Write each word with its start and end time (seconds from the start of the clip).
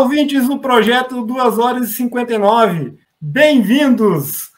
ouvintes 0.00 0.48
do 0.48 0.58
projeto 0.58 1.26
2 1.26 1.58
horas 1.58 1.90
e 1.90 1.92
59. 1.92 2.98
Bem-vindos! 3.20 4.50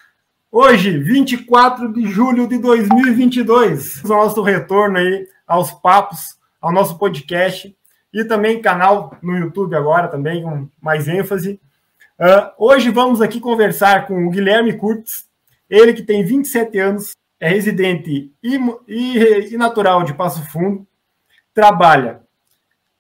Hoje, 0.53 0.97
24 0.99 1.93
de 1.93 2.07
julho 2.07 2.47
de 2.47 2.59
2022, 2.59 4.05
o 4.05 4.09
nosso 4.09 4.41
retorno 4.41 4.99
aí 4.99 5.27
aos 5.45 5.73
papos, 5.73 6.39
ao 6.61 6.71
nosso 6.71 6.97
podcast 6.97 7.77
e 8.15 8.25
também 8.25 8.63
canal 8.63 9.17
no 9.21 9.37
YouTube 9.37 9.75
agora 9.75 10.07
também 10.07 10.45
com 10.45 10.69
mais 10.81 11.09
ênfase. 11.09 11.61
Uh, 12.21 12.53
hoje 12.57 12.91
vamos 12.91 13.21
aqui 13.21 13.41
conversar 13.41 14.07
com 14.07 14.25
o 14.25 14.31
Guilherme 14.31 14.75
Curtis, 14.75 15.27
ele 15.69 15.93
que 15.93 16.05
tem 16.05 16.25
27 16.25 16.79
anos, 16.79 17.17
é 17.41 17.49
residente 17.49 18.33
e, 18.41 18.61
e, 18.87 19.55
e 19.55 19.57
natural 19.57 20.05
de 20.05 20.15
Passo 20.15 20.49
Fundo, 20.53 20.87
trabalha 21.53 22.23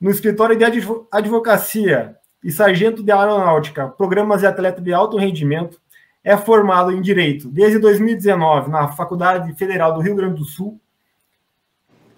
no 0.00 0.10
escritório 0.10 0.56
de 0.56 0.64
advocacia 1.12 2.16
e 2.42 2.50
sargento 2.50 3.02
de 3.02 3.12
aeronáutica, 3.12 3.88
programas 3.88 4.40
de 4.40 4.46
atleta 4.46 4.80
de 4.80 4.92
alto 4.92 5.16
rendimento, 5.16 5.80
é 6.24 6.36
formado 6.36 6.92
em 6.92 7.00
Direito 7.00 7.48
desde 7.48 7.78
2019 7.78 8.70
na 8.70 8.88
Faculdade 8.88 9.52
Federal 9.54 9.94
do 9.94 10.00
Rio 10.00 10.14
Grande 10.14 10.36
do 10.36 10.44
Sul, 10.44 10.80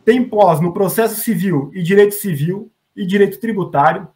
tem 0.05 0.23
pós 0.23 0.61
no 0.61 0.73
Processo 0.73 1.21
Civil 1.21 1.71
e 1.73 1.83
Direito 1.83 2.15
Civil 2.15 2.71
e 2.95 3.07
Direito 3.07 3.41
Tributário, 3.41 4.07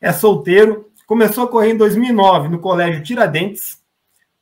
é 0.00 0.12
solteiro, 0.12 0.90
começou 1.06 1.44
a 1.44 1.48
correr 1.48 1.72
em 1.72 1.76
2009 1.76 2.48
no 2.48 2.58
Colégio 2.58 3.02
Tiradentes, 3.02 3.80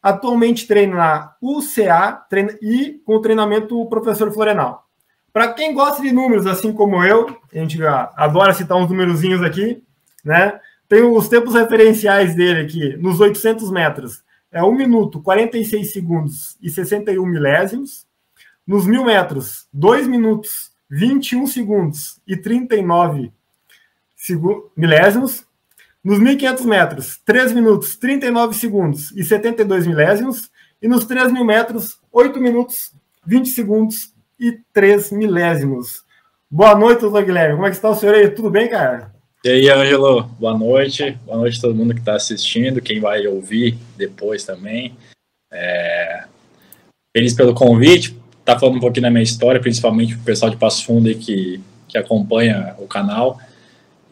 atualmente 0.02 0.66
treina 0.66 0.96
na 0.96 1.36
UCA 1.42 2.12
treina, 2.30 2.56
e 2.62 3.00
com 3.04 3.16
o 3.16 3.20
treinamento 3.20 3.84
professor 3.86 4.32
Florenal. 4.32 4.86
Para 5.32 5.52
quem 5.52 5.74
gosta 5.74 6.02
de 6.02 6.12
números, 6.12 6.46
assim 6.46 6.72
como 6.72 7.04
eu, 7.04 7.36
a 7.52 7.58
gente 7.58 7.78
adora 7.84 8.54
citar 8.54 8.78
uns 8.78 8.88
númerozinhos 8.88 9.42
aqui, 9.42 9.82
né? 10.28 10.60
Tem 10.88 11.02
os 11.02 11.28
tempos 11.28 11.54
referenciais 11.54 12.34
dele 12.34 12.60
aqui, 12.60 12.96
nos 12.98 13.18
800 13.18 13.70
metros. 13.70 14.22
É 14.52 14.62
1 14.62 14.74
minuto, 14.74 15.20
46 15.20 15.92
segundos 15.92 16.56
e 16.62 16.70
61 16.70 17.26
milésimos. 17.26 18.06
Nos 18.66 18.86
mil 18.86 19.04
metros, 19.04 19.66
2 19.72 20.06
minutos, 20.06 20.70
21 20.90 21.46
segundos 21.46 22.20
e 22.26 22.36
39 22.36 23.32
milésimos. 24.76 25.46
Nos 26.04 26.18
1.500 26.18 26.64
metros, 26.64 27.20
3 27.24 27.52
minutos, 27.52 27.96
39 27.96 28.54
segundos 28.54 29.10
e 29.12 29.24
72 29.24 29.86
milésimos. 29.86 30.50
E 30.80 30.88
nos 30.88 31.04
3 31.06 31.32
mil 31.32 31.44
metros, 31.44 31.98
8 32.12 32.38
minutos, 32.40 32.92
20 33.26 33.48
segundos 33.48 34.14
e 34.38 34.60
3 34.72 35.10
milésimos. 35.12 36.04
Boa 36.50 36.74
noite, 36.74 37.00
doutor 37.00 37.24
Guilherme. 37.24 37.56
Como 37.56 37.66
é 37.66 37.70
que 37.70 37.76
está 37.76 37.90
o 37.90 37.94
senhor 37.94 38.14
aí? 38.14 38.28
Tudo 38.30 38.50
bem, 38.50 38.68
cara? 38.68 39.17
E 39.44 39.48
aí, 39.48 39.70
Ângelo, 39.70 40.24
boa 40.40 40.58
noite. 40.58 41.16
Boa 41.24 41.38
noite 41.38 41.58
a 41.58 41.60
todo 41.60 41.74
mundo 41.74 41.94
que 41.94 42.00
está 42.00 42.16
assistindo, 42.16 42.82
quem 42.82 42.98
vai 42.98 43.24
ouvir 43.28 43.78
depois 43.96 44.42
também. 44.44 44.96
É... 45.52 46.24
Feliz 47.16 47.34
pelo 47.34 47.54
convite. 47.54 48.16
Tá 48.44 48.58
falando 48.58 48.78
um 48.78 48.80
pouquinho 48.80 49.04
da 49.04 49.10
minha 49.10 49.22
história, 49.22 49.60
principalmente 49.60 50.14
o 50.14 50.18
pessoal 50.18 50.50
de 50.50 50.56
Passo 50.56 50.84
Fundo 50.84 51.06
aí 51.06 51.14
que, 51.14 51.60
que 51.86 51.96
acompanha 51.96 52.74
o 52.78 52.88
canal. 52.88 53.38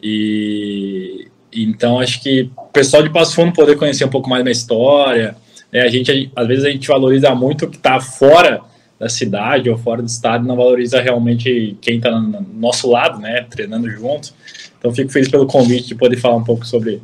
E 0.01 1.27
então 1.51 1.99
acho 1.99 2.23
que 2.23 2.49
o 2.55 2.67
pessoal 2.67 3.03
de 3.03 3.09
Passo 3.09 3.35
Fundo 3.35 3.51
poder 3.51 3.75
conhecer 3.75 4.05
um 4.05 4.09
pouco 4.09 4.29
mais 4.29 4.39
da 4.39 4.45
minha 4.45 4.53
história. 4.53 5.35
Né? 5.73 5.81
A 5.81 5.89
gente, 5.89 6.31
às 6.33 6.47
vezes, 6.47 6.63
a 6.63 6.69
gente 6.69 6.87
valoriza 6.87 7.35
muito 7.35 7.65
o 7.65 7.69
que 7.69 7.75
está 7.75 7.99
fora 7.99 8.61
da 8.97 9.09
cidade 9.09 9.69
ou 9.69 9.77
fora 9.77 10.01
do 10.01 10.07
estado 10.07 10.47
não 10.47 10.55
valoriza 10.55 10.99
realmente 10.99 11.77
quem 11.81 11.97
está 11.97 12.11
no 12.11 12.41
nosso 12.53 12.89
lado, 12.89 13.19
né, 13.19 13.45
treinando 13.49 13.89
junto. 13.89 14.33
Então 14.77 14.93
fico 14.93 15.11
feliz 15.11 15.29
pelo 15.29 15.47
convite 15.47 15.87
de 15.87 15.95
poder 15.95 16.17
falar 16.17 16.35
um 16.35 16.43
pouco 16.43 16.65
sobre, 16.65 17.01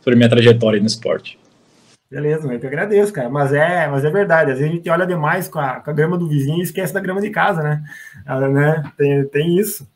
sobre 0.00 0.16
minha 0.16 0.28
trajetória 0.28 0.80
no 0.80 0.86
esporte. 0.86 1.38
Beleza, 2.08 2.52
eu 2.52 2.60
que 2.60 2.66
agradeço, 2.66 3.12
cara. 3.12 3.28
Mas 3.28 3.52
é, 3.52 3.88
mas 3.88 4.04
é 4.04 4.10
verdade. 4.10 4.52
Às 4.52 4.58
vezes 4.58 4.72
a 4.72 4.76
gente 4.76 4.88
olha 4.88 5.06
demais 5.06 5.48
com 5.48 5.58
a, 5.58 5.80
com 5.80 5.90
a 5.90 5.92
grama 5.92 6.16
do 6.16 6.28
vizinho 6.28 6.58
e 6.58 6.62
esquece 6.62 6.94
da 6.94 7.00
grama 7.00 7.20
de 7.20 7.30
casa, 7.30 7.62
né? 7.62 7.82
Ah, 8.24 8.48
né? 8.48 8.82
Tem, 8.96 9.24
tem 9.26 9.58
isso. 9.58 9.88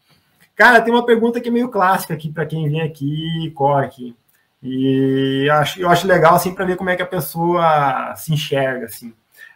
Cara, 0.57 0.81
tem 0.81 0.93
uma 0.93 1.07
pergunta 1.07 1.41
que 1.41 1.49
é 1.49 1.53
meio 1.53 1.69
clássica 1.69 2.13
aqui 2.13 2.31
para 2.31 2.47
quem 2.47 2.69
vem 2.69 2.83
aqui 2.83 3.47
e 3.47 3.51
corre 3.53 3.87
aqui. 3.87 4.17
E 4.62 5.47
eu 5.49 5.55
acho, 5.55 5.81
eu 5.81 5.89
acho 5.89 6.07
legal 6.07 6.35
assim 6.35 6.53
para 6.53 6.67
ver 6.67 6.77
como 6.77 6.91
é 6.91 6.97
que 6.97 7.03
a 7.03 7.07
pessoa 7.07 8.15
se 8.17 8.33
enxerga 8.33 8.87
assim. 8.87 9.15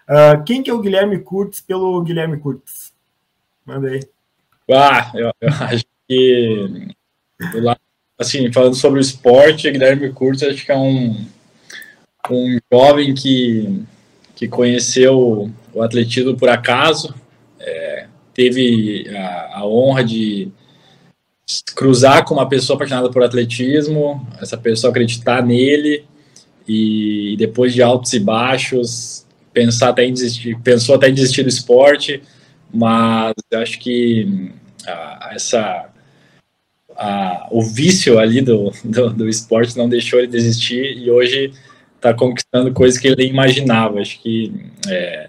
Uh, 0.09 0.43
quem 0.47 0.63
que 0.63 0.71
é 0.71 0.73
o 0.73 0.81
Guilherme 0.81 1.19
Curtis 1.19 1.61
pelo 1.61 2.01
Guilherme 2.03 2.39
Curtis? 2.39 2.95
Manda 3.67 3.89
aí. 3.89 4.01
Ah, 4.71 5.11
eu, 5.15 5.33
eu 5.41 5.49
acho 5.61 5.85
que 6.09 6.95
assim, 8.19 8.51
falando 8.53 8.75
sobre 8.75 8.99
o 8.99 9.03
esporte, 9.03 9.71
Guilherme 9.71 10.13
Curtis 10.13 10.43
acho 10.43 10.65
que 10.65 10.73
é 10.73 10.77
um, 10.77 11.27
um 12.31 12.59
jovem 12.73 13.15
que, 13.15 13.83
que 14.35 14.49
conheceu 14.49 15.51
o 15.73 15.83
atletismo 15.83 16.37
por 16.37 16.49
acaso, 16.49 17.15
é, 17.59 18.07
teve 18.33 19.09
a, 19.17 19.59
a 19.59 19.67
honra 19.67 20.05
de 20.05 20.51
cruzar 21.75 22.25
com 22.25 22.35
uma 22.35 22.49
pessoa 22.49 22.77
apaixonada 22.77 23.11
por 23.11 23.23
atletismo, 23.23 24.27
essa 24.41 24.57
pessoa 24.57 24.91
acreditar 24.91 25.43
nele 25.45 26.05
e 26.67 27.37
depois 27.39 27.75
de 27.75 27.83
altos 27.83 28.13
e 28.15 28.21
baixos 28.21 29.25
pensar 29.53 29.91
até 29.91 30.05
em 30.05 30.13
desistir, 30.13 30.59
pensou 30.61 30.97
até 30.97 31.09
em 31.09 31.15
desistir 31.15 31.43
do 31.43 31.49
esporte, 31.49 32.23
mas 32.73 33.33
acho 33.53 33.79
que 33.79 34.51
ah, 34.87 35.31
essa 35.33 35.94
ah, 36.97 37.49
o 37.51 37.63
vício 37.63 38.19
ali 38.19 38.41
do, 38.41 38.71
do, 38.85 39.11
do, 39.11 39.29
esporte 39.29 39.77
não 39.77 39.89
deixou 39.89 40.19
ele 40.19 40.29
desistir 40.29 40.97
e 40.97 41.11
hoje 41.11 41.53
está 41.97 42.15
conquistando 42.15 42.73
coisas 42.73 42.99
que 42.99 43.09
ele 43.09 43.17
nem 43.17 43.31
imaginava. 43.31 44.01
Acho 44.01 44.21
que 44.21 44.53
é, 44.89 45.29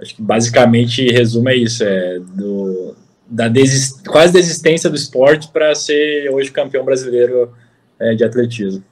acho 0.00 0.16
que 0.16 0.22
basicamente 0.22 1.06
resumo 1.06 1.48
é 1.48 1.56
isso, 1.56 1.84
é 1.84 2.18
do, 2.18 2.96
da 3.26 3.48
desist, 3.48 4.02
quase 4.04 4.32
desistência 4.32 4.90
do 4.90 4.96
esporte 4.96 5.48
para 5.48 5.74
ser 5.74 6.30
hoje 6.30 6.50
campeão 6.50 6.84
brasileiro 6.84 7.52
é, 7.98 8.14
de 8.14 8.24
atletismo. 8.24 8.82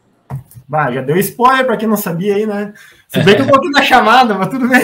Bah, 0.69 0.91
já 0.91 1.03
deu 1.03 1.16
spoiler 1.19 1.66
para 1.66 1.76
quem 1.76 1.88
não 1.88 1.97
sabia 1.97 2.37
aí, 2.37 2.47
né? 2.47 2.72
Se 3.09 3.20
bem 3.22 3.37
que 3.37 3.43
eu 3.43 3.47
coloquei 3.47 3.70
na 3.70 3.82
chamada, 3.82 4.32
mas 4.34 4.49
tudo 4.49 4.66
bem. 4.69 4.81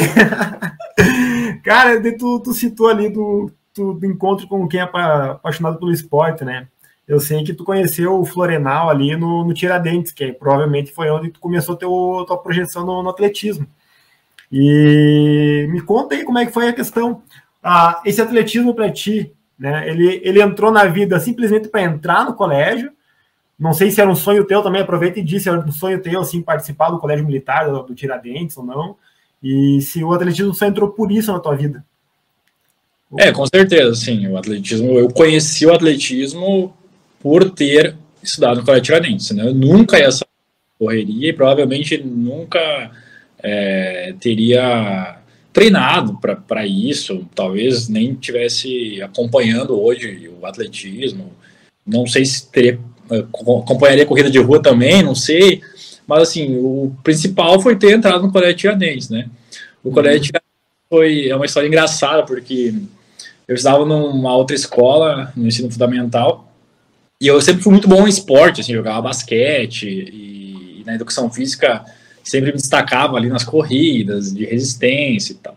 Cara, 1.65 1.99
tu, 2.19 2.41
tu 2.41 2.53
citou 2.53 2.89
ali 2.89 3.09
do, 3.09 3.51
do, 3.75 4.05
encontro 4.05 4.47
com 4.47 4.69
quem 4.69 4.81
é 4.81 4.83
apaixonado 4.83 5.79
pelo 5.79 5.93
esporte, 5.93 6.45
né? 6.45 6.69
Eu 7.09 7.19
sei 7.19 7.43
que 7.43 7.55
tu 7.55 7.65
conheceu 7.65 8.21
o 8.21 8.27
Florenal 8.27 8.91
ali 8.91 9.17
no, 9.17 9.43
no 9.43 9.55
Tiradentes, 9.55 10.13
que 10.13 10.31
provavelmente 10.31 10.93
foi 10.93 11.09
onde 11.11 11.31
tu 11.31 11.41
começou 11.41 11.75
tua 11.75 12.37
projeção 12.37 12.85
no, 12.85 13.03
no, 13.03 13.09
atletismo. 13.09 13.67
E 14.53 15.67
me 15.71 15.81
conta 15.81 16.15
aí 16.15 16.23
como 16.23 16.39
é 16.39 16.45
que 16.45 16.53
foi 16.53 16.69
a 16.69 16.73
questão. 16.73 17.23
Ah, 17.63 18.03
esse 18.05 18.21
atletismo 18.21 18.75
para 18.75 18.93
ti, 18.93 19.33
né? 19.59 19.89
Ele, 19.89 20.21
ele 20.23 20.43
entrou 20.43 20.71
na 20.71 20.85
vida 20.85 21.19
simplesmente 21.19 21.69
para 21.69 21.83
entrar 21.83 22.27
no 22.27 22.35
colégio, 22.35 22.93
não 23.59 23.73
sei 23.73 23.91
se 23.91 24.01
era 24.01 24.11
um 24.11 24.15
sonho 24.15 24.45
teu 24.45 24.63
também, 24.63 24.83
aproveita 24.83 25.19
e 25.19 25.25
disse, 25.25 25.45
se 25.45 25.49
era 25.49 25.59
um 25.59 25.73
sonho 25.73 26.01
teu, 26.01 26.21
assim, 26.21 26.43
participar 26.43 26.91
do 26.91 26.99
colégio 26.99 27.27
militar, 27.27 27.69
do, 27.69 27.83
do 27.83 27.95
Tiradentes 27.95 28.57
ou 28.57 28.65
não, 28.65 28.97
e 29.43 29.81
se 29.81 30.05
o 30.05 30.13
atletismo 30.13 30.55
só 30.55 30.67
entrou 30.67 30.91
por 30.91 31.11
isso 31.11 31.33
na 31.33 31.41
tua 31.41 31.57
vida. 31.57 31.85
É, 33.17 33.33
com 33.33 33.47
certeza, 33.47 33.95
sim, 33.95 34.29
o 34.29 34.37
atletismo, 34.37 34.93
eu 34.99 35.09
conheci 35.09 35.65
o 35.65 35.73
atletismo 35.73 36.77
por 37.21 37.51
ter 37.51 37.97
estudado 38.23 38.59
no 38.59 38.65
colégio 38.65 38.85
Tiradentes, 38.85 39.31
né, 39.31 39.47
eu 39.47 39.55
nunca 39.55 39.99
ia 39.99 40.11
saber 40.11 40.29
correria 40.79 41.31
e 41.31 41.33
provavelmente 41.33 41.99
nunca 41.99 42.91
é, 43.43 44.15
teria 44.21 45.19
treinado 45.53 46.19
para 46.47 46.67
isso, 46.67 47.27
talvez 47.35 47.89
nem 47.89 48.15
tivesse 48.15 49.03
acompanhando 49.03 49.81
hoje 49.81 50.31
o 50.41 50.47
atletismo, 50.47 51.33
não 51.85 52.07
sei 52.07 52.25
se 52.25 52.49
teria 52.51 52.79
acompanharia 53.11 54.07
corrida 54.07 54.31
de 54.31 54.39
rua 54.39 54.63
também, 54.63 55.03
não 55.03 55.15
sei. 55.15 55.63
Mas, 56.07 56.23
assim, 56.23 56.57
o 56.59 56.95
principal 57.03 57.61
foi 57.61 57.77
ter 57.77 57.93
entrado 57.93 58.23
no 58.23 58.33
Colégio 58.33 58.57
Tiradentes, 58.57 59.09
né? 59.09 59.29
O 59.83 59.91
Colégio 59.91 60.23
Tiradentes 60.23 60.49
foi 60.89 61.29
é 61.29 61.37
uma 61.37 61.47
história 61.47 61.67
engraçada, 61.67 62.25
porque 62.25 62.75
eu 63.47 63.55
estava 63.55 63.85
numa 63.85 64.35
outra 64.37 64.55
escola, 64.55 65.33
no 65.37 65.47
ensino 65.47 65.71
fundamental, 65.71 66.48
e 67.21 67.27
eu 67.27 67.41
sempre 67.41 67.63
fui 67.63 67.73
muito 67.73 67.89
bom 67.89 68.07
em 68.07 68.11
esporte, 68.11 68.61
assim, 68.61 68.73
jogava 68.73 69.03
basquete, 69.03 69.89
e, 69.89 70.81
e 70.81 70.85
na 70.87 70.95
educação 70.95 71.31
física 71.31 71.85
sempre 72.23 72.53
me 72.53 72.59
destacava 72.59 73.17
ali 73.17 73.29
nas 73.29 73.43
corridas, 73.43 74.33
de 74.33 74.45
resistência 74.45 75.33
e 75.33 75.37
tal. 75.37 75.57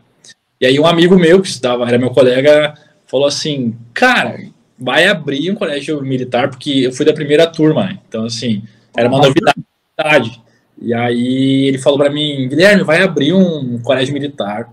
E 0.59 0.65
aí 0.65 0.79
um 0.79 0.87
amigo 0.87 1.17
meu, 1.17 1.41
que 1.41 1.47
estudava, 1.47 1.87
era 1.87 1.97
meu 1.97 2.11
colega, 2.11 2.73
falou 3.05 3.27
assim, 3.27 3.75
cara, 3.93 4.39
vai 4.79 5.07
abrir 5.07 5.51
um 5.51 5.55
colégio 5.55 6.01
militar, 6.01 6.49
porque 6.49 6.71
eu 6.71 6.91
fui 6.91 7.05
da 7.05 7.13
primeira 7.13 7.45
turma, 7.45 7.85
né? 7.85 7.99
então, 8.07 8.25
assim, 8.25 8.63
era 8.95 9.07
uma 9.07 9.19
novidade. 9.19 10.41
E 10.81 10.93
aí 10.93 11.67
ele 11.67 11.77
falou 11.77 11.99
para 11.99 12.09
mim, 12.09 12.47
Guilherme, 12.49 12.83
vai 12.83 13.03
abrir 13.03 13.33
um 13.33 13.79
colégio 13.79 14.13
militar. 14.13 14.67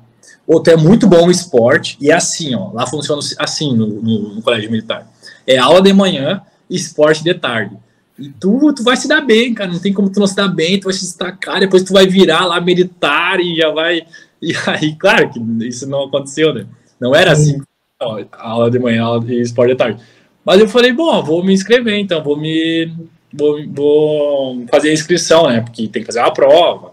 Ou 0.46 0.62
tu 0.62 0.70
é 0.70 0.76
muito 0.76 1.06
bom 1.06 1.26
no 1.26 1.30
esporte, 1.30 1.98
e 2.00 2.10
é 2.10 2.14
assim, 2.14 2.54
ó, 2.54 2.72
lá 2.72 2.86
funciona 2.86 3.20
assim 3.38 3.76
no, 3.76 3.86
no, 3.86 4.34
no 4.36 4.42
colégio 4.42 4.70
militar. 4.70 5.06
É 5.46 5.58
aula 5.58 5.82
de 5.82 5.92
manhã 5.92 6.40
esporte 6.68 7.22
de 7.24 7.34
tarde. 7.34 7.76
E 8.18 8.28
tu, 8.30 8.72
tu 8.74 8.82
vai 8.82 8.96
se 8.96 9.06
dar 9.06 9.20
bem, 9.20 9.54
cara. 9.54 9.70
Não 9.70 9.78
tem 9.78 9.92
como 9.92 10.10
tu 10.10 10.18
não 10.18 10.26
se 10.26 10.34
dar 10.34 10.48
bem, 10.48 10.80
tu 10.80 10.84
vai 10.84 10.92
se 10.92 11.04
destacar, 11.04 11.60
depois 11.60 11.84
tu 11.84 11.92
vai 11.92 12.06
virar 12.06 12.44
lá 12.46 12.60
militar 12.60 13.38
e 13.40 13.56
já 13.56 13.70
vai. 13.70 14.02
E 14.40 14.52
aí, 14.66 14.94
claro 14.94 15.30
que 15.30 15.40
isso 15.66 15.88
não 15.88 16.04
aconteceu, 16.04 16.54
né? 16.54 16.64
Não 17.00 17.14
era 17.14 17.32
assim, 17.32 17.60
ó, 18.00 18.22
aula 18.32 18.70
de 18.70 18.78
manhã, 18.78 19.02
aula 19.02 19.24
de 19.24 19.40
esporte 19.40 19.72
de 19.72 19.76
tarde. 19.76 20.02
Mas 20.44 20.60
eu 20.60 20.68
falei, 20.68 20.92
bom, 20.92 21.22
vou 21.22 21.44
me 21.44 21.52
inscrever, 21.52 21.98
então, 21.98 22.22
vou 22.22 22.36
me. 22.36 22.92
Vou, 23.32 23.58
vou 23.68 24.66
fazer 24.70 24.90
a 24.90 24.94
inscrição, 24.94 25.48
né? 25.48 25.60
Porque 25.60 25.86
tem 25.88 26.02
que 26.02 26.06
fazer 26.06 26.20
uma 26.20 26.32
prova. 26.32 26.92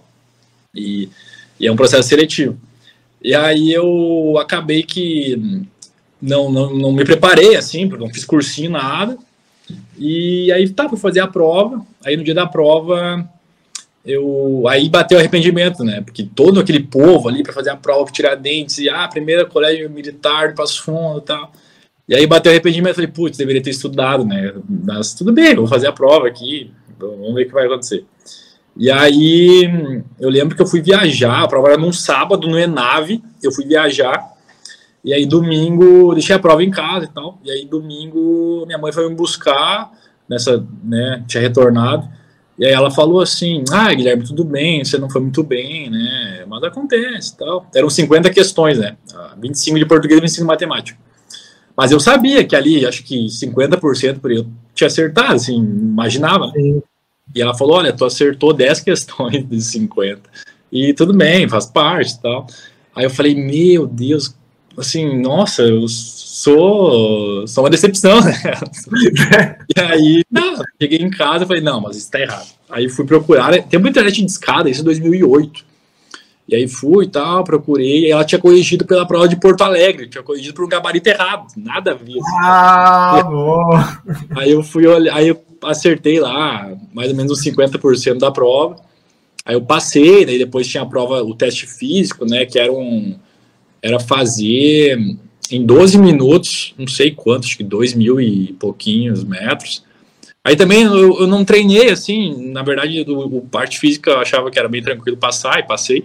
E, 0.74 1.08
e 1.60 1.66
é 1.66 1.72
um 1.72 1.76
processo 1.76 2.10
seletivo. 2.10 2.58
E 3.24 3.34
aí 3.34 3.72
eu 3.72 4.38
acabei 4.38 4.84
que 4.84 5.66
não, 6.22 6.52
não, 6.52 6.76
não 6.76 6.92
me 6.92 7.06
preparei 7.06 7.56
assim, 7.56 7.86
não 7.86 8.10
fiz 8.10 8.26
cursinho, 8.26 8.72
nada. 8.72 9.18
E 9.98 10.52
aí 10.52 10.70
tá, 10.70 10.88
fui 10.90 10.98
fazer 10.98 11.20
a 11.20 11.28
prova. 11.28 11.86
Aí 12.04 12.16
no 12.16 12.24
dia 12.24 12.34
da 12.34 12.46
prova, 12.46 13.28
eu 14.06 14.66
aí 14.68 14.88
bateu 14.90 15.18
arrependimento, 15.18 15.84
né? 15.84 16.02
Porque 16.02 16.24
todo 16.24 16.60
aquele 16.60 16.82
povo 16.82 17.28
ali 17.28 17.42
para 17.44 17.54
fazer 17.54 17.72
a 17.72 17.76
prova, 17.76 18.12
tirar 18.12 18.36
dentes, 18.36 18.78
e 18.78 18.90
ah, 18.90 19.08
primeira 19.08 19.46
colégio 19.46 19.90
militar 19.90 20.54
Passo 20.54 20.84
Fundo 20.84 21.20
e 21.20 21.22
tal. 21.22 21.52
E 22.08 22.16
aí 22.16 22.28
bateu 22.28 22.52
arrependimento, 22.52 22.96
falei, 22.96 23.10
putz, 23.10 23.38
deveria 23.38 23.64
ter 23.64 23.72
estudado, 23.72 24.24
né? 24.24 24.54
Mas 24.70 25.14
tudo 25.14 25.34
bem, 25.34 25.56
vou 25.56 25.68
fazer 25.68 25.88
a 25.88 25.92
prova 25.92 26.28
aqui, 26.28 26.72
vamos 27.00 27.34
ver 27.34 27.44
o 27.44 27.48
que 27.48 27.54
vai 27.54 27.66
acontecer. 27.66 28.06
E 28.78 28.92
aí 28.92 29.72
eu 30.20 30.30
lembro 30.30 30.56
que 30.56 30.62
eu 30.62 30.68
fui 30.68 30.82
viajar, 30.82 31.42
a 31.42 31.48
prova 31.48 31.70
era 31.70 31.78
num 31.78 31.94
sábado 31.94 32.48
no 32.48 32.60
Enave, 32.60 33.24
eu 33.42 33.52
fui 33.52 33.66
viajar 33.66 34.35
e 35.06 35.14
aí 35.14 35.24
domingo 35.24 36.16
deixei 36.16 36.36
a 36.36 36.40
prova 36.40 36.64
em 36.64 36.72
casa 36.72 37.06
e 37.06 37.10
tal. 37.10 37.40
E 37.46 37.52
aí 37.52 37.64
domingo 37.64 38.64
minha 38.66 38.80
mãe 38.80 38.92
foi 38.92 39.08
me 39.08 39.14
buscar 39.14 39.92
nessa, 40.28 40.66
né, 40.84 41.24
tinha 41.28 41.42
retornado. 41.42 42.10
E 42.58 42.66
aí 42.66 42.74
ela 42.74 42.90
falou 42.90 43.22
assim: 43.22 43.64
"Ah, 43.72 43.94
Guilherme, 43.94 44.24
tudo 44.26 44.44
bem, 44.44 44.84
você 44.84 44.98
não 44.98 45.08
foi 45.08 45.22
muito 45.22 45.44
bem, 45.44 45.92
né? 45.92 46.44
Mas 46.48 46.64
acontece, 46.64 47.38
tal". 47.38 47.70
Eram 47.76 47.88
50 47.88 48.32
questões, 48.32 48.80
né? 48.80 48.98
25 49.38 49.76
ah, 49.76 49.80
de 49.80 49.86
português 49.86 50.18
e 50.18 50.22
25 50.22 50.42
de 50.42 50.48
matemática. 50.48 51.00
Mas 51.78 51.92
eu 51.92 52.00
sabia 52.00 52.44
que 52.44 52.56
ali, 52.56 52.84
acho 52.84 53.04
que 53.04 53.28
50% 53.28 54.20
por 54.20 54.32
eu 54.32 54.48
tinha 54.74 54.88
acertado, 54.88 55.34
assim, 55.34 55.56
imaginava. 55.56 56.50
Sim. 56.52 56.82
E 57.36 57.42
ela 57.42 57.54
falou: 57.54 57.76
"Olha, 57.76 57.94
tu 57.94 58.06
acertou 58.06 58.54
10 58.54 58.80
questões 58.82 59.48
de 59.48 59.62
50". 59.62 60.22
E 60.72 60.94
tudo 60.96 61.14
bem, 61.14 61.48
faz 61.48 61.68
parte, 61.68 62.20
tal. 62.20 62.48
Aí 62.96 63.04
eu 63.04 63.10
falei: 63.12 63.36
"Meu 63.36 63.86
Deus, 63.86 64.34
assim, 64.78 65.20
nossa, 65.20 65.62
eu 65.62 65.88
sou, 65.88 67.48
sou 67.48 67.64
uma 67.64 67.70
decepção, 67.70 68.20
né? 68.22 68.34
e 69.76 69.80
aí, 69.80 70.24
não, 70.32 70.64
cheguei 70.82 71.00
em 71.00 71.10
casa 71.10 71.44
e 71.44 71.48
falei, 71.48 71.64
não, 71.64 71.82
mas 71.82 71.98
isso 71.98 72.12
tá 72.12 72.20
errado. 72.20 72.48
Aí 72.70 72.90
fui 72.90 73.06
procurar, 73.06 73.52
tem 73.64 73.80
uma 73.80 73.90
internet 73.90 74.22
de 74.22 74.32
escada, 74.32 74.70
isso 74.70 74.82
em 74.82 74.86
2008. 74.86 75.66
E 76.48 76.56
aí 76.56 76.68
fui 76.68 77.06
e 77.06 77.10
tal, 77.10 77.44
procurei, 77.44 78.06
e 78.06 78.12
ela 78.12 78.24
tinha 78.24 78.40
corrigido 78.40 78.86
pela 78.86 79.06
prova 79.06 79.28
de 79.28 79.36
Porto 79.36 79.64
Alegre, 79.64 80.08
tinha 80.08 80.24
corrigido 80.24 80.54
por 80.54 80.66
um 80.66 80.70
gabarito 80.70 81.10
errado, 81.10 81.48
nada 81.58 81.92
a 81.92 81.96
ver. 81.96 82.12
Assim. 82.12 82.38
Ah, 82.40 83.24
bom. 83.26 83.70
Aí 84.38 84.52
eu 84.52 84.62
fui 84.62 84.86
olhar, 84.86 85.16
aí 85.16 85.30
eu 85.30 85.44
acertei 85.64 86.20
lá, 86.20 86.72
mais 86.94 87.10
ou 87.10 87.16
menos 87.16 87.32
uns 87.32 87.44
50% 87.44 88.20
da 88.20 88.30
prova. 88.30 88.76
Aí 89.44 89.56
eu 89.56 89.62
passei, 89.62 90.26
daí 90.26 90.38
depois 90.38 90.68
tinha 90.68 90.84
a 90.84 90.86
prova, 90.86 91.24
o 91.24 91.34
teste 91.34 91.66
físico, 91.66 92.26
né, 92.26 92.46
que 92.46 92.60
era 92.60 92.72
um, 92.72 93.18
era 93.86 94.00
fazer 94.00 94.98
em 95.52 95.64
12 95.64 96.00
minutos, 96.00 96.74
não 96.76 96.88
sei 96.88 97.12
quantos, 97.12 97.50
acho 97.50 97.58
que 97.58 97.64
2 97.64 97.94
mil 97.94 98.20
e 98.20 98.54
pouquinhos 98.54 99.24
metros. 99.24 99.84
Aí 100.44 100.56
também 100.56 100.82
eu, 100.82 101.20
eu 101.20 101.28
não 101.28 101.46
treinei 101.46 101.92
assim, 101.92 102.52
na 102.52 102.64
verdade, 102.64 103.06
o, 103.08 103.38
o, 103.38 103.42
parte 103.42 103.78
física 103.78 104.10
eu 104.10 104.20
achava 104.20 104.50
que 104.50 104.58
era 104.58 104.68
bem 104.68 104.82
tranquilo 104.82 105.18
passar 105.18 105.60
e 105.60 105.68
passei. 105.68 106.04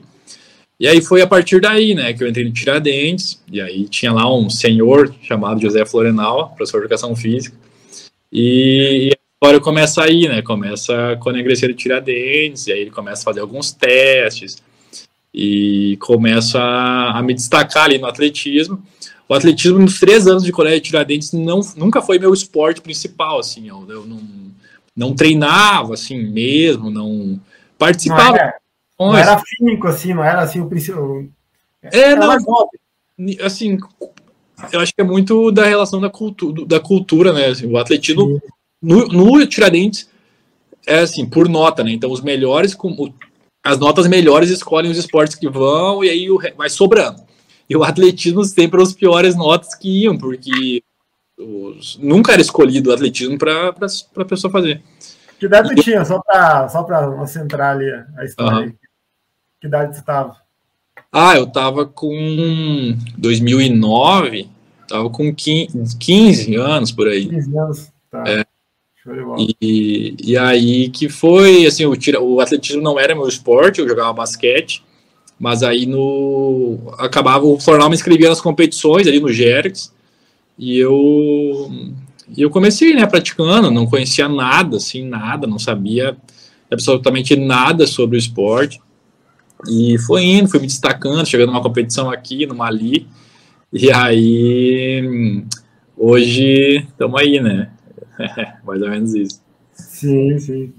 E 0.78 0.86
aí 0.86 1.00
foi 1.00 1.22
a 1.22 1.26
partir 1.26 1.58
daí, 1.58 1.94
né, 1.94 2.12
que 2.12 2.22
eu 2.22 2.28
entrei 2.28 2.44
no 2.44 2.52
Tiradentes, 2.52 3.42
e 3.50 3.62
aí 3.62 3.88
tinha 3.88 4.12
lá 4.12 4.30
um 4.30 4.50
senhor 4.50 5.14
chamado 5.22 5.60
José 5.60 5.86
Florenal, 5.86 6.48
professor 6.50 6.80
de 6.80 6.84
educação 6.84 7.16
física, 7.16 7.56
e 8.30 9.10
agora 9.42 9.58
começa 9.58 10.02
aí, 10.02 10.28
né, 10.28 10.42
começa 10.42 11.18
quando 11.22 11.36
eu 11.36 11.40
ingressei 11.40 11.68
no 11.68 11.74
Tiradentes, 11.74 12.66
e 12.66 12.72
aí 12.72 12.80
ele 12.80 12.90
começa 12.90 13.22
a 13.22 13.24
fazer 13.24 13.40
alguns 13.40 13.72
testes, 13.72 14.62
e 15.32 15.96
começo 16.00 16.58
a, 16.58 17.18
a, 17.18 17.22
me 17.22 17.34
destacar 17.34 17.84
ali 17.84 17.98
no 17.98 18.06
atletismo. 18.06 18.82
O 19.28 19.34
atletismo 19.34 19.78
nos 19.78 20.00
três 20.00 20.26
anos 20.26 20.42
de 20.42 20.50
colégio 20.50 20.80
de 20.80 20.86
Tiradentes 20.86 21.32
não, 21.32 21.60
nunca 21.76 22.02
foi 22.02 22.18
meu 22.18 22.34
esporte 22.34 22.80
principal, 22.80 23.38
assim, 23.38 23.68
eu, 23.68 23.86
eu 23.88 24.04
não, 24.04 24.20
não 24.96 25.14
treinava 25.14 25.94
assim 25.94 26.20
mesmo, 26.20 26.90
não 26.90 27.40
participava. 27.78 28.30
Não 28.30 28.36
era, 28.36 28.54
não 28.98 29.16
era 29.16 29.38
físico, 29.38 29.86
assim, 29.86 30.14
não 30.14 30.24
era 30.24 30.40
assim 30.40 30.60
o 30.60 30.68
principal. 30.68 31.24
É, 31.82 32.14
não, 32.16 32.30
assim, 33.42 33.78
eu 34.72 34.80
acho 34.80 34.94
que 34.94 35.00
é 35.00 35.04
muito 35.04 35.50
da 35.50 35.64
relação 35.64 36.00
da 36.00 36.10
cultura, 36.10 36.66
da 36.66 36.80
cultura 36.80 37.32
né? 37.32 37.46
Assim, 37.46 37.66
o 37.66 37.78
atletismo 37.78 38.40
no, 38.82 39.06
no 39.08 39.46
Tiradentes 39.46 40.08
é 40.86 41.00
assim, 41.00 41.26
por 41.26 41.48
nota, 41.48 41.84
né? 41.84 41.92
Então 41.92 42.10
os 42.10 42.20
melhores, 42.20 42.76
as 43.62 43.78
notas 43.78 44.06
melhores 44.06 44.50
escolhem 44.50 44.90
os 44.90 44.98
esportes 44.98 45.36
que 45.36 45.48
vão 45.48 46.02
e 46.02 46.08
aí 46.08 46.26
vai 46.56 46.68
sobrando. 46.68 47.22
E 47.68 47.76
o 47.76 47.84
atletismo 47.84 48.44
sempre 48.44 48.80
os 48.82 48.92
piores 48.92 49.36
notas 49.36 49.74
que 49.74 50.02
iam, 50.02 50.16
porque 50.16 50.82
os, 51.38 51.98
nunca 51.98 52.32
era 52.32 52.42
escolhido 52.42 52.90
o 52.90 52.92
atletismo 52.92 53.38
para 53.38 53.68
a 53.68 54.24
pessoa 54.24 54.50
fazer. 54.50 54.82
Que 55.38 55.46
idade 55.46 55.74
tu 55.74 55.82
tinha? 55.82 56.04
Só 56.04 56.20
para 56.20 56.68
só 56.68 56.86
centrar 57.26 57.76
ali 57.76 57.90
a 58.16 58.24
história. 58.24 58.66
Uhum. 58.66 58.74
Que 59.60 59.66
idade 59.66 59.94
você 59.94 60.00
estava? 60.00 60.36
Ah, 61.12 61.36
eu 61.36 61.44
estava 61.44 61.86
com 61.86 62.96
2009, 63.16 64.48
estava 64.82 65.10
com 65.10 65.34
15 65.34 66.56
anos 66.56 66.92
por 66.92 67.08
aí. 67.08 67.26
15 67.28 67.58
anos, 67.58 67.92
tá. 68.10 68.24
É, 68.26 68.44
e, 69.60 70.14
e 70.22 70.36
aí 70.36 70.90
que 70.90 71.08
foi, 71.08 71.64
assim, 71.66 71.86
o, 71.86 71.96
tira, 71.96 72.20
o 72.20 72.40
atletismo 72.40 72.82
não 72.82 72.98
era 72.98 73.14
meu 73.14 73.26
esporte, 73.26 73.80
eu 73.80 73.88
jogava 73.88 74.12
basquete, 74.12 74.82
mas 75.40 75.62
aí 75.62 75.86
no 75.86 76.92
acabava 76.98 77.46
o 77.46 77.58
Flornal 77.58 77.88
me 77.88 77.94
inscrevia 77.94 78.28
nas 78.28 78.42
competições 78.42 79.06
ali 79.06 79.18
no 79.18 79.32
Jerix 79.32 79.90
e 80.58 80.78
eu 80.78 81.70
e 82.36 82.42
eu 82.42 82.50
comecei 82.50 82.92
né 82.92 83.06
praticando 83.06 83.70
não 83.70 83.86
conhecia 83.86 84.28
nada 84.28 84.76
assim 84.76 85.02
nada 85.02 85.46
não 85.46 85.58
sabia 85.58 86.14
absolutamente 86.70 87.34
nada 87.34 87.86
sobre 87.86 88.16
o 88.16 88.18
esporte. 88.18 88.80
E 89.68 89.98
foi 90.06 90.24
indo 90.24 90.48
fui 90.48 90.60
me 90.60 90.66
destacando 90.66 91.26
chegando 91.26 91.48
numa 91.48 91.62
competição 91.62 92.10
aqui 92.10 92.46
numa 92.46 92.66
ali 92.66 93.06
e 93.72 93.90
aí 93.90 95.42
hoje 95.96 96.86
estamos 96.90 97.18
aí 97.18 97.40
né 97.40 97.70
mais 98.64 98.82
ou 98.82 98.90
menos 98.90 99.14
isso. 99.14 99.42
Sim, 99.72 100.38
sim. 100.38 100.74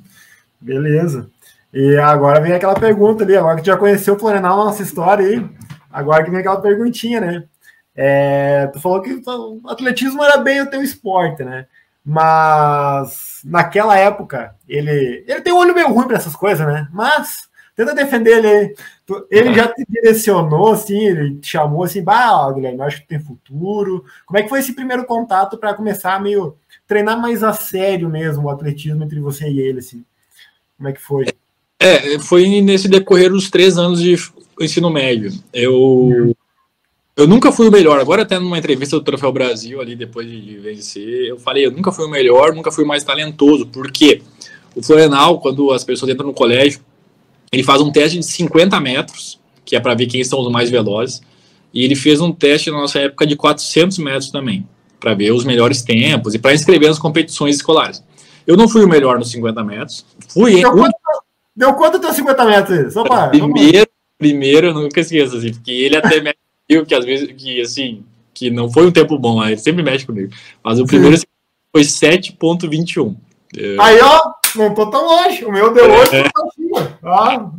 Beleza. 0.60 1.29
E 1.74 1.98
agora 1.98 2.41
vem 2.41 2.53
aquela 2.53 2.75
pergunta 2.75 3.24
ali, 3.24 3.36
agora 3.36 3.60
que 3.60 3.65
já 3.65 3.77
conheceu 3.77 4.15
o 4.15 4.19
Florenal, 4.19 4.57
nossa 4.57 4.83
história 4.83 5.25
aí, 5.25 5.50
agora 5.89 6.24
que 6.24 6.29
vem 6.29 6.39
aquela 6.41 6.62
perguntinha, 6.62 7.21
né? 7.21 7.43
É, 7.95 8.67
tu 8.67 8.79
falou 8.79 9.01
que 9.01 9.21
o 9.25 9.62
atletismo 9.69 10.24
era 10.24 10.38
bem 10.38 10.62
o 10.62 10.69
teu 10.69 10.81
esporte, 10.81 11.43
né? 11.43 11.67
Mas 12.03 13.41
naquela 13.45 13.98
época, 13.98 14.55
ele, 14.67 15.24
ele 15.27 15.41
tem 15.41 15.53
um 15.53 15.57
olho 15.57 15.74
meio 15.74 15.89
ruim 15.89 16.07
para 16.07 16.17
essas 16.17 16.36
coisas, 16.36 16.65
né? 16.65 16.88
Mas 16.91 17.50
tenta 17.75 17.93
defender 17.93 18.43
ele. 18.43 18.75
Ele 19.29 19.53
já 19.53 19.67
te 19.67 19.86
direcionou, 19.88 20.71
assim, 20.71 20.98
ele 20.98 21.36
te 21.39 21.50
chamou 21.50 21.83
assim, 21.83 22.01
bah, 22.03 22.51
Guilherme, 22.53 22.81
acho 22.81 23.01
que 23.01 23.07
tem 23.07 23.19
futuro. 23.19 24.05
Como 24.25 24.38
é 24.38 24.43
que 24.43 24.50
foi 24.50 24.60
esse 24.60 24.74
primeiro 24.74 25.05
contato 25.05 25.57
para 25.57 25.74
começar 25.74 26.21
meio 26.21 26.57
treinar 26.91 27.21
mais 27.21 27.41
a 27.41 27.53
sério 27.53 28.10
mesmo 28.10 28.43
o 28.43 28.50
atletismo 28.50 29.01
entre 29.01 29.17
você 29.21 29.50
e 29.50 29.62
ele, 29.62 29.79
assim? 29.79 30.03
Como 30.75 30.89
é 30.89 30.91
que 30.91 31.00
foi? 31.00 31.25
É, 31.79 32.19
foi 32.19 32.45
nesse 32.60 32.89
decorrer 32.89 33.31
dos 33.31 33.50
três 33.50 33.77
anos 33.77 34.01
de 34.01 34.17
ensino 34.60 34.89
médio. 34.89 35.31
Eu, 35.53 36.36
eu 37.15 37.25
nunca 37.25 37.50
fui 37.50 37.69
o 37.69 37.71
melhor. 37.71 37.98
Agora, 37.98 38.24
até 38.24 38.38
numa 38.38 38.57
entrevista 38.57 38.98
do 38.98 39.03
Troféu 39.05 39.31
Brasil, 39.31 39.79
ali 39.79 39.95
depois 39.95 40.29
de 40.29 40.57
vencer, 40.57 41.29
eu 41.29 41.39
falei: 41.39 41.65
eu 41.65 41.71
nunca 41.71 41.93
fui 41.93 42.05
o 42.05 42.10
melhor, 42.10 42.53
nunca 42.53 42.74
fui 42.74 42.83
o 42.83 42.88
mais 42.88 43.05
talentoso. 43.05 43.67
Por 43.67 43.89
quê? 43.89 44.21
O 44.75 44.83
Florenal, 44.83 45.39
quando 45.39 45.71
as 45.71 45.86
pessoas 45.86 46.12
entram 46.12 46.27
no 46.27 46.33
colégio, 46.33 46.81
ele 47.53 47.63
faz 47.63 47.79
um 47.79 47.89
teste 47.89 48.19
de 48.19 48.25
50 48.25 48.77
metros, 48.81 49.39
que 49.63 49.77
é 49.77 49.79
para 49.79 49.95
ver 49.95 50.07
quem 50.07 50.25
são 50.25 50.41
os 50.41 50.51
mais 50.51 50.69
velozes, 50.69 51.21
e 51.74 51.86
ele 51.86 51.95
fez 51.95 52.19
um 52.19 52.33
teste 52.33 52.69
na 52.69 52.81
nossa 52.81 53.00
época 53.00 53.25
de 53.25 53.38
400 53.38 53.98
metros 53.98 54.29
também 54.29 54.67
para 55.01 55.15
ver 55.15 55.31
os 55.31 55.43
melhores 55.43 55.81
tempos 55.81 56.36
e 56.36 56.39
para 56.39 56.53
inscrever 56.53 56.88
nas 56.88 57.00
competições 57.00 57.55
escolares. 57.55 58.01
Eu 58.46 58.55
não 58.55 58.70
fui 58.70 58.84
o 58.84 58.88
melhor 58.88 59.17
nos 59.20 59.31
50 59.31 59.63
metros. 59.63 60.05
Fui 60.29 60.62
deu, 60.62 60.72
quanto, 60.72 60.96
deu 61.55 61.74
quanto 61.74 62.00
teu 62.00 62.13
50 62.13 62.46
metros? 62.46 62.93
Só 62.93 63.03
para, 63.03 63.27
primeiro, 63.29 63.89
primeiro, 64.17 64.67
eu 64.67 64.74
nunca 64.74 65.01
esqueço, 65.01 65.38
assim, 65.38 65.51
porque 65.51 65.72
ele 65.72 65.98
até 65.98 66.22
me 66.22 66.34
que 66.86 66.96
às 66.96 67.03
vezes, 67.03 67.29
que 67.36 67.60
assim, 67.60 68.05
que 68.34 68.50
não 68.50 68.72
foi 68.72 68.88
um 68.88 68.91
tempo 68.91 69.20
bom, 69.20 69.43
ele 69.43 69.58
sempre 69.58 69.84
mexe 69.84 70.05
comigo. 70.05 70.31
Mas 70.63 70.79
o 70.79 70.86
primeiro 70.86 71.17
Sim. 71.17 71.25
foi 71.74 71.81
7.21. 71.81 73.15
Aí, 73.79 74.00
ó, 74.00 74.20
não 74.55 74.74
tô 74.74 74.89
tão 74.89 75.05
longe. 75.05 75.43
O 75.43 75.51
meu 75.51 75.74
deu 75.74 75.91
8 75.91 76.15
é. 76.15 76.29
ah. 77.03 77.51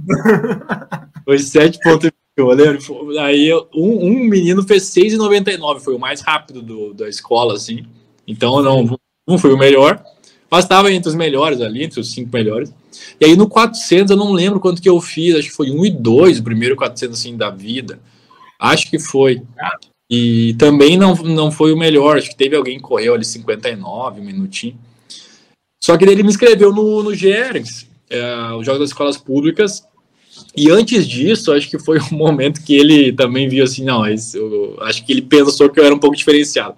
Foi 1.24 1.38
7 1.38 1.78
pontos. 1.82 2.10
Eu 2.36 2.48
lembro, 2.48 2.80
aí 3.20 3.52
um, 3.74 4.06
um 4.06 4.24
menino 4.24 4.62
fez 4.62 4.84
6,99, 4.84 5.80
foi 5.80 5.94
o 5.94 5.98
mais 5.98 6.22
rápido 6.22 6.62
do, 6.62 6.94
da 6.94 7.08
escola, 7.08 7.54
assim. 7.54 7.84
Então 8.26 8.62
não, 8.62 8.98
não 9.28 9.38
foi 9.38 9.52
o 9.52 9.58
melhor, 9.58 10.02
mas 10.50 10.64
estava 10.64 10.90
entre 10.90 11.10
os 11.10 11.14
melhores 11.14 11.60
ali, 11.60 11.84
entre 11.84 12.00
os 12.00 12.10
cinco 12.10 12.30
melhores. 12.32 12.72
E 13.20 13.26
aí 13.26 13.36
no 13.36 13.48
400 13.48 14.10
eu 14.10 14.16
não 14.16 14.32
lembro 14.32 14.60
quanto 14.60 14.80
que 14.80 14.88
eu 14.88 14.98
fiz, 15.00 15.34
acho 15.34 15.48
que 15.48 15.54
foi 15.54 15.70
1 15.70 15.84
e 15.84 15.90
2, 15.90 16.38
o 16.38 16.44
primeiro 16.44 16.76
400 16.76 17.18
assim 17.18 17.36
da 17.36 17.50
vida. 17.50 18.00
Acho 18.58 18.88
que 18.88 18.98
foi. 18.98 19.42
E 20.10 20.54
também 20.58 20.96
não, 20.96 21.14
não 21.14 21.50
foi 21.50 21.72
o 21.72 21.76
melhor, 21.76 22.16
acho 22.16 22.30
que 22.30 22.36
teve 22.36 22.56
alguém 22.56 22.78
que 22.78 22.82
correu 22.82 23.14
ali 23.14 23.24
59, 23.24 24.20
um 24.20 24.24
minutinho. 24.24 24.78
Só 25.82 25.98
que 25.98 26.04
ele 26.04 26.22
me 26.22 26.28
inscreveu 26.28 26.72
no, 26.72 27.02
no 27.02 27.14
GERGS, 27.14 27.88
é, 28.08 28.52
os 28.52 28.64
Jogos 28.64 28.80
das 28.80 28.90
Escolas 28.90 29.16
Públicas, 29.16 29.82
e 30.56 30.70
antes 30.70 31.06
disso, 31.06 31.52
acho 31.52 31.68
que 31.68 31.78
foi 31.78 31.98
um 32.12 32.16
momento 32.16 32.62
que 32.62 32.74
ele 32.74 33.12
também 33.12 33.48
viu 33.48 33.64
assim, 33.64 33.84
não, 33.84 34.06
eu, 34.06 34.76
acho 34.80 35.04
que 35.04 35.12
ele 35.12 35.22
pensou 35.22 35.68
que 35.68 35.78
eu 35.80 35.84
era 35.84 35.94
um 35.94 35.98
pouco 35.98 36.16
diferenciado 36.16 36.74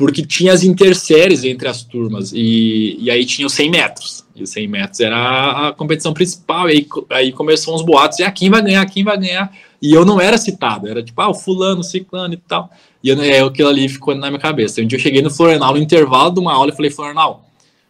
porque 0.00 0.24
tinha 0.24 0.54
as 0.54 0.62
interséries 0.62 1.44
entre 1.44 1.68
as 1.68 1.82
turmas, 1.82 2.32
e, 2.32 2.96
e 2.98 3.10
aí 3.10 3.22
tinha 3.26 3.46
os 3.46 3.52
100 3.52 3.70
metros, 3.70 4.24
e 4.34 4.42
os 4.42 4.48
100 4.48 4.66
metros 4.66 4.98
era 5.00 5.68
a, 5.68 5.72
competição 5.74 6.14
principal, 6.14 6.70
e 6.70 6.72
aí, 6.72 6.86
aí 7.10 7.32
começou 7.32 7.74
uns 7.74 7.82
boatos, 7.82 8.18
e 8.18 8.22
ah, 8.22 8.30
quem 8.30 8.48
vai 8.48 8.62
ganhar, 8.62 8.86
quem 8.86 9.04
vai 9.04 9.18
ganhar, 9.18 9.54
e 9.82 9.92
eu 9.92 10.02
não 10.06 10.18
era 10.18 10.38
citado, 10.38 10.88
era 10.88 11.02
tipo, 11.02 11.20
ah, 11.20 11.28
o 11.28 11.34
fulano, 11.34 11.80
o 11.80 11.84
ciclano 11.84 12.32
e 12.32 12.38
tal, 12.38 12.70
e 13.04 13.10
eu, 13.10 13.20
é, 13.20 13.40
aquilo 13.40 13.68
ali 13.68 13.90
ficou 13.90 14.14
na 14.14 14.28
minha 14.28 14.40
cabeça. 14.40 14.80
Um 14.80 14.86
dia 14.86 14.96
eu 14.96 15.02
cheguei 15.02 15.20
no 15.20 15.30
Florenal, 15.30 15.74
no 15.74 15.78
intervalo 15.78 16.30
de 16.30 16.40
uma 16.40 16.54
aula, 16.54 16.72
e 16.72 16.74
falei, 16.74 16.90
Florenal, 16.90 17.46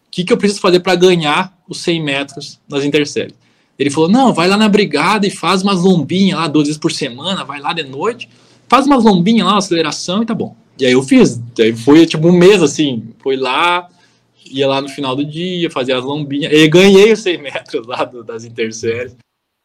o 0.09 0.11
que, 0.11 0.25
que 0.25 0.33
eu 0.33 0.37
preciso 0.37 0.61
fazer 0.61 0.81
para 0.81 0.97
ganhar 0.97 1.57
os 1.69 1.79
100 1.79 2.03
metros 2.03 2.59
nas 2.69 2.83
interséries? 2.85 3.37
Ele 3.81 3.89
falou, 3.89 4.11
não, 4.11 4.35
vai 4.35 4.47
lá 4.47 4.59
na 4.59 4.69
brigada 4.69 5.27
e 5.27 5.31
faz 5.31 5.63
umas 5.63 5.81
lombinhas 5.81 6.39
lá, 6.39 6.47
duas 6.47 6.67
vezes 6.67 6.79
por 6.79 6.93
semana, 6.93 7.45
vai 7.47 7.59
lá 7.59 7.73
de 7.73 7.83
noite, 7.83 8.29
faz 8.69 8.85
umas 8.85 9.03
lombinhas 9.03 9.47
lá, 9.47 9.57
aceleração 9.57 10.23
e 10.23 10.27
tá 10.27 10.35
bom. 10.35 10.55
E 10.79 10.85
aí 10.85 10.93
eu 10.93 11.03
fiz. 11.03 11.41
Aí 11.59 11.75
foi 11.75 12.05
tipo 12.05 12.29
um 12.29 12.33
mês 12.33 12.63
assim. 12.63 13.09
Fui 13.23 13.37
lá, 13.37 13.89
ia 14.45 14.69
lá 14.69 14.83
no 14.83 14.89
final 14.91 15.17
do 15.17 15.25
dia, 15.25 15.71
fazia 15.71 15.97
as 15.97 16.05
lombinhas. 16.05 16.53
E 16.53 16.69
ganhei 16.69 17.11
os 17.11 17.21
100 17.21 17.39
metros 17.43 17.87
lá 17.87 18.05
do, 18.05 18.23
das 18.23 18.45
interséries. 18.45 19.17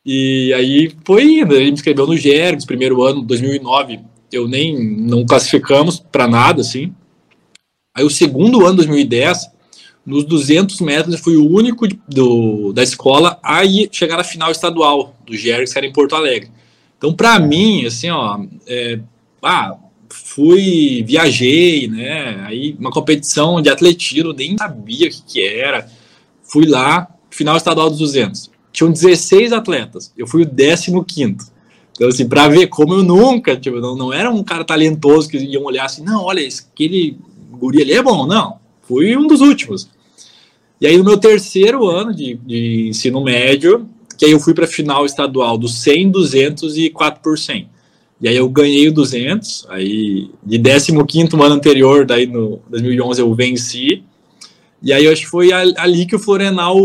E 0.06 0.54
aí 0.54 0.94
foi 1.04 1.24
indo. 1.40 1.54
Ele 1.54 1.66
me 1.66 1.72
inscreveu 1.72 2.08
no 2.08 2.16
Gergs, 2.16 2.66
primeiro 2.66 3.04
ano, 3.04 3.22
2009. 3.22 4.00
Eu 4.32 4.48
nem 4.48 4.82
não 4.82 5.26
classificamos 5.26 6.00
para 6.00 6.26
nada, 6.26 6.62
assim. 6.62 6.94
Aí 7.94 8.06
o 8.06 8.10
segundo 8.10 8.66
ano, 8.66 8.78
2010, 8.78 9.50
nos 10.06 10.24
200 10.24 10.80
metros, 10.82 11.16
eu 11.16 11.20
fui 11.20 11.36
o 11.36 11.50
único 11.50 11.88
do, 12.08 12.72
da 12.74 12.84
escola 12.84 13.40
a 13.42 13.66
ir, 13.66 13.90
chegar 13.92 14.18
na 14.18 14.24
final 14.24 14.52
estadual 14.52 15.16
do 15.26 15.36
Gergs, 15.36 15.74
que 15.74 15.80
era 15.80 15.88
em 15.88 15.92
Porto 15.92 16.16
Alegre. 16.16 16.52
Então, 16.98 17.14
para 17.14 17.40
mim, 17.40 17.86
assim, 17.86 18.10
ó, 18.10 18.40
é, 18.68 19.00
ah, 19.42 19.76
fui, 20.10 21.04
viajei, 21.06 21.88
né? 21.88 22.44
Aí 22.46 22.76
uma 22.80 22.92
competição 22.92 23.62
de 23.62 23.70
atletismo, 23.70 24.32
nem 24.32 24.58
sabia 24.58 25.08
o 25.08 25.12
que, 25.12 25.24
que 25.24 25.44
era. 25.44 25.90
Fui 26.44 26.66
lá, 26.66 27.08
final 27.30 27.58
estadual 27.58 27.90
dos 27.90 28.00
200. 28.00 28.52
Tinham 28.72 28.92
16 28.92 29.54
atletas, 29.54 30.14
eu 30.18 30.28
fui 30.28 30.44
o 30.44 31.04
15. 31.04 31.56
Então, 31.94 32.10
assim, 32.10 32.28
para 32.28 32.48
ver 32.50 32.68
como 32.68 32.94
eu 32.94 33.04
nunca, 33.04 33.56
tipo, 33.56 33.80
não, 33.80 33.96
não 33.96 34.14
era 34.14 34.30
um 34.30 34.44
cara 34.44 34.66
talentoso 34.66 35.30
que 35.30 35.38
iam 35.38 35.64
olhar 35.64 35.86
assim, 35.86 36.04
não, 36.04 36.24
olha, 36.24 36.46
aquele 36.46 37.18
guri 37.52 37.82
ali 37.82 37.94
é 37.94 38.04
bom, 38.04 38.28
não. 38.28 38.60
Fui 38.88 39.16
um 39.16 39.28
dos 39.28 39.42
últimos. 39.42 39.90
E 40.80 40.88
aí, 40.88 40.98
no 40.98 41.04
meu 41.04 41.18
terceiro 41.18 41.88
ano 41.90 42.14
de, 42.14 42.36
de 42.36 42.88
ensino 42.90 43.24
médio, 43.24 43.88
que 44.18 44.26
aí 44.26 44.32
eu 44.32 44.40
fui 44.40 44.54
para 44.54 44.66
a 44.66 44.68
final 44.68 45.06
estadual 45.06 45.58
do 45.58 45.68
100, 45.68 46.12
200 46.12 46.78
e 46.78 46.90
4 46.90 47.22
por 47.22 47.38
100. 47.38 47.70
E 48.22 48.28
aí 48.28 48.38
eu 48.38 48.48
ganhei 48.48 48.88
o 48.88 48.94
200, 48.94 49.68
aí 49.70 50.30
de 50.44 50.58
15º 50.58 51.34
ano 51.44 51.56
anterior, 51.56 52.06
daí 52.06 52.26
no 52.26 52.62
2011 52.70 53.22
eu 53.22 53.34
venci. 53.34 54.04
E 54.82 54.94
aí 54.94 55.06
eu 55.06 55.12
acho 55.12 55.24
que 55.24 55.30
foi 55.30 55.52
ali 55.52 56.06
que 56.06 56.16
o 56.16 56.20
Florenal 56.20 56.78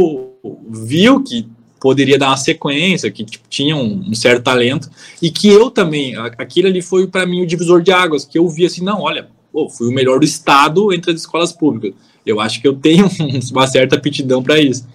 viu 0.69 1.23
que 1.23 1.47
poderia 1.81 2.19
dar 2.19 2.29
uma 2.29 2.37
sequência, 2.37 3.11
que 3.11 3.25
tipo, 3.25 3.49
tinha 3.49 3.75
um, 3.75 4.11
um, 4.11 4.15
certo 4.15 4.45
talento, 4.45 4.91
e 5.23 5.31
que 5.31 5.49
eu 5.49 5.71
também, 5.71 6.15
aquilo 6.37 6.69
ali 6.69 6.83
foi 6.83 7.07
para 7.07 7.25
mim 7.25 7.43
o 7.43 7.47
divisor 7.47 7.81
de 7.81 7.91
águas, 7.91 8.25
que 8.25 8.39
eu 8.39 8.47
vi 8.49 8.67
assim, 8.67 8.85
não, 8.85 9.01
olha, 9.01 9.29
pô, 9.53 9.69
fui 9.69 9.89
o 9.89 9.93
melhor 9.93 10.19
do 10.19 10.25
estado 10.25 10.93
entre 10.93 11.11
as 11.13 11.21
escolas 11.21 11.53
públicas. 11.53 11.93
Eu 12.25 12.41
acho 12.41 12.61
que 12.61 12.69
eu 12.69 12.75
tenho 12.75 13.09
uma 13.53 13.67
certa 13.67 13.97
aptidão 13.97 14.43
para 14.43 14.61
isso. 14.61 14.87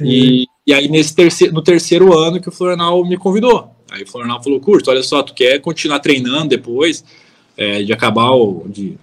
E, 0.00 0.46
e 0.66 0.72
aí 0.72 0.88
nesse 0.88 1.14
terceiro, 1.14 1.52
no 1.52 1.62
terceiro 1.62 2.16
ano 2.16 2.40
que 2.40 2.48
o 2.48 2.52
Florenal 2.52 3.04
me 3.04 3.16
convidou. 3.16 3.70
Aí 3.90 4.02
o 4.02 4.06
Florenal 4.06 4.42
falou, 4.42 4.58
curto, 4.58 4.90
olha 4.90 5.02
só, 5.02 5.22
tu 5.22 5.34
quer 5.34 5.60
continuar 5.60 6.00
treinando 6.00 6.48
depois 6.48 7.04
é, 7.56 7.82
de 7.82 7.92
acabar 7.92 8.30
o. 8.30 8.64
De, 8.68 8.96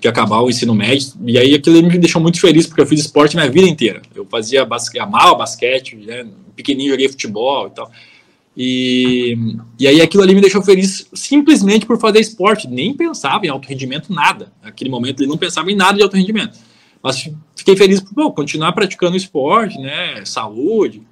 de 0.00 0.06
acabar 0.06 0.40
o 0.40 0.48
ensino 0.48 0.76
médio, 0.76 1.12
e 1.26 1.36
aí 1.36 1.54
aquilo 1.54 1.82
me 1.82 1.98
deixou 1.98 2.22
muito 2.22 2.40
feliz, 2.40 2.68
porque 2.68 2.80
eu 2.80 2.86
fiz 2.86 3.00
esporte 3.00 3.34
minha 3.34 3.50
vida 3.50 3.66
inteira. 3.66 4.00
Eu 4.14 4.24
fazia 4.24 4.64
basquete, 4.64 5.02
amava 5.02 5.34
basquete, 5.34 5.96
né? 5.96 6.24
pequenininho 6.54 6.92
joguei 6.92 7.08
futebol 7.08 7.66
e 7.66 7.70
tal. 7.70 7.90
E, 8.60 9.38
e 9.78 9.86
aí 9.86 10.02
aquilo 10.02 10.24
ali 10.24 10.34
me 10.34 10.40
deixou 10.40 10.60
feliz 10.60 11.08
simplesmente 11.14 11.86
por 11.86 11.96
fazer 11.96 12.18
esporte, 12.18 12.66
nem 12.66 12.92
pensava 12.92 13.46
em 13.46 13.48
alto 13.48 13.68
rendimento, 13.68 14.12
nada. 14.12 14.52
Naquele 14.60 14.90
momento 14.90 15.20
ele 15.20 15.28
não 15.28 15.38
pensava 15.38 15.70
em 15.70 15.76
nada 15.76 15.96
de 15.96 16.02
alto 16.02 16.16
rendimento. 16.16 16.58
Mas 17.00 17.30
fiquei 17.54 17.76
feliz 17.76 18.00
por 18.00 18.12
pô, 18.12 18.32
continuar 18.32 18.72
praticando 18.72 19.16
esporte, 19.16 19.78
né? 19.78 20.24
Saúde. 20.24 21.02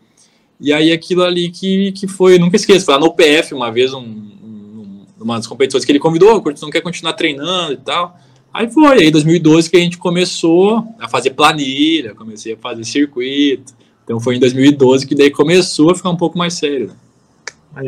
E 0.60 0.72
aí 0.72 0.90
aquilo 0.90 1.22
ali 1.22 1.48
que, 1.50 1.92
que 1.92 2.08
foi, 2.08 2.36
nunca 2.36 2.56
esqueço, 2.56 2.84
foi 2.84 2.94
lá 2.94 3.00
no 3.00 3.14
PF 3.14 3.54
uma 3.54 3.70
vez, 3.70 3.94
um, 3.94 4.00
um, 4.00 5.06
uma 5.20 5.36
das 5.36 5.46
competições 5.46 5.84
que 5.84 5.92
ele 5.92 6.00
convidou, 6.00 6.42
o 6.44 6.54
não 6.60 6.70
quer 6.70 6.80
continuar 6.80 7.12
treinando 7.12 7.74
e 7.74 7.76
tal. 7.76 8.18
Aí 8.52 8.68
foi, 8.68 9.04
aí 9.04 9.10
2012 9.12 9.70
que 9.70 9.76
a 9.76 9.80
gente 9.80 9.98
começou 9.98 10.82
a 10.98 11.08
fazer 11.08 11.30
planilha, 11.30 12.12
comecei 12.12 12.54
a 12.54 12.56
fazer 12.56 12.82
circuito. 12.82 13.72
Então 14.02 14.18
foi 14.18 14.34
em 14.34 14.40
2012 14.40 15.06
que 15.06 15.14
daí 15.14 15.30
começou 15.30 15.92
a 15.92 15.94
ficar 15.94 16.10
um 16.10 16.16
pouco 16.16 16.36
mais 16.36 16.54
sério. 16.54 16.88
Mais 16.88 17.05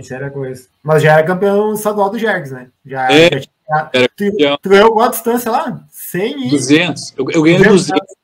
sério 0.02 0.26
a 0.26 0.30
coisa. 0.30 0.66
Mas 0.82 1.02
já 1.02 1.12
era 1.12 1.26
campeão 1.26 1.74
estadual 1.74 2.10
do 2.10 2.18
Jergs, 2.18 2.52
né? 2.52 2.68
Já, 2.84 3.12
é, 3.12 3.30
já, 3.40 3.90
era 3.92 4.08
tu, 4.16 4.24
tu, 4.62 4.68
ganhou 4.68 4.92
qual 4.92 5.10
distância 5.10 5.50
lá? 5.50 5.84
100 5.90 6.46
e... 6.46 6.50
200. 6.50 7.14
Eu, 7.16 7.30
eu 7.30 7.42
ganhei 7.42 7.58
200. 7.58 7.86
200 7.86 8.18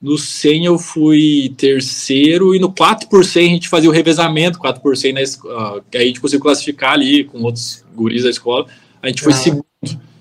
no 0.00 0.18
100 0.18 0.66
eu 0.66 0.78
fui 0.78 1.54
terceiro 1.56 2.54
e 2.54 2.58
no 2.58 2.72
4 2.72 3.08
por 3.08 3.24
100 3.24 3.46
a 3.46 3.54
gente 3.54 3.68
fazia 3.68 3.88
o 3.88 3.92
revezamento, 3.92 4.58
4 4.58 4.80
por 4.82 4.96
100 4.96 5.12
na 5.12 5.22
escola, 5.22 5.82
que 5.90 5.96
aí 5.96 6.04
a 6.04 6.06
gente 6.06 6.20
conseguiu 6.20 6.42
classificar 6.42 6.92
ali 6.92 7.24
com 7.24 7.42
outros 7.42 7.84
guris 7.94 8.22
da 8.24 8.30
escola. 8.30 8.66
A 9.02 9.08
gente 9.08 9.22
foi 9.22 9.32
ah, 9.32 9.36
segundo. 9.36 9.66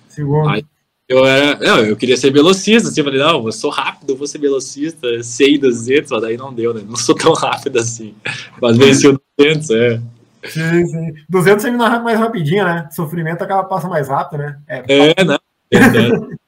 Segundo. 0.07 0.49
Aí 0.49 0.65
eu 1.07 1.23
era, 1.23 1.59
não, 1.59 1.85
eu 1.85 1.95
queria 1.95 2.17
ser 2.17 2.31
velocista, 2.31 2.89
assim, 2.89 3.01
eu 3.01 3.05
falei, 3.05 3.19
não, 3.19 3.45
eu 3.45 3.51
sou 3.51 3.69
rápido, 3.69 4.09
eu 4.09 4.17
vou 4.17 4.25
ser 4.25 4.39
velocista, 4.39 5.21
sei 5.21 5.55
200, 5.55 6.09
mas 6.09 6.21
daí 6.21 6.35
não 6.35 6.51
deu, 6.51 6.73
né? 6.73 6.81
Não 6.87 6.95
sou 6.95 7.13
tão 7.13 7.33
rápido 7.37 7.77
assim. 7.77 8.15
Mas 8.59 8.77
venci 8.77 9.07
o 9.07 9.21
200, 9.37 9.69
é. 9.69 10.01
Sim, 10.47 10.85
sim. 10.85 11.13
200 11.29 11.63
você 11.63 11.71
me 11.71 11.77
mais 11.77 12.19
rapidinho, 12.19 12.63
né? 12.63 12.87
Sofrimento 12.91 13.43
acaba 13.43 13.63
passa 13.63 13.87
mais 13.87 14.07
rápido, 14.07 14.39
né? 14.39 14.57
É, 14.67 14.83
é 14.87 15.23
não. 15.23 15.39
É 15.71 15.79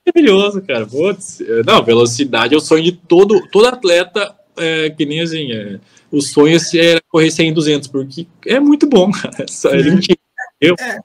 maravilhoso, 0.06 0.62
cara. 0.62 0.86
Putz, 0.86 1.42
não, 1.66 1.84
velocidade 1.84 2.54
é 2.54 2.58
o 2.58 2.62
sonho 2.62 2.84
de 2.84 2.92
todo, 2.92 3.48
todo 3.50 3.68
atleta, 3.68 4.36
é, 4.58 4.90
que 4.90 5.06
nem 5.06 5.22
assim, 5.22 5.52
é, 5.52 5.80
o 6.12 6.22
sonho 6.22 6.58
é 6.58 7.00
correr 7.10 7.32
100 7.32 7.54
200, 7.54 7.88
porque 7.88 8.28
é 8.46 8.60
muito 8.60 8.88
bom, 8.88 9.12
cara. 9.12 9.46
Só, 9.48 9.70
eu... 10.60 10.76
É, 10.80 11.00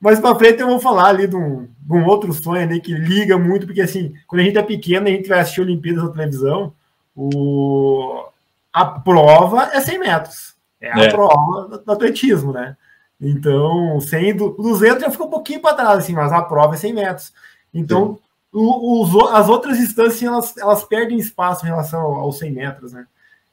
mas 0.00 0.20
para 0.20 0.34
frente 0.36 0.60
eu 0.60 0.66
vou 0.66 0.80
falar 0.80 1.08
ali 1.08 1.26
de 1.26 1.36
um, 1.36 1.66
de 1.78 1.92
um, 1.92 2.04
outro 2.06 2.32
sonho 2.32 2.62
ali 2.62 2.80
que 2.80 2.92
liga 2.92 3.38
muito, 3.38 3.66
porque 3.66 3.80
assim, 3.80 4.14
quando 4.26 4.42
a 4.42 4.44
gente 4.44 4.58
é 4.58 4.62
pequeno, 4.62 5.06
a 5.06 5.10
gente 5.10 5.28
vai 5.28 5.40
assistir 5.40 5.60
Olimpíadas 5.60 6.04
na 6.04 6.10
televisão, 6.10 6.72
o, 7.14 8.24
a 8.72 8.84
prova 8.84 9.70
é 9.72 9.80
100 9.80 9.98
metros. 9.98 10.53
É 10.84 10.92
a 10.92 11.04
é. 11.04 11.10
prova 11.10 11.78
do 11.78 11.92
atletismo, 11.92 12.52
né? 12.52 12.76
Então, 13.20 13.98
100, 14.00 14.36
200 14.36 15.02
já 15.02 15.10
fica 15.10 15.24
um 15.24 15.30
pouquinho 15.30 15.60
para 15.60 15.74
trás, 15.74 15.98
assim, 16.00 16.12
mas 16.12 16.32
a 16.32 16.42
prova 16.42 16.74
é 16.74 16.78
100 16.78 16.92
metros. 16.92 17.32
Então, 17.72 18.18
o, 18.52 19.04
as 19.32 19.48
outras 19.48 19.78
instâncias 19.78 20.22
elas, 20.22 20.56
elas 20.56 20.84
perdem 20.84 21.18
espaço 21.18 21.64
em 21.64 21.68
relação 21.68 22.00
aos 22.00 22.38
100 22.38 22.52
metros, 22.52 22.92
né? 22.92 23.06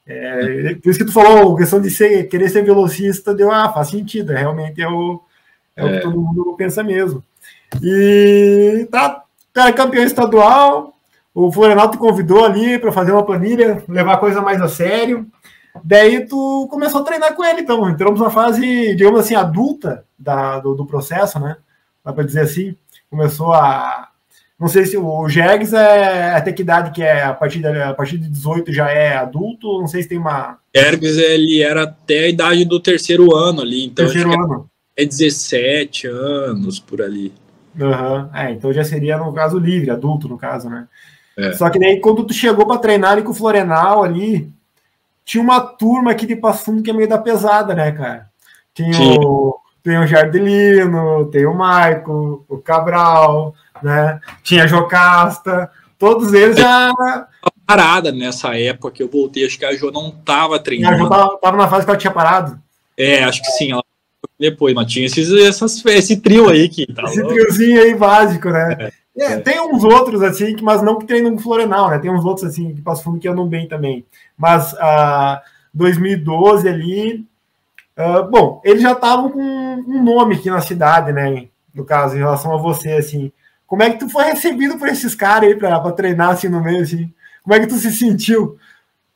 É, 0.06 0.74
por 0.74 0.90
isso 0.90 0.98
que 0.98 1.04
tu 1.04 1.12
falou, 1.12 1.56
questão 1.56 1.80
de 1.80 1.88
ser, 1.90 2.24
querer 2.28 2.48
ser 2.48 2.64
velocista, 2.64 3.32
deu, 3.32 3.52
ah, 3.52 3.72
faz 3.72 3.88
sentido, 3.88 4.32
é, 4.32 4.38
realmente 4.38 4.82
é 4.82 4.88
o, 4.88 5.22
é, 5.76 5.82
é. 5.82 5.84
o 5.84 5.88
que 5.88 5.96
é. 5.96 6.00
todo 6.00 6.20
mundo 6.20 6.54
pensa 6.56 6.82
mesmo. 6.82 7.22
E 7.82 8.86
tá, 8.90 9.22
cara, 9.52 9.72
campeão 9.72 10.04
estadual, 10.04 10.92
o 11.34 11.50
Florenal 11.50 11.90
te 11.90 11.96
convidou 11.96 12.44
ali 12.44 12.78
para 12.78 12.92
fazer 12.92 13.12
uma 13.12 13.24
planilha, 13.24 13.82
levar 13.88 14.14
a 14.14 14.18
coisa 14.18 14.42
mais 14.42 14.60
a 14.60 14.68
sério. 14.68 15.26
Daí 15.82 16.26
tu 16.26 16.68
começou 16.70 17.00
a 17.00 17.04
treinar 17.04 17.34
com 17.34 17.44
ele, 17.44 17.62
então 17.62 17.88
entramos 17.88 18.20
na 18.20 18.30
fase, 18.30 18.94
digamos 18.94 19.20
assim, 19.20 19.34
adulta 19.34 20.04
da, 20.18 20.60
do, 20.60 20.74
do 20.74 20.86
processo, 20.86 21.38
né? 21.40 21.56
Dá 22.04 22.12
para 22.12 22.24
dizer 22.24 22.40
assim. 22.40 22.74
Começou 23.08 23.52
a, 23.52 24.08
Não 24.58 24.68
sei 24.68 24.84
se 24.84 24.96
o 24.96 25.28
Jegs 25.28 25.72
é 25.72 26.34
até 26.34 26.52
que 26.52 26.62
idade 26.62 26.90
que 26.92 27.02
é? 27.02 27.24
A 27.24 27.34
partir, 27.34 27.60
de, 27.60 27.68
a 27.68 27.94
partir 27.94 28.18
de 28.18 28.28
18 28.28 28.72
já 28.72 28.90
é 28.90 29.16
adulto? 29.16 29.80
Não 29.80 29.86
sei 29.86 30.02
se 30.02 30.08
tem 30.08 30.18
uma. 30.18 30.58
Jergs, 30.74 31.18
ele 31.18 31.62
era 31.62 31.84
até 31.84 32.24
a 32.24 32.28
idade 32.28 32.64
do 32.64 32.80
terceiro 32.80 33.34
ano 33.34 33.62
ali. 33.62 33.86
Então 33.86 34.04
terceiro 34.04 34.32
ano. 34.32 34.68
É 34.96 35.04
17 35.04 36.06
anos 36.06 36.78
por 36.78 37.00
ali. 37.00 37.32
Uhum. 37.78 38.28
É, 38.34 38.50
então 38.50 38.72
já 38.72 38.84
seria 38.84 39.16
no 39.16 39.32
caso 39.32 39.58
livre, 39.58 39.90
adulto, 39.90 40.28
no 40.28 40.36
caso, 40.36 40.68
né? 40.68 40.86
É. 41.36 41.52
Só 41.52 41.70
que 41.70 41.78
daí, 41.78 41.98
quando 41.98 42.24
tu 42.24 42.34
chegou 42.34 42.66
para 42.66 42.78
treinar 42.78 43.12
ali 43.12 43.22
com 43.22 43.30
o 43.30 43.34
Florenal 43.34 44.04
ali, 44.04 44.52
tinha 45.24 45.42
uma 45.42 45.60
turma 45.60 46.10
aqui 46.10 46.26
de 46.26 46.36
Passo 46.36 46.64
Fundo 46.64 46.82
que 46.82 46.90
é 46.90 46.94
meio 46.94 47.08
da 47.08 47.18
pesada, 47.18 47.74
né, 47.74 47.92
cara? 47.92 48.26
Tinha 48.74 48.98
o, 49.20 49.56
tem 49.82 49.98
o 49.98 50.06
Jardelino, 50.06 51.26
tem 51.26 51.46
o 51.46 51.54
Maico, 51.54 52.44
o 52.48 52.58
Cabral, 52.58 53.54
né? 53.82 54.20
Tinha 54.42 54.64
a 54.64 54.66
Jocasta, 54.66 55.70
todos 55.98 56.32
eles 56.32 56.56
já. 56.56 56.92
Parada 57.66 58.10
nessa 58.10 58.58
época 58.58 58.90
que 58.90 59.02
eu 59.02 59.08
voltei, 59.08 59.46
acho 59.46 59.58
que 59.58 59.64
a 59.64 59.74
Jo 59.74 59.90
não 59.90 60.10
tava 60.10 60.58
treinando. 60.58 60.94
A 60.94 60.98
Jo 60.98 61.08
tava, 61.08 61.38
tava, 61.38 61.56
na 61.56 61.68
fase 61.68 61.84
que 61.84 61.90
ela 61.90 61.98
tinha 61.98 62.12
parado. 62.12 62.58
É, 62.96 63.24
acho 63.24 63.40
que 63.42 63.50
sim, 63.52 63.72
ela 63.72 63.82
depois, 64.38 64.74
mas 64.74 64.90
tinha 64.92 65.06
esses, 65.06 65.32
essas, 65.32 65.84
esse 65.86 66.16
trio 66.16 66.48
aí 66.48 66.68
que 66.68 66.86
tava... 66.92 67.08
Esse 67.08 67.22
triozinho 67.24 67.80
aí 67.80 67.94
básico, 67.94 68.50
né? 68.50 68.76
É. 68.78 68.92
É, 69.16 69.36
tem 69.38 69.60
uns 69.60 69.84
outros 69.84 70.22
assim, 70.22 70.56
mas 70.62 70.82
não 70.82 70.98
que 70.98 71.06
treinam 71.06 71.32
com 71.32 71.42
Florenal, 71.42 71.90
né? 71.90 71.98
Tem 71.98 72.10
uns 72.10 72.24
outros 72.24 72.46
assim 72.46 72.74
que 72.74 72.80
passam 72.80 73.04
fundo 73.04 73.18
que 73.18 73.28
andam 73.28 73.46
bem 73.46 73.68
também. 73.68 74.06
Mas 74.36 74.72
uh, 74.72 75.38
2012 75.74 76.66
ali, 76.66 77.26
uh, 77.98 78.28
bom, 78.30 78.60
eles 78.64 78.82
já 78.82 78.92
estavam 78.92 79.30
com 79.30 79.40
um 79.40 80.02
nome 80.02 80.36
aqui 80.36 80.48
na 80.48 80.60
cidade, 80.60 81.12
né? 81.12 81.48
No 81.74 81.84
caso, 81.84 82.14
em 82.14 82.20
relação 82.20 82.54
a 82.54 82.58
você, 82.58 82.92
assim. 82.92 83.30
Como 83.66 83.82
é 83.82 83.90
que 83.90 83.98
tu 83.98 84.08
foi 84.08 84.24
recebido 84.24 84.78
por 84.78 84.88
esses 84.88 85.14
caras 85.14 85.48
aí 85.48 85.56
para 85.56 85.92
treinar 85.92 86.30
assim 86.30 86.48
no 86.48 86.62
meio, 86.62 86.82
assim? 86.82 87.12
Como 87.42 87.54
é 87.54 87.60
que 87.60 87.66
tu 87.66 87.76
se 87.76 87.90
sentiu? 87.92 88.58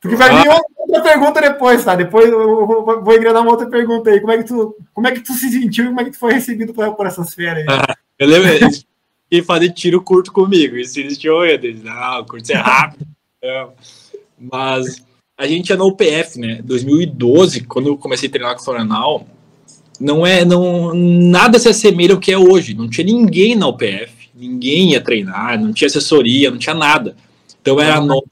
Porque 0.01 0.17
vai 0.17 0.43
vir 0.43 0.49
outra 0.49 1.03
pergunta 1.03 1.41
depois, 1.41 1.85
tá? 1.85 1.95
Depois 1.95 2.31
eu 2.31 2.67
vou, 2.67 3.03
vou 3.03 3.15
engrenar 3.15 3.43
uma 3.43 3.51
outra 3.51 3.69
pergunta 3.69 4.11
aí. 4.11 4.21
Como 4.21 4.33
é 4.33 4.39
que 4.39 4.45
tu, 4.45 4.77
como 4.93 5.07
é 5.07 5.13
que 5.13 5.21
tu 5.21 5.33
se 5.33 5.51
sentiu 5.51 5.85
e 5.85 5.89
como 5.89 6.01
é 6.01 6.05
que 6.05 6.11
tu 6.11 6.19
foi 6.19 6.35
recebido 6.35 6.73
por, 6.73 6.95
por 6.95 7.07
essas 7.07 7.35
férias 7.35 7.67
aí? 7.69 7.79
Ah, 7.79 7.95
eu 8.19 8.29
lembro 8.29 8.69
e 9.31 9.43
fazer 9.43 9.71
tiro 9.71 10.01
curto 10.01 10.33
comigo. 10.33 10.77
Isso 10.77 10.99
eles 11.01 11.19
tinham 11.19 11.41
medo. 11.41 11.67
Não, 11.83 12.25
curto 12.25 12.51
é 12.51 12.57
rápido. 12.57 13.07
Mas 14.39 15.05
a 15.37 15.47
gente 15.47 15.73
é 15.73 15.77
no 15.77 15.89
UPF, 15.89 16.39
né? 16.39 16.61
2012, 16.63 17.63
quando 17.65 17.89
eu 17.89 17.97
comecei 17.97 18.29
a 18.29 18.33
treinar 18.33 18.55
com 18.55 18.63
o 18.63 18.65
Florenal, 18.65 19.27
não 20.01 20.27
é, 20.27 20.45
não, 20.45 20.95
nada 20.95 21.59
se 21.59 21.69
assemelha 21.69 22.15
ao 22.15 22.21
que 22.21 22.33
é 22.33 22.39
hoje. 22.39 22.75
Não 22.75 22.89
tinha 22.89 23.05
ninguém 23.05 23.55
na 23.55 23.69
UPF, 23.69 24.31
ninguém 24.35 24.93
ia 24.93 25.01
treinar, 25.01 25.61
não 25.61 25.73
tinha 25.73 25.87
assessoria, 25.87 26.51
não 26.51 26.59
tinha 26.59 26.75
nada. 26.75 27.17
Então 27.61 27.81
era 27.81 28.01
nós 28.01 28.23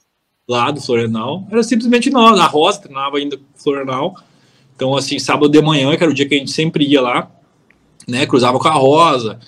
lá 0.47 0.71
do 0.71 0.81
Florenal, 0.81 1.47
era 1.51 1.63
simplesmente 1.63 2.11
nós. 2.11 2.39
A 2.39 2.47
Rosa 2.47 2.83
treinava 2.83 3.17
ainda 3.17 3.39
Florenal. 3.57 4.15
Então, 4.77 4.97
assim, 4.97 5.19
sábado 5.19 5.49
de 5.49 5.63
manhã, 5.63 5.97
que 5.97 6.03
era 6.03 6.11
o 6.11 6.15
dia 6.15 6.29
que 6.29 6.35
a 6.35 6.39
gente 6.39 6.51
sempre 6.51 6.85
ia 6.85 7.01
lá, 7.01 7.31
né? 8.09 8.27
Cruzava 8.27 8.59
com 8.59 8.69
a 8.69 8.73
Rosa, 8.73 9.39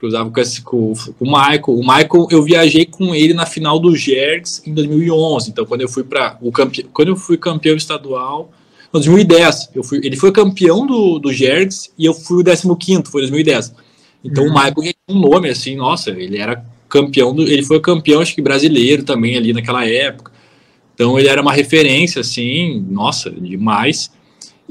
cruzava 0.00 0.30
com, 0.30 0.40
esse, 0.40 0.62
com, 0.62 0.94
com, 1.18 1.24
o 1.24 1.30
Michael. 1.30 1.62
O 1.68 1.80
Michael, 1.80 2.26
eu 2.30 2.42
viajei 2.42 2.86
com 2.86 3.14
ele 3.14 3.34
na 3.34 3.44
final 3.44 3.78
do 3.78 3.94
Jergs 3.94 4.62
em 4.66 4.72
2011. 4.72 5.50
Então, 5.50 5.66
quando 5.66 5.82
eu 5.82 5.88
fui 5.88 6.02
para 6.02 6.38
o 6.40 6.50
campe... 6.50 6.84
quando 6.84 7.08
eu 7.08 7.16
fui 7.16 7.36
campeão 7.36 7.76
estadual, 7.76 8.50
em 8.88 8.92
2010, 8.92 9.70
eu 9.74 9.84
fui, 9.84 10.00
ele 10.02 10.16
foi 10.16 10.32
campeão 10.32 10.86
do, 10.86 11.18
do 11.18 11.30
Jergs 11.30 11.92
e 11.98 12.06
eu 12.06 12.14
fui 12.14 12.42
o 12.42 12.76
15 12.76 13.02
foi 13.06 13.20
2010. 13.20 13.74
Então, 14.24 14.44
uhum. 14.44 14.50
o 14.50 14.54
Michael 14.54 14.74
tinha 14.74 14.94
um 15.10 15.20
nome 15.20 15.50
assim, 15.50 15.76
nossa, 15.76 16.10
ele 16.10 16.38
era 16.38 16.64
campeão 16.88 17.34
do, 17.34 17.42
ele 17.42 17.62
foi 17.62 17.78
campeão 17.80 18.20
acho 18.20 18.34
que 18.34 18.42
brasileiro 18.42 19.04
também 19.04 19.36
ali 19.36 19.52
naquela 19.52 19.86
época. 19.86 20.32
Então, 20.94 21.18
ele 21.18 21.28
era 21.28 21.42
uma 21.42 21.52
referência 21.52 22.20
assim, 22.22 22.84
nossa, 22.88 23.30
demais. 23.30 24.10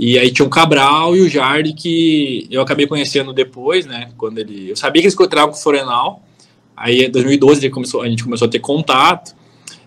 E 0.01 0.17
aí 0.17 0.31
tinha 0.31 0.47
o 0.47 0.49
Cabral 0.49 1.13
e 1.13 1.19
o 1.19 1.27
Jardim, 1.27 1.75
que 1.75 2.47
eu 2.49 2.61
acabei 2.61 2.87
conhecendo 2.87 3.33
depois, 3.33 3.85
né? 3.85 4.11
Quando 4.17 4.37
ele. 4.37 4.69
Eu 4.69 4.75
sabia 4.77 5.01
que 5.01 5.07
eles 5.07 5.13
encontravam 5.13 5.51
com 5.51 5.59
o 5.59 5.61
Forenal. 5.61 6.23
Aí 6.73 7.03
em 7.03 7.11
2012 7.11 7.59
ele 7.59 7.69
começou, 7.69 8.01
a 8.01 8.07
gente 8.07 8.23
começou 8.23 8.47
a 8.47 8.49
ter 8.49 8.59
contato. 8.59 9.35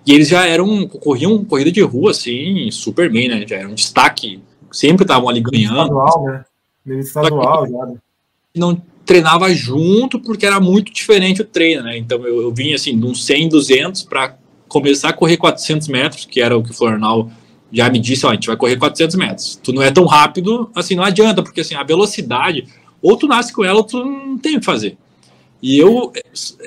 E 0.06 0.12
eles 0.12 0.28
já 0.28 0.46
eram. 0.46 0.86
corriam 0.86 1.42
corrida 1.42 1.72
de 1.72 1.80
rua, 1.80 2.10
assim, 2.10 2.70
super 2.70 3.10
bem, 3.10 3.26
né? 3.26 3.42
Já 3.48 3.56
era 3.56 3.68
um 3.68 3.74
destaque. 3.74 4.42
Sempre 4.70 5.04
estavam 5.04 5.30
ali 5.30 5.40
ganhando. 5.40 5.80
Estadual, 5.80 6.24
né? 6.26 6.44
Estadual, 6.98 7.66
já. 7.66 7.86
Né? 7.86 7.94
Não 8.54 8.82
treinava 9.06 9.50
junto 9.54 10.20
porque 10.20 10.44
era 10.44 10.60
muito 10.60 10.92
diferente 10.92 11.40
o 11.40 11.46
treino, 11.46 11.84
né? 11.84 11.96
Então 11.96 12.18
eu, 12.26 12.42
eu 12.42 12.52
vinha 12.52 12.74
assim, 12.74 12.98
de 13.00 13.06
uns 13.06 13.24
100, 13.24 13.48
200 13.48 14.02
para 14.02 14.36
começar 14.68 15.08
a 15.08 15.12
correr 15.14 15.38
400 15.38 15.88
metros, 15.88 16.26
que 16.26 16.38
era 16.38 16.54
o 16.54 16.62
que 16.62 16.70
o 16.70 16.74
Florenal 16.74 17.30
já 17.72 17.88
me 17.88 17.98
disse, 17.98 18.26
ó, 18.26 18.30
a 18.30 18.34
gente 18.34 18.46
vai 18.46 18.56
correr 18.56 18.76
400 18.76 19.16
metros. 19.16 19.60
Tu 19.62 19.72
não 19.72 19.82
é 19.82 19.90
tão 19.90 20.04
rápido, 20.04 20.70
assim, 20.74 20.94
não 20.94 21.02
adianta, 21.02 21.42
porque 21.42 21.62
assim, 21.62 21.74
a 21.74 21.82
velocidade, 21.82 22.66
ou 23.00 23.16
tu 23.16 23.26
nasce 23.26 23.52
com 23.52 23.64
ela, 23.64 23.78
ou 23.78 23.84
tu 23.84 24.04
não 24.04 24.36
tem 24.36 24.56
o 24.56 24.60
que 24.60 24.66
fazer. 24.66 24.96
E 25.62 25.78
eu 25.78 26.12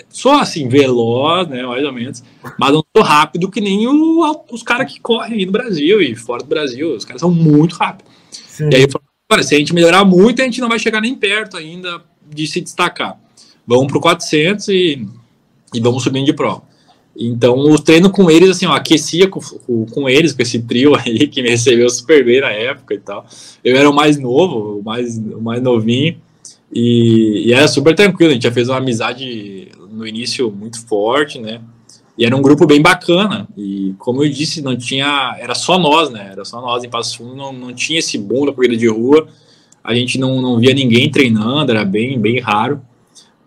sou 0.10 0.32
assim, 0.32 0.70
veloz, 0.70 1.48
né, 1.50 1.64
mais 1.64 1.86
ou 1.86 1.92
menos, 1.92 2.24
mas 2.58 2.72
não 2.72 2.84
sou 2.96 3.06
rápido 3.06 3.52
que 3.52 3.60
nem 3.60 3.86
o, 3.88 4.46
os 4.50 4.64
caras 4.64 4.92
que 4.92 5.02
correm 5.02 5.40
aí 5.40 5.46
no 5.46 5.52
Brasil 5.52 6.02
e 6.02 6.16
fora 6.16 6.42
do 6.42 6.48
Brasil. 6.48 6.96
Os 6.96 7.04
caras 7.04 7.20
são 7.20 7.30
muito 7.30 7.76
rápidos. 7.76 8.12
Sim. 8.32 8.70
E 8.72 8.76
aí 8.76 8.84
eu 8.84 8.90
falei, 9.30 9.44
se 9.44 9.54
a 9.54 9.60
gente 9.60 9.74
melhorar 9.74 10.06
muito, 10.06 10.42
a 10.42 10.46
gente 10.46 10.62
não 10.62 10.70
vai 10.70 10.80
chegar 10.80 11.02
nem 11.02 11.14
perto 11.14 11.58
ainda 11.58 12.02
de 12.26 12.48
se 12.48 12.62
destacar. 12.62 13.20
Vamos 13.68 13.88
pro 13.88 14.00
400 14.00 14.70
e, 14.70 15.06
e 15.74 15.80
vamos 15.82 16.02
subindo 16.02 16.26
de 16.26 16.34
prova. 16.34 16.64
Então, 17.18 17.58
o 17.58 17.80
treino 17.80 18.10
com 18.10 18.30
eles, 18.30 18.50
assim, 18.50 18.66
ó, 18.66 18.74
aquecia 18.74 19.28
com, 19.30 19.40
com, 19.40 19.86
com, 19.86 20.10
eles, 20.10 20.34
com 20.34 20.42
esse 20.42 20.60
trio 20.60 20.94
aí, 21.00 21.28
que 21.28 21.42
me 21.42 21.50
recebeu 21.50 21.90
super 21.90 22.26
bem 22.26 22.42
na 22.42 22.52
época 22.52 22.94
e 22.94 23.00
tal. 23.00 23.26
Eu 23.64 23.78
era 23.78 23.90
o 23.90 23.96
mais 23.96 24.20
novo, 24.20 24.80
o 24.80 24.84
mais, 24.84 25.18
o 25.18 25.42
mais 25.42 25.62
novinho, 25.62 26.18
e, 26.74 27.44
e 27.48 27.54
era 27.54 27.68
super 27.68 27.96
tranquilo. 27.96 28.32
A 28.32 28.34
gente 28.34 28.44
já 28.44 28.52
fez 28.52 28.68
uma 28.68 28.78
amizade 28.78 29.70
no 29.90 30.06
início 30.06 30.52
muito 30.52 30.86
forte, 30.86 31.40
né? 31.40 31.62
E 32.18 32.26
era 32.26 32.36
um 32.36 32.42
grupo 32.42 32.66
bem 32.66 32.82
bacana. 32.82 33.48
E, 33.58 33.94
como 33.98 34.24
eu 34.24 34.30
disse, 34.30 34.62
não 34.62 34.76
tinha. 34.76 35.38
Era 35.40 35.56
só 35.56 35.78
nós, 35.78 36.10
né? 36.10 36.30
Era 36.32 36.44
só 36.44 36.60
nós 36.60 36.84
em 36.84 36.90
Passo 36.90 37.18
Fundo, 37.18 37.36
não, 37.36 37.54
não 37.54 37.74
tinha 37.74 38.00
esse 38.00 38.18
boom 38.18 38.46
da 38.46 38.54
corrida 38.54 38.76
de 38.76 38.88
rua. 38.88 39.28
A 39.84 39.94
gente 39.94 40.18
não, 40.18 40.42
não 40.42 40.60
via 40.60 40.74
ninguém 40.74 41.10
treinando, 41.12 41.72
era 41.72 41.86
bem, 41.86 42.20
bem 42.20 42.40
raro 42.40 42.82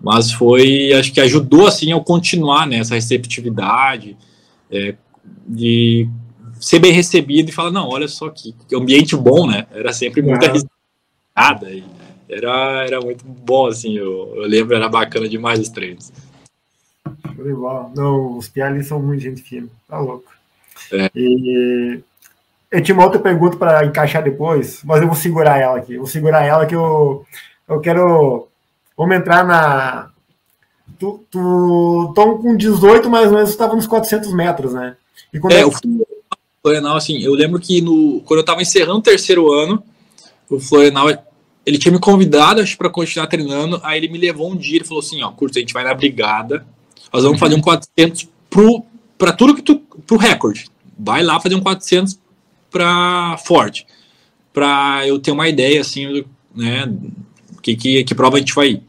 mas 0.01 0.33
foi, 0.33 0.93
acho 0.93 1.13
que 1.13 1.21
ajudou 1.21 1.67
assim 1.67 1.91
eu 1.91 2.01
continuar 2.01 2.67
nessa 2.67 2.91
né, 2.91 2.97
receptividade, 2.97 4.17
é, 4.71 4.95
de 5.47 6.09
ser 6.61 6.79
bem 6.79 6.93
recebido 6.93 7.49
e 7.49 7.53
falar, 7.53 7.71
não, 7.71 7.89
olha 7.89 8.09
só 8.09 8.29
que, 8.31 8.55
que 8.69 8.77
ambiente 8.77 9.17
bom, 9.17 9.47
né? 9.47 9.67
Era 9.73 9.93
sempre 9.93 10.23
muita 10.23 10.53
risada, 10.53 11.71
e 11.71 11.85
era, 12.29 12.85
era 12.85 13.01
muito 13.01 13.25
bom, 13.25 13.67
assim, 13.67 13.97
eu, 13.97 14.35
eu 14.37 14.43
lembro, 14.43 14.77
era 14.77 14.89
bacana 14.89 15.29
demais 15.29 15.59
os 15.59 15.69
treinos. 15.69 16.13
Não, 17.95 18.37
os 18.37 18.49
pialis 18.49 18.87
são 18.87 19.01
muito 19.01 19.23
gente 19.23 19.43
fina, 19.43 19.69
tá 19.89 19.99
louco. 19.99 20.31
É. 20.93 21.11
E 21.15 22.01
eu 22.71 22.83
tinha 22.83 22.95
uma 22.95 23.05
outra 23.05 23.21
pergunta 23.21 23.57
para 23.57 23.85
encaixar 23.85 24.23
depois, 24.23 24.83
mas 24.85 25.01
eu 25.01 25.07
vou 25.07 25.17
segurar 25.17 25.59
ela 25.59 25.79
aqui. 25.79 25.95
Eu 25.95 26.01
vou 26.01 26.07
segurar 26.07 26.45
ela 26.45 26.67
que 26.67 26.75
eu, 26.75 27.25
eu 27.69 27.81
quero 27.81 28.48
Vamos 28.99 29.17
entrar 29.17 29.47
na. 29.47 30.11
Tu, 30.99 31.25
tu 31.31 32.13
tom 32.17 32.39
com 32.39 32.57
18, 32.57 33.09
mais 33.09 33.29
ou 33.29 33.35
menos, 33.35 33.51
estava 33.51 33.77
nos 33.77 33.87
400 33.87 34.33
metros, 34.35 34.75
né? 34.75 34.97
E 35.33 35.39
quando 35.39 35.53
é, 35.53 35.61
é 35.61 35.71
que 35.71 35.87
o 35.87 36.07
Florenal, 36.61 36.97
assim, 36.97 37.23
eu 37.23 37.33
lembro 37.33 37.61
que 37.61 37.81
no, 37.81 38.21
quando 38.23 38.39
eu 38.39 38.43
estava 38.43 38.61
encerrando 38.61 38.99
o 38.99 39.03
terceiro 39.03 39.53
ano, 39.53 39.81
o 40.51 40.59
Florenal, 40.59 41.09
ele 41.65 41.79
tinha 41.79 41.93
me 41.93 42.01
convidado, 42.01 42.61
acho, 42.61 42.77
para 42.77 42.91
continuar 42.91 43.29
treinando, 43.29 43.81
aí 43.85 43.99
ele 43.99 44.09
me 44.09 44.19
levou 44.19 44.51
um 44.51 44.57
dia, 44.57 44.79
ele 44.79 44.85
falou 44.85 45.01
assim, 45.01 45.23
ó, 45.23 45.31
curto, 45.31 45.57
a 45.57 45.61
gente 45.61 45.73
vai 45.73 45.85
na 45.85 45.95
brigada, 45.95 46.67
nós 47.13 47.23
vamos 47.23 47.39
fazer 47.39 47.55
um 47.55 47.61
400 47.61 48.29
para 49.17 49.33
tudo 49.33 49.55
que 49.55 49.63
tu, 49.63 49.79
pro 50.07 50.17
recorde. 50.17 50.67
Vai 50.99 51.23
lá 51.23 51.39
fazer 51.39 51.55
um 51.55 51.61
400 51.61 52.19
para 52.71 53.37
forte, 53.39 53.87
para 54.53 55.07
eu 55.07 55.21
ter 55.21 55.31
uma 55.31 55.49
ideia, 55.49 55.81
assim, 55.81 56.25
né, 56.55 56.93
que, 57.63 57.77
que, 57.77 58.05
que 58.05 58.15
prova 58.15 58.37
a 58.37 58.41
gente 58.41 58.55
vai 58.55 58.71
ir. 58.71 58.88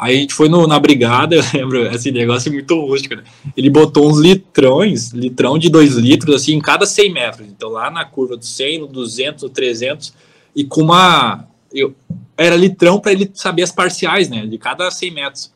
Aí 0.00 0.16
a 0.16 0.20
gente 0.20 0.32
foi 0.32 0.48
no, 0.48 0.66
na 0.66 0.78
brigada, 0.78 1.36
eu 1.36 1.42
lembro, 1.52 1.86
esse 1.94 2.10
negócio 2.10 2.50
muito 2.50 2.74
rústico, 2.80 3.14
né? 3.14 3.22
Ele 3.54 3.68
botou 3.68 4.08
uns 4.08 4.18
litrões, 4.18 5.12
litrão 5.12 5.58
de 5.58 5.68
2 5.68 5.96
litros, 5.96 6.36
assim, 6.36 6.54
em 6.54 6.60
cada 6.60 6.86
100 6.86 7.12
metros. 7.12 7.46
Então 7.46 7.68
lá 7.68 7.90
na 7.90 8.04
curva 8.06 8.34
do 8.34 8.44
100, 8.44 8.80
no 8.80 8.86
200, 8.86 9.42
no 9.44 9.50
300, 9.50 10.14
e 10.56 10.64
com 10.64 10.80
uma... 10.80 11.46
Eu, 11.70 11.94
era 12.36 12.56
litrão 12.56 12.98
para 12.98 13.12
ele 13.12 13.30
saber 13.34 13.62
as 13.62 13.70
parciais, 13.70 14.30
né? 14.30 14.46
De 14.46 14.56
cada 14.56 14.90
100 14.90 15.10
metros. 15.10 15.52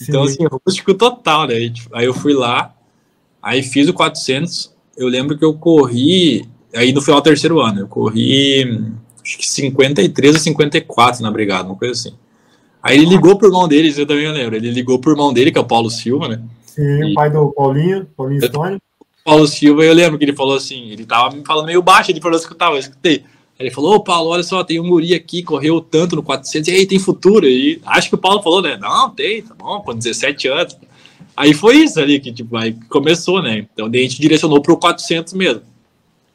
Então, 0.00 0.26
Sim. 0.26 0.44
assim, 0.44 0.56
rústico 0.64 0.92
total, 0.92 1.46
né? 1.46 1.54
Aí 1.92 2.04
eu 2.04 2.12
fui 2.12 2.34
lá, 2.34 2.74
aí 3.42 3.62
fiz 3.62 3.88
o 3.88 3.94
400. 3.94 4.70
Eu 4.96 5.08
lembro 5.08 5.36
que 5.36 5.44
eu 5.44 5.54
corri, 5.54 6.46
aí 6.74 6.92
no 6.92 7.00
final 7.00 7.20
do 7.20 7.24
terceiro 7.24 7.58
ano, 7.58 7.80
eu 7.80 7.88
corri 7.88 8.92
acho 9.24 9.38
que 9.38 9.48
53 9.48 10.34
ou 10.34 10.40
54 10.40 11.22
na 11.22 11.30
brigada, 11.30 11.68
uma 11.68 11.76
coisa 11.76 11.92
assim. 11.92 12.14
Aí 12.82 12.96
ele 12.96 13.06
ligou 13.06 13.36
pro 13.36 13.48
irmão 13.48 13.66
dele, 13.66 13.92
eu 13.96 14.06
também 14.06 14.30
lembro. 14.30 14.56
Ele 14.56 14.70
ligou 14.70 14.98
pro 14.98 15.12
irmão 15.12 15.32
dele, 15.32 15.50
que 15.50 15.58
é 15.58 15.60
o 15.60 15.66
Paulo 15.66 15.90
Silva, 15.90 16.28
né? 16.28 16.40
Sim, 16.64 16.82
e... 16.82 17.10
o 17.10 17.14
pai 17.14 17.30
do 17.30 17.52
Paulinho, 17.52 18.06
Paulinho 18.16 18.46
Stone. 18.46 18.78
Paulo 19.24 19.46
Silva, 19.46 19.84
eu 19.84 19.92
lembro 19.92 20.18
que 20.18 20.24
ele 20.24 20.34
falou 20.34 20.56
assim, 20.56 20.90
ele 20.90 21.04
tava 21.04 21.36
me 21.36 21.44
falando 21.44 21.66
meio 21.66 21.82
baixo, 21.82 22.10
ele 22.10 22.20
falou 22.20 22.38
assim, 22.38 22.48
eu 22.48 22.66
eu 22.66 22.78
escutei. 22.78 23.24
Ele 23.58 23.70
falou, 23.70 23.96
ô 23.96 24.00
Paulo, 24.00 24.30
olha 24.30 24.42
só, 24.42 24.62
tem 24.62 24.78
um 24.78 24.88
guri 24.88 25.14
aqui, 25.14 25.42
correu 25.42 25.80
tanto 25.80 26.14
no 26.14 26.22
400, 26.22 26.68
e 26.68 26.70
aí 26.70 26.86
tem 26.86 26.98
futuro. 26.98 27.44
E 27.46 27.80
acho 27.84 28.08
que 28.08 28.14
o 28.14 28.18
Paulo 28.18 28.40
falou, 28.40 28.62
né? 28.62 28.76
Não, 28.76 29.10
tem, 29.10 29.42
tá 29.42 29.54
bom, 29.54 29.80
com 29.80 29.94
17 29.94 30.48
anos. 30.48 30.76
Aí 31.36 31.52
foi 31.52 31.78
isso 31.78 32.00
ali 32.00 32.20
que 32.20 32.32
tipo, 32.32 32.56
aí 32.56 32.72
começou, 32.88 33.42
né? 33.42 33.66
Então 33.72 33.86
a 33.86 33.96
gente 33.96 34.20
direcionou 34.20 34.62
pro 34.62 34.76
400 34.76 35.34
mesmo. 35.34 35.62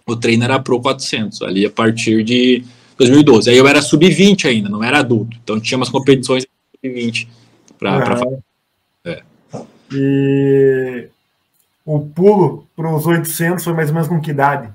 O 0.06 0.16
treino 0.18 0.44
era 0.44 0.60
pro 0.60 0.82
400, 0.82 1.42
ali 1.44 1.66
a 1.66 1.70
partir 1.70 2.24
de 2.24 2.64
2012. 2.98 3.50
Aí 3.50 3.58
eu 3.58 3.68
era 3.68 3.82
sub-20 3.82 4.46
ainda, 4.46 4.70
não 4.70 4.84
era 4.84 5.00
adulto. 5.00 5.38
Então 5.44 5.60
tinha 5.60 5.78
umas 5.78 5.90
competições 5.90 6.46
sub-20 6.84 7.28
para 7.78 8.18
fazer. 8.18 8.40
É. 9.06 9.22
E 9.92 11.08
o 11.86 12.00
pulo 12.00 12.68
para 12.76 12.96
os 12.96 13.06
800 13.06 13.64
foi 13.64 13.74
mais 13.74 13.90
ou 13.90 13.96
menos 13.96 14.08
com 14.08 14.22
que 14.22 14.32
idade? 14.32 14.70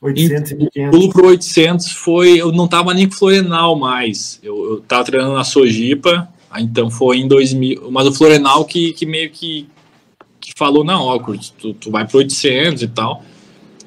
800 0.00 0.50
e 0.52 0.70
500. 0.70 0.88
O 0.88 0.90
pulo 0.90 1.12
para 1.12 1.26
800 1.26 1.92
foi. 1.92 2.40
Eu 2.40 2.52
não 2.52 2.66
estava 2.66 2.94
nem 2.94 3.08
com 3.08 3.14
Florenal 3.14 3.76
mais. 3.76 4.38
Eu, 4.42 4.78
estava 4.78 5.04
treinando 5.04 5.34
na 5.34 5.44
Sojipa, 5.44 6.28
então 6.56 6.90
foi 6.90 7.18
em 7.18 7.28
2000. 7.28 7.90
Mas 7.90 8.06
o 8.06 8.12
Florenal 8.12 8.64
que, 8.64 8.92
que 8.92 9.06
meio 9.06 9.30
que, 9.30 9.68
que 10.40 10.52
falou: 10.56 10.84
não, 10.84 11.02
ó, 11.02 11.18
tu, 11.58 11.74
tu 11.74 11.90
vai 11.90 12.06
para 12.06 12.18
800 12.18 12.82
e 12.82 12.88
tal. 12.88 13.22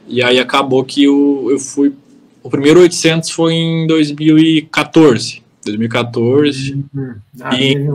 E 0.07 0.23
aí 0.23 0.39
acabou 0.39 0.83
que 0.83 1.03
eu, 1.03 1.47
eu 1.49 1.59
fui. 1.59 1.93
O 2.41 2.49
primeiro 2.49 2.79
800 2.79 3.29
foi 3.31 3.53
em 3.53 3.87
2014. 3.87 5.43
2014. 5.65 6.85
Uhum. 6.93 7.15
Ah, 7.41 7.55
e, 7.55 7.89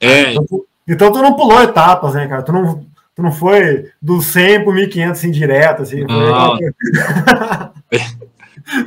é, 0.00 0.32
então, 0.32 0.46
tu, 0.46 0.66
então 0.86 1.12
tu 1.12 1.22
não 1.22 1.34
pulou 1.34 1.62
etapas, 1.62 2.14
né, 2.14 2.26
cara? 2.26 2.42
Tu 2.42 2.52
não, 2.52 2.84
tu 3.14 3.22
não 3.22 3.32
foi 3.32 3.90
do 4.00 4.20
100 4.20 4.64
pro 4.64 4.72
1500 4.72 5.18
assim, 5.18 5.30
direto, 5.30 5.82
assim. 5.82 6.04
Não. 6.04 6.58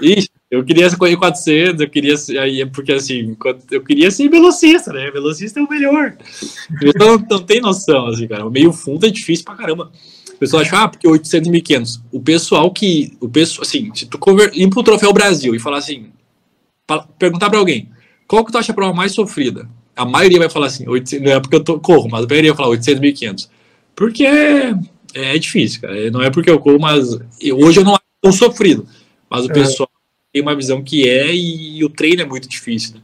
Ixi, 0.01 0.29
eu 0.49 0.63
queria 0.63 0.95
correr 0.95 1.17
400, 1.17 1.81
eu 1.81 1.89
queria, 1.89 2.15
aí, 2.39 2.65
porque 2.67 2.91
assim, 2.91 3.35
eu 3.71 3.81
queria 3.81 4.11
ser 4.11 4.29
velocista, 4.29 4.93
né? 4.93 5.09
Velocista 5.09 5.59
é 5.59 5.63
o 5.63 5.69
melhor. 5.69 6.15
Então 6.83 7.17
não 7.29 7.41
tem 7.41 7.61
noção, 7.61 8.07
assim, 8.07 8.27
cara. 8.27 8.45
O 8.45 8.51
meio 8.51 8.71
fundo 8.71 9.05
é 9.05 9.09
difícil 9.09 9.43
pra 9.43 9.55
caramba. 9.55 9.91
O 10.41 10.43
pessoal 10.43 10.63
acha, 10.63 10.84
ah, 10.84 10.88
porque 10.88 11.08
800 11.08 11.47
e 11.47 11.51
1500. 11.51 12.01
O 12.12 12.19
pessoal 12.19 12.71
que, 12.71 13.15
o 13.21 13.30
pessoal, 13.30 13.62
assim, 13.62 13.93
se 13.93 14.08
tu 14.08 14.17
conver, 14.17 14.49
ir 14.56 14.67
pro 14.71 14.82
Troféu 14.82 15.13
Brasil 15.13 15.54
e 15.54 15.60
falar 15.60 15.77
assim, 15.77 16.08
perguntar 17.19 17.47
pra 17.47 17.60
alguém, 17.60 17.88
qual 18.27 18.43
que 18.43 18.51
tu 18.51 18.58
acha 18.58 18.71
a 18.71 18.75
prova 18.75 18.91
mais 18.91 19.12
sofrida? 19.12 19.69
A 19.95 20.04
maioria 20.04 20.39
vai 20.39 20.49
falar 20.49 20.65
assim, 20.65 20.88
800, 20.88 21.23
não 21.23 21.32
é 21.32 21.39
porque 21.39 21.56
eu 21.58 21.63
tô, 21.63 21.80
corro, 21.80 22.10
mas 22.10 22.25
a 22.25 22.27
maioria 22.27 22.54
vai 22.54 22.58
falar 22.58 22.69
800 22.69 22.97
e 22.97 23.01
1500. 23.01 23.51
Porque 23.95 24.25
é, 24.25 24.73
é 25.13 25.38
difícil, 25.38 25.82
cara. 25.82 26.10
Não 26.10 26.23
é 26.23 26.32
porque 26.32 26.49
eu 26.49 26.60
corro, 26.60 26.80
mas 26.80 27.19
hoje 27.54 27.80
eu 27.80 27.84
não 27.84 27.93
acho 27.93 28.04
tão 28.19 28.32
sofrido. 28.32 28.88
Mas 29.30 29.45
o 29.45 29.51
é. 29.51 29.54
pessoal 29.54 29.89
tem 30.34 30.41
uma 30.41 30.56
visão 30.56 30.82
que 30.82 31.08
é 31.08 31.36
e 31.36 31.86
o 31.86 31.89
treino 31.89 32.23
é 32.23 32.25
muito 32.25 32.49
difícil. 32.49 32.95
Né? 32.95 33.01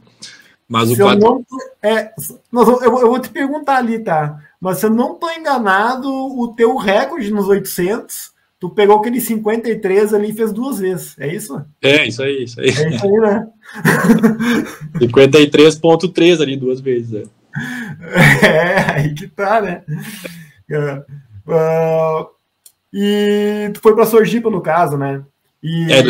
Mas 0.68 0.88
se 0.88 0.94
o 0.94 0.98
quadro... 0.98 1.20
não, 1.20 1.44
é, 1.82 2.12
eu, 2.52 2.82
eu, 2.84 3.08
vou 3.08 3.20
te 3.20 3.30
perguntar 3.30 3.76
ali, 3.76 4.00
tá? 4.00 4.42
Mas 4.60 4.78
se 4.78 4.86
eu 4.86 4.90
não 4.90 5.14
tô 5.14 5.30
enganado, 5.30 6.08
o 6.08 6.54
teu 6.54 6.76
recorde 6.76 7.32
nos 7.32 7.46
800, 7.46 8.32
tu 8.58 8.68
pegou 8.70 8.98
aquele 8.98 9.20
53 9.20 10.12
ali 10.12 10.30
e 10.30 10.34
fez 10.34 10.52
duas 10.52 10.78
vezes, 10.78 11.16
é 11.18 11.32
isso? 11.32 11.64
É, 11.80 12.06
isso 12.06 12.22
aí, 12.22 12.44
isso 12.44 12.60
aí. 12.60 12.68
É 12.68 12.88
isso 12.90 13.04
aí, 13.04 13.20
né? 13.20 13.48
53.3 14.98 16.42
ali 16.42 16.56
duas 16.56 16.80
vezes, 16.80 17.14
é. 17.14 17.22
É, 18.46 18.92
aí 18.92 19.14
que 19.14 19.26
tá, 19.28 19.60
né? 19.60 19.82
Uh, 21.46 22.26
e 22.92 23.70
tu 23.74 23.80
foi 23.80 23.94
para 23.94 24.06
Sojipa, 24.06 24.50
no 24.50 24.60
caso, 24.60 24.96
né? 24.96 25.22
E... 25.62 25.92
É, 25.92 26.00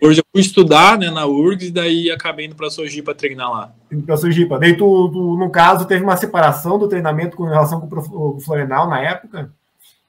eu 0.00 0.14
fui 0.32 0.40
estudar 0.40 0.98
né, 0.98 1.10
na 1.10 1.26
URGS 1.26 1.68
e 1.68 1.70
daí 1.72 2.10
acabei 2.10 2.46
indo 2.46 2.54
para 2.54 2.70
Sojipa 2.70 3.14
treinar 3.14 3.50
lá. 3.50 3.74
Para 4.06 4.16
Sojipa. 4.16 4.58
Daí 4.58 4.76
tu, 4.76 5.10
tu, 5.12 5.36
no 5.36 5.50
caso, 5.50 5.86
teve 5.86 6.04
uma 6.04 6.16
separação 6.16 6.78
do 6.78 6.88
treinamento 6.88 7.36
com 7.36 7.44
relação 7.44 7.80
com 7.80 8.36
o 8.36 8.40
Florenal 8.40 8.88
na 8.88 9.00
época? 9.00 9.52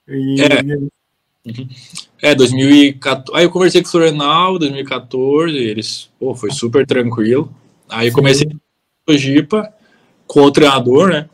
E... 0.08 0.36
É. 0.42 0.78
Uhum. 1.46 1.70
É, 2.22 2.34
2014. 2.34 3.38
Aí 3.38 3.46
eu 3.46 3.52
conversei 3.52 3.82
com 3.82 3.88
o 3.88 3.92
Florenal, 3.92 4.58
2014, 4.58 5.56
eles, 5.56 6.10
pô, 6.20 6.34
foi 6.34 6.52
super 6.52 6.86
tranquilo. 6.86 7.54
Aí 7.88 8.12
comecei 8.12 8.48
a 8.48 9.12
Sojipa 9.12 9.72
com 10.26 10.42
o 10.42 10.52
treinador, 10.52 11.10
né? 11.10 11.30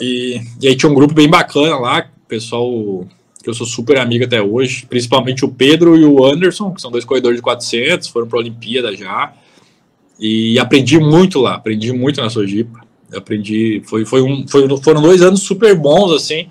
E, 0.00 0.40
e 0.60 0.68
aí 0.68 0.76
tinha 0.76 0.90
um 0.90 0.94
grupo 0.94 1.12
bem 1.12 1.28
bacana 1.28 1.78
lá, 1.78 2.10
pessoal 2.26 3.06
que 3.42 3.48
eu 3.48 3.54
sou 3.54 3.66
super 3.66 3.98
amigo 3.98 4.24
até 4.24 4.42
hoje, 4.42 4.86
principalmente 4.86 5.44
o 5.44 5.48
Pedro 5.48 5.96
e 5.96 6.04
o 6.04 6.24
Anderson, 6.24 6.72
que 6.72 6.80
são 6.80 6.90
dois 6.90 7.04
corredores 7.04 7.38
de 7.38 7.42
400, 7.42 8.08
foram 8.08 8.26
para 8.26 8.38
a 8.38 8.40
Olimpíada 8.40 8.94
já. 8.94 9.32
E 10.18 10.58
aprendi 10.58 10.98
muito 10.98 11.40
lá, 11.40 11.54
aprendi 11.54 11.92
muito 11.92 12.20
na 12.20 12.28
Sojipa. 12.28 12.80
Aprendi, 13.14 13.80
foi, 13.86 14.04
foi 14.04 14.22
um, 14.22 14.46
foi, 14.46 14.68
foram 14.82 15.00
dois 15.00 15.22
anos 15.22 15.42
super 15.42 15.74
bons, 15.76 16.12
assim, 16.12 16.48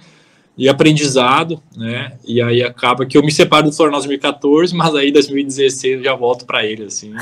de 0.57 0.69
aprendizado, 0.69 1.61
né? 1.75 2.13
E 2.25 2.41
aí 2.41 2.63
acaba 2.63 3.05
que 3.05 3.17
eu 3.17 3.21
me 3.21 3.31
separo 3.31 3.67
do 3.67 3.73
Florianópolis 3.73 4.07
2014, 4.07 4.75
mas 4.75 4.95
aí 4.95 5.11
2016 5.11 5.97
eu 5.97 6.03
já 6.03 6.15
volto 6.15 6.45
para 6.45 6.65
ele, 6.65 6.85
assim. 6.85 7.13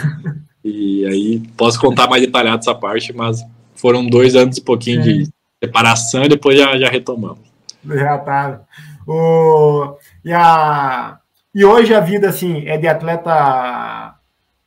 e 0.63 1.06
aí 1.06 1.41
posso 1.58 1.80
contar 1.80 2.08
mais 2.08 2.21
detalhado 2.21 2.60
essa 2.60 2.75
parte, 2.75 3.12
mas 3.12 3.43
foram 3.75 4.06
dois 4.08 4.36
anos 4.36 4.58
e 4.58 4.62
pouquinho 4.62 5.01
de 5.01 5.28
separação 5.62 6.23
e 6.23 6.30
depois 6.30 6.58
já, 6.58 6.78
já 6.78 6.89
retomamos. 6.89 7.39
Já 7.84 8.17
tá. 8.19 8.62
O, 9.07 9.97
e, 10.23 10.33
a, 10.33 11.19
e 11.53 11.63
hoje 11.63 11.93
a 11.93 11.99
vida 11.99 12.29
assim 12.29 12.67
é 12.67 12.77
de 12.77 12.87
atleta 12.87 14.15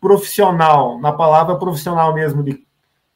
profissional, 0.00 0.98
na 1.00 1.12
palavra 1.12 1.56
profissional 1.56 2.14
mesmo, 2.14 2.42
de 2.42 2.64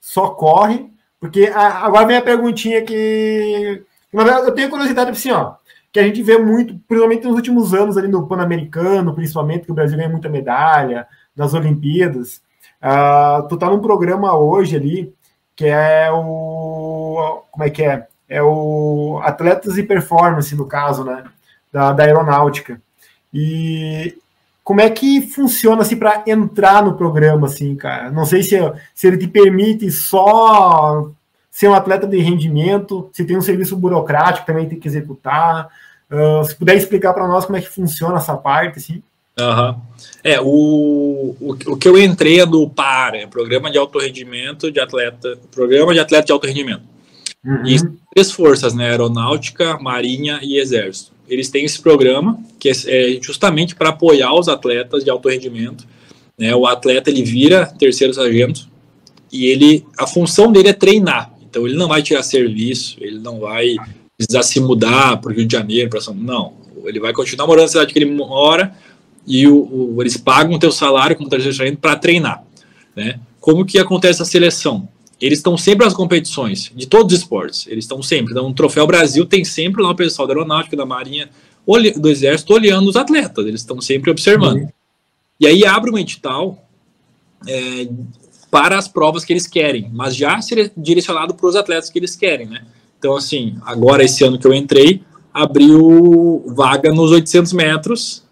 só 0.00 0.30
corre, 0.30 0.90
porque 1.20 1.52
a, 1.54 1.84
agora 1.84 2.06
vem 2.06 2.16
a 2.16 2.22
perguntinha 2.22 2.82
que 2.82 3.84
eu 4.12 4.54
tenho 4.54 4.68
curiosidade 4.68 5.10
assim, 5.10 5.30
ó, 5.30 5.54
que 5.92 6.00
a 6.00 6.02
gente 6.02 6.22
vê 6.22 6.38
muito, 6.38 6.74
principalmente 6.88 7.26
nos 7.26 7.36
últimos 7.36 7.74
anos 7.74 7.96
ali 7.96 8.08
no 8.08 8.26
Pan-Americano, 8.26 9.14
principalmente 9.14 9.64
que 9.64 9.72
o 9.72 9.74
Brasil 9.74 9.96
ganha 9.96 10.08
muita 10.08 10.28
medalha 10.28 11.06
nas 11.36 11.54
Olimpíadas. 11.54 12.42
Uh, 12.82 13.46
tu 13.48 13.56
tá 13.56 13.70
num 13.70 13.80
programa 13.80 14.36
hoje 14.36 14.76
ali 14.76 15.14
que 15.54 15.66
é 15.66 16.10
o 16.10 17.42
como 17.50 17.64
é 17.64 17.70
que 17.70 17.82
é? 17.82 18.08
É 18.32 18.42
o 18.42 19.20
Atletas 19.22 19.76
e 19.76 19.82
Performance, 19.82 20.54
no 20.54 20.66
caso, 20.66 21.04
né? 21.04 21.24
Da, 21.72 21.92
da 21.92 22.04
aeronáutica. 22.04 22.80
E 23.32 24.16
como 24.64 24.80
é 24.80 24.88
que 24.88 25.20
funciona 25.20 25.82
assim 25.82 25.96
para 25.96 26.22
entrar 26.26 26.82
no 26.82 26.94
programa, 26.94 27.46
assim, 27.46 27.74
cara? 27.74 28.10
Não 28.10 28.24
sei 28.24 28.42
se, 28.42 28.56
se 28.94 29.06
ele 29.06 29.18
te 29.18 29.26
permite 29.26 29.90
só 29.90 31.10
ser 31.50 31.68
um 31.68 31.74
atleta 31.74 32.06
de 32.06 32.18
rendimento, 32.18 33.10
se 33.12 33.24
tem 33.24 33.36
um 33.36 33.42
serviço 33.42 33.76
burocrático 33.76 34.46
também 34.46 34.68
tem 34.68 34.78
que 34.78 34.88
executar. 34.88 35.68
Uh, 36.10 36.44
se 36.44 36.54
puder 36.54 36.76
explicar 36.76 37.12
para 37.12 37.28
nós 37.28 37.44
como 37.44 37.58
é 37.58 37.60
que 37.60 37.68
funciona 37.68 38.16
essa 38.16 38.36
parte, 38.36 38.78
assim. 38.78 39.02
Uhum. 39.38 39.76
É, 40.22 40.40
o, 40.40 41.34
o, 41.40 41.56
o, 41.66 41.76
que 41.76 41.88
eu 41.88 41.98
entrei 41.98 42.40
é 42.40 42.46
do 42.46 42.68
PAR, 42.68 43.14
é 43.14 43.26
Programa 43.26 43.70
de 43.70 43.78
Alto 43.78 43.98
Rendimento 43.98 44.70
de 44.70 44.78
Atleta, 44.78 45.38
Programa 45.50 45.92
de 45.94 46.00
Atleta 46.00 46.26
de 46.26 46.32
Alto 46.32 46.46
Rendimento. 46.46 46.82
Uhum. 47.44 47.66
E 47.66 47.76
três 48.14 48.30
forças, 48.30 48.74
né, 48.74 48.90
Aeronáutica, 48.90 49.78
Marinha 49.78 50.38
e 50.42 50.58
Exército. 50.58 51.12
Eles 51.28 51.48
têm 51.48 51.64
esse 51.64 51.80
programa 51.80 52.38
que 52.58 52.68
é, 52.68 52.72
é 52.86 53.20
justamente 53.20 53.74
para 53.74 53.88
apoiar 53.88 54.34
os 54.34 54.48
atletas 54.48 55.02
de 55.02 55.10
alto 55.10 55.28
rendimento. 55.28 55.86
Né, 56.38 56.54
o 56.54 56.66
atleta 56.66 57.10
ele 57.10 57.22
vira 57.22 57.66
terceiro 57.66 58.14
sargento 58.14 58.68
e 59.30 59.46
ele, 59.46 59.84
a 59.98 60.06
função 60.06 60.52
dele 60.52 60.68
é 60.68 60.72
treinar. 60.72 61.32
Então 61.42 61.66
ele 61.66 61.76
não 61.76 61.88
vai 61.88 62.02
tirar 62.02 62.22
serviço, 62.22 62.96
ele 63.00 63.18
não 63.18 63.40
vai 63.40 63.76
precisar 64.16 64.42
se 64.42 64.60
mudar 64.60 65.16
para 65.18 65.32
o 65.32 65.34
Rio 65.34 65.46
de 65.46 65.52
Janeiro, 65.52 65.90
para 65.90 66.00
São 66.00 66.14
não. 66.14 66.54
Ele 66.84 67.00
vai 67.00 67.12
continuar 67.12 67.46
morando 67.46 67.64
na 67.64 67.68
cidade 67.68 67.92
que 67.92 67.98
ele 67.98 68.10
mora 68.10 68.74
e 69.26 69.46
o, 69.46 69.94
o, 69.94 70.02
eles 70.02 70.16
pagam 70.16 70.54
o 70.54 70.58
teu 70.58 70.72
salário 70.72 71.16
como 71.16 71.28
terceiro 71.28 71.76
para 71.76 71.96
treinar. 71.96 72.44
Né? 72.94 73.18
Como 73.40 73.64
que 73.64 73.78
acontece 73.78 74.22
a 74.22 74.24
seleção? 74.24 74.88
Eles 75.22 75.38
estão 75.38 75.56
sempre 75.56 75.84
nas 75.84 75.94
competições, 75.94 76.72
de 76.74 76.84
todos 76.84 77.12
os 77.12 77.20
esportes. 77.20 77.66
Eles 77.68 77.84
estão 77.84 78.02
sempre. 78.02 78.32
Então, 78.32 78.48
o 78.48 78.52
Troféu 78.52 78.86
Brasil 78.88 79.24
tem 79.24 79.44
sempre 79.44 79.80
lá 79.80 79.90
o 79.90 79.94
pessoal 79.94 80.26
da 80.26 80.34
Aeronáutica, 80.34 80.76
da 80.76 80.84
Marinha, 80.84 81.30
do 81.96 82.08
Exército, 82.08 82.52
olhando 82.52 82.88
os 82.90 82.96
atletas. 82.96 83.46
Eles 83.46 83.60
estão 83.60 83.80
sempre 83.80 84.10
observando. 84.10 84.62
Uhum. 84.62 84.68
E 85.38 85.46
aí 85.46 85.64
abre 85.64 85.92
um 85.92 85.98
edital 85.98 86.66
é, 87.46 87.88
para 88.50 88.76
as 88.76 88.88
provas 88.88 89.24
que 89.24 89.32
eles 89.32 89.46
querem, 89.46 89.88
mas 89.92 90.16
já 90.16 90.40
direcionado 90.76 91.34
para 91.34 91.46
os 91.46 91.54
atletas 91.54 91.88
que 91.88 92.00
eles 92.00 92.16
querem, 92.16 92.46
né? 92.46 92.64
Então, 92.98 93.16
assim, 93.16 93.56
agora 93.64 94.04
esse 94.04 94.24
ano 94.24 94.38
que 94.38 94.46
eu 94.46 94.52
entrei, 94.52 95.02
abriu 95.32 96.44
vaga 96.48 96.92
nos 96.92 97.12
800 97.12 97.52
metros 97.52 98.24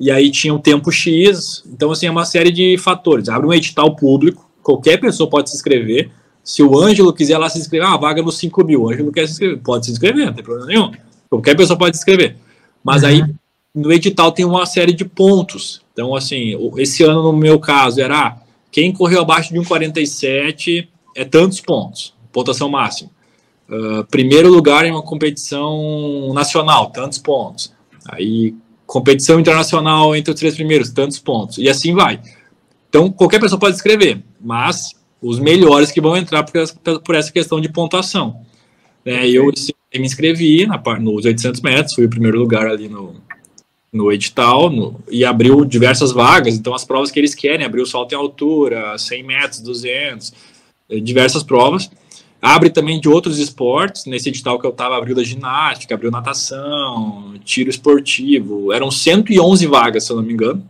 e 0.00 0.10
aí 0.10 0.30
tinha 0.30 0.54
o 0.54 0.58
tempo 0.58 0.90
X. 0.90 1.62
Então, 1.66 1.90
assim, 1.90 2.06
é 2.06 2.10
uma 2.10 2.24
série 2.24 2.50
de 2.50 2.78
fatores. 2.78 3.28
Abre 3.28 3.46
um 3.46 3.52
edital 3.52 3.94
público, 3.94 4.50
qualquer 4.62 4.98
pessoa 4.98 5.28
pode 5.28 5.50
se 5.50 5.56
inscrever. 5.56 6.10
Se 6.48 6.62
o 6.62 6.78
Ângelo 6.78 7.12
quiser 7.12 7.36
lá 7.36 7.50
se 7.50 7.58
inscrever, 7.58 7.86
ah, 7.86 7.98
vaga 7.98 8.22
nos 8.22 8.38
5 8.38 8.64
mil, 8.64 8.84
o 8.84 8.90
Ângelo 8.90 9.12
quer 9.12 9.26
se 9.26 9.32
inscrever, 9.32 9.58
pode 9.58 9.84
se 9.84 9.92
inscrever, 9.92 10.24
não 10.24 10.32
tem 10.32 10.42
problema 10.42 10.66
nenhum. 10.66 10.90
Qualquer 11.28 11.54
pessoa 11.54 11.78
pode 11.78 11.94
se 11.94 12.00
inscrever. 12.00 12.36
Mas 12.82 13.02
uhum. 13.02 13.08
aí, 13.10 13.22
no 13.74 13.92
edital 13.92 14.32
tem 14.32 14.46
uma 14.46 14.64
série 14.64 14.94
de 14.94 15.04
pontos. 15.04 15.82
Então, 15.92 16.16
assim, 16.16 16.56
esse 16.78 17.02
ano, 17.04 17.22
no 17.22 17.34
meu 17.34 17.60
caso, 17.60 18.00
era 18.00 18.28
ah, 18.28 18.36
quem 18.72 18.90
correu 18.94 19.20
abaixo 19.20 19.52
de 19.52 19.60
1,47 19.60 20.88
é 21.14 21.22
tantos 21.22 21.60
pontos, 21.60 22.14
pontuação 22.32 22.70
máxima. 22.70 23.10
Uh, 23.68 24.02
primeiro 24.04 24.48
lugar 24.50 24.86
em 24.86 24.90
uma 24.90 25.02
competição 25.02 26.32
nacional, 26.32 26.88
tantos 26.88 27.18
pontos. 27.18 27.74
Aí, 28.08 28.54
competição 28.86 29.38
internacional 29.38 30.16
entre 30.16 30.32
os 30.32 30.40
três 30.40 30.54
primeiros, 30.54 30.88
tantos 30.88 31.18
pontos. 31.18 31.58
E 31.58 31.68
assim 31.68 31.92
vai. 31.92 32.18
Então, 32.88 33.10
qualquer 33.10 33.38
pessoa 33.38 33.60
pode 33.60 33.76
escrever, 33.76 34.22
mas 34.40 34.96
os 35.20 35.38
melhores 35.38 35.90
que 35.90 36.00
vão 36.00 36.16
entrar 36.16 36.44
por, 36.44 37.00
por 37.00 37.14
essa 37.14 37.32
questão 37.32 37.60
de 37.60 37.68
pontuação. 37.68 38.42
É, 39.04 39.28
eu 39.28 39.46
me 39.46 40.06
inscrevi 40.06 40.66
na, 40.66 40.80
nos 41.00 41.24
800 41.24 41.60
metros, 41.60 41.94
fui 41.94 42.04
o 42.04 42.10
primeiro 42.10 42.38
lugar 42.38 42.66
ali 42.66 42.88
no, 42.88 43.16
no 43.92 44.12
edital 44.12 44.70
no, 44.70 45.00
e 45.10 45.24
abriu 45.24 45.64
diversas 45.64 46.12
vagas. 46.12 46.54
Então, 46.54 46.74
as 46.74 46.84
provas 46.84 47.10
que 47.10 47.18
eles 47.18 47.34
querem, 47.34 47.64
abriu 47.64 47.86
salto 47.86 48.12
em 48.12 48.16
altura, 48.16 48.96
100 48.98 49.22
metros, 49.22 49.60
200, 49.60 50.32
eh, 50.90 51.00
diversas 51.00 51.42
provas. 51.42 51.90
Abre 52.40 52.70
também 52.70 53.00
de 53.00 53.08
outros 53.08 53.38
esportes. 53.38 54.04
Nesse 54.04 54.28
edital 54.28 54.58
que 54.60 54.66
eu 54.66 54.70
estava, 54.70 54.96
abriu 54.96 55.16
da 55.16 55.24
ginástica, 55.24 55.94
abriu 55.94 56.10
natação, 56.10 57.34
tiro 57.44 57.70
esportivo. 57.70 58.72
Eram 58.72 58.90
111 58.90 59.66
vagas, 59.66 60.04
se 60.04 60.12
eu 60.12 60.16
não 60.16 60.22
me 60.22 60.34
engano. 60.34 60.62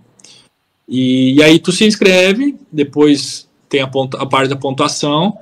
E, 0.88 1.34
e 1.34 1.42
aí 1.42 1.58
tu 1.58 1.70
se 1.70 1.84
inscreve, 1.84 2.56
depois 2.72 3.47
tem 3.68 3.80
a, 3.80 3.86
ponta, 3.86 4.16
a 4.18 4.26
parte 4.26 4.48
da 4.48 4.56
pontuação. 4.56 5.38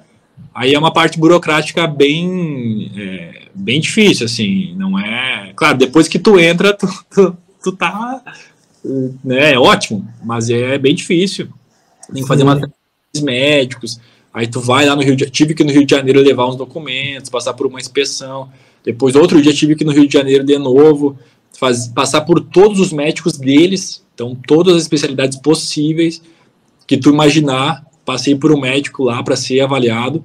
Aí 0.54 0.74
é 0.74 0.78
uma 0.78 0.92
parte 0.92 1.18
burocrática 1.18 1.86
bem, 1.86 2.92
é, 2.96 3.42
bem 3.54 3.80
difícil, 3.80 4.26
assim, 4.26 4.74
não 4.76 4.98
é... 4.98 5.52
Claro, 5.56 5.78
depois 5.78 6.08
que 6.08 6.18
tu 6.18 6.38
entra, 6.38 6.72
tu, 6.74 6.86
tu, 7.10 7.36
tu 7.62 7.72
tá... 7.72 8.22
Né, 9.24 9.54
é 9.54 9.58
ótimo, 9.58 10.06
mas 10.22 10.48
é 10.48 10.78
bem 10.78 10.94
difícil. 10.94 11.48
Tem 12.12 12.22
que 12.22 12.28
fazer 12.28 12.44
uma 12.44 12.60
médicos, 13.22 13.98
Aí 14.36 14.46
tu 14.46 14.60
vai 14.60 14.84
lá 14.84 14.94
no 14.94 15.00
Rio 15.00 15.16
de 15.16 15.30
tive 15.30 15.54
que 15.54 15.64
no 15.64 15.72
Rio 15.72 15.86
de 15.86 15.96
Janeiro 15.96 16.20
levar 16.20 16.46
uns 16.46 16.56
documentos, 16.56 17.30
passar 17.30 17.54
por 17.54 17.66
uma 17.66 17.80
inspeção. 17.80 18.50
Depois 18.84 19.16
outro 19.16 19.40
dia 19.40 19.50
tive 19.54 19.74
que 19.74 19.82
no 19.82 19.92
Rio 19.92 20.06
de 20.06 20.12
Janeiro 20.12 20.44
de 20.44 20.58
novo, 20.58 21.18
faz, 21.58 21.88
passar 21.88 22.20
por 22.20 22.38
todos 22.42 22.78
os 22.78 22.92
médicos 22.92 23.38
deles, 23.38 24.04
então 24.14 24.36
todas 24.46 24.76
as 24.76 24.82
especialidades 24.82 25.38
possíveis 25.38 26.20
que 26.86 26.98
tu 26.98 27.08
imaginar, 27.08 27.82
passei 28.06 28.34
por 28.34 28.52
um 28.52 28.60
médico 28.60 29.04
lá 29.04 29.22
para 29.22 29.36
ser 29.36 29.60
avaliado. 29.60 30.24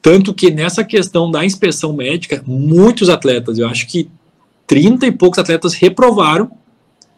Tanto 0.00 0.34
que 0.34 0.50
nessa 0.50 0.84
questão 0.84 1.30
da 1.30 1.44
inspeção 1.44 1.92
médica, 1.92 2.44
muitos 2.46 3.08
atletas, 3.08 3.58
eu 3.58 3.66
acho 3.66 3.88
que 3.88 4.08
30 4.66 5.06
e 5.06 5.12
poucos 5.12 5.38
atletas 5.38 5.74
reprovaram. 5.74 6.50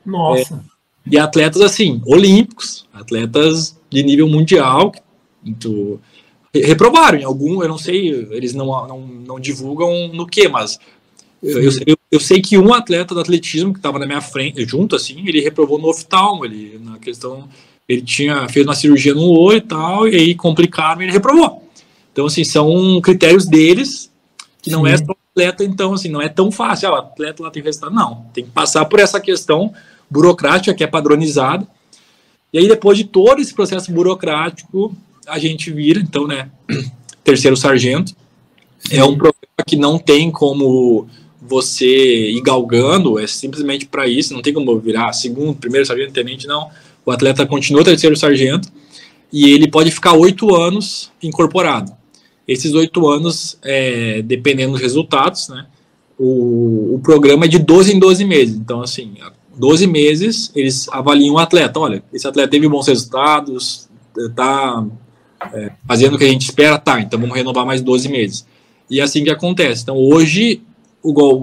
Nossa. 0.04 0.54
É, 0.54 0.76
e 1.14 1.18
atletas 1.18 1.60
assim, 1.60 2.00
olímpicos, 2.06 2.86
atletas 2.92 3.76
de 3.90 4.02
nível 4.02 4.28
mundial, 4.28 4.92
tu, 5.58 6.00
reprovaram 6.54 7.18
em 7.18 7.24
algum, 7.24 7.62
eu 7.62 7.68
não 7.68 7.78
sei, 7.78 8.08
eles 8.30 8.54
não, 8.54 8.66
não, 8.86 9.00
não 9.00 9.40
divulgam 9.40 10.08
no 10.08 10.26
que, 10.26 10.48
mas 10.48 10.78
eu, 11.42 11.62
eu, 11.86 11.96
eu, 12.10 12.20
sei 12.20 12.40
que 12.40 12.58
um 12.58 12.72
atleta 12.72 13.14
do 13.14 13.20
atletismo 13.20 13.72
que 13.72 13.78
estava 13.78 13.98
na 13.98 14.06
minha 14.06 14.20
frente, 14.20 14.64
junto 14.64 14.96
assim, 14.96 15.26
ele 15.26 15.40
reprovou 15.40 15.78
no 15.78 15.88
oftalmo, 15.88 16.44
ele 16.44 16.80
na 16.82 16.98
questão, 16.98 17.48
ele 17.88 18.02
tinha 18.02 18.48
fez 18.48 18.66
uma 18.66 18.74
cirurgia 18.74 19.14
no 19.14 19.30
olho 19.30 19.58
e 19.58 19.60
tal, 19.60 20.08
e 20.08 20.14
aí 20.14 20.34
complicaram 20.34 21.00
e 21.00 21.04
ele 21.04 21.12
reprovou. 21.12 21.62
Então 22.12 22.26
assim, 22.26 22.44
são 22.44 23.00
critérios 23.00 23.46
deles 23.46 24.10
que 24.62 24.70
não 24.70 24.86
é 24.86 24.96
só 24.96 25.14
atleta, 25.36 25.64
então 25.64 25.92
assim, 25.92 26.08
não 26.08 26.20
é 26.22 26.28
tão 26.28 26.50
fácil, 26.50 26.88
ah, 26.88 26.92
o 26.92 26.96
atleta 26.96 27.42
lá 27.42 27.50
tem 27.50 27.62
resultado, 27.62 27.94
não, 27.94 28.24
tem 28.32 28.44
que 28.44 28.50
passar 28.50 28.84
por 28.86 28.98
essa 28.98 29.20
questão 29.20 29.72
burocrática 30.10 30.74
que 30.74 30.82
é 30.82 30.86
padronizada. 30.86 31.66
E 32.52 32.58
aí 32.58 32.68
depois 32.68 32.96
de 32.96 33.04
todo 33.04 33.40
esse 33.40 33.52
processo 33.52 33.92
burocrático, 33.92 34.96
a 35.26 35.38
gente 35.38 35.70
vira, 35.70 36.00
então, 36.00 36.26
né, 36.26 36.48
terceiro 37.22 37.56
sargento. 37.56 38.14
Sim. 38.78 38.96
É 38.96 39.04
um 39.04 39.16
programa 39.16 39.64
que 39.66 39.76
não 39.76 39.98
tem 39.98 40.30
como 40.30 41.06
você 41.40 42.30
ir 42.30 42.40
galgando, 42.40 43.18
é 43.18 43.26
simplesmente 43.26 43.86
para 43.86 44.06
isso, 44.06 44.32
não 44.32 44.42
tem 44.42 44.52
como 44.52 44.78
virar 44.78 45.12
segundo, 45.12 45.56
primeiro 45.56 45.86
sargento, 45.86 46.12
tenente, 46.12 46.46
não. 46.46 46.70
O 47.06 47.12
atleta 47.12 47.46
continua 47.46 47.84
terceiro 47.84 48.16
sargento 48.16 48.68
e 49.32 49.48
ele 49.50 49.70
pode 49.70 49.92
ficar 49.92 50.12
oito 50.14 50.52
anos 50.56 51.12
incorporado. 51.22 51.92
Esses 52.48 52.74
oito 52.74 53.08
anos, 53.08 53.56
é, 53.62 54.22
dependendo 54.22 54.72
dos 54.72 54.80
resultados, 54.80 55.48
né, 55.48 55.66
o, 56.18 56.96
o 56.96 57.00
programa 57.02 57.44
é 57.44 57.48
de 57.48 57.60
12 57.60 57.94
em 57.94 57.98
12 58.00 58.24
meses. 58.24 58.56
Então, 58.56 58.82
assim, 58.82 59.14
12 59.56 59.86
meses 59.86 60.50
eles 60.54 60.88
avaliam 60.88 61.36
o 61.36 61.38
atleta. 61.38 61.78
Olha, 61.78 62.02
esse 62.12 62.26
atleta 62.26 62.50
teve 62.50 62.68
bons 62.68 62.88
resultados, 62.88 63.88
tá 64.34 64.84
é, 65.52 65.72
fazendo 65.86 66.14
o 66.14 66.18
que 66.18 66.24
a 66.24 66.28
gente 66.28 66.42
espera, 66.42 66.76
tá, 66.76 67.00
então 67.00 67.20
vamos 67.20 67.36
renovar 67.36 67.64
mais 67.64 67.80
12 67.82 68.08
meses. 68.08 68.44
E 68.90 68.98
é 68.98 69.02
assim 69.04 69.22
que 69.22 69.30
acontece. 69.30 69.82
Então, 69.82 69.96
hoje, 69.96 70.60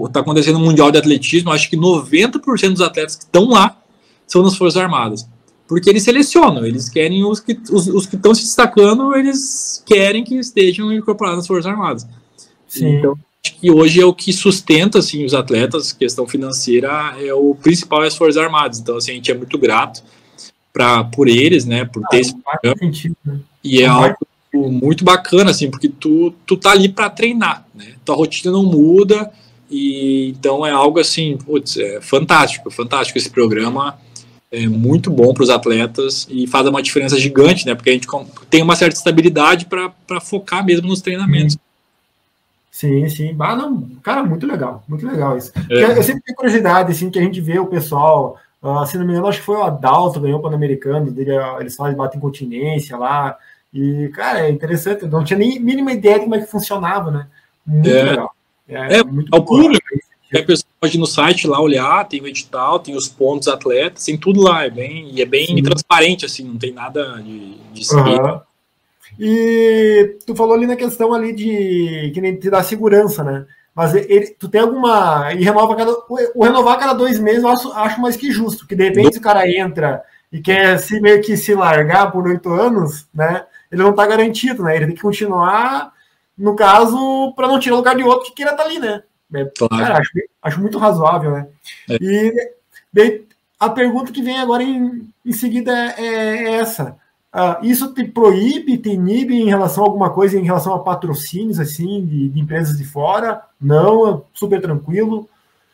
está 0.06 0.20
acontecendo 0.20 0.58
no 0.58 0.64
Mundial 0.66 0.90
de 0.90 0.98
Atletismo, 0.98 1.50
acho 1.50 1.70
que 1.70 1.76
90% 1.76 2.70
dos 2.72 2.80
atletas 2.82 3.16
que 3.16 3.24
estão 3.24 3.48
lá 3.48 3.78
são 4.26 4.42
nas 4.42 4.56
Forças 4.56 4.80
Armadas. 4.82 5.26
Porque 5.66 5.88
eles 5.88 6.02
selecionam, 6.02 6.64
eles 6.64 6.88
querem 6.88 7.24
os 7.24 7.40
que 7.40 7.58
os, 7.70 7.88
os 7.88 8.06
que 8.06 8.16
estão 8.16 8.34
se 8.34 8.42
destacando, 8.42 9.14
eles 9.14 9.82
querem 9.86 10.22
que 10.22 10.34
estejam 10.36 10.92
incorporados 10.92 11.38
nas 11.38 11.46
Forças 11.46 11.70
Armadas. 11.70 12.06
Sim. 12.68 12.98
Então, 12.98 13.16
acho 13.44 13.58
que 13.58 13.70
hoje 13.70 14.00
é 14.00 14.04
o 14.04 14.12
que 14.12 14.32
sustenta 14.32 14.98
assim, 14.98 15.24
os 15.24 15.32
atletas, 15.32 15.92
questão 15.92 16.26
financeira 16.26 17.14
é 17.18 17.32
o 17.32 17.54
principal 17.54 18.04
é 18.04 18.08
as 18.08 18.16
Forças 18.16 18.36
Armadas. 18.36 18.78
Então, 18.78 18.96
assim, 18.96 19.12
a 19.12 19.14
gente 19.14 19.30
é 19.30 19.34
muito 19.34 19.56
grato 19.56 20.02
pra, 20.72 21.04
por 21.04 21.28
eles, 21.28 21.64
né, 21.64 21.84
por 21.84 22.02
ter 22.08 22.18
ah, 22.18 22.20
esse 22.20 22.34
programa. 22.36 22.78
Sentido, 22.78 23.16
né? 23.24 23.38
E 23.62 23.80
é 23.80 23.86
algo 23.86 24.18
muito 24.52 25.04
bacana, 25.04 25.50
assim, 25.50 25.70
porque 25.70 25.88
tu, 25.88 26.32
tu 26.44 26.56
tá 26.56 26.72
ali 26.72 26.88
para 26.88 27.08
treinar, 27.08 27.66
né? 27.74 27.94
Tua 28.04 28.14
rotina 28.14 28.52
não 28.52 28.64
muda, 28.64 29.30
e 29.70 30.28
então 30.28 30.64
é 30.64 30.70
algo 30.70 31.00
assim, 31.00 31.38
putz, 31.38 31.76
é 31.76 32.00
fantástico, 32.00 32.70
fantástico 32.70 33.18
esse 33.18 33.30
programa. 33.30 33.98
É 34.54 34.68
muito 34.68 35.10
bom 35.10 35.34
para 35.34 35.42
os 35.42 35.50
atletas 35.50 36.26
e 36.30 36.46
faz 36.46 36.66
uma 36.66 36.82
diferença 36.82 37.18
gigante, 37.18 37.66
né? 37.66 37.74
Porque 37.74 37.90
a 37.90 37.92
gente 37.92 38.06
tem 38.48 38.62
uma 38.62 38.76
certa 38.76 38.96
estabilidade 38.96 39.66
para 39.66 40.20
focar 40.20 40.64
mesmo 40.64 40.88
nos 40.88 41.00
treinamentos. 41.00 41.58
Sim, 42.70 43.08
sim. 43.08 43.36
Ah, 43.38 43.54
não, 43.54 43.82
cara, 44.02 44.24
muito 44.24 44.46
legal, 44.46 44.82
muito 44.88 45.06
legal 45.06 45.38
isso. 45.38 45.52
É. 45.70 45.96
Eu 45.96 46.02
sempre 46.02 46.22
tenho 46.22 46.36
curiosidade, 46.36 46.90
assim, 46.90 47.08
que 47.08 47.18
a 47.18 47.22
gente 47.22 47.40
vê 47.40 47.58
o 47.58 47.66
pessoal, 47.66 48.36
uh, 48.60 48.84
se 48.84 48.98
não 48.98 49.06
me 49.06 49.12
engano, 49.12 49.28
acho 49.28 49.38
que 49.38 49.44
foi 49.44 49.56
o 49.56 49.62
Adalto, 49.62 50.20
ganhou 50.20 50.40
o 50.40 50.42
Pan-Americano, 50.42 51.14
eles 51.60 51.76
fazem 51.76 51.96
batem 51.96 52.20
continência 52.20 52.96
lá, 52.96 53.36
e, 53.72 54.08
cara, 54.08 54.46
é 54.46 54.50
interessante, 54.50 55.06
não 55.06 55.24
tinha 55.24 55.38
nem 55.38 55.60
mínima 55.60 55.92
ideia 55.92 56.18
de 56.18 56.24
como 56.24 56.34
é 56.34 56.40
que 56.40 56.50
funcionava, 56.50 57.10
né? 57.10 57.26
Muito 57.66 57.88
é. 57.88 58.02
legal. 58.02 58.34
É, 58.68 58.98
é 58.98 59.04
muito 59.04 59.34
ao 59.34 59.44
público. 59.44 59.84
A 60.38 60.42
pessoa 60.44 60.68
pode 60.80 60.96
ir 60.96 61.00
no 61.00 61.06
site 61.06 61.46
lá 61.46 61.60
olhar, 61.60 62.06
tem 62.08 62.20
o 62.20 62.26
edital, 62.26 62.78
tem 62.78 62.96
os 62.96 63.08
pontos 63.08 63.48
atletas, 63.48 64.04
tem 64.04 64.16
tudo 64.16 64.40
lá, 64.40 64.64
é 64.64 64.70
bem, 64.70 65.10
e 65.12 65.22
é 65.22 65.26
bem 65.26 65.46
Sim. 65.46 65.62
transparente, 65.62 66.24
assim, 66.24 66.44
não 66.44 66.58
tem 66.58 66.72
nada 66.72 67.22
de, 67.22 67.56
de 67.72 67.94
uhum. 67.94 68.40
E 69.18 70.16
tu 70.26 70.34
falou 70.34 70.54
ali 70.54 70.66
na 70.66 70.76
questão 70.76 71.14
ali 71.14 71.32
de 71.32 72.10
que 72.12 72.20
nem 72.20 72.36
te 72.36 72.50
dá 72.50 72.62
segurança, 72.62 73.22
né? 73.22 73.46
Mas 73.74 73.94
ele, 73.94 74.28
tu 74.38 74.48
tem 74.48 74.60
alguma. 74.60 75.32
E 75.32 75.42
renova 75.42 75.74
cada. 75.76 75.92
O 76.34 76.44
renovar 76.44 76.78
cada 76.78 76.92
dois 76.92 77.18
meses 77.18 77.42
eu 77.42 77.48
acho, 77.48 77.72
acho 77.72 78.00
mais 78.00 78.16
que 78.16 78.30
justo, 78.30 78.66
que 78.66 78.74
de 78.74 78.84
repente 78.84 79.18
o 79.18 79.20
cara 79.20 79.48
entra 79.48 80.02
e 80.32 80.40
quer 80.40 80.78
se 80.78 81.00
meio 81.00 81.20
que 81.22 81.36
se 81.36 81.54
largar 81.54 82.10
por 82.10 82.26
oito 82.26 82.52
anos, 82.52 83.06
né? 83.14 83.44
ele 83.74 83.82
não 83.82 83.90
está 83.90 84.06
garantido, 84.06 84.62
né? 84.62 84.76
Ele 84.76 84.86
tem 84.86 84.94
que 84.94 85.02
continuar, 85.02 85.92
no 86.38 86.54
caso, 86.54 87.32
para 87.34 87.48
não 87.48 87.58
tirar 87.58 87.74
o 87.74 87.78
lugar 87.78 87.96
de 87.96 88.04
outro 88.04 88.26
que 88.26 88.34
queira 88.34 88.52
estar 88.52 88.62
tá 88.62 88.68
ali, 88.68 88.78
né? 88.78 89.02
É, 89.32 89.44
claro. 89.44 89.76
Cara, 89.76 89.98
acho, 89.98 90.10
acho, 90.42 90.60
muito 90.60 90.78
razoável, 90.78 91.30
né? 91.32 91.48
É. 91.88 91.96
E 92.00 93.24
a 93.58 93.70
pergunta 93.70 94.12
que 94.12 94.22
vem 94.22 94.38
agora 94.38 94.62
em, 94.62 95.08
em 95.24 95.32
seguida 95.32 95.72
é, 95.72 96.04
é 96.04 96.52
essa. 96.54 96.96
Uh, 97.34 97.64
isso 97.64 97.92
te 97.92 98.04
proíbe, 98.04 98.78
te 98.78 98.90
inibe 98.90 99.34
em 99.34 99.48
relação 99.48 99.82
a 99.82 99.86
alguma 99.88 100.10
coisa, 100.10 100.38
em 100.38 100.44
relação 100.44 100.72
a 100.72 100.78
patrocínios, 100.78 101.58
assim, 101.58 102.04
de, 102.06 102.28
de 102.28 102.40
empresas 102.40 102.76
de 102.76 102.84
fora? 102.84 103.42
Não, 103.60 104.08
é 104.08 104.20
super 104.32 104.60
tranquilo. 104.60 105.28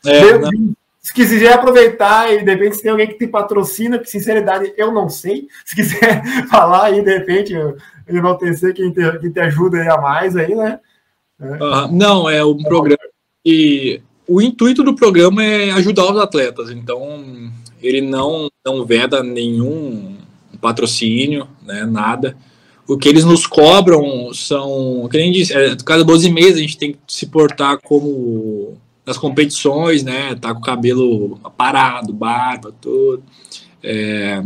É, 0.07 0.39
não 0.39 0.75
se 1.01 1.15
quiser 1.15 1.55
aproveitar 1.55 2.33
e 2.33 2.45
de 2.45 2.51
repente 2.51 2.77
se 2.77 2.83
tem 2.83 2.91
alguém 2.91 3.09
que 3.09 3.15
te 3.15 3.27
patrocina, 3.27 3.99
que 3.99 4.09
sinceridade 4.09 4.73
eu 4.77 4.93
não 4.93 5.09
sei. 5.09 5.49
Se 5.65 5.75
quiser 5.75 6.23
falar 6.49 6.87
aí, 6.87 7.03
de 7.03 7.19
repente, 7.19 7.55
enaltecer 8.07 8.75
quem 8.75 8.93
te, 8.93 9.19
quem 9.19 9.31
te 9.31 9.41
ajuda 9.41 9.79
aí 9.79 9.89
a 9.89 9.97
mais 9.97 10.37
aí, 10.37 10.55
né? 10.55 10.79
Uh, 11.41 11.91
não, 11.91 12.29
é 12.29 12.45
um 12.45 12.59
programa 12.59 13.03
e 13.45 14.01
o 14.29 14.41
intuito 14.41 14.83
do 14.83 14.95
programa 14.95 15.43
é 15.43 15.71
ajudar 15.73 16.11
os 16.11 16.19
atletas, 16.19 16.71
então 16.71 17.51
ele 17.83 18.01
não, 18.01 18.49
não 18.65 18.85
veda 18.85 19.23
nenhum 19.23 20.17
patrocínio, 20.61 21.49
né, 21.65 21.85
nada. 21.87 22.37
o 22.87 22.99
que 22.99 23.09
eles 23.09 23.25
nos 23.25 23.47
cobram 23.47 24.33
são, 24.35 25.09
que 25.11 25.31
disse, 25.31 25.53
é, 25.53 25.77
cada 25.85 26.05
12 26.05 26.31
meses 26.31 26.57
a 26.57 26.61
gente 26.61 26.77
tem 26.77 26.93
que 26.93 26.99
se 27.09 27.27
portar 27.27 27.79
como 27.83 28.77
nas 29.07 29.19
competições, 29.19 30.03
né? 30.03 30.35
Tá 30.37 30.53
com 30.53 30.61
o 30.61 30.63
cabelo 30.63 31.41
parado, 31.57 32.13
barba, 32.13 32.73
tudo. 32.81 33.23
É, 33.83 34.43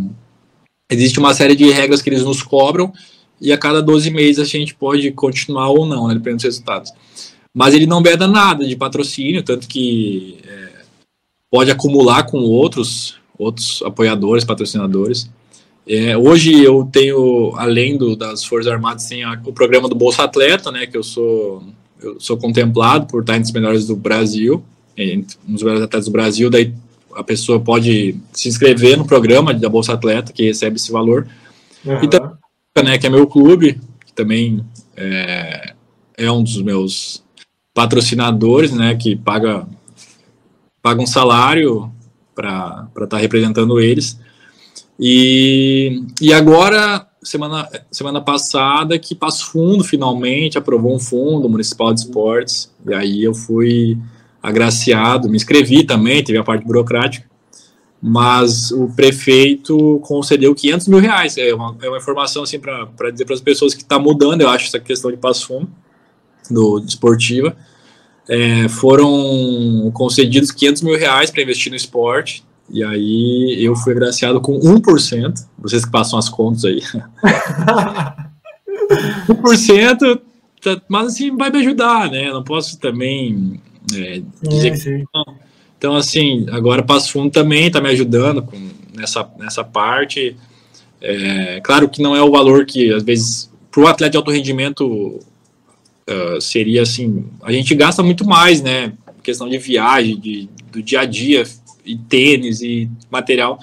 existe 0.90 1.18
uma 1.18 1.34
série 1.34 1.56
de 1.56 1.68
regras 1.70 2.00
que 2.00 2.08
eles 2.08 2.22
nos 2.22 2.42
cobram 2.42 2.92
e 3.40 3.52
a 3.52 3.58
cada 3.58 3.82
12 3.82 4.10
meses 4.10 4.38
a 4.38 4.44
gente 4.44 4.74
pode 4.74 5.10
continuar 5.12 5.68
ou 5.68 5.84
não, 5.84 6.08
né, 6.08 6.14
dependendo 6.14 6.36
dos 6.36 6.44
resultados. 6.44 6.92
Mas 7.54 7.72
ele 7.72 7.86
não 7.86 8.02
veda 8.02 8.26
nada 8.26 8.66
de 8.66 8.74
patrocínio, 8.74 9.42
tanto 9.42 9.68
que 9.68 10.38
é, 10.44 10.82
pode 11.48 11.70
acumular 11.70 12.24
com 12.24 12.38
outros, 12.38 13.14
outros 13.38 13.80
apoiadores, 13.82 14.44
patrocinadores. 14.44 15.30
É, 15.86 16.16
hoje 16.16 16.64
eu 16.64 16.88
tenho, 16.90 17.54
além 17.56 17.96
do, 17.96 18.16
das 18.16 18.44
Forças 18.44 18.72
Armadas, 18.72 19.04
tem 19.04 19.22
a, 19.22 19.40
o 19.44 19.52
programa 19.52 19.88
do 19.88 19.94
Bolsa 19.94 20.24
Atleta, 20.24 20.72
né, 20.72 20.86
que 20.86 20.96
eu 20.96 21.02
sou, 21.02 21.62
eu 22.02 22.18
sou 22.18 22.36
contemplado 22.36 23.06
por 23.06 23.20
estar 23.20 23.36
entre 23.36 23.46
os 23.46 23.52
melhores 23.52 23.86
do 23.86 23.94
Brasil, 23.94 24.64
entre 24.96 25.36
os 25.48 25.62
melhores 25.62 25.84
atletas 25.84 26.06
do 26.06 26.12
Brasil, 26.12 26.50
daí 26.50 26.74
a 27.14 27.22
pessoa 27.22 27.60
pode 27.60 28.16
se 28.32 28.48
inscrever 28.48 28.96
no 28.96 29.06
programa 29.06 29.54
da 29.54 29.68
Bolsa 29.68 29.92
Atleta, 29.92 30.32
que 30.32 30.44
recebe 30.44 30.76
esse 30.76 30.90
valor. 30.90 31.28
Uhum. 31.84 32.02
E 32.02 32.08
também, 32.08 32.34
né, 32.82 32.98
que 32.98 33.06
é 33.06 33.10
meu 33.10 33.26
clube, 33.26 33.80
que 34.04 34.12
também 34.12 34.64
é, 34.96 35.74
é 36.16 36.32
um 36.32 36.42
dos 36.42 36.60
meus 36.60 37.23
patrocinadores, 37.74 38.70
né, 38.70 38.94
que 38.94 39.16
paga, 39.16 39.66
paga 40.80 41.02
um 41.02 41.06
salário 41.06 41.92
para 42.32 42.88
estar 42.94 43.06
tá 43.08 43.18
representando 43.18 43.80
eles. 43.80 44.18
E, 44.98 46.04
e 46.20 46.32
agora, 46.32 47.04
semana, 47.20 47.68
semana 47.90 48.20
passada, 48.20 48.96
que 48.96 49.14
Passo 49.14 49.50
Fundo 49.50 49.82
finalmente 49.82 50.56
aprovou 50.56 50.94
um 50.94 51.00
fundo 51.00 51.48
municipal 51.48 51.92
de 51.92 52.00
esportes, 52.00 52.72
e 52.86 52.94
aí 52.94 53.24
eu 53.24 53.34
fui 53.34 53.98
agraciado, 54.40 55.28
me 55.28 55.36
inscrevi 55.36 55.84
também, 55.84 56.22
teve 56.22 56.38
a 56.38 56.44
parte 56.44 56.64
burocrática, 56.64 57.28
mas 58.00 58.70
o 58.70 58.88
prefeito 58.94 59.98
concedeu 60.04 60.54
500 60.54 60.88
mil 60.88 61.00
reais, 61.00 61.36
é 61.38 61.52
uma, 61.54 61.74
é 61.82 61.88
uma 61.88 61.98
informação 61.98 62.42
assim 62.42 62.60
para 62.60 63.10
dizer 63.10 63.24
para 63.24 63.34
as 63.34 63.40
pessoas 63.40 63.74
que 63.74 63.82
está 63.82 63.98
mudando, 63.98 64.42
eu 64.42 64.48
acho, 64.48 64.66
essa 64.66 64.78
questão 64.78 65.10
de 65.10 65.16
Passo 65.16 65.48
Fundo, 65.48 65.68
do 66.50 66.78
esportiva, 66.86 67.56
é, 68.28 68.68
foram 68.68 69.90
concedidos 69.92 70.50
500 70.50 70.82
mil 70.82 70.98
reais 70.98 71.30
para 71.30 71.42
investir 71.42 71.70
no 71.70 71.76
esporte, 71.76 72.44
e 72.70 72.82
aí 72.82 73.58
eu 73.60 73.76
fui 73.76 73.92
agraciado 73.92 74.40
com 74.40 74.58
1%, 74.58 75.34
vocês 75.58 75.84
que 75.84 75.90
passam 75.90 76.18
as 76.18 76.28
contas 76.28 76.64
aí. 76.64 76.80
1%, 79.28 80.20
tá, 80.62 80.80
mas 80.88 81.08
assim, 81.08 81.36
vai 81.36 81.50
me 81.50 81.58
ajudar, 81.58 82.10
né? 82.10 82.30
Não 82.30 82.42
posso 82.42 82.78
também 82.78 83.60
é, 83.94 84.22
dizer 84.42 84.76
sim, 84.76 84.82
sim. 84.82 84.98
que 84.98 85.04
não. 85.14 85.44
Então, 85.76 85.96
assim, 85.96 86.46
agora 86.50 86.82
Passo 86.82 87.12
Fundo 87.12 87.30
também 87.30 87.66
está 87.66 87.78
me 87.78 87.90
ajudando 87.90 88.42
com, 88.42 88.56
nessa, 88.96 89.28
nessa 89.38 89.62
parte. 89.62 90.34
É, 90.98 91.60
claro 91.60 91.90
que 91.90 92.00
não 92.00 92.16
é 92.16 92.22
o 92.22 92.30
valor 92.30 92.64
que, 92.64 92.90
às 92.90 93.02
vezes, 93.02 93.50
para 93.70 93.82
o 93.82 93.86
atleta 93.86 94.12
de 94.12 94.16
alto 94.16 94.30
rendimento 94.30 95.20
uh, 96.08 96.40
seria 96.40 96.82
assim, 96.82 97.24
a 97.42 97.52
gente 97.52 97.74
gasta 97.74 98.02
muito 98.02 98.24
mais, 98.24 98.62
né? 98.62 98.92
Questão 99.22 99.48
de 99.48 99.58
viagem, 99.58 100.18
de, 100.18 100.48
do 100.70 100.82
dia 100.82 101.00
a 101.00 101.04
dia, 101.04 101.44
e 101.84 101.96
tênis 101.96 102.62
e 102.62 102.88
material. 103.10 103.58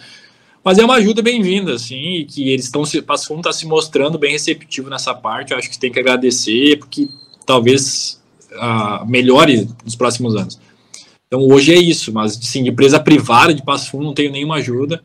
Mas 0.64 0.78
é 0.78 0.86
uma 0.86 0.96
ajuda 0.96 1.22
bem-vinda, 1.24 1.74
assim, 1.74 2.26
que 2.30 2.50
eles 2.50 2.66
estão 2.66 2.86
se, 2.86 3.02
Passo 3.02 3.28
Fundo 3.28 3.40
está 3.40 3.52
se 3.52 3.66
mostrando 3.66 4.20
bem 4.20 4.34
receptivo 4.34 4.90
nessa 4.90 5.14
parte. 5.14 5.52
Eu 5.52 5.58
acho 5.58 5.70
que 5.70 5.80
tem 5.80 5.92
que 5.92 6.00
agradecer, 6.00 6.78
porque 6.78 7.10
talvez 7.46 8.22
uh, 8.52 9.06
melhore 9.08 9.68
nos 9.84 9.96
próximos 9.96 10.36
anos. 10.36 10.60
Então 11.26 11.48
hoje 11.48 11.74
é 11.74 11.80
isso, 11.80 12.14
mas 12.14 12.34
sim, 12.34 12.68
empresa 12.68 13.00
privada 13.00 13.54
de 13.54 13.64
Passo 13.64 13.90
Fundo 13.90 14.04
não 14.04 14.14
tenho 14.14 14.32
nenhuma 14.32 14.56
ajuda. 14.56 15.02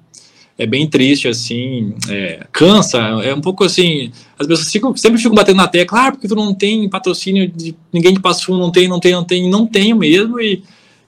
É 0.58 0.64
bem 0.66 0.86
triste, 0.88 1.28
assim, 1.28 1.94
é, 2.08 2.46
cansa, 2.50 2.98
é 2.98 3.34
um 3.34 3.42
pouco 3.42 3.62
assim, 3.62 4.10
as 4.38 4.46
pessoas 4.46 4.72
ficam, 4.72 4.96
sempre 4.96 5.18
ficam 5.18 5.34
batendo 5.34 5.58
na 5.58 5.68
tecla, 5.68 6.06
ah, 6.06 6.12
porque 6.12 6.26
tu 6.26 6.34
não 6.34 6.54
tem 6.54 6.88
patrocínio 6.88 7.46
de 7.46 7.76
ninguém 7.92 8.14
de 8.14 8.20
Passo 8.20 8.56
não 8.56 8.72
tem, 8.72 8.88
não 8.88 8.98
tem, 8.98 9.12
não 9.12 9.24
tem, 9.24 9.50
não 9.50 9.66
tenho 9.66 9.96
mesmo, 9.96 10.40
e 10.40 10.62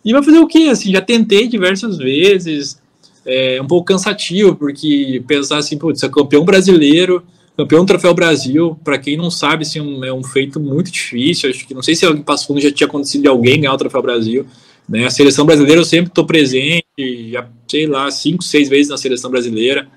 e 0.05 0.13
vai 0.13 0.23
fazer 0.23 0.39
o 0.39 0.47
quê? 0.47 0.69
Assim, 0.71 0.93
já 0.93 1.01
tentei 1.01 1.49
diversas 1.49 1.99
vezes, 1.99 2.81
é 3.27 3.61
um 3.61 3.67
pouco 3.67 3.87
cansativo, 3.87 4.55
porque 4.55 5.23
pensar 5.27 5.59
assim, 5.59 5.77
putz, 5.77 6.03
é 6.03 6.09
campeão 6.09 6.45
brasileiro, 6.45 7.23
campeão 7.57 7.85
do 7.85 7.89
Troféu 7.89 8.15
Brasil, 8.15 8.79
para 8.85 8.97
quem 8.97 9.17
não 9.17 9.31
sabe, 9.31 9.63
assim, 9.63 9.81
é 10.05 10.13
um 10.13 10.23
feito 10.23 10.61
muito 10.61 10.91
difícil, 10.91 11.51
acho 11.51 11.67
que 11.67 11.75
não 11.75 11.83
sei 11.83 11.95
se 11.95 12.07
alguém 12.07 12.23
passou, 12.23 12.59
já 12.61 12.71
tinha 12.71 12.87
acontecido 12.87 13.23
de 13.23 13.29
alguém 13.29 13.61
ganhar 13.61 13.75
o 13.75 13.77
Troféu 13.77 14.01
Brasil, 14.01 14.47
né, 14.89 15.05
a 15.05 15.11
seleção 15.11 15.45
brasileira 15.45 15.81
eu 15.81 15.85
sempre 15.85 16.11
estou 16.11 16.25
presente, 16.25 16.85
já, 17.31 17.47
sei 17.69 17.87
lá, 17.87 18.11
cinco, 18.11 18.43
seis 18.43 18.69
vezes 18.69 18.89
na 18.89 18.97
seleção 18.97 19.31
brasileira, 19.31 19.89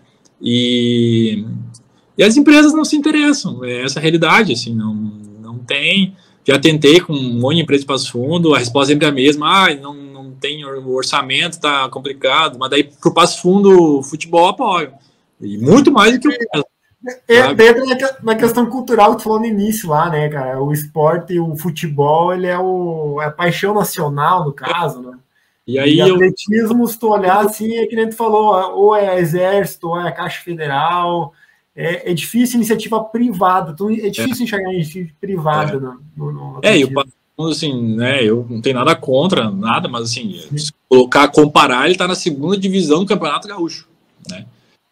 e, 0.42 1.46
e 2.18 2.24
as 2.24 2.36
empresas 2.36 2.74
não 2.74 2.84
se 2.84 2.96
interessam, 2.96 3.64
é 3.64 3.84
essa 3.84 4.00
a 4.00 4.02
realidade, 4.02 4.54
assim, 4.54 4.76
não, 4.76 4.94
não 5.42 5.58
tem, 5.60 6.16
já 6.46 6.60
tentei 6.60 7.00
com 7.00 7.14
um 7.14 7.40
monte 7.40 7.58
de 7.58 7.62
empresa 7.62 7.86
passo 7.86 8.12
fundo, 8.12 8.54
a 8.54 8.60
resposta 8.60 8.92
sempre 8.92 9.06
é 9.06 9.10
a 9.10 9.14
mesma, 9.14 9.66
ah, 9.66 9.76
não, 9.76 9.94
não 9.94 10.32
tem 10.32 10.66
o 10.66 10.90
orçamento, 10.90 11.60
tá 11.60 11.88
complicado, 11.90 12.58
mas 12.60 12.70
daí 12.70 12.84
pro 12.84 13.14
passo 13.14 13.42
fundo, 13.42 14.02
futebol 14.04 14.50
apoio. 14.50 14.92
E 15.40 15.58
muito 15.58 15.92
mais 15.92 16.14
do 16.14 16.20
que 16.20 16.28
o 16.28 16.32
é, 17.28 17.54
dentro 17.54 17.84
da 18.22 18.36
questão 18.36 18.66
cultural 18.68 19.12
que 19.12 19.18
tu 19.18 19.24
falou 19.24 19.40
no 19.40 19.46
início 19.46 19.90
lá, 19.90 20.10
né, 20.10 20.30
cara? 20.30 20.62
O 20.62 20.72
esporte, 20.72 21.40
o 21.40 21.56
futebol, 21.56 22.34
ele 22.34 22.48
é, 22.48 22.58
o, 22.58 23.20
é 23.22 23.26
a 23.26 23.32
paixão 23.32 23.74
nacional, 23.74 24.46
no 24.46 24.54
caso, 24.54 25.02
né? 25.02 25.18
E 25.66 25.80
aí 25.80 25.96
e 25.96 26.02
atletismo, 26.02 26.84
eu... 26.84 26.88
se 26.88 27.00
tu 27.00 27.10
olhar 27.10 27.46
assim, 27.46 27.76
é 27.76 27.88
que 27.88 27.96
nem 27.96 28.10
tu 28.10 28.16
falou, 28.16 28.54
ou 28.76 28.96
é 28.96 29.20
exército, 29.20 29.90
ou 29.90 30.00
é 30.00 30.12
Caixa 30.12 30.42
Federal, 30.44 31.34
é, 31.76 32.12
é 32.12 32.14
difícil 32.14 32.58
iniciativa 32.58 33.04
privada, 33.04 33.72
então 33.72 33.90
é 33.90 34.10
difícil 34.10 34.42
é. 34.42 34.44
enxergar 34.44 34.74
iniciativa 34.74 35.16
privada 35.20 35.78
é. 35.78 35.80
no, 35.80 36.02
no, 36.16 36.32
no 36.32 36.60
É, 36.62 36.78
e 36.78 36.86
o 36.86 36.92
assim, 37.48 37.96
né, 37.96 38.24
eu 38.24 38.46
não 38.48 38.62
tenho 38.62 38.76
nada 38.76 38.96
contra, 38.96 39.50
nada, 39.50 39.90
mas 39.90 40.04
assim, 40.04 40.40
se 40.56 40.72
colocar, 40.88 41.28
comparar, 41.30 41.88
ele 41.88 41.98
tá 41.98 42.08
na 42.08 42.14
segunda 42.14 42.56
divisão 42.56 43.00
do 43.00 43.08
Campeonato 43.08 43.48
Gaúcho, 43.48 43.88
né? 44.30 44.46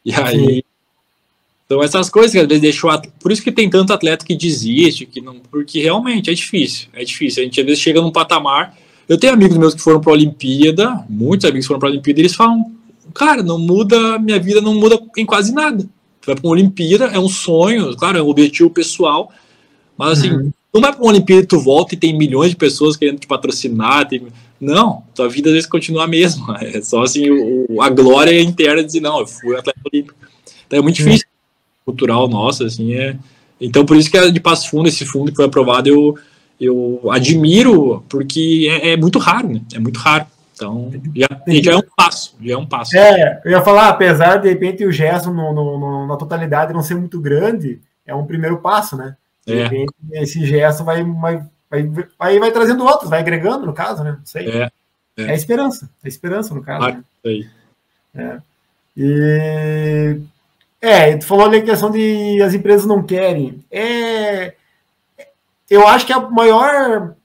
E 0.03 0.13
aí, 0.13 0.55
Sim. 0.55 0.61
Então 1.69 1.83
essas 1.83 2.09
coisas 2.09 2.31
que 2.31 2.39
às 2.39 2.47
vezes 2.47 2.63
deixou, 2.63 2.89
por 3.19 3.31
isso 3.31 3.43
que 3.43 3.51
tem 3.51 3.69
tanto 3.69 3.93
atleta 3.93 4.25
que 4.25 4.35
desiste, 4.35 5.05
que 5.05 5.21
não, 5.21 5.35
porque 5.51 5.79
realmente 5.79 6.31
é 6.31 6.33
difícil, 6.33 6.87
é 6.91 7.03
difícil, 7.03 7.43
a 7.43 7.45
gente 7.45 7.59
às 7.59 7.65
vezes 7.67 7.79
chega 7.79 8.01
num 8.01 8.11
patamar, 8.11 8.75
eu 9.07 9.19
tenho 9.19 9.33
amigos 9.33 9.55
meus 9.55 9.75
que 9.75 9.81
foram 9.81 10.01
para 10.01 10.11
a 10.11 10.15
Olimpíada, 10.15 11.05
muitos 11.07 11.47
amigos 11.47 11.67
foram 11.67 11.79
para 11.79 11.89
a 11.89 11.91
Olimpíada, 11.91 12.19
e 12.19 12.23
eles 12.23 12.33
falam, 12.33 12.71
cara, 13.13 13.43
não 13.43 13.59
muda, 13.59 14.17
minha 14.17 14.39
vida 14.39 14.59
não 14.61 14.73
muda 14.73 14.99
em 15.15 15.27
quase 15.27 15.53
nada, 15.53 15.87
vai 16.25 16.35
para 16.35 16.43
uma 16.43 16.53
Olimpíada, 16.53 17.05
é 17.05 17.19
um 17.19 17.29
sonho, 17.29 17.95
claro, 17.95 18.17
é 18.17 18.23
um 18.23 18.29
objetivo 18.29 18.71
pessoal, 18.71 19.31
mas 19.95 20.17
assim, 20.17 20.31
uhum. 20.31 20.51
não 20.73 20.81
vai 20.81 20.91
para 20.91 21.03
uma 21.03 21.11
Olimpíada 21.11 21.43
e 21.43 21.45
tu 21.45 21.59
volta 21.59 21.93
e 21.93 21.97
tem 21.99 22.17
milhões 22.17 22.49
de 22.49 22.55
pessoas 22.55 22.97
querendo 22.97 23.19
te 23.19 23.27
patrocinar, 23.27 24.07
tem... 24.07 24.23
não, 24.59 25.03
tua 25.13 25.29
vida 25.29 25.49
às 25.49 25.53
vezes 25.53 25.69
continua 25.69 26.05
a 26.05 26.07
mesma, 26.07 26.57
é 26.65 26.81
só 26.81 27.03
assim, 27.03 27.29
o, 27.29 27.79
a 27.79 27.91
glória 27.91 28.41
interna 28.41 28.81
de 28.81 28.87
dizer, 28.87 29.01
não, 29.01 29.19
eu 29.19 29.27
fui 29.27 29.55
atleta 29.55 29.79
olímpico. 29.85 30.17
Então 30.65 30.79
é 30.79 30.81
muito 30.81 30.95
difícil. 30.95 31.28
Cultural 31.85 32.27
nossa, 32.27 32.65
assim, 32.65 32.93
é... 32.93 33.15
Então 33.59 33.85
por 33.85 33.97
isso 33.97 34.09
que 34.09 34.17
é 34.17 34.29
de 34.31 34.39
Passo 34.39 34.69
Fundo, 34.69 34.87
esse 34.87 35.05
fundo 35.05 35.31
que 35.31 35.35
foi 35.35 35.45
aprovado, 35.45 35.89
eu, 35.89 36.17
eu 36.59 37.11
admiro, 37.11 38.03
porque 38.07 38.67
é, 38.69 38.91
é 38.91 38.97
muito 38.97 39.19
raro, 39.19 39.49
né, 39.49 39.61
é 39.73 39.79
muito 39.79 39.99
raro. 39.99 40.25
Então, 40.59 40.91
já, 41.15 41.27
já, 41.61 41.71
é 41.71 41.75
um 41.77 41.81
passo, 41.95 42.35
já 42.41 42.53
é 42.53 42.57
um 42.57 42.65
passo. 42.65 42.97
É, 42.97 43.41
eu 43.45 43.51
ia 43.51 43.61
falar, 43.61 43.87
apesar 43.87 44.35
de, 44.35 44.43
de 44.43 44.49
repente 44.49 44.85
o 44.85 44.91
gesto 44.91 45.31
no, 45.31 45.53
no, 45.53 46.05
na 46.05 46.17
totalidade 46.17 46.73
não 46.73 46.83
ser 46.83 46.95
muito 46.95 47.17
grande, 47.21 47.79
é 48.05 48.13
um 48.13 48.25
primeiro 48.25 48.57
passo, 48.57 48.97
né? 48.97 49.15
De 49.47 49.53
é. 49.53 49.63
repente, 49.63 49.93
esse 50.11 50.45
gesto 50.45 50.83
vai, 50.83 51.01
vai, 51.01 51.43
vai, 51.69 51.89
vai, 52.17 52.39
vai 52.39 52.51
trazendo 52.51 52.83
outros, 52.83 53.09
vai 53.09 53.19
agregando, 53.19 53.65
no 53.65 53.73
caso, 53.73 54.03
né? 54.03 54.17
Não 54.19 54.25
sei. 54.25 54.49
É, 54.49 54.69
é. 55.17 55.23
é 55.23 55.31
a 55.31 55.35
esperança, 55.35 55.89
é 56.03 56.07
a 56.07 56.09
esperança, 56.09 56.53
no 56.53 56.61
caso. 56.61 56.85
Ah, 56.85 56.91
né? 56.91 57.03
Aí. 57.25 57.47
É. 58.15 58.37
E, 58.97 60.19
é, 60.81 61.17
tu 61.17 61.25
falou 61.25 61.45
ali 61.45 61.57
a 61.57 61.63
questão 61.63 61.91
de 61.91 62.41
as 62.41 62.53
empresas 62.53 62.85
não 62.85 63.03
querem. 63.03 63.59
É, 63.69 64.55
eu 65.69 65.87
acho 65.87 66.05
que 66.05 66.13
a 66.13 66.19
maior 66.19 67.15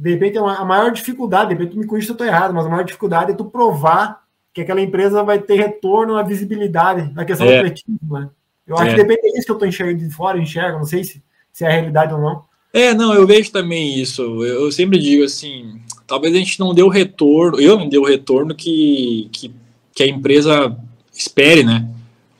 de 0.00 0.10
repente 0.12 0.38
a 0.38 0.64
maior 0.64 0.90
dificuldade, 0.90 1.54
de 1.54 1.60
repente 1.60 1.76
me 1.76 1.86
corrija 1.86 2.06
se 2.06 2.12
eu 2.12 2.14
estou 2.14 2.26
errado, 2.26 2.54
mas 2.54 2.64
a 2.64 2.70
maior 2.70 2.84
dificuldade 2.84 3.32
é 3.32 3.34
tu 3.34 3.44
provar 3.44 4.22
que 4.52 4.62
aquela 4.62 4.80
empresa 4.80 5.22
vai 5.22 5.38
ter 5.38 5.56
retorno 5.56 6.14
na 6.14 6.22
visibilidade, 6.22 7.12
na 7.14 7.24
questão 7.24 7.46
é. 7.46 7.50
do 7.50 7.56
atletismo, 7.58 7.98
né? 8.18 8.30
Eu 8.66 8.76
acho 8.76 8.90
é. 8.92 8.94
que 8.94 9.02
depende 9.02 9.32
disso 9.32 9.44
que 9.44 9.50
eu 9.50 9.56
estou 9.56 9.68
enxergando 9.68 9.98
de 9.98 10.14
fora, 10.14 10.38
eu 10.38 10.42
enxergo, 10.42 10.78
não 10.78 10.86
sei 10.86 11.04
se, 11.04 11.22
se 11.52 11.64
é 11.64 11.68
a 11.68 11.70
realidade 11.70 12.14
ou 12.14 12.20
não. 12.20 12.44
É, 12.72 12.94
não, 12.94 13.12
eu 13.12 13.26
vejo 13.26 13.52
também 13.52 14.00
isso. 14.00 14.22
Eu, 14.22 14.64
eu 14.64 14.72
sempre 14.72 14.98
digo 14.98 15.24
assim, 15.24 15.78
talvez 16.06 16.34
a 16.34 16.38
gente 16.38 16.58
não 16.58 16.72
dê 16.72 16.82
o 16.82 16.88
retorno, 16.88 17.60
eu 17.60 17.76
não 17.76 17.88
dei 17.88 17.98
o 17.98 18.06
retorno 18.06 18.54
que, 18.54 19.28
que, 19.32 19.52
que 19.92 20.02
a 20.02 20.06
empresa 20.06 20.76
espere, 21.12 21.62
né? 21.62 21.86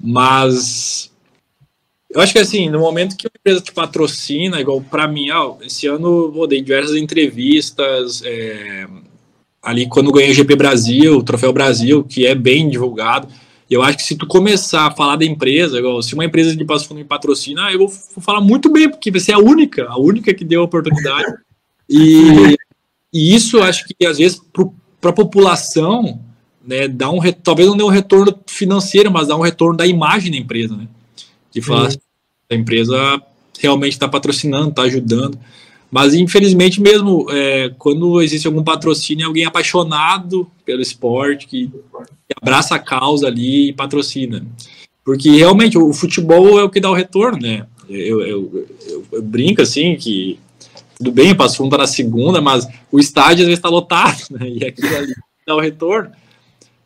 Mas 0.02 1.10
Eu 2.12 2.20
acho 2.20 2.32
que 2.32 2.38
assim, 2.38 2.68
no 2.68 2.80
momento 2.80 3.16
que 3.16 3.26
a 3.26 3.30
empresa 3.38 3.60
te 3.60 3.72
patrocina, 3.72 4.60
igual 4.60 4.80
para 4.80 5.06
mim, 5.06 5.30
ó, 5.30 5.56
esse 5.62 5.86
ano 5.86 6.32
eu 6.34 6.46
dei 6.46 6.60
diversas 6.60 6.96
entrevistas, 6.96 8.22
é, 8.24 8.86
ali 9.62 9.86
quando 9.88 10.12
ganhei 10.12 10.32
o 10.32 10.34
GP 10.34 10.56
Brasil, 10.56 11.16
o 11.16 11.22
Troféu 11.22 11.52
Brasil, 11.52 12.02
que 12.02 12.26
é 12.26 12.34
bem 12.34 12.68
divulgado. 12.68 13.28
Eu 13.70 13.82
acho 13.82 13.98
que 13.98 14.02
se 14.02 14.16
tu 14.16 14.26
começar 14.26 14.88
a 14.88 14.90
falar 14.90 15.14
da 15.14 15.24
empresa, 15.24 15.78
igual, 15.78 16.02
se 16.02 16.14
uma 16.14 16.24
empresa 16.24 16.56
de 16.56 16.64
Passo 16.64 16.88
Fundo 16.88 16.98
me 16.98 17.04
patrocina, 17.04 17.70
eu 17.70 17.78
vou, 17.78 17.88
falar 17.88 18.40
muito 18.40 18.68
bem, 18.68 18.90
porque 18.90 19.12
você 19.12 19.30
é 19.30 19.34
a 19.36 19.38
única, 19.38 19.86
a 19.86 19.96
única 19.96 20.34
que 20.34 20.44
deu 20.44 20.62
a 20.62 20.64
oportunidade. 20.64 21.32
E, 21.92 22.56
e 23.12 23.34
isso 23.34 23.60
acho 23.60 23.84
que 23.84 24.06
às 24.06 24.18
vezes 24.18 24.40
para 25.00 25.10
a 25.10 25.12
população, 25.12 26.20
né, 26.64 26.86
dá 26.88 27.10
um 27.10 27.20
talvez 27.42 27.68
não 27.68 27.76
dê 27.76 27.82
um 27.82 27.88
retorno 27.88 28.38
financeiro, 28.46 29.10
mas 29.10 29.28
dá 29.28 29.36
um 29.36 29.40
retorno 29.40 29.76
da 29.76 29.86
imagem 29.86 30.30
da 30.30 30.36
empresa, 30.36 30.76
né? 30.76 30.86
De 31.52 31.60
falar 31.62 31.88
assim, 31.88 31.98
a 32.50 32.54
empresa 32.54 33.22
realmente 33.58 33.92
está 33.92 34.08
patrocinando, 34.08 34.70
está 34.70 34.82
ajudando. 34.82 35.38
Mas 35.90 36.14
infelizmente 36.14 36.80
mesmo 36.80 37.26
é, 37.30 37.72
quando 37.78 38.22
existe 38.22 38.46
algum 38.46 38.62
patrocínio, 38.62 39.26
alguém 39.26 39.44
apaixonado 39.44 40.48
pelo 40.64 40.80
esporte 40.80 41.46
que, 41.46 41.66
que 41.68 42.34
abraça 42.40 42.76
a 42.76 42.78
causa 42.78 43.26
ali 43.26 43.70
e 43.70 43.72
patrocina, 43.72 44.46
porque 45.04 45.30
realmente 45.30 45.76
o 45.76 45.92
futebol 45.92 46.60
é 46.60 46.62
o 46.62 46.70
que 46.70 46.78
dá 46.78 46.90
o 46.90 46.94
retorno, 46.94 47.40
né? 47.40 47.66
Eu, 47.88 48.20
eu, 48.20 48.66
eu, 48.86 49.06
eu 49.10 49.22
brinco 49.22 49.62
assim 49.62 49.96
que 49.96 50.38
tudo 50.96 51.10
bem, 51.10 51.32
o 51.32 51.36
Passo 51.36 51.56
Fundo 51.56 51.70
tá 51.70 51.78
na 51.78 51.86
segunda, 51.86 52.40
mas 52.40 52.68
o 52.92 53.00
estádio 53.00 53.42
às 53.42 53.46
vezes 53.46 53.58
está 53.58 53.68
lotado, 53.68 54.20
né? 54.30 54.48
E 54.48 54.64
aquilo 54.64 54.96
ali 54.96 55.14
dá 55.44 55.56
o 55.56 55.60
retorno 55.60 56.12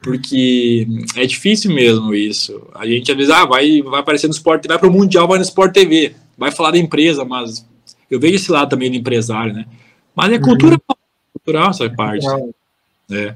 porque 0.05 0.87
é 1.17 1.25
difícil 1.25 1.75
mesmo 1.75 2.15
isso. 2.15 2.69
A 2.75 2.87
gente 2.87 3.11
às 3.11 3.17
vezes 3.17 3.33
ah, 3.33 3.47
vai, 3.47 3.81
vai 3.81 4.01
aparecer 4.01 4.27
no 4.27 4.35
Sport, 4.35 4.67
vai 4.69 4.79
para 4.79 4.87
o 4.89 4.93
Mundial, 4.93 5.27
vai 5.27 5.39
no 5.39 5.45
Sport 5.45 5.73
TV, 5.73 6.15
vai 6.37 6.53
falar 6.53 6.73
da 6.73 6.79
empresa, 6.79 7.25
mas 7.25 7.67
eu 8.11 8.21
vejo 8.21 8.35
esse 8.35 8.53
lado 8.53 8.69
também 8.69 8.91
do 8.91 8.99
empresário, 8.99 9.55
né? 9.55 9.65
Mas 10.15 10.31
é 10.31 10.39
cultural, 10.39 10.79
uhum. 10.91 10.97
cultural 11.33 11.71
essa 11.71 11.89
parte. 11.89 12.27
É. 13.11 13.35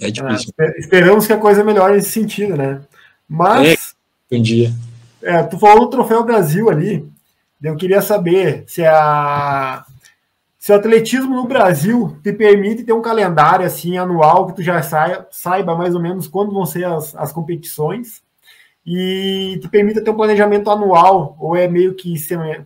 É 0.00 0.10
difícil. 0.10 0.52
Ah, 0.58 0.72
esperamos 0.76 1.28
que 1.28 1.32
a 1.32 1.38
coisa 1.38 1.62
melhore 1.62 1.94
nesse 1.94 2.10
sentido, 2.10 2.56
né? 2.56 2.82
Mas. 3.28 3.94
É, 4.30 4.36
um 4.36 4.42
dia. 4.42 4.72
É, 5.22 5.44
tu 5.44 5.56
falou 5.58 5.84
do 5.84 5.90
Troféu 5.90 6.24
Brasil 6.24 6.68
ali. 6.68 7.08
Eu 7.62 7.76
queria 7.76 8.02
saber 8.02 8.64
se 8.66 8.84
a 8.84 9.84
se 10.62 10.70
o 10.70 10.76
atletismo 10.76 11.34
no 11.34 11.44
Brasil 11.44 12.16
te 12.22 12.32
permite 12.32 12.84
ter 12.84 12.92
um 12.92 13.02
calendário 13.02 13.66
assim 13.66 13.98
anual 13.98 14.46
que 14.46 14.54
tu 14.54 14.62
já 14.62 14.80
saiba, 14.80 15.26
saiba 15.28 15.74
mais 15.74 15.92
ou 15.92 16.00
menos 16.00 16.28
quando 16.28 16.52
vão 16.52 16.64
ser 16.64 16.84
as, 16.84 17.16
as 17.16 17.32
competições 17.32 18.22
e 18.86 19.58
te 19.60 19.68
permita 19.68 20.04
ter 20.04 20.10
um 20.10 20.16
planejamento 20.16 20.70
anual 20.70 21.36
ou 21.40 21.56
é 21.56 21.66
meio 21.66 21.96
que 21.96 22.14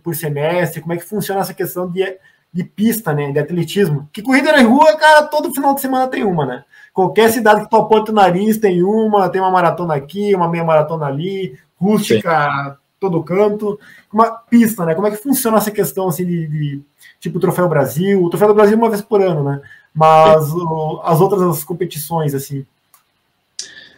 por 0.03 0.15
semestre, 0.15 0.79
como 0.79 0.93
é 0.93 0.97
que 0.97 1.05
funciona 1.05 1.41
essa 1.41 1.55
questão 1.55 1.89
de, 1.89 2.19
de 2.53 2.63
pista, 2.63 3.13
né, 3.13 3.31
de 3.31 3.39
atletismo? 3.39 4.07
Que 4.13 4.21
corrida 4.21 4.51
na 4.51 4.61
rua, 4.61 4.95
cara, 4.95 5.23
todo 5.23 5.51
final 5.51 5.73
de 5.73 5.81
semana 5.81 6.07
tem 6.07 6.23
uma, 6.23 6.45
né? 6.45 6.65
Qualquer 6.93 7.31
cidade 7.31 7.63
que 7.63 7.69
tu 7.71 7.77
aponta 7.77 8.11
o 8.11 8.15
nariz 8.15 8.59
tem 8.59 8.83
uma, 8.83 9.27
tem 9.27 9.41
uma 9.41 9.49
maratona 9.49 9.95
aqui, 9.95 10.35
uma 10.35 10.47
meia 10.47 10.63
maratona 10.63 11.07
ali, 11.07 11.57
rústica, 11.75 12.69
Sim. 12.69 12.77
todo 12.99 13.23
canto, 13.23 13.79
uma 14.13 14.29
pista, 14.29 14.85
né? 14.85 14.93
Como 14.93 15.07
é 15.07 15.09
que 15.09 15.17
funciona 15.17 15.57
essa 15.57 15.71
questão 15.71 16.07
assim 16.07 16.27
de, 16.27 16.47
de 16.47 16.81
tipo 17.19 17.37
o 17.37 17.41
Troféu 17.41 17.67
Brasil, 17.67 18.23
o 18.23 18.29
Troféu 18.29 18.49
do 18.49 18.53
Brasil 18.53 18.77
uma 18.77 18.89
vez 18.89 19.01
por 19.01 19.21
ano, 19.21 19.43
né? 19.43 19.61
Mas 19.93 20.51
o, 20.51 21.01
as 21.03 21.19
outras 21.19 21.63
competições, 21.63 22.33
assim. 22.33 22.65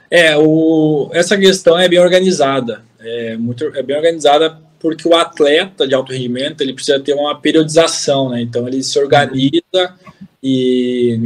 É, 0.10 0.38
o, 0.38 1.10
essa 1.14 1.38
questão 1.38 1.78
é 1.78 1.88
bem 1.88 2.00
organizada. 2.00 2.84
É, 3.00 3.38
muito, 3.38 3.66
é 3.76 3.84
bem 3.84 3.96
organizada 3.96 4.58
porque 4.80 5.08
o 5.08 5.16
atleta 5.16 5.88
de 5.88 5.94
alto 5.94 6.14
rendimento 6.14 6.62
ele 6.62 6.74
precisa 6.74 7.00
ter 7.00 7.14
uma 7.14 7.40
periodização, 7.40 8.30
né? 8.30 8.42
Então 8.42 8.68
ele 8.68 8.82
se 8.82 8.98
organiza 8.98 9.94
e 10.42 11.20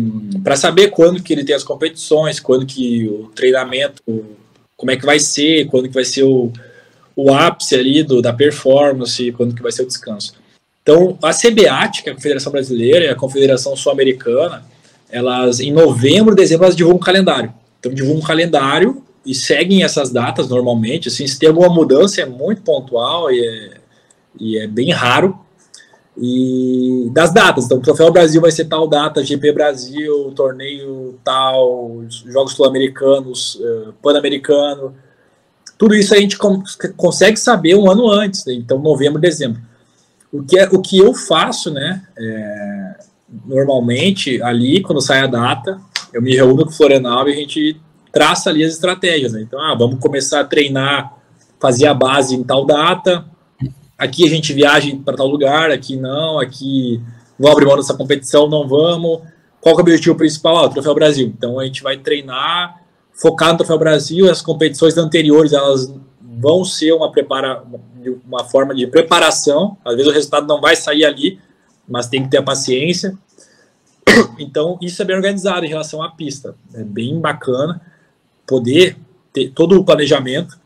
para 0.44 0.56
saber 0.56 0.90
quando 0.90 1.22
que 1.22 1.32
ele 1.32 1.44
tem 1.44 1.56
as 1.56 1.64
competições, 1.64 2.40
quando 2.40 2.66
que 2.66 3.08
o 3.08 3.30
treinamento, 3.36 4.02
como 4.76 4.92
é 4.92 4.98
que 4.98 5.06
vai 5.06 5.20
ser, 5.20 5.68
quando 5.68 5.88
que 5.88 5.94
vai 5.94 6.04
ser 6.04 6.24
o, 6.24 6.52
o 7.16 7.32
ápice 7.32 7.76
ali 7.76 8.04
do, 8.04 8.22
da 8.22 8.34
performance, 8.34 9.32
quando 9.34 9.56
que 9.56 9.62
vai 9.62 9.72
ser 9.72 9.84
o 9.84 9.88
descanso. 9.88 10.34
Então, 10.84 11.18
a 11.24 11.32
CBAT, 11.32 12.04
que 12.04 12.10
é 12.10 12.12
a 12.12 12.16
Confederação 12.16 12.52
Brasileira, 12.52 13.06
e 13.06 13.10
a 13.10 13.16
Confederação 13.16 13.76
Sul-Americana, 13.76 14.66
elas, 15.10 15.62
em 15.62 15.72
novembro, 15.72 16.36
dezembro, 16.36 16.66
elas 16.66 16.76
divulgam 16.76 17.00
um 17.00 17.04
calendário. 17.04 17.54
Então, 17.80 17.94
divulgam 17.94 18.22
um 18.22 18.26
calendário 18.26 19.02
e 19.26 19.34
seguem 19.34 19.84
essas 19.84 20.12
datas 20.12 20.50
normalmente. 20.50 21.08
Assim, 21.08 21.26
se 21.26 21.40
tem 21.40 21.48
alguma 21.48 21.70
mudança, 21.70 22.22
é 22.22 22.26
muito 22.26 22.62
pontual 22.64 23.32
e 23.32 23.40
é, 23.40 23.78
e 24.38 24.58
é 24.58 24.68
bem 24.68 24.92
raro. 24.92 25.40
E 26.18 27.10
das 27.12 27.34
datas, 27.34 27.66
então, 27.66 27.78
o 27.80 27.82
Troféu 27.82 28.12
Brasil 28.12 28.40
vai 28.40 28.52
ser 28.52 28.66
tal 28.66 28.88
data, 28.88 29.24
GP 29.24 29.52
Brasil, 29.52 30.32
torneio 30.36 31.18
tal, 31.24 32.04
Jogos 32.28 32.54
Sul-Americanos, 32.54 33.56
uh, 33.56 33.94
Pan-Americano. 34.02 34.94
Tudo 35.76 35.96
isso 35.96 36.14
a 36.14 36.18
gente 36.18 36.38
consegue 36.96 37.38
saber 37.38 37.76
um 37.76 37.90
ano 37.90 38.08
antes, 38.08 38.46
né? 38.46 38.54
então 38.54 38.78
novembro, 38.78 39.20
dezembro. 39.20 39.60
O 40.34 40.42
que, 40.42 40.58
é, 40.58 40.68
o 40.72 40.82
que 40.82 40.98
eu 40.98 41.14
faço, 41.14 41.72
né? 41.72 42.02
É, 42.18 42.96
normalmente, 43.46 44.42
ali, 44.42 44.82
quando 44.82 45.00
sai 45.00 45.20
a 45.20 45.28
data, 45.28 45.80
eu 46.12 46.24
me 46.24 46.36
reúno 46.36 46.66
com 46.66 46.72
o 46.72 46.74
Florenal 46.74 47.30
e 47.30 47.34
a 47.34 47.36
gente 47.36 47.80
traça 48.12 48.50
ali 48.50 48.64
as 48.64 48.74
estratégias, 48.74 49.34
né? 49.34 49.44
Então, 49.44 49.62
ah, 49.62 49.76
vamos 49.76 50.00
começar 50.00 50.40
a 50.40 50.44
treinar, 50.44 51.14
fazer 51.60 51.86
a 51.86 51.94
base 51.94 52.34
em 52.36 52.44
tal 52.44 52.66
data. 52.66 53.26
Aqui 53.96 54.26
a 54.26 54.30
gente 54.30 54.54
viaja 54.54 54.92
para 55.06 55.16
tal 55.16 55.28
lugar, 55.28 55.70
aqui 55.70 55.96
não, 55.96 56.40
aqui 56.40 57.00
vamos 57.38 57.56
abrir 57.56 57.68
mão 57.68 57.78
dessa 57.78 57.94
competição, 57.94 58.50
não 58.50 58.68
vamos. 58.68 59.22
Qual 59.62 59.76
é 59.76 59.78
o 59.78 59.82
objetivo 59.82 60.16
principal? 60.16 60.58
Ah, 60.58 60.66
o 60.66 60.70
Troféu 60.70 60.96
Brasil. 60.96 61.32
Então 61.38 61.60
a 61.60 61.66
gente 61.66 61.84
vai 61.84 61.98
treinar, 61.98 62.82
focar 63.14 63.52
no 63.52 63.58
Troféu 63.58 63.78
Brasil, 63.78 64.32
as 64.32 64.42
competições 64.42 64.98
anteriores, 64.98 65.54
elas 65.54 65.94
vão 66.40 66.64
ser 66.66 66.94
uma 66.94 67.12
prepara 67.12 67.64
uma 68.26 68.44
forma 68.44 68.76
de 68.76 68.88
preparação. 68.88 69.78
Às 69.86 69.96
vezes 69.96 70.12
o 70.12 70.14
resultado 70.14 70.48
não 70.48 70.60
vai 70.60 70.76
sair 70.76 71.06
ali, 71.06 71.40
mas 71.88 72.08
tem 72.08 72.24
que 72.24 72.30
ter 72.30 72.38
a 72.38 72.44
paciência. 72.44 73.18
Então, 74.38 74.78
isso 74.82 75.02
é 75.02 75.06
bem 75.06 75.16
organizado 75.16 75.66
em 75.66 75.70
relação 75.70 76.02
à 76.02 76.12
pista. 76.12 76.56
É 76.74 76.84
bem 76.84 77.20
bacana 77.20 77.82
poder 78.46 78.98
ter 79.32 79.50
todo 79.50 79.80
o 79.80 79.84
planejamento. 79.84 80.60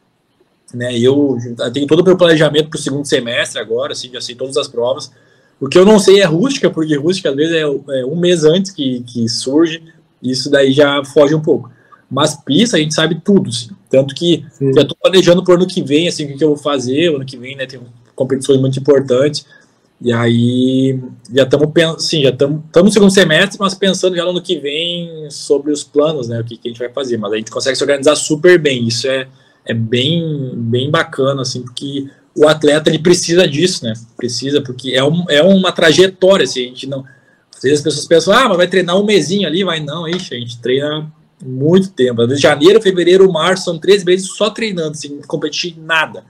Né? 0.74 0.97
Eu 0.97 1.38
tenho 1.72 1.88
todo 1.88 2.01
o 2.01 2.03
meu 2.03 2.18
planejamento 2.18 2.70
para 2.70 2.78
o 2.78 2.82
segundo 2.82 3.05
semestre 3.05 3.61
agora, 3.61 3.93
assim, 3.93 4.09
já 4.11 4.20
sei 4.20 4.36
todas 4.36 4.57
as 4.57 4.68
provas. 4.68 5.11
O 5.59 5.68
que 5.68 5.78
eu 5.78 5.86
não 5.86 5.97
sei 5.99 6.20
é 6.20 6.26
rústica, 6.26 6.70
porque 6.70 6.97
rústica 6.97 7.30
às 7.30 7.36
vezes 7.36 7.53
é, 7.53 7.61
é 7.61 8.05
um 8.05 8.15
mês 8.15 8.43
antes 8.43 8.72
que, 8.72 9.01
que 9.03 9.30
surge, 9.30 9.82
isso 10.22 10.49
daí 10.49 10.72
já 10.72 11.03
foge 11.05 11.34
um 11.34 11.41
pouco. 11.41 11.72
Mas 12.09 12.36
pista 12.36 12.78
a 12.78 12.80
gente 12.80 12.93
sabe 12.93 13.22
tudo, 13.24 13.49
assim. 13.49 13.70
Tanto 13.90 14.14
que 14.14 14.46
Sim. 14.52 14.74
já 14.74 14.82
estou 14.82 14.98
planejando 15.02 15.44
para 15.44 15.54
o 15.54 15.58
ano 15.58 15.68
que 15.68 15.82
vem, 15.82 16.08
assim, 16.08 16.26
o 16.26 16.28
que, 16.28 16.38
que 16.38 16.44
eu 16.44 16.50
vou 16.50 16.58
fazer. 16.58 17.12
O 17.12 17.16
ano 17.16 17.26
que 17.26 17.38
vem, 17.38 17.56
né, 17.56 17.66
tem 17.66 17.80
competições 18.16 18.60
muito 18.60 18.80
importantes. 18.80 19.46
E 20.00 20.14
aí 20.14 21.00
já 21.34 21.44
estamos 21.44 21.70
sim, 22.04 22.22
já 22.22 22.30
estamos 22.30 22.62
no 22.76 22.92
segundo 22.92 23.12
semestre, 23.12 23.58
mas 23.60 23.74
pensando 23.74 24.16
já 24.16 24.24
no 24.24 24.30
ano 24.30 24.42
que 24.42 24.60
vem 24.60 25.28
sobre 25.32 25.72
os 25.72 25.84
planos, 25.84 26.28
né? 26.28 26.40
O 26.40 26.44
que, 26.44 26.56
que, 26.56 26.68
a 26.68 26.72
gente 26.72 26.80
vai 26.80 26.90
fazer. 26.90 27.18
Mas 27.18 27.34
a 27.34 27.38
gente 27.38 27.50
consegue 27.50 27.76
se 27.76 27.84
organizar 27.84 28.16
super 28.16 28.60
bem. 28.60 28.88
Isso 28.88 29.08
é, 29.08 29.28
é 29.66 29.74
bem, 29.74 30.52
bem 30.56 30.92
bacana, 30.92 31.42
assim, 31.42 31.64
porque 31.64 32.08
o 32.36 32.48
atleta 32.48 32.90
ele 32.92 33.00
precisa 33.00 33.48
disso, 33.48 33.84
né? 33.84 33.94
Precisa, 34.16 34.62
porque 34.62 34.92
é, 34.92 35.04
um, 35.04 35.26
é 35.30 35.42
uma 35.42 35.72
trajetória, 35.72 36.44
assim, 36.44 36.66
a 36.66 36.68
gente 36.68 36.88
não. 36.88 37.04
Às 37.56 37.64
vezes 37.64 37.80
as 37.80 37.84
pessoas 37.84 38.06
pensam, 38.06 38.34
ah, 38.36 38.50
mas 38.50 38.58
vai 38.58 38.68
treinar 38.68 38.96
um 38.96 39.04
mesinho 39.04 39.48
ali, 39.48 39.64
vai 39.64 39.80
não, 39.80 40.08
ixi, 40.08 40.36
a 40.36 40.38
gente 40.38 40.62
treina 40.62 41.12
muito 41.44 41.92
tempo. 41.92 42.26
De 42.26 42.36
janeiro, 42.36 42.82
fevereiro, 42.82 43.32
março, 43.32 43.66
são 43.66 43.80
três 43.80 44.04
meses 44.04 44.28
só 44.32 44.50
treinando, 44.50 44.98
sem 44.98 45.22
competir 45.22 45.78
nada. 45.78 46.24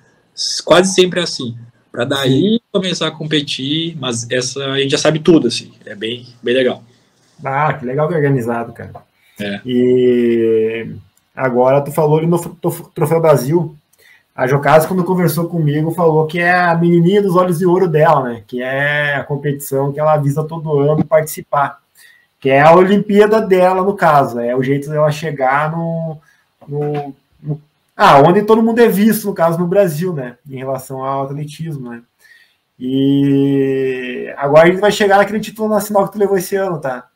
Quase 0.65 0.93
sempre 0.93 1.19
é 1.19 1.23
assim. 1.23 1.57
Para 1.91 2.05
daí 2.05 2.59
começar 2.71 3.07
a 3.07 3.11
competir, 3.11 3.97
mas 3.99 4.29
essa 4.29 4.63
a 4.71 4.79
gente 4.79 4.91
já 4.91 4.97
sabe 4.97 5.19
tudo, 5.19 5.47
assim. 5.47 5.71
É 5.85 5.95
bem, 5.95 6.27
bem 6.43 6.53
legal. 6.53 6.83
Ah, 7.43 7.73
que 7.73 7.85
legal 7.85 8.07
que 8.07 8.13
é 8.13 8.17
organizado, 8.17 8.73
cara. 8.73 8.91
É. 9.39 9.61
E 9.65 10.95
agora 11.35 11.81
tu 11.81 11.91
falou 11.91 12.17
ali 12.17 12.27
no 12.27 12.39
Troféu 12.93 13.21
Brasil. 13.21 13.75
A 14.35 14.45
Jocasa, 14.45 14.87
quando 14.87 15.03
conversou 15.03 15.47
comigo, 15.49 15.89
falou 15.91 16.27
que 16.27 16.39
é 16.39 16.53
a 16.53 16.75
menininha 16.75 17.23
dos 17.23 17.35
olhos 17.35 17.57
de 17.57 17.65
ouro 17.65 17.87
dela, 17.87 18.23
né? 18.23 18.43
Que 18.45 18.61
é 18.61 19.15
a 19.15 19.23
competição 19.23 19.91
que 19.91 19.99
ela 19.99 20.13
avisa 20.13 20.43
todo 20.43 20.79
ano 20.79 21.03
participar 21.03 21.79
que 22.47 22.51
é 22.51 22.61
a 22.61 22.73
Olimpíada 22.73 23.41
dela, 23.41 23.83
no 23.83 23.93
caso. 23.93 24.39
É 24.39 24.55
o 24.55 24.63
jeito 24.63 24.89
dela 24.89 25.11
chegar 25.11 25.69
no, 25.69 26.17
no, 26.65 27.13
no, 27.43 27.61
Ah, 27.93 28.21
onde 28.21 28.41
todo 28.43 28.63
mundo 28.63 28.79
é 28.79 28.87
visto, 28.87 29.27
no 29.27 29.33
caso, 29.33 29.59
no 29.59 29.67
Brasil, 29.67 30.13
né? 30.13 30.37
Em 30.49 30.55
relação 30.55 31.03
ao 31.03 31.23
atletismo, 31.23 31.89
né? 31.89 32.01
E 32.79 34.33
agora 34.37 34.63
a 34.63 34.71
gente 34.71 34.79
vai 34.79 34.93
chegar 34.93 35.17
naquele 35.17 35.41
título 35.41 35.67
nacional 35.67 36.07
que 36.07 36.13
tu 36.13 36.19
levou 36.19 36.37
esse 36.37 36.55
ano, 36.55 36.79
tá? 36.79 37.07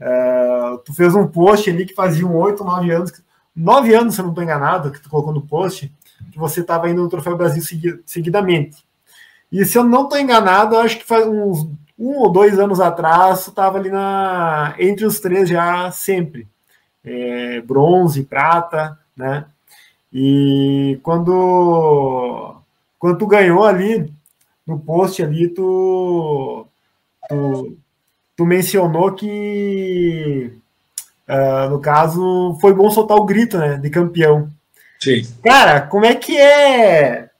Uh, 0.00 0.78
tu 0.78 0.94
fez 0.94 1.14
um 1.14 1.26
post 1.26 1.68
ali 1.68 1.84
que 1.84 1.94
fazia 1.94 2.26
oito, 2.26 2.64
nove 2.64 2.90
anos, 2.90 3.12
nove 3.54 3.94
anos, 3.94 4.14
se 4.14 4.22
eu 4.22 4.24
não 4.24 4.32
estou 4.32 4.42
enganado, 4.42 4.90
que 4.90 5.02
tu 5.02 5.10
colocou 5.10 5.34
no 5.34 5.42
post, 5.42 5.92
que 6.32 6.38
você 6.38 6.60
estava 6.60 6.88
indo 6.88 7.02
no 7.02 7.10
Troféu 7.10 7.36
Brasil 7.36 7.62
seguidamente. 8.06 8.82
E 9.52 9.66
se 9.66 9.76
eu 9.76 9.84
não 9.84 10.04
estou 10.04 10.18
enganado, 10.18 10.78
acho 10.78 10.98
que 10.98 11.04
faz 11.04 11.26
uns 11.26 11.68
um 11.98 12.18
ou 12.18 12.30
dois 12.30 12.58
anos 12.58 12.80
atrás, 12.80 13.46
estava 13.46 13.78
ali 13.78 13.90
na, 13.90 14.74
entre 14.78 15.04
os 15.04 15.20
três 15.20 15.48
já 15.48 15.90
sempre. 15.90 16.46
É, 17.04 17.60
bronze, 17.60 18.22
prata, 18.22 18.98
né? 19.16 19.46
E 20.12 21.00
quando, 21.02 22.56
quando 22.98 23.18
tu 23.18 23.26
ganhou 23.26 23.64
ali, 23.64 24.12
no 24.66 24.78
post 24.78 25.22
ali, 25.22 25.48
tu, 25.48 26.66
tu, 27.28 27.76
tu 28.36 28.44
mencionou 28.44 29.12
que, 29.12 30.52
uh, 31.28 31.70
no 31.70 31.80
caso, 31.80 32.56
foi 32.60 32.74
bom 32.74 32.90
soltar 32.90 33.16
o 33.16 33.24
grito, 33.24 33.58
né, 33.58 33.76
de 33.78 33.90
campeão. 33.90 34.50
Sim. 35.00 35.22
Cara, 35.42 35.80
como 35.80 36.04
é 36.04 36.14
que 36.14 36.36
é 36.38 37.31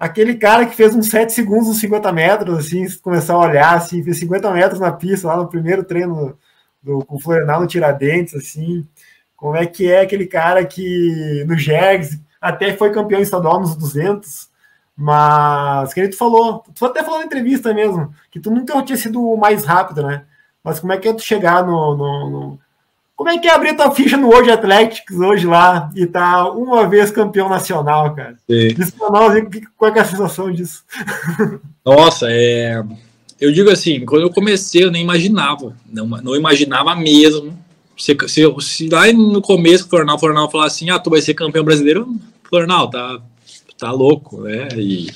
aquele 0.00 0.34
cara 0.36 0.64
que 0.64 0.74
fez 0.74 0.94
uns 0.94 1.08
7 1.10 1.30
segundos 1.30 1.68
nos 1.68 1.78
50 1.78 2.10
metros, 2.10 2.58
assim, 2.58 2.86
começar 3.00 3.34
a 3.34 3.38
olhar, 3.38 3.74
assim, 3.74 4.02
fez 4.02 4.18
50 4.18 4.50
metros 4.50 4.80
na 4.80 4.90
pista 4.90 5.28
lá 5.28 5.36
no 5.36 5.46
primeiro 5.46 5.84
treino 5.84 6.38
do, 6.82 7.04
com 7.04 7.16
o 7.16 7.20
Florianal 7.20 7.60
no 7.60 7.66
Tiradentes, 7.66 8.34
assim, 8.34 8.88
como 9.36 9.56
é 9.56 9.66
que 9.66 9.90
é 9.90 10.00
aquele 10.00 10.26
cara 10.26 10.64
que 10.64 11.44
no 11.46 11.56
Jergs 11.56 12.18
até 12.40 12.74
foi 12.74 12.90
campeão 12.92 13.20
estadual 13.20 13.60
nos 13.60 13.76
200, 13.76 14.48
mas 14.96 15.92
que 15.92 16.00
ele 16.00 16.08
tu 16.08 16.16
falou, 16.16 16.64
tu 16.74 16.86
até 16.86 17.02
falou 17.02 17.18
na 17.18 17.26
entrevista 17.26 17.74
mesmo, 17.74 18.14
que 18.30 18.40
tu 18.40 18.50
nunca 18.50 18.82
tinha 18.82 18.96
sido 18.96 19.22
o 19.22 19.36
mais 19.36 19.64
rápido, 19.66 20.02
né? 20.02 20.24
Mas 20.64 20.80
como 20.80 20.92
é 20.94 20.98
que 20.98 21.08
é 21.08 21.12
tu 21.12 21.22
chegar 21.22 21.64
no, 21.64 21.96
no, 21.96 22.30
no 22.30 22.60
como 23.20 23.28
é 23.28 23.38
que 23.38 23.46
é 23.46 23.52
abrir 23.52 23.76
tua 23.76 23.90
ficha 23.90 24.16
no 24.16 24.28
World 24.28 24.50
Athletics 24.50 25.14
hoje 25.14 25.46
lá 25.46 25.90
e 25.94 26.06
tá 26.06 26.50
uma 26.50 26.88
vez 26.88 27.10
campeão 27.10 27.50
nacional, 27.50 28.14
cara? 28.14 28.34
Sim. 28.48 28.68
Diz 28.68 28.90
pra 28.92 29.10
nós 29.10 29.34
qual 29.76 29.94
é 29.94 30.00
a 30.00 30.04
sensação 30.06 30.50
disso. 30.50 30.82
Nossa, 31.84 32.28
é. 32.30 32.82
Eu 33.38 33.52
digo 33.52 33.68
assim, 33.68 34.06
quando 34.06 34.22
eu 34.22 34.30
comecei, 34.30 34.84
eu 34.84 34.90
nem 34.90 35.02
imaginava. 35.02 35.76
Não, 35.92 36.06
não 36.06 36.34
imaginava 36.34 36.96
mesmo. 36.96 37.52
Se, 37.94 38.16
se, 38.26 38.54
se 38.60 38.88
lá 38.88 39.12
no 39.12 39.42
começo 39.42 39.84
o 39.84 39.88
Flornal, 39.90 40.18
Flornal 40.18 40.50
falar 40.50 40.64
assim, 40.64 40.88
ah, 40.88 40.98
tu 40.98 41.10
vai 41.10 41.20
ser 41.20 41.34
campeão 41.34 41.62
brasileiro, 41.62 42.08
Flornal, 42.44 42.88
tá, 42.88 43.20
tá 43.76 43.92
louco, 43.92 44.44
né? 44.44 44.66
E, 44.78 45.10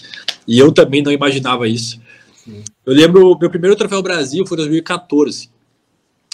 e 0.47 0.59
eu 0.59 0.71
também 0.73 1.01
não 1.01 1.11
imaginava 1.11 1.67
isso. 1.67 1.99
Sim. 2.35 2.65
Eu 2.85 2.93
lembro, 2.93 3.39
meu 3.41 3.49
primeiro 3.49 3.77
troféu 3.77 4.03
Brasil 4.03 4.47
foi 4.47 4.57
em 4.57 4.61
2014. 4.61 5.49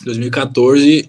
2014, 0.04 1.08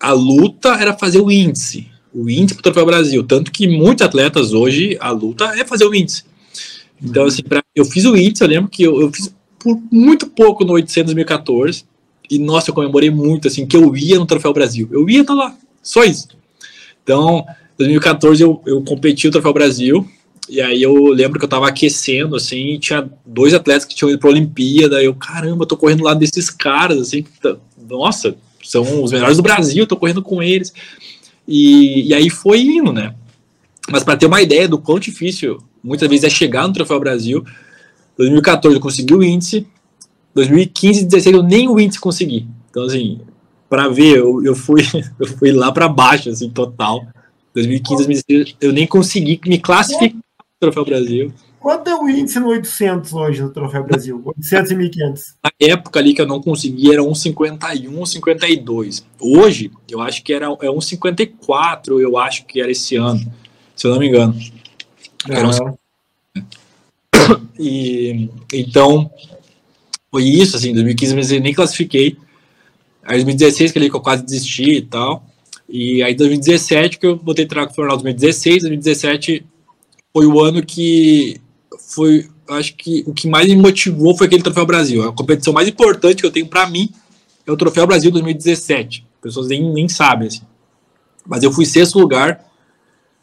a 0.00 0.12
luta 0.12 0.70
era 0.70 0.96
fazer 0.96 1.20
o 1.20 1.30
índice, 1.30 1.86
o 2.12 2.28
índice 2.30 2.54
para 2.54 2.60
o 2.60 2.62
Troféu 2.62 2.86
Brasil. 2.86 3.22
Tanto 3.22 3.52
que 3.52 3.68
muitos 3.68 4.04
atletas 4.04 4.52
hoje, 4.52 4.96
a 4.98 5.10
luta 5.10 5.44
é 5.56 5.64
fazer 5.64 5.84
o 5.84 5.94
índice. 5.94 6.24
Então, 7.02 7.26
assim, 7.26 7.42
pra, 7.42 7.62
eu 7.74 7.84
fiz 7.84 8.04
o 8.04 8.16
índice, 8.16 8.42
eu 8.42 8.48
lembro 8.48 8.70
que 8.70 8.82
eu, 8.82 9.00
eu, 9.00 9.12
fiz 9.12 9.34
por 9.58 9.78
muito 9.92 10.26
pouco 10.26 10.64
no 10.64 10.72
800 10.72 11.12
2014. 11.12 11.84
E, 12.30 12.38
nossa, 12.38 12.70
eu 12.70 12.74
comemorei 12.74 13.10
muito, 13.10 13.48
assim, 13.48 13.66
que 13.66 13.76
eu 13.76 13.94
ia 13.96 14.18
no 14.18 14.26
Troféu 14.26 14.52
Brasil. 14.52 14.88
Eu 14.90 15.08
ia 15.08 15.20
estar 15.20 15.34
lá, 15.34 15.54
só 15.82 16.04
isso. 16.04 16.28
Então, 17.02 17.44
2014 17.76 18.42
eu, 18.42 18.62
eu 18.66 18.82
competi 18.82 19.28
o 19.28 19.30
Troféu 19.30 19.52
Brasil. 19.52 20.08
E 20.48 20.60
aí 20.60 20.82
eu 20.82 20.94
lembro 21.08 21.38
que 21.38 21.44
eu 21.44 21.48
tava 21.48 21.68
aquecendo, 21.68 22.36
assim, 22.36 22.78
tinha 22.78 23.08
dois 23.24 23.54
atletas 23.54 23.84
que 23.84 23.94
tinham 23.94 24.10
ido 24.10 24.18
pra 24.18 24.30
Olimpíada. 24.30 25.02
Eu, 25.02 25.14
caramba, 25.14 25.66
tô 25.66 25.76
correndo 25.76 26.04
lá 26.04 26.14
desses 26.14 26.50
caras, 26.50 26.98
assim, 27.00 27.24
tá, 27.40 27.56
nossa, 27.88 28.36
são 28.70 29.02
os 29.02 29.10
melhores 29.10 29.36
do 29.36 29.42
Brasil, 29.42 29.84
tô 29.84 29.96
correndo 29.96 30.22
com 30.22 30.40
eles. 30.40 30.72
E, 31.46 32.08
e 32.08 32.14
aí 32.14 32.30
foi 32.30 32.60
indo, 32.60 32.92
né? 32.92 33.16
Mas 33.90 34.04
para 34.04 34.16
ter 34.16 34.26
uma 34.26 34.40
ideia 34.40 34.68
do 34.68 34.78
quão 34.78 35.00
difícil 35.00 35.58
muitas 35.82 36.08
vezes 36.08 36.24
é 36.24 36.30
chegar 36.30 36.68
no 36.68 36.72
Troféu 36.72 37.00
Brasil, 37.00 37.44
2014 38.16 38.76
eu 38.76 38.80
consegui 38.80 39.14
o 39.14 39.24
índice, 39.24 39.66
2015 40.36 41.00
e 41.00 41.06
2016 41.06 41.34
eu 41.34 41.42
nem 41.42 41.68
o 41.68 41.80
índice 41.80 41.98
consegui. 41.98 42.46
Então, 42.70 42.84
assim, 42.84 43.18
para 43.68 43.88
ver, 43.88 44.18
eu, 44.18 44.44
eu, 44.44 44.54
fui, 44.54 44.82
eu 45.18 45.26
fui 45.26 45.50
lá 45.50 45.72
para 45.72 45.88
baixo, 45.88 46.30
assim, 46.30 46.48
total. 46.48 47.04
2015, 47.52 48.06
2016 48.06 48.56
eu 48.60 48.72
nem 48.72 48.86
consegui 48.86 49.40
me 49.46 49.58
classificar 49.58 50.14
no 50.14 50.22
Troféu 50.60 50.84
Brasil. 50.84 51.32
Quanto 51.60 51.90
é 51.90 51.94
o 51.94 52.08
índice 52.08 52.40
no 52.40 52.48
800 52.48 53.12
hoje 53.12 53.42
no 53.42 53.50
Troféu 53.50 53.84
Brasil? 53.84 54.22
800 54.24 54.70
e 54.70 54.76
1500? 54.76 55.34
Na 55.44 55.50
época 55.60 56.00
ali 56.00 56.14
que 56.14 56.22
eu 56.22 56.26
não 56.26 56.40
consegui 56.40 56.90
era 56.90 57.02
1,51, 57.02 57.58
1,52. 57.90 59.04
Hoje, 59.20 59.70
eu 59.90 60.00
acho 60.00 60.24
que 60.24 60.32
era 60.32 60.46
é 60.46 60.48
1,54, 60.48 62.00
eu 62.00 62.16
acho 62.16 62.46
que 62.46 62.62
era 62.62 62.70
esse 62.70 62.96
ano, 62.96 63.20
se 63.76 63.86
eu 63.86 63.90
não 63.90 63.98
me 63.98 64.08
engano. 64.08 64.34
Uhum. 65.28 65.76
E, 67.62 68.30
então, 68.54 69.10
foi 70.10 70.24
isso, 70.24 70.56
assim, 70.56 70.72
2015 70.72 71.36
eu 71.36 71.42
nem 71.42 71.52
classifiquei. 71.52 72.16
Aí 73.04 73.18
2016, 73.18 73.70
que 73.70 73.78
ali 73.78 73.90
que 73.90 73.96
eu 73.96 74.00
quase 74.00 74.24
desisti 74.24 74.76
e 74.76 74.82
tal. 74.82 75.26
E 75.68 76.02
aí 76.02 76.14
2017 76.14 76.98
que 76.98 77.06
eu 77.06 77.16
botei 77.16 77.44
trago 77.46 77.70
o 77.70 77.86
2016, 77.88 78.62
2017 78.62 79.46
foi 80.12 80.26
o 80.26 80.40
ano 80.40 80.64
que 80.64 81.40
foi, 81.88 82.28
acho 82.48 82.76
que 82.76 83.02
o 83.06 83.12
que 83.12 83.28
mais 83.28 83.48
me 83.48 83.56
motivou 83.56 84.16
foi 84.16 84.26
aquele 84.26 84.42
Troféu 84.42 84.66
Brasil. 84.66 85.08
A 85.08 85.12
competição 85.12 85.52
mais 85.52 85.68
importante 85.68 86.20
que 86.20 86.26
eu 86.26 86.30
tenho 86.30 86.46
para 86.46 86.68
mim 86.68 86.90
é 87.46 87.50
o 87.50 87.56
Troféu 87.56 87.86
Brasil 87.86 88.10
2017. 88.10 89.06
As 89.16 89.20
pessoas 89.20 89.48
nem, 89.48 89.72
nem 89.72 89.88
sabem, 89.88 90.28
assim. 90.28 90.42
Mas 91.26 91.42
eu 91.42 91.52
fui 91.52 91.66
sexto 91.66 91.98
lugar. 91.98 92.44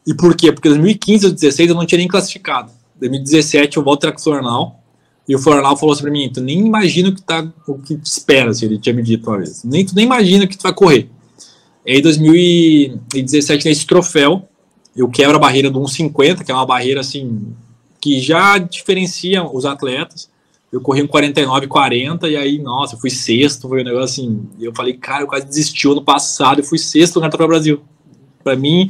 E 0.06 0.14
por 0.14 0.36
quê? 0.36 0.52
Porque 0.52 0.70
2015 0.70 1.18
e 1.18 1.30
2016 1.30 1.70
eu 1.70 1.76
não 1.76 1.86
tinha 1.86 2.00
nem 2.00 2.08
classificado. 2.08 2.72
2017 3.00 3.78
eu 3.78 3.84
volto 3.84 4.02
para 4.02 4.16
o 4.16 4.20
Flornal. 4.20 4.84
E 5.28 5.36
o 5.36 5.40
Flornal 5.40 5.76
falou 5.76 5.94
assim 5.94 6.04
pra 6.04 6.12
mim: 6.12 6.30
tu 6.30 6.42
nem 6.42 6.60
imagina 6.66 7.10
o 7.10 7.16
que, 7.16 7.22
tá, 7.22 7.46
o 7.68 7.78
que 7.80 7.98
te 7.98 8.06
espera, 8.06 8.52
assim, 8.52 8.66
ele 8.66 8.78
tinha 8.78 8.94
me 8.96 9.04
dito 9.04 9.30
uma 9.30 9.38
vez. 9.38 9.64
Nem, 9.64 9.86
tu 9.86 9.94
nem 9.94 10.06
imagina 10.06 10.48
que 10.48 10.58
tu 10.58 10.64
vai 10.64 10.74
correr. 10.74 11.10
E 11.86 11.94
aí, 11.94 12.02
2017, 12.02 13.66
nesse 13.66 13.86
troféu, 13.86 14.48
eu 14.96 15.08
quebro 15.10 15.36
a 15.36 15.40
barreira 15.40 15.70
do 15.70 15.80
1,50, 15.80 16.44
que 16.44 16.52
é 16.52 16.54
uma 16.54 16.66
barreira 16.66 17.02
assim 17.02 17.54
que 18.08 18.22
já 18.22 18.58
diferenciam 18.58 19.54
os 19.54 19.66
atletas. 19.66 20.30
Eu 20.72 20.80
corri 20.80 21.04
um 21.04 21.08
49 21.08 21.68
40 21.68 22.30
e 22.30 22.38
aí, 22.38 22.58
nossa, 22.58 22.96
eu 22.96 23.00
fui 23.00 23.10
sexto, 23.10 23.68
foi 23.68 23.82
um 23.82 23.84
negócio 23.84 24.06
assim. 24.06 24.48
Eu 24.58 24.74
falei, 24.74 24.94
cara, 24.94 25.24
eu 25.24 25.28
quase 25.28 25.46
desisti 25.46 25.90
ano 25.90 26.02
passado, 26.02 26.60
eu 26.62 26.64
fui 26.64 26.78
sexto 26.78 27.20
no 27.20 27.30
Troféu 27.30 27.48
Brasil. 27.50 27.82
Para 28.42 28.56
mim, 28.56 28.90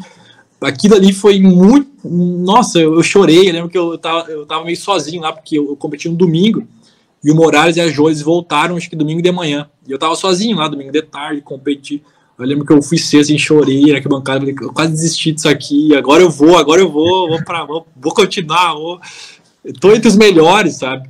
aquilo 0.61 0.93
ali 0.93 1.11
foi 1.11 1.39
muito. 1.39 1.89
Nossa, 2.07 2.80
eu, 2.80 2.93
eu, 2.93 3.01
chorei. 3.01 3.49
Eu 3.49 3.53
lembro 3.53 3.70
que 3.70 3.78
eu 3.78 3.97
tava, 3.97 4.30
eu 4.30 4.45
tava 4.45 4.63
meio 4.63 4.78
sozinho 4.78 5.24
lá, 5.24 5.34
porque 5.34 5.57
eu, 5.57 5.70
eu 5.70 5.76
competi 5.76 6.07
no 6.07 6.15
domingo 6.15 6.68
e 7.24 7.32
o 7.32 7.36
Morales 7.36 7.76
e 7.76 7.82
a 7.82 7.88
Joyce 7.88 8.24
voltaram, 8.24 8.78
acho 8.78 8.88
que 8.88 8.95
domingo 8.95 9.22
de 9.22 9.32
manhã. 9.32 9.68
E 9.88 9.91
eu 9.91 9.97
tava 9.97 10.15
sozinho 10.15 10.57
lá, 10.57 10.68
domingo 10.68 10.91
de 10.91 11.01
tarde, 11.01 11.41
competi. 11.41 12.03
Eu 12.38 12.46
lembro 12.46 12.66
que 12.66 12.72
eu 12.72 12.82
fui 12.82 13.00
sexto 13.00 13.32
e 13.32 13.40
chorei 13.40 13.92
na 13.92 14.00
bancada, 14.02 14.46
eu 14.48 14.72
quase 14.72 14.92
desisti 14.92 15.32
disso 15.32 15.50
aqui, 15.50 15.96
agora 15.96 16.22
eu 16.22 16.30
vou, 16.30 16.56
agora 16.56 16.80
eu 16.80 16.92
vou, 16.92 17.30
vou 17.30 17.44
para 17.44 17.66
vou, 17.66 17.88
vou, 17.96 18.14
continuar, 18.14 18.76
vou. 18.76 19.00
tô 19.80 19.92
entre 19.92 20.08
os 20.08 20.16
melhores, 20.16 20.76
sabe? 20.76 21.10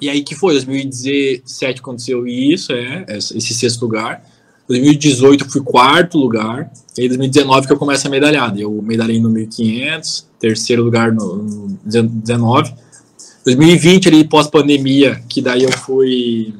E 0.00 0.08
aí 0.08 0.22
que 0.22 0.34
foi, 0.34 0.54
2017 0.54 1.80
aconteceu 1.80 2.26
isso, 2.26 2.72
é, 2.72 3.04
esse 3.08 3.52
sexto 3.52 3.82
lugar. 3.82 4.24
2018 4.66 5.44
eu 5.44 5.50
fui 5.50 5.60
quarto 5.60 6.16
lugar, 6.16 6.70
e 6.96 7.02
aí 7.02 7.08
2019 7.08 7.66
que 7.66 7.72
eu 7.74 7.78
começo 7.78 8.06
a 8.06 8.10
medalhada. 8.10 8.58
Eu 8.58 8.80
medalhei 8.80 9.20
no 9.20 9.28
1500, 9.28 10.26
terceiro 10.38 10.82
lugar 10.82 11.12
no, 11.12 11.36
no 11.36 11.78
19. 11.84 12.72
2020 13.44 14.08
ali 14.08 14.24
pós 14.24 14.46
pandemia, 14.46 15.20
que 15.28 15.42
daí 15.42 15.64
eu 15.64 15.72
fui 15.72 16.54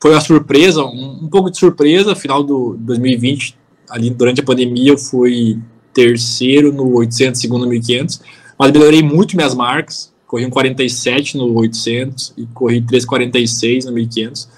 foi 0.00 0.12
uma 0.12 0.20
surpresa, 0.20 0.84
um, 0.84 1.24
um, 1.24 1.28
pouco 1.28 1.50
de 1.50 1.58
surpresa, 1.58 2.14
final 2.14 2.42
do 2.42 2.76
2020, 2.78 3.56
ali 3.90 4.10
durante 4.10 4.40
a 4.40 4.44
pandemia 4.44 4.92
eu 4.92 4.98
fui 4.98 5.58
terceiro 5.92 6.72
no 6.72 6.96
800, 6.96 7.40
segundo 7.40 7.64
no 7.64 7.70
1500, 7.70 8.20
mas 8.58 8.70
melhorei 8.70 9.02
muito 9.02 9.36
minhas 9.36 9.54
marcas, 9.54 10.12
corri 10.26 10.46
um 10.46 10.50
47 10.50 11.36
no 11.36 11.52
800 11.58 12.34
e 12.36 12.46
corri 12.46 12.80
346 12.82 13.86
no 13.86 13.92
1500. 13.92 14.48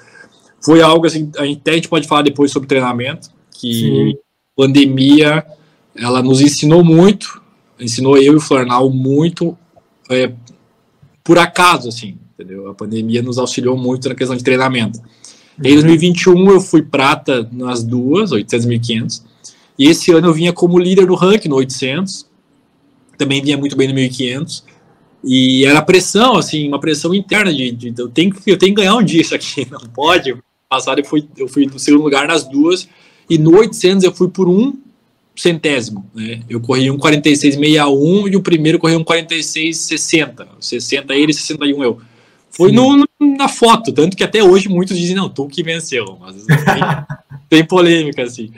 Foi 0.63 0.83
algo 0.83 1.07
assim, 1.07 1.31
a 1.39 1.47
gente, 1.47 1.61
até 1.61 1.71
a 1.71 1.75
gente 1.75 1.89
pode 1.89 2.07
falar 2.07 2.23
depois 2.23 2.51
sobre 2.51 2.69
treinamento, 2.69 3.31
que 3.51 3.73
Sim. 3.73 4.19
pandemia, 4.55 5.47
ela 5.95 6.23
nos 6.23 6.41
ensinou 6.43 6.85
muito, 6.85 7.41
ensinou 7.79 8.19
eu 8.19 8.35
e 8.35 8.37
o 8.37 8.41
Flornal 8.41 8.91
muito, 8.91 9.57
é, 10.11 10.33
por 11.25 11.39
acaso, 11.39 11.89
assim, 11.89 12.19
entendeu? 12.35 12.69
A 12.69 12.75
pandemia 12.75 13.23
nos 13.23 13.39
auxiliou 13.39 13.77
muito 13.77 14.09
na 14.09 14.15
questão 14.15 14.37
de 14.37 14.45
treinamento. 14.45 15.01
Em 15.63 15.75
2021 15.75 16.51
eu 16.51 16.61
fui 16.61 16.83
prata 16.83 17.49
nas 17.53 17.85
duas, 17.85 18.33
800 18.33 18.65
e 18.65 18.69
1500. 18.69 19.25
E 19.79 19.87
esse 19.87 20.11
ano 20.11 20.29
eu 20.29 20.35
vinha 20.35 20.53
como 20.53 20.79
líder 20.79 21.07
do 21.07 21.15
ranking 21.15 21.49
no 21.49 21.57
800. 21.57 22.27
Também 23.19 23.43
vinha 23.43 23.59
muito 23.59 23.77
bem 23.77 23.87
no 23.87 23.95
1500. 23.95 24.65
E 25.23 25.67
era 25.67 25.83
pressão, 25.83 26.37
assim, 26.37 26.67
uma 26.67 26.81
pressão 26.81 27.15
interna 27.15 27.53
de, 27.53 27.71
de 27.73 27.93
eu, 27.97 28.09
tenho, 28.09 28.35
eu 28.47 28.57
tenho 28.57 28.75
que 28.75 28.81
ganhar 28.81 28.97
um 28.97 29.05
dia 29.05 29.21
isso 29.21 29.35
aqui, 29.35 29.67
não 29.71 29.81
pode. 29.81 30.35
Passado 30.69 31.01
eu 31.01 31.05
fui, 31.05 31.29
eu 31.37 31.47
fui 31.47 31.67
no 31.67 31.79
segundo 31.79 32.05
lugar 32.05 32.27
nas 32.27 32.45
duas. 32.45 32.89
E 33.29 33.37
no 33.37 33.57
800 33.57 34.05
eu 34.05 34.13
fui 34.13 34.29
por 34.29 34.49
um 34.49 34.73
centésimo, 35.37 36.09
né? 36.15 36.41
Eu 36.49 36.61
corri 36.61 36.91
um 36.91 36.99
46,61 36.99 38.33
e 38.33 38.37
o 38.37 38.43
primeiro 38.43 38.79
correu 38.79 38.99
um 38.99 39.05
46,60. 39.05 40.47
60 40.59 41.15
ele, 41.15 41.33
61 41.33 41.85
eu. 41.85 42.01
Foi 42.51 42.73
no, 42.73 43.07
na 43.21 43.49
foto, 43.49 43.93
tanto 43.93 44.17
que 44.17 44.25
até 44.25 44.43
hoje 44.43 44.69
muitos 44.69 44.99
dizem, 44.99 45.15
não, 45.15 45.29
tu 45.29 45.47
que 45.47 45.63
venceu. 45.63 46.19
Mas 46.21 46.45
tem, 46.45 46.57
tem 47.49 47.65
polêmica, 47.65 48.23
assim. 48.23 48.51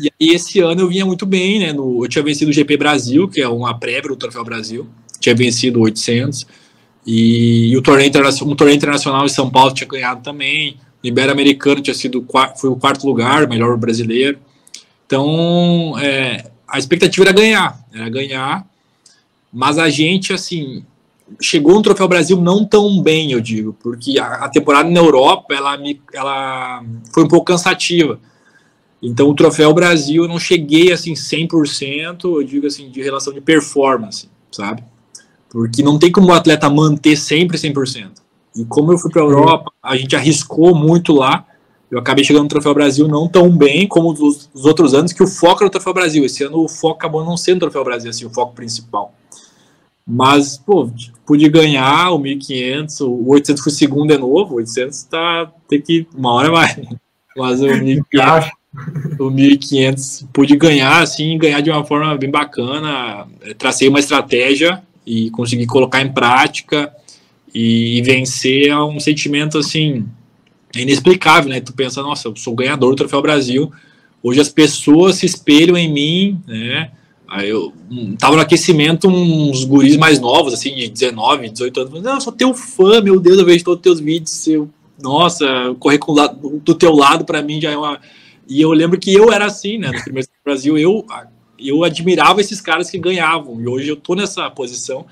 E 0.00 0.08
aí, 0.08 0.34
esse 0.34 0.60
ano 0.60 0.82
eu 0.82 0.88
vinha 0.88 1.04
muito 1.04 1.26
bem, 1.26 1.58
né? 1.60 1.72
No, 1.72 2.04
eu 2.04 2.08
tinha 2.08 2.22
vencido 2.22 2.50
o 2.50 2.54
GP 2.54 2.76
Brasil, 2.76 3.28
que 3.28 3.40
é 3.40 3.48
uma 3.48 3.78
prévia 3.78 4.08
do 4.10 4.16
Troféu 4.16 4.44
Brasil. 4.44 4.86
Tinha 5.18 5.34
vencido 5.34 5.80
800. 5.80 6.46
E, 7.06 7.70
e 7.70 7.76
o 7.76 7.82
torneio 7.82 8.08
internacional, 8.08 8.52
um 8.52 8.56
torneio 8.56 8.76
internacional 8.76 9.24
em 9.24 9.28
São 9.28 9.50
Paulo 9.50 9.74
tinha 9.74 9.88
ganhado 9.88 10.22
também. 10.22 10.76
O 11.02 11.06
Ibero-Americano 11.06 11.80
tinha 11.80 11.94
sido 11.94 12.24
foi 12.56 12.70
o 12.70 12.76
quarto 12.76 13.06
lugar, 13.06 13.48
melhor 13.48 13.76
brasileiro. 13.76 14.38
Então, 15.06 15.98
é, 15.98 16.50
a 16.68 16.78
expectativa 16.78 17.24
era 17.24 17.32
ganhar, 17.32 17.84
era 17.92 18.08
ganhar. 18.08 18.66
Mas 19.52 19.78
a 19.78 19.88
gente, 19.88 20.32
assim, 20.32 20.84
chegou 21.40 21.74
no 21.74 21.82
Troféu 21.82 22.08
Brasil 22.08 22.40
não 22.40 22.64
tão 22.64 23.02
bem, 23.02 23.32
eu 23.32 23.40
digo, 23.40 23.76
porque 23.82 24.18
a, 24.18 24.44
a, 24.44 24.48
temporada 24.48 24.88
na 24.88 25.00
Europa 25.00 25.54
ela, 25.54 25.76
me, 25.76 26.00
ela 26.12 26.82
foi 27.12 27.24
um 27.24 27.28
pouco 27.28 27.46
cansativa. 27.46 28.18
Então, 29.02 29.28
o 29.28 29.34
Troféu 29.34 29.72
Brasil 29.72 30.24
eu 30.24 30.28
não 30.28 30.38
cheguei 30.38 30.92
assim 30.92 31.14
100%, 31.14 32.24
eu 32.24 32.42
digo 32.42 32.66
assim, 32.66 32.90
de 32.90 33.02
relação 33.02 33.32
de 33.32 33.40
performance, 33.40 34.28
sabe? 34.50 34.82
Porque 35.48 35.82
não 35.82 35.98
tem 35.98 36.12
como 36.12 36.28
o 36.28 36.32
atleta 36.32 36.68
manter 36.68 37.16
sempre 37.16 37.56
100%. 37.56 38.20
E 38.56 38.64
como 38.64 38.92
eu 38.92 38.98
fui 38.98 39.10
para 39.10 39.22
a 39.22 39.24
Europa, 39.24 39.72
a 39.82 39.96
gente 39.96 40.14
arriscou 40.14 40.74
muito 40.74 41.12
lá. 41.12 41.46
Eu 41.90 41.98
acabei 41.98 42.24
chegando 42.24 42.44
no 42.44 42.48
Troféu 42.48 42.74
Brasil 42.74 43.08
não 43.08 43.26
tão 43.26 43.50
bem 43.56 43.86
como 43.86 44.12
os, 44.12 44.48
os 44.52 44.64
outros 44.64 44.94
anos, 44.94 45.12
que 45.12 45.22
o 45.22 45.26
foco 45.26 45.62
era 45.62 45.68
o 45.68 45.70
Troféu 45.70 45.94
Brasil. 45.94 46.24
Esse 46.24 46.44
ano 46.44 46.62
o 46.62 46.68
foco 46.68 46.96
acabou 46.96 47.24
não 47.24 47.36
sendo 47.36 47.56
o 47.56 47.60
Troféu 47.60 47.84
Brasil, 47.84 48.10
assim, 48.10 48.26
o 48.26 48.30
foco 48.30 48.54
principal. 48.54 49.14
Mas, 50.12 50.58
pô, 50.58 50.90
pude 51.24 51.48
ganhar 51.48 52.10
o 52.10 52.18
1.500, 52.18 53.00
o 53.02 53.28
800 53.28 53.62
foi 53.62 53.72
segundo 53.72 54.12
de 54.12 54.18
novo, 54.18 54.54
o 54.54 54.56
800 54.56 55.04
tá, 55.04 55.52
tem 55.68 55.80
que, 55.80 56.04
uma 56.12 56.32
hora 56.32 56.50
vai. 56.50 56.82
Mas 57.38 57.62
o 57.62 57.66
1.500, 57.66 58.50
o 59.20 59.30
1.500 59.30 60.26
pude 60.32 60.56
ganhar, 60.56 61.00
assim, 61.00 61.38
ganhar 61.38 61.60
de 61.60 61.70
uma 61.70 61.84
forma 61.84 62.16
bem 62.18 62.28
bacana, 62.28 63.28
tracei 63.56 63.88
uma 63.88 64.00
estratégia 64.00 64.82
e 65.06 65.30
consegui 65.30 65.64
colocar 65.64 66.02
em 66.02 66.12
prática 66.12 66.92
e, 67.54 67.98
e 67.98 68.02
vencer 68.02 68.66
é 68.66 68.76
um 68.76 68.98
sentimento, 68.98 69.58
assim, 69.58 70.04
inexplicável, 70.74 71.50
né? 71.50 71.60
Tu 71.60 71.72
pensa, 71.72 72.02
nossa, 72.02 72.26
eu 72.26 72.34
sou 72.34 72.56
ganhador 72.56 72.90
do 72.90 72.96
Troféu 72.96 73.22
Brasil, 73.22 73.70
hoje 74.20 74.40
as 74.40 74.48
pessoas 74.48 75.14
se 75.16 75.26
espelham 75.26 75.76
em 75.76 75.92
mim, 75.92 76.42
né? 76.48 76.90
Aí 77.30 77.48
eu 77.48 77.72
hum, 77.88 78.16
tava 78.18 78.34
no 78.34 78.42
aquecimento 78.42 79.06
uns 79.06 79.64
guris 79.64 79.96
mais 79.96 80.18
novos, 80.18 80.52
assim, 80.52 80.74
de 80.74 80.88
19, 80.88 81.48
18 81.48 81.80
anos, 81.80 82.02
não, 82.02 82.14
eu 82.14 82.20
sou 82.20 82.32
teu 82.32 82.52
fã, 82.52 83.00
meu 83.00 83.20
Deus, 83.20 83.38
eu 83.38 83.44
vejo 83.44 83.64
todos 83.64 83.78
os 83.78 83.82
teus 83.82 84.00
vídeos, 84.00 84.48
eu, 84.48 84.68
nossa, 85.00 85.46
correr 85.78 85.98
com, 85.98 86.12
do 86.12 86.74
teu 86.74 86.92
lado 86.92 87.24
para 87.24 87.40
mim 87.40 87.60
já 87.60 87.70
é 87.70 87.76
uma. 87.76 88.00
E 88.48 88.60
eu 88.60 88.72
lembro 88.72 88.98
que 88.98 89.14
eu 89.14 89.32
era 89.32 89.46
assim, 89.46 89.78
né, 89.78 89.92
no 89.92 90.02
primeiro 90.02 90.28
Brasil, 90.44 90.76
eu, 90.76 91.06
eu 91.56 91.84
admirava 91.84 92.40
esses 92.40 92.60
caras 92.60 92.90
que 92.90 92.98
ganhavam, 92.98 93.60
e 93.60 93.68
hoje 93.68 93.88
eu 93.88 93.96
tô 93.96 94.16
nessa 94.16 94.50
posição, 94.50 95.06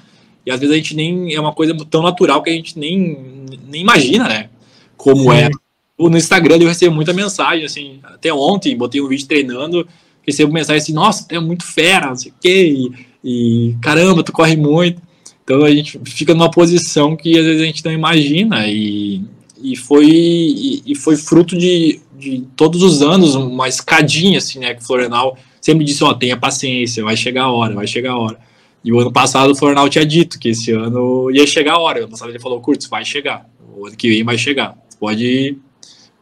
e 0.44 0.50
às 0.50 0.58
vezes 0.58 0.74
a 0.74 0.76
gente 0.76 0.96
nem. 0.96 1.32
É 1.32 1.40
uma 1.40 1.52
coisa 1.52 1.72
tão 1.88 2.02
natural 2.02 2.42
que 2.42 2.50
a 2.50 2.52
gente 2.52 2.76
nem, 2.76 3.46
nem 3.68 3.80
imagina, 3.80 4.28
né, 4.28 4.50
como 4.96 5.22
Sim. 5.22 5.38
é. 5.38 5.50
No 5.96 6.16
Instagram 6.16 6.56
eu 6.56 6.68
recebo 6.68 6.94
muita 6.94 7.12
mensagem, 7.12 7.64
assim, 7.64 8.00
até 8.02 8.32
ontem 8.32 8.76
botei 8.76 9.00
um 9.00 9.08
vídeo 9.08 9.26
treinando 9.26 9.86
recebo 10.28 10.52
mensagem 10.52 10.82
assim, 10.82 10.92
nossa, 10.92 11.26
tu 11.26 11.34
é 11.34 11.40
muito 11.40 11.64
fera, 11.64 12.08
não 12.08 12.16
sei 12.16 12.30
o 12.30 12.34
quê, 12.40 12.90
e, 13.24 13.70
e 13.70 13.76
caramba, 13.80 14.22
tu 14.22 14.32
corre 14.32 14.56
muito. 14.56 15.00
Então 15.42 15.64
a 15.64 15.70
gente 15.70 15.98
fica 16.04 16.34
numa 16.34 16.50
posição 16.50 17.16
que 17.16 17.38
às 17.38 17.44
vezes 17.44 17.62
a 17.62 17.64
gente 17.64 17.84
não 17.84 17.92
imagina 17.92 18.66
e, 18.66 19.22
e 19.62 19.76
foi 19.76 20.06
e, 20.06 20.82
e, 20.86 20.94
foi 20.94 21.16
fruto 21.16 21.56
de, 21.56 22.00
de 22.18 22.44
todos 22.54 22.82
os 22.82 23.00
anos 23.00 23.34
uma 23.34 23.66
escadinha 23.66 24.38
assim, 24.38 24.58
né, 24.58 24.74
que 24.74 24.84
Florenal 24.84 25.38
sempre 25.60 25.84
disse, 25.84 26.04
ó, 26.04 26.10
oh, 26.10 26.14
tenha 26.14 26.36
paciência, 26.36 27.02
vai 27.02 27.16
chegar 27.16 27.44
a 27.44 27.50
hora, 27.50 27.74
vai 27.74 27.86
chegar 27.86 28.12
a 28.12 28.18
hora. 28.18 28.38
E 28.84 28.92
o 28.92 29.00
ano 29.00 29.12
passado 29.12 29.50
o 29.50 29.54
Florenal 29.54 29.88
tinha 29.88 30.04
dito 30.04 30.38
que 30.38 30.50
esse 30.50 30.70
ano 30.72 31.30
ia 31.30 31.46
chegar 31.46 31.74
a 31.74 31.78
hora. 31.78 32.00
O 32.00 32.02
ano 32.02 32.10
passado 32.10 32.30
ele 32.30 32.38
falou, 32.38 32.60
Curtis, 32.60 32.86
vai 32.88 33.04
chegar. 33.04 33.48
O 33.76 33.86
ano 33.86 33.96
que 33.96 34.08
vem 34.08 34.24
vai 34.24 34.38
chegar. 34.38 34.76
Pode, 35.00 35.56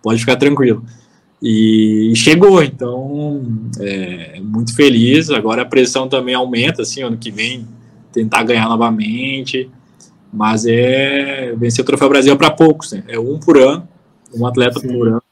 pode 0.03 0.21
ficar 0.21 0.37
tranquilo. 0.37 0.85
E 1.43 2.13
chegou, 2.17 2.63
então 2.63 3.43
é, 3.79 4.41
muito 4.41 4.75
feliz. 4.75 5.31
Agora 5.31 5.63
a 5.63 5.67
pressão 5.67 6.09
também 6.09 6.35
aumenta, 6.35 6.83
assim, 6.83 7.03
ano 7.03 7.17
que 7.17 7.31
vem 7.31 7.67
tentar 8.13 8.43
ganhar 8.43 8.69
novamente. 8.69 9.71
Mas 10.33 10.67
é 10.67 11.55
vencer 11.57 11.83
o 11.83 11.87
Troféu 11.87 12.09
Brasil 12.09 12.33
é 12.33 12.37
para 12.37 12.51
poucos, 12.51 12.93
né? 12.93 13.05
é 13.09 13.19
um 13.19 13.39
por 13.39 13.57
ano, 13.59 13.89
um 14.35 14.47
atleta 14.47 14.81
Sim. 14.81 14.89
por 14.89 15.09
ano. 15.09 15.23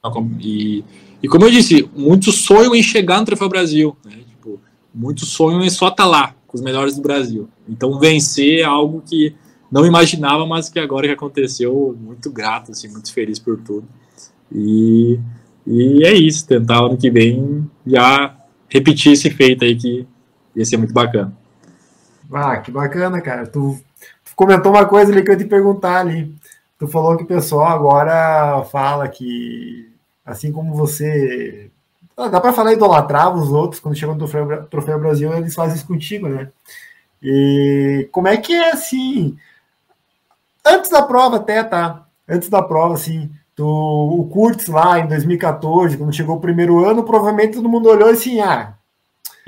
E, 0.41 0.85
e 1.23 1.29
como 1.29 1.45
eu 1.45 1.51
disse, 1.51 1.89
muitos 1.95 2.37
sonham 2.37 2.75
em 2.75 2.83
chegar 2.83 3.19
no 3.21 3.27
Troféu 3.27 3.49
Brasil, 3.49 3.97
né? 4.05 4.19
tipo, 4.29 4.61
muitos 4.95 5.29
sonham 5.29 5.63
em 5.63 5.71
só 5.71 5.89
estar 5.89 6.05
tá 6.05 6.09
lá 6.09 6.35
com 6.47 6.57
os 6.57 6.63
melhores 6.63 6.97
do 6.97 7.03
Brasil. 7.03 7.49
Então 7.69 7.99
vencer 7.99 8.61
é 8.61 8.65
algo 8.65 9.03
que 9.05 9.35
não 9.71 9.85
imaginava, 9.85 10.47
mas 10.47 10.69
que 10.69 10.79
agora 10.79 11.07
que 11.07 11.13
aconteceu, 11.13 11.97
muito 12.01 12.31
grato, 12.31 12.71
assim, 12.71 12.89
muito 12.89 13.13
feliz 13.13 13.39
por 13.39 13.59
tudo. 13.59 13.87
E 14.55 15.19
e 15.67 16.05
é 16.05 16.13
isso, 16.13 16.47
tentar 16.47 16.79
ano 16.79 16.97
que 16.97 17.11
vem 17.11 17.69
já 17.87 18.37
repetir 18.69 19.13
esse 19.13 19.31
feito 19.31 19.65
aí 19.65 19.77
que 19.77 20.07
ia 20.55 20.65
ser 20.65 20.77
muito 20.77 20.93
bacana. 20.93 21.33
Ah, 22.33 22.57
que 22.59 22.71
bacana, 22.71 23.21
cara. 23.21 23.47
Tu, 23.47 23.79
tu 24.25 24.33
comentou 24.35 24.73
uma 24.73 24.87
coisa 24.87 25.13
ali 25.13 25.23
que 25.23 25.31
eu 25.31 25.35
ia 25.35 25.39
te 25.39 25.47
perguntar 25.47 26.01
ali. 26.01 26.35
Tu 26.79 26.89
falou 26.89 27.17
que 27.17 27.25
o 27.25 27.27
pessoal 27.27 27.69
agora 27.69 28.65
fala 28.65 29.09
que, 29.09 29.93
assim 30.25 30.53
como 30.53 30.75
você. 30.75 31.71
Dá 32.17 32.41
para 32.41 32.53
falar 32.53 32.73
idolatrava 32.73 33.37
os 33.37 33.51
outros 33.51 33.81
quando 33.81 33.97
chegam 33.97 34.15
no 34.15 34.19
troféu, 34.19 34.67
troféu 34.67 34.99
Brasil, 34.99 35.33
eles 35.35 35.55
fazem 35.55 35.77
isso 35.77 35.87
contigo, 35.87 36.29
né? 36.29 36.51
E 37.23 38.09
como 38.13 38.29
é 38.29 38.37
que 38.37 38.53
é 38.53 38.71
assim? 38.71 39.37
Antes 40.65 40.91
da 40.91 41.03
prova, 41.03 41.37
até, 41.37 41.63
tá? 41.65 42.07
Antes 42.29 42.49
da 42.49 42.63
prova, 42.63 42.95
assim, 42.95 43.31
do 43.57 43.67
o 43.67 44.29
Kurtz 44.29 44.67
lá 44.67 44.99
em 44.99 45.07
2014, 45.07 45.97
quando 45.97 46.13
chegou 46.13 46.37
o 46.37 46.41
primeiro 46.41 46.85
ano, 46.85 47.05
provavelmente 47.05 47.55
todo 47.55 47.69
mundo 47.69 47.89
olhou 47.89 48.09
assim, 48.09 48.41
ah, 48.41 48.75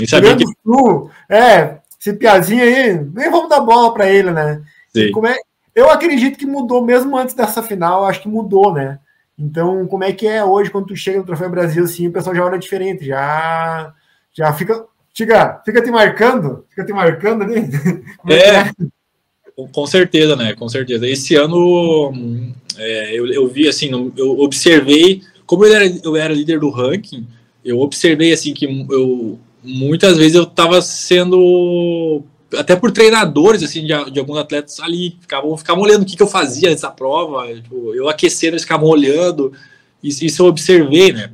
sabia 0.06 0.36
que... 0.36 0.44
Sul, 0.62 1.10
é, 1.28 1.78
esse 2.00 2.12
piazinho 2.12 2.62
aí, 2.62 2.94
nem 3.14 3.30
vamos 3.30 3.48
dar 3.48 3.60
bola 3.60 3.92
para 3.92 4.08
ele, 4.08 4.30
né? 4.30 4.62
Como 5.12 5.26
é, 5.26 5.36
eu 5.74 5.90
acredito 5.90 6.38
que 6.38 6.46
mudou 6.46 6.84
mesmo 6.84 7.16
antes 7.16 7.34
dessa 7.34 7.62
final, 7.62 8.04
acho 8.04 8.22
que 8.22 8.28
mudou, 8.28 8.72
né? 8.72 8.98
Então, 9.38 9.86
como 9.86 10.04
é 10.04 10.12
que 10.12 10.26
é 10.26 10.42
hoje 10.42 10.70
quando 10.70 10.86
tu 10.86 10.96
chega 10.96 11.18
no 11.18 11.24
Troféu 11.26 11.50
Brasil 11.50 11.84
assim, 11.84 12.08
o 12.08 12.12
pessoal 12.12 12.34
já 12.34 12.44
olha 12.44 12.58
diferente, 12.58 13.04
já 13.04 13.92
já 14.32 14.52
fica, 14.52 14.84
fica, 15.14 15.62
fica 15.64 15.82
te 15.82 15.90
marcando, 15.90 16.64
fica 16.70 16.84
te 16.84 16.92
marcando 16.92 17.42
ali. 17.42 17.68
É, 18.28 18.70
com 19.72 19.86
certeza, 19.86 20.36
né? 20.36 20.54
Com 20.54 20.68
certeza. 20.68 21.08
Esse 21.08 21.34
ano 21.34 22.12
é, 22.76 23.18
eu, 23.18 23.26
eu 23.26 23.48
vi 23.48 23.66
assim, 23.66 23.90
eu 24.16 24.38
observei, 24.40 25.22
como 25.46 25.64
eu 25.64 25.74
era, 25.74 25.86
eu 26.04 26.16
era 26.16 26.34
líder 26.34 26.60
do 26.60 26.70
ranking, 26.70 27.26
eu 27.64 27.80
observei 27.80 28.32
assim 28.32 28.52
que 28.52 28.66
eu 28.90 29.38
muitas 29.62 30.16
vezes 30.16 30.36
eu 30.36 30.44
estava 30.44 30.80
sendo 30.80 32.22
até 32.56 32.76
por 32.76 32.92
treinadores 32.92 33.62
assim 33.64 33.80
de, 33.84 34.10
de, 34.12 34.20
alguns 34.20 34.38
atletas 34.38 34.78
ali 34.78 35.16
ficavam, 35.20 35.56
ficavam 35.56 35.82
olhando 35.82 36.02
o 36.02 36.06
que, 36.06 36.16
que 36.16 36.22
eu 36.22 36.28
fazia 36.28 36.70
nessa 36.70 36.88
prova 36.88 37.52
tipo, 37.52 37.92
eu 37.92 38.08
aquecendo 38.08 38.52
eles 38.52 38.62
ficavam 38.62 38.88
olhando 38.88 39.52
isso, 40.00 40.24
isso 40.24 40.42
eu 40.42 40.46
observei 40.46 41.12
né 41.12 41.32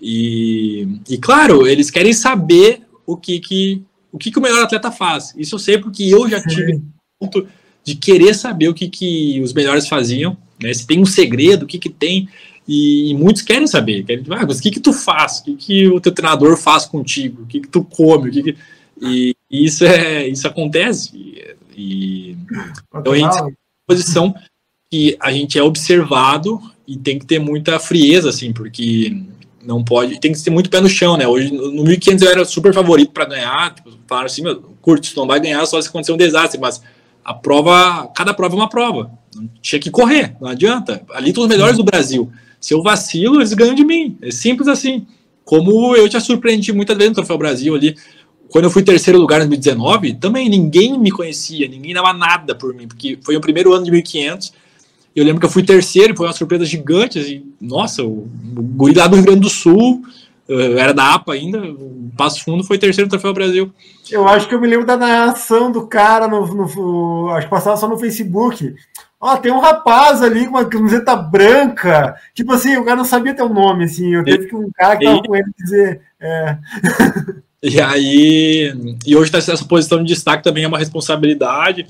e, 0.00 0.88
e 1.10 1.18
claro 1.18 1.66
eles 1.66 1.90
querem 1.90 2.14
saber 2.14 2.80
o 3.06 3.16
que 3.16 3.38
que 3.38 3.82
o 4.10 4.16
que, 4.16 4.30
que 4.30 4.38
o 4.38 4.42
melhor 4.42 4.62
atleta 4.62 4.90
faz 4.90 5.34
isso 5.36 5.56
eu 5.56 5.58
sei 5.58 5.76
porque 5.76 6.04
eu 6.04 6.26
já 6.26 6.42
tive 6.42 6.80
ponto 7.18 7.46
de 7.84 7.94
querer 7.94 8.34
saber 8.34 8.68
o 8.68 8.74
que, 8.74 8.88
que 8.88 9.40
os 9.40 9.52
melhores 9.52 9.88
faziam 9.88 10.36
né? 10.62 10.74
Se 10.74 10.86
tem 10.86 11.00
um 11.00 11.06
segredo, 11.06 11.62
o 11.64 11.66
que, 11.66 11.78
que 11.78 11.88
tem. 11.88 12.28
E, 12.66 13.10
e 13.10 13.14
muitos 13.14 13.42
querem 13.42 13.66
saber. 13.66 14.04
Querem, 14.04 14.24
ah, 14.30 14.44
mas 14.46 14.58
o 14.58 14.62
que, 14.62 14.70
que 14.70 14.80
tu 14.80 14.92
faz? 14.92 15.40
O 15.40 15.44
que, 15.44 15.56
que 15.56 15.88
o 15.88 16.00
teu 16.00 16.12
treinador 16.12 16.56
faz 16.56 16.84
contigo? 16.84 17.42
O 17.42 17.46
que, 17.46 17.60
que 17.60 17.68
tu 17.68 17.84
come? 17.84 18.28
O 18.28 18.32
que, 18.32 18.42
que... 18.42 18.56
E, 19.00 19.34
e 19.50 19.64
isso, 19.64 19.84
é, 19.84 20.26
isso 20.26 20.46
acontece. 20.46 21.16
E, 21.16 21.56
e 21.76 22.36
então 22.94 23.12
a 23.12 23.16
gente 23.16 23.32
tem 23.32 23.42
uma 23.42 23.52
posição 23.86 24.34
que 24.90 25.16
a 25.20 25.30
gente 25.30 25.58
é 25.58 25.62
observado 25.62 26.60
e 26.86 26.96
tem 26.96 27.18
que 27.18 27.26
ter 27.26 27.38
muita 27.38 27.78
frieza, 27.78 28.30
assim, 28.30 28.52
porque 28.52 29.16
não 29.62 29.84
pode, 29.84 30.18
tem 30.18 30.32
que 30.32 30.42
ter 30.42 30.50
muito 30.50 30.70
pé 30.70 30.80
no 30.80 30.88
chão, 30.88 31.16
né? 31.16 31.28
Hoje, 31.28 31.52
no 31.52 31.84
1500 31.84 32.22
eu 32.22 32.30
era 32.30 32.44
super 32.44 32.72
favorito 32.72 33.12
para 33.12 33.26
ganhar, 33.26 33.74
tipo, 33.74 33.90
falaram 34.06 34.26
assim, 34.26 34.42
meu, 34.42 34.62
curto, 34.80 35.12
não 35.14 35.26
vai 35.26 35.38
ganhar 35.38 35.64
só 35.66 35.80
se 35.80 35.88
acontecer 35.88 36.12
um 36.12 36.16
desastre, 36.16 36.58
mas 36.58 36.82
a 37.28 37.34
prova, 37.34 38.10
cada 38.16 38.32
prova 38.32 38.54
é 38.54 38.56
uma 38.56 38.70
prova. 38.70 39.10
Tinha 39.60 39.78
que 39.78 39.90
correr, 39.90 40.34
não 40.40 40.48
adianta. 40.48 41.02
Ali 41.12 41.28
estão 41.28 41.42
os 41.42 41.48
melhores 41.48 41.76
do 41.76 41.84
Brasil. 41.84 42.32
Se 42.58 42.72
eu 42.72 42.82
vacilo, 42.82 43.36
eles 43.36 43.52
ganham 43.52 43.74
de 43.74 43.84
mim. 43.84 44.16
É 44.22 44.30
simples 44.30 44.66
assim. 44.66 45.06
como 45.44 45.94
eu 45.94 46.10
já 46.10 46.20
surpreendi 46.20 46.72
muitas 46.72 46.96
vezes 46.96 47.10
no 47.10 47.16
Troféu 47.16 47.36
Brasil 47.36 47.74
ali. 47.74 47.94
Quando 48.48 48.64
eu 48.64 48.70
fui 48.70 48.82
terceiro 48.82 49.18
lugar 49.18 49.42
em 49.42 49.48
2019, 49.48 50.14
também 50.14 50.48
ninguém 50.48 50.98
me 50.98 51.10
conhecia, 51.10 51.68
ninguém 51.68 51.92
dava 51.92 52.14
nada 52.14 52.54
por 52.54 52.74
mim, 52.74 52.88
porque 52.88 53.18
foi 53.22 53.36
o 53.36 53.42
primeiro 53.42 53.74
ano 53.74 53.84
de 53.84 53.90
1500. 53.90 54.54
Eu 55.14 55.22
lembro 55.22 55.40
que 55.40 55.44
eu 55.44 55.50
fui 55.50 55.62
terceiro, 55.62 56.16
foi 56.16 56.26
uma 56.26 56.32
surpresa 56.32 56.64
gigante. 56.64 57.18
Assim, 57.18 57.44
nossa, 57.60 58.02
o, 58.02 58.26
o 58.56 58.62
guri 58.62 58.94
lá 58.94 59.06
do 59.06 59.16
Rio 59.16 59.24
Grande 59.26 59.40
do 59.40 59.50
Sul, 59.50 60.02
era 60.48 60.94
da 60.94 61.14
APA 61.14 61.34
ainda, 61.34 61.60
o 61.60 62.10
Passo 62.16 62.42
Fundo 62.42 62.64
foi 62.64 62.78
terceiro 62.78 63.10
Troféu 63.10 63.34
Brasil. 63.34 63.70
Eu 64.10 64.26
acho 64.26 64.48
que 64.48 64.54
eu 64.54 64.60
me 64.60 64.66
lembro 64.66 64.86
da 64.86 64.96
narração 64.96 65.70
do 65.70 65.86
cara, 65.86 66.26
no, 66.26 66.46
no 66.46 67.28
acho 67.30 67.46
que 67.46 67.50
passava 67.50 67.76
só 67.76 67.86
no 67.86 67.98
Facebook. 67.98 68.74
Ó, 69.20 69.36
tem 69.36 69.52
um 69.52 69.58
rapaz 69.58 70.22
ali 70.22 70.44
com 70.44 70.50
uma 70.50 70.64
camiseta 70.64 71.14
branca. 71.14 72.16
Tipo 72.34 72.52
assim, 72.52 72.76
o 72.76 72.84
cara 72.84 72.96
não 72.96 73.04
sabia 73.04 73.36
um 73.44 73.52
nome, 73.52 73.84
assim. 73.84 74.14
Eu 74.14 74.24
teve 74.24 74.46
que 74.46 74.56
um 74.56 74.70
cara 74.72 74.96
que 74.96 75.04
tava 75.04 75.22
com 75.22 75.36
ele 75.36 75.50
dizer. 75.58 76.00
É. 76.18 76.56
E 77.62 77.80
aí. 77.80 78.98
E 79.04 79.16
hoje 79.16 79.32
tá 79.32 79.38
essa 79.38 79.64
posição 79.64 79.98
de 79.98 80.14
destaque 80.14 80.44
também 80.44 80.62
é 80.64 80.68
uma 80.68 80.78
responsabilidade, 80.78 81.86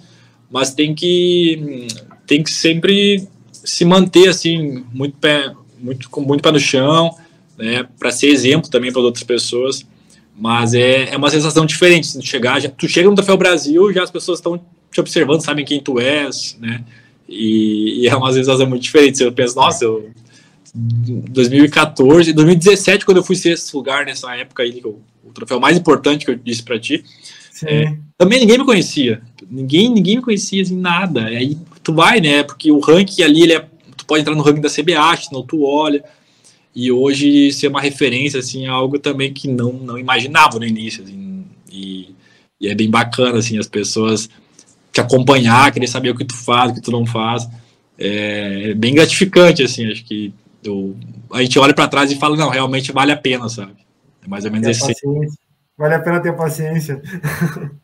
mas 0.51 0.73
tem 0.73 0.95
que. 0.95 1.87
Tem 2.27 2.43
que 2.43 2.51
sempre 2.51 3.29
se 3.53 3.85
manter 3.85 4.29
assim, 4.29 4.85
muito 4.93 5.19
pé, 5.19 5.53
muito, 5.79 6.09
com 6.09 6.23
muito 6.23 6.43
pé 6.43 6.51
no 6.51 6.59
chão 6.59 7.15
né, 7.59 7.87
para 7.99 8.11
ser 8.11 8.29
exemplo 8.29 8.71
também 8.71 8.93
para 8.93 9.03
outras 9.03 9.25
pessoas. 9.25 9.85
Mas 10.37 10.73
é, 10.73 11.13
é 11.13 11.17
uma 11.17 11.29
sensação 11.29 11.67
diferente. 11.67 12.13
Tu, 12.13 12.25
chegar, 12.25 12.61
já, 12.61 12.69
tu 12.69 12.87
chega 12.89 13.09
no 13.09 13.17
Troféu 13.17 13.37
Brasil, 13.37 13.93
já 13.93 14.05
as 14.05 14.11
pessoas 14.11 14.39
estão 14.39 14.61
te 14.91 15.01
observando, 15.01 15.41
sabem 15.41 15.65
quem 15.65 15.81
tu 15.81 15.99
és, 15.99 16.57
né? 16.61 16.85
E, 17.29 18.03
e 18.03 18.09
é 18.09 18.17
uma 18.17 18.33
sensação 18.33 18.67
muito 18.67 18.83
diferente. 18.83 19.23
Eu 19.23 19.33
penso, 19.33 19.57
nossa, 19.57 19.85
eu, 19.85 20.11
2014, 20.73 22.33
2017, 22.33 23.05
quando 23.05 23.17
eu 23.17 23.25
fui 23.25 23.35
sexto 23.35 23.75
lugar 23.75 24.07
nessa 24.07 24.35
época 24.37 24.63
aí, 24.63 24.81
o, 24.85 25.01
o 25.25 25.33
troféu 25.33 25.59
mais 25.59 25.77
importante 25.77 26.25
que 26.25 26.31
eu 26.31 26.37
disse 26.37 26.63
para 26.63 26.79
ti, 26.79 27.05
é, 27.65 27.97
também 28.17 28.39
ninguém 28.39 28.59
me 28.59 28.65
conhecia. 28.65 29.21
Ninguém, 29.51 29.93
ninguém 29.93 30.17
me 30.17 30.23
conhecia, 30.23 30.63
assim, 30.63 30.77
nada. 30.77 31.25
Aí 31.25 31.59
tu 31.83 31.93
vai, 31.93 32.21
né? 32.21 32.45
Porque 32.45 32.71
o 32.71 32.79
ranking 32.79 33.23
ali, 33.23 33.43
ele 33.43 33.55
é, 33.55 33.67
tu 33.97 34.07
pode 34.07 34.21
entrar 34.21 34.37
no 34.37 34.43
ranking 34.43 34.61
da 34.61 34.71
CBA, 34.71 35.19
não 35.33 35.43
tu 35.43 35.65
olha 35.65 36.05
e 36.79 36.93
hoje 36.93 37.51
ser 37.51 37.66
uma 37.66 37.81
referência 37.81 38.39
assim 38.39 38.64
é 38.64 38.68
algo 38.68 39.01
também 39.01 39.33
que 39.33 39.49
não 39.49 39.72
não 39.72 39.99
imaginava 39.99 40.61
no 40.61 40.64
início 40.64 41.03
assim, 41.03 41.45
e, 41.68 42.14
e, 42.61 42.68
é 42.68 42.74
bem 42.74 42.89
bacana 42.89 43.39
assim 43.39 43.59
as 43.59 43.66
pessoas 43.66 44.31
te 44.93 45.01
acompanhar 45.01 45.72
querer 45.72 45.89
saber 45.89 46.11
o 46.11 46.14
que 46.14 46.24
tu 46.24 46.37
faz 46.37 46.70
o 46.70 46.74
que 46.74 46.81
tu 46.81 46.93
não 46.93 47.05
faz. 47.05 47.49
É, 47.99 48.70
é 48.70 48.74
bem 48.74 48.95
gratificante 48.95 49.61
assim 49.61 49.91
acho 49.91 50.05
que 50.05 50.33
eu, 50.62 50.97
a 51.33 51.43
gente 51.43 51.59
olha 51.59 51.74
para 51.74 51.89
trás 51.89 52.12
e 52.12 52.16
fala 52.16 52.37
não 52.37 52.49
realmente 52.49 52.93
vale 52.93 53.11
a 53.11 53.16
pena 53.16 53.49
sabe? 53.49 53.74
É 54.24 54.29
mais 54.29 54.45
ou 54.45 54.53
menos 54.53 54.68
esse 54.68 54.95
vale 55.76 55.95
a 55.95 55.99
pena 55.99 56.20
ter 56.20 56.37
paciência. 56.37 57.03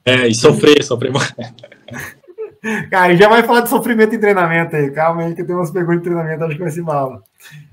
É 0.05 0.29
e 0.29 0.35
sofrer 0.37 0.85
sofrer 0.85 1.11
Cara, 2.91 3.15
já 3.15 3.29
vai 3.29 3.43
falar 3.43 3.61
de 3.61 3.69
sofrimento 3.69 4.15
em 4.15 4.21
treinamento 4.21 4.75
aí. 4.75 4.91
Calma 4.91 5.23
aí, 5.23 5.35
que 5.35 5.45
tem 5.45 5.55
umas 5.55 5.71
perguntas 5.71 5.99
de 5.99 6.05
treinamento, 6.05 6.45
acho 6.45 6.57
que 6.57 6.63
vai 6.63 6.71
se 6.71 6.81
mal. 6.81 7.23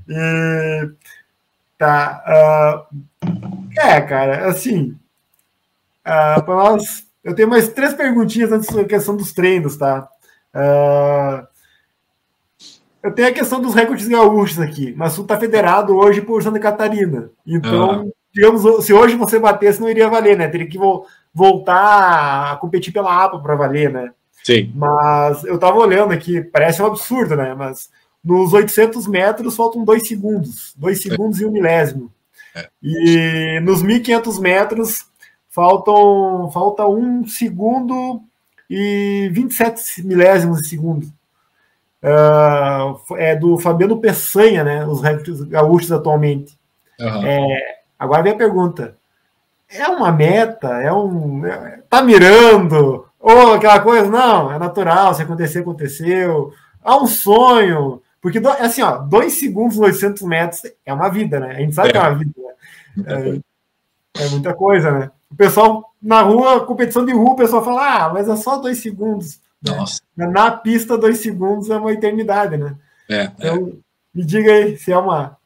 E, 0.07 0.91
tá. 1.77 2.87
Uh, 2.91 3.29
é, 3.79 4.01
cara, 4.01 4.47
assim. 4.47 4.97
Uh, 6.01 6.43
para 6.43 6.55
nós, 6.55 7.05
eu 7.23 7.33
tenho 7.33 7.49
mais 7.49 7.69
três 7.69 7.93
perguntinhas 7.93 8.51
antes 8.51 8.73
da 8.73 8.83
questão 8.83 9.15
dos 9.15 9.31
treinos, 9.31 9.77
tá? 9.77 10.09
Uh, 10.53 11.47
eu 13.01 13.11
tenho 13.13 13.29
a 13.29 13.33
questão 13.33 13.61
dos 13.61 13.73
recordes 13.73 14.07
gaúchos 14.07 14.59
aqui, 14.59 14.93
mas 14.95 15.15
tu 15.15 15.23
tá 15.23 15.37
federado 15.39 15.95
hoje 15.95 16.21
por 16.21 16.43
Santa 16.43 16.59
Catarina. 16.59 17.31
Então, 17.47 18.11
digamos, 18.31 18.85
se 18.85 18.93
hoje 18.93 19.15
você 19.15 19.39
batesse, 19.39 19.81
não 19.81 19.89
iria 19.89 20.09
valer, 20.09 20.37
né? 20.37 20.47
Teria 20.47 20.67
que 20.67 20.77
vo 20.77 21.05
voltar 21.33 22.51
a 22.51 22.55
competir 22.57 22.91
pela 22.91 23.23
APA 23.23 23.39
para 23.39 23.55
valer, 23.55 23.91
né? 23.91 24.11
Sim. 24.43 24.71
Mas 24.75 25.43
eu 25.43 25.57
tava 25.57 25.77
olhando 25.77 26.13
aqui, 26.13 26.41
parece 26.41 26.81
um 26.81 26.85
absurdo, 26.87 27.35
né? 27.35 27.53
Mas 27.53 27.89
nos 28.23 28.53
800 28.53 29.07
metros 29.07 29.55
faltam 29.55 29.83
dois 29.83 30.07
segundos, 30.07 30.73
dois 30.77 30.99
é. 30.99 31.09
segundos 31.09 31.39
é. 31.39 31.43
e 31.43 31.45
um 31.45 31.51
milésimo. 31.51 32.11
É. 32.55 32.69
E 32.81 33.59
nos 33.61 33.83
1.500 33.83 34.39
metros 34.39 35.05
faltam 35.49 36.49
falta 36.51 36.85
um 36.85 37.27
segundo 37.27 38.21
e 38.69 39.29
27 39.33 40.05
milésimos 40.05 40.61
de 40.61 40.69
segundo. 40.69 41.07
Uh, 42.03 43.15
é 43.17 43.35
do 43.35 43.59
Fabiano 43.59 43.99
Peçanha, 43.99 44.63
né? 44.63 44.85
Os 44.85 45.01
recordes 45.01 45.41
gaúchos 45.43 45.91
atualmente. 45.91 46.57
Uhum. 46.99 47.25
É, 47.25 47.79
agora 47.99 48.23
vem 48.23 48.33
a 48.33 48.37
pergunta: 48.37 48.97
é 49.69 49.87
uma 49.87 50.11
meta? 50.11 50.81
É 50.81 50.91
um. 50.91 51.45
É, 51.45 51.81
tá 51.89 52.01
mirando? 52.01 53.05
Ou 53.21 53.53
aquela 53.53 53.79
coisa? 53.79 54.09
Não, 54.09 54.51
é 54.51 54.57
natural. 54.57 55.13
Se 55.13 55.21
acontecer, 55.21 55.59
aconteceu. 55.59 56.53
Há 56.83 56.97
um 56.97 57.07
sonho. 57.07 58.01
Porque, 58.19 58.39
assim, 58.59 58.81
ó, 58.81 58.97
dois 58.97 59.33
segundos, 59.33 59.77
800 59.77 60.21
metros 60.23 60.61
é 60.85 60.93
uma 60.93 61.09
vida, 61.09 61.39
né? 61.39 61.51
A 61.51 61.59
gente 61.59 61.75
sabe 61.75 61.89
é. 61.89 61.91
que 61.91 61.97
é 61.97 62.01
uma 62.01 62.15
vida. 62.15 62.33
Né? 62.97 63.41
É, 64.15 64.23
é, 64.23 64.29
muita 64.29 64.53
coisa, 64.53 64.91
né? 64.91 65.11
O 65.29 65.35
pessoal, 65.35 65.93
na 66.01 66.21
rua, 66.21 66.65
competição 66.65 67.05
de 67.05 67.13
rua, 67.13 67.31
o 67.31 67.35
pessoal 67.35 67.63
fala, 67.63 68.05
ah, 68.05 68.13
mas 68.13 68.27
é 68.27 68.35
só 68.35 68.57
dois 68.57 68.79
segundos. 68.79 69.39
Nossa. 69.61 70.01
Na 70.15 70.51
pista, 70.51 70.97
dois 70.97 71.19
segundos 71.19 71.69
é 71.69 71.77
uma 71.77 71.93
eternidade, 71.93 72.57
né? 72.57 72.75
É. 73.09 73.23
é. 73.23 73.31
Então, 73.37 73.73
me 74.13 74.25
diga 74.25 74.51
aí 74.51 74.77
se 74.77 74.91
é 74.91 74.97
uma. 74.97 75.37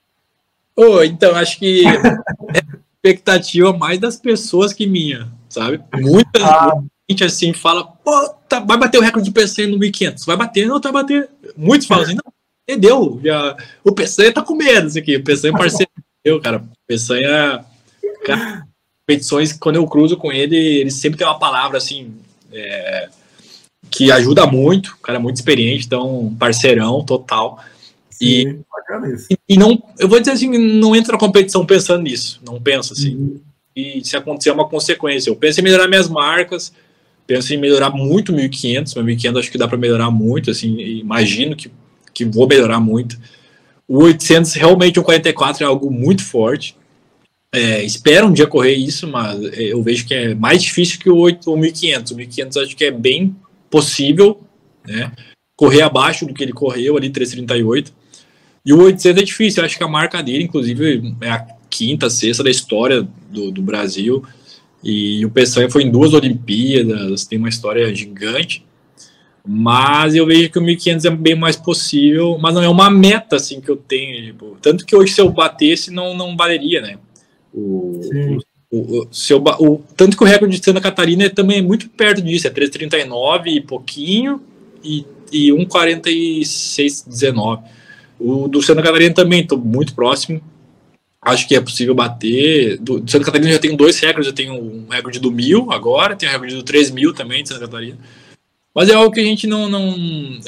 Oh, 0.76 1.02
então, 1.04 1.36
acho 1.36 1.60
que 1.60 1.86
é 1.88 2.62
expectativa 2.96 3.72
mais 3.72 4.00
das 4.00 4.18
pessoas 4.18 4.74
que 4.74 4.88
minha, 4.88 5.32
sabe? 5.48 5.82
Muita 5.94 6.44
ah. 6.44 6.82
Gente 7.12 7.24
assim 7.24 7.54
fala, 7.54 7.84
pô, 7.84 8.30
tá, 8.50 8.60
vai 8.60 8.78
bater 8.78 8.98
o 8.98 9.02
recorde 9.02 9.28
de 9.28 9.34
PC 9.34 9.68
no 9.68 9.78
1500. 9.78 10.26
Vai 10.26 10.38
bater, 10.38 10.68
não, 10.68 10.82
tá 10.82 10.92
bater. 10.92 11.30
Muitos 11.56 11.88
falam 11.88 12.04
assim, 12.04 12.16
não, 12.16 12.34
entendeu? 12.68 13.20
Já, 13.24 13.56
o 13.84 13.92
Peçanha 13.92 14.34
tá 14.34 14.42
com 14.42 14.56
medo 14.56 14.88
isso 14.88 14.98
aqui. 14.98 15.16
O 15.16 15.24
Peçanha 15.24 15.54
é 15.54 15.58
parceiro 15.58 15.92
meu, 16.26 16.42
cara. 16.42 16.58
O 16.58 16.68
Peçanha. 16.88 17.66
Cara, 18.26 18.66
competições, 19.06 19.54
quando 19.54 19.76
eu 19.76 19.88
cruzo 19.88 20.18
com 20.18 20.32
ele, 20.32 20.56
ele 20.56 20.92
sempre 20.92 21.18
tem 21.18 21.28
uma 21.28 21.40
palavra 21.40 21.78
assim. 21.78 22.14
É, 22.52 23.10
que 23.90 24.12
ajuda 24.12 24.46
muito, 24.46 24.94
o 24.94 24.98
cara 24.98 25.18
é 25.18 25.22
muito 25.22 25.36
experiente, 25.36 25.86
então 25.86 26.36
parceirão 26.40 27.04
total. 27.04 27.64
Sim, 28.10 28.64
e, 29.30 29.38
e, 29.50 29.58
não, 29.58 29.82
eu 30.00 30.08
vou 30.08 30.20
dizer 30.20 30.32
assim, 30.32 30.50
não 30.58 30.96
entra 30.96 31.14
na 31.14 31.20
competição 31.20 31.66
pensando 31.66 32.04
nisso, 32.04 32.42
não 32.46 32.62
penso 32.62 32.94
assim. 32.94 33.16
Uhum. 33.16 33.42
E 33.76 34.04
se 34.06 34.16
acontecer 34.16 34.50
é 34.50 34.54
uma 34.54 34.68
consequência, 34.68 35.30
eu 35.30 35.36
penso 35.36 35.60
em 35.60 35.64
melhorar 35.64 35.88
minhas 35.88 36.08
marcas, 36.08 36.72
penso 37.28 37.54
em 37.54 37.58
melhorar 37.58 37.90
muito 37.92 38.34
1500, 38.34 38.96
mas 38.96 39.06
1500 39.06 39.40
acho 39.40 39.52
que 39.52 39.58
dá 39.58 39.68
para 39.68 39.78
melhorar 39.78 40.12
muito, 40.12 40.52
assim, 40.52 40.78
imagino 40.78 41.56
que 41.56 41.72
que 42.16 42.24
vou 42.24 42.48
melhorar 42.48 42.80
muito. 42.80 43.20
O 43.88 44.04
800 44.04 44.54
realmente 44.54 45.00
o 45.00 45.04
44 45.04 45.64
é 45.64 45.68
algo 45.68 45.92
muito 45.92 46.24
forte. 46.24 46.76
É, 47.54 47.84
espero 47.84 48.28
um 48.28 48.34
dia 48.34 48.48
correr 48.48 48.74
isso, 48.74 49.08
mas 49.08 49.44
é, 49.54 49.74
eu 49.74 49.84
vejo 49.84 50.08
que 50.08 50.14
é 50.14 50.34
mais 50.34 50.64
difícil 50.64 51.00
que 51.00 51.10
o, 51.10 51.18
8, 51.18 51.52
o 51.52 51.58
1500. 51.58 52.12
O 52.12 52.16
1500 52.16 52.58
acho 52.58 52.76
que 52.76 52.86
é 52.86 52.92
bem 52.92 53.36
possível, 53.70 54.42
né? 54.88 55.12
Correr 55.56 55.82
abaixo 55.82 56.26
do 56.26 56.34
que 56.34 56.44
ele 56.44 56.54
correu 56.54 56.98
ali, 56.98 57.10
338. 57.10 57.94
E 58.66 58.74
o 58.74 58.82
800 58.82 59.22
é 59.22 59.26
difícil, 59.26 59.64
acho 59.64 59.78
que 59.78 59.84
a 59.84 59.88
marca 59.88 60.24
dele, 60.24 60.46
inclusive, 60.46 61.16
é 61.22 61.30
a 61.30 61.46
quinta, 61.70 62.10
sexta 62.10 62.44
da 62.44 62.50
história 62.50 63.08
do, 63.30 63.52
do 63.52 63.62
Brasil. 63.62 64.26
E 64.86 65.26
o 65.26 65.32
Peçanha 65.32 65.68
foi 65.68 65.82
em 65.82 65.90
duas 65.90 66.14
Olimpíadas, 66.14 67.26
tem 67.26 67.40
uma 67.40 67.50
história 67.50 67.94
gigante. 67.94 68.64
Mas 69.48 70.14
eu 70.14 70.28
vejo 70.28 70.52
que 70.52 70.60
o 70.60 70.62
1500 70.62 71.06
é 71.06 71.10
bem 71.10 71.36
mais 71.36 71.56
possível, 71.56 72.38
mas 72.40 72.54
não 72.54 72.62
é 72.62 72.70
uma 72.70 72.88
meta 72.90 73.36
assim 73.36 73.60
que 73.60 73.70
eu 73.70 73.76
tenho. 73.76 74.26
Tipo, 74.26 74.58
tanto 74.62 74.86
que 74.86 74.96
hoje 74.96 75.14
se 75.14 75.22
eu 75.22 75.30
batesse 75.30 75.92
não, 75.92 76.16
não 76.16 76.38
valeria, 76.38 76.82
né? 76.82 77.00
O, 77.52 78.00
o, 78.72 78.78
o, 78.78 79.08
se 79.12 79.34
eu, 79.34 79.44
o, 79.60 79.82
tanto 79.98 80.16
que 80.16 80.24
o 80.24 80.26
recorde 80.26 80.60
de 80.60 80.66
Santa 80.66 80.82
Catarina 80.82 81.26
é, 81.26 81.30
também 81.30 81.58
é 81.60 81.64
muito 81.64 81.90
perto 81.90 82.22
disso, 82.22 82.48
é 82.48 82.52
3,39 82.52 83.48
e 83.48 83.62
pouquinho 83.62 84.40
e, 84.84 85.04
e 85.32 85.50
1,46,19. 85.50 87.64
O 88.20 88.48
do 88.48 88.62
Santa 88.62 88.84
Catarina 88.84 89.16
também 89.16 89.42
estou 89.42 89.58
muito 89.58 89.96
próximo. 89.96 90.40
Acho 91.26 91.48
que 91.48 91.56
é 91.56 91.60
possível 91.60 91.96
bater. 91.96 92.78
Do, 92.78 93.00
do 93.00 93.10
Santa 93.10 93.26
Catarina 93.26 93.52
já 93.52 93.58
tenho 93.58 93.76
dois 93.76 94.00
recordes, 94.00 94.28
eu 94.28 94.34
tenho 94.34 94.54
um 94.54 94.88
recorde 94.88 95.20
do 95.20 95.32
mil 95.32 95.72
agora, 95.72 96.16
tenho 96.16 96.32
um 96.32 96.34
recorde 96.34 96.56
do 96.56 96.62
3 96.62 96.92
mil 96.92 97.16
também 97.16 97.42
de 97.42 97.50
Santa 97.50 97.62
Catarina. 97.62 97.98
Mas 98.76 98.90
é 98.90 98.94
algo 98.94 99.12
que 99.12 99.22
a 99.22 99.24
gente 99.24 99.48
não, 99.48 99.68
não. 99.68 99.96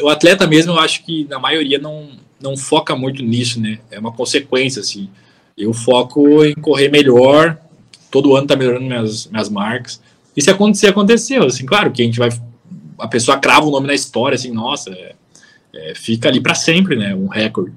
O 0.04 0.10
atleta 0.10 0.46
mesmo, 0.46 0.74
eu 0.74 0.80
acho 0.80 1.04
que 1.04 1.26
na 1.30 1.40
maioria 1.40 1.80
não, 1.80 2.10
não 2.40 2.56
foca 2.56 2.96
muito 2.96 3.24
nisso, 3.24 3.60
né? 3.60 3.80
É 3.90 3.98
uma 3.98 4.12
consequência, 4.12 4.82
assim. 4.82 5.10
Eu 5.58 5.74
foco 5.74 6.46
em 6.46 6.54
correr 6.54 6.90
melhor, 6.90 7.58
todo 8.12 8.36
ano 8.36 8.46
tá 8.46 8.56
melhorando 8.56 8.86
minhas, 8.86 9.26
minhas 9.28 9.50
marcas. 9.50 10.00
E 10.36 10.42
se 10.42 10.52
acontecer, 10.52 10.88
aconteceu. 10.88 11.46
Assim, 11.46 11.66
claro 11.66 11.92
que 11.92 12.04
a 12.04 12.06
gente 12.06 12.20
vai. 12.20 12.30
A 13.00 13.08
pessoa 13.08 13.40
crava 13.40 13.66
o 13.66 13.72
nome 13.72 13.88
na 13.88 13.96
história, 13.96 14.36
assim, 14.36 14.52
nossa, 14.52 14.92
é, 14.92 15.16
é, 15.74 15.96
fica 15.96 16.30
ali 16.30 16.40
para 16.40 16.54
sempre, 16.54 16.96
né? 16.96 17.16
Um 17.16 17.28
recorde. 17.28 17.74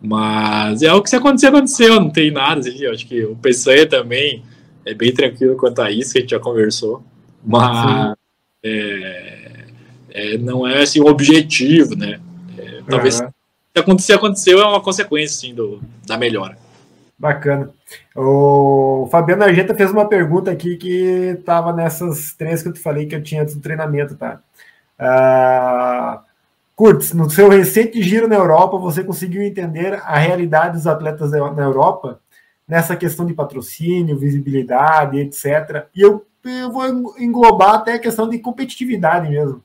Mas 0.00 0.82
é 0.82 0.92
o 0.92 1.02
que 1.02 1.10
se 1.10 1.16
acontecer, 1.16 1.48
aconteceu, 1.48 2.00
não 2.00 2.10
tem 2.10 2.30
nada. 2.30 2.60
Assim, 2.60 2.82
eu 2.82 2.92
acho 2.92 3.06
que 3.06 3.24
o 3.24 3.36
Peçanha 3.36 3.86
também 3.86 4.44
é 4.84 4.94
bem 4.94 5.12
tranquilo 5.12 5.56
quanto 5.56 5.82
a 5.82 5.90
isso, 5.90 6.12
que 6.12 6.18
a 6.18 6.20
gente 6.20 6.30
já 6.30 6.38
conversou. 6.38 7.02
Mas 7.44 8.14
é, 8.62 9.64
é, 10.10 10.38
não 10.38 10.66
é 10.66 10.82
assim 10.82 11.00
o 11.00 11.06
objetivo, 11.06 11.96
né? 11.96 12.20
É, 12.56 12.82
talvez 12.88 13.20
uhum. 13.20 13.28
se 13.74 13.80
acontecer, 13.80 14.12
aconteceu, 14.14 14.60
é 14.60 14.64
uma 14.64 14.80
consequência 14.80 15.36
assim, 15.36 15.54
do, 15.54 15.80
da 16.06 16.16
melhora. 16.16 16.56
Bacana. 17.18 17.70
O 18.14 19.08
Fabiano 19.10 19.42
Argenta 19.42 19.74
fez 19.74 19.90
uma 19.90 20.08
pergunta 20.08 20.52
aqui 20.52 20.76
que 20.76 21.36
estava 21.38 21.72
nessas 21.72 22.32
três 22.34 22.62
que 22.62 22.68
eu 22.68 22.72
te 22.72 22.80
falei 22.80 23.06
que 23.06 23.14
eu 23.14 23.22
tinha 23.22 23.42
antes 23.42 23.56
do 23.56 23.60
treinamento, 23.60 24.14
tá? 24.14 24.40
Uh, 25.00 26.27
Kurtz, 26.78 27.12
no 27.12 27.28
seu 27.28 27.48
recente 27.48 28.00
giro 28.00 28.28
na 28.28 28.36
Europa, 28.36 28.78
você 28.78 29.02
conseguiu 29.02 29.42
entender 29.42 29.94
a 29.94 30.16
realidade 30.16 30.76
dos 30.76 30.86
atletas 30.86 31.32
na 31.32 31.64
Europa 31.64 32.20
nessa 32.68 32.94
questão 32.94 33.26
de 33.26 33.34
patrocínio, 33.34 34.16
visibilidade, 34.16 35.18
etc. 35.18 35.88
E 35.92 36.00
eu, 36.00 36.24
eu 36.44 36.70
vou 36.70 36.86
englobar 37.18 37.74
até 37.74 37.94
a 37.94 37.98
questão 37.98 38.28
de 38.28 38.38
competitividade 38.38 39.28
mesmo. 39.28 39.60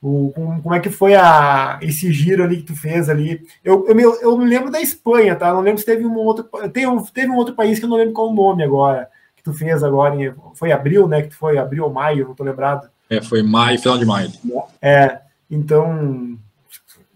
O, 0.00 0.32
como 0.62 0.74
é 0.74 0.80
que 0.80 0.88
foi 0.88 1.14
a, 1.14 1.78
esse 1.82 2.10
giro 2.10 2.42
ali 2.42 2.56
que 2.56 2.72
tu 2.72 2.74
fez 2.74 3.10
ali? 3.10 3.42
Eu, 3.62 3.86
eu, 3.86 3.94
me, 3.94 4.02
eu 4.02 4.38
me 4.38 4.46
lembro 4.46 4.70
da 4.70 4.80
Espanha, 4.80 5.36
tá? 5.36 5.52
Não 5.52 5.60
lembro 5.60 5.78
se 5.78 5.84
teve 5.84 6.06
um 6.06 6.16
outro. 6.16 6.44
Tem, 6.72 6.86
teve 7.12 7.30
um 7.30 7.36
outro 7.36 7.54
país 7.54 7.78
que 7.78 7.84
eu 7.84 7.88
não 7.90 7.98
lembro 7.98 8.14
qual 8.14 8.30
o 8.30 8.34
nome 8.34 8.62
agora, 8.62 9.10
que 9.36 9.42
tu 9.42 9.52
fez 9.52 9.82
agora. 9.82 10.16
Em, 10.16 10.34
foi 10.54 10.72
abril, 10.72 11.06
né? 11.06 11.20
Que 11.20 11.28
tu 11.28 11.36
foi 11.36 11.58
abril 11.58 11.84
ou 11.84 11.92
maio, 11.92 12.28
não 12.28 12.34
tô 12.34 12.44
lembrado. 12.44 12.88
É, 13.10 13.20
foi 13.20 13.42
maio, 13.42 13.78
final 13.78 13.98
de 13.98 14.06
maio. 14.06 14.30
É. 14.80 15.20
Então, 15.50 16.38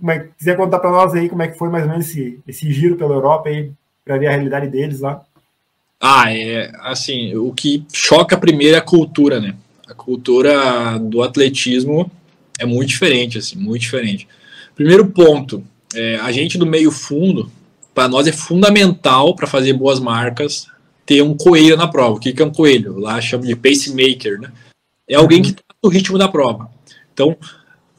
é, 0.08 0.18
quiser 0.36 0.56
contar 0.56 0.78
para 0.80 0.90
nós 0.90 1.14
aí 1.14 1.28
como 1.28 1.42
é 1.42 1.48
que 1.48 1.58
foi 1.58 1.68
mais 1.68 1.84
ou 1.84 1.90
menos 1.90 2.08
esse, 2.08 2.40
esse 2.46 2.72
giro 2.72 2.96
pela 2.96 3.14
Europa 3.14 3.48
aí, 3.48 3.70
para 4.04 4.18
ver 4.18 4.26
a 4.26 4.32
realidade 4.32 4.68
deles 4.68 5.00
lá. 5.00 5.22
Ah, 6.00 6.32
é 6.32 6.70
assim, 6.80 7.34
o 7.36 7.52
que 7.52 7.86
choca 7.92 8.36
primeiro 8.36 8.74
é 8.74 8.78
a 8.78 8.82
cultura, 8.82 9.40
né? 9.40 9.54
A 9.88 9.94
cultura 9.94 10.98
do 10.98 11.22
atletismo 11.22 12.10
é 12.58 12.66
muito 12.66 12.88
diferente, 12.88 13.38
assim, 13.38 13.56
muito 13.56 13.82
diferente. 13.82 14.28
Primeiro 14.74 15.06
ponto, 15.06 15.64
é, 15.94 16.16
a 16.16 16.30
gente 16.32 16.58
do 16.58 16.66
meio 16.66 16.90
fundo, 16.90 17.50
para 17.94 18.08
nós 18.08 18.26
é 18.26 18.32
fundamental 18.32 19.34
para 19.34 19.46
fazer 19.46 19.72
boas 19.72 20.00
marcas 20.00 20.66
ter 21.06 21.22
um 21.22 21.36
coelho 21.36 21.76
na 21.76 21.86
prova. 21.86 22.16
O 22.16 22.20
que, 22.20 22.32
que 22.32 22.42
é 22.42 22.44
um 22.44 22.52
coelho? 22.52 22.98
Lá 22.98 23.20
chama 23.20 23.46
de 23.46 23.54
pacemaker, 23.54 24.40
né? 24.40 24.52
É 25.08 25.14
alguém 25.14 25.42
que 25.42 25.50
está 25.50 25.62
no 25.82 25.90
ritmo 25.90 26.18
da 26.18 26.28
prova. 26.28 26.70
Então, 27.12 27.36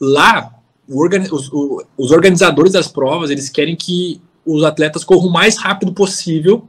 lá, 0.00 0.52
os, 0.88 2.10
organizadores 2.10 2.72
das 2.72 2.88
provas, 2.88 3.30
eles 3.30 3.48
querem 3.48 3.74
que 3.74 4.20
os 4.44 4.62
atletas 4.62 5.04
corram 5.04 5.28
o 5.28 5.32
mais 5.32 5.56
rápido 5.56 5.92
possível 5.92 6.66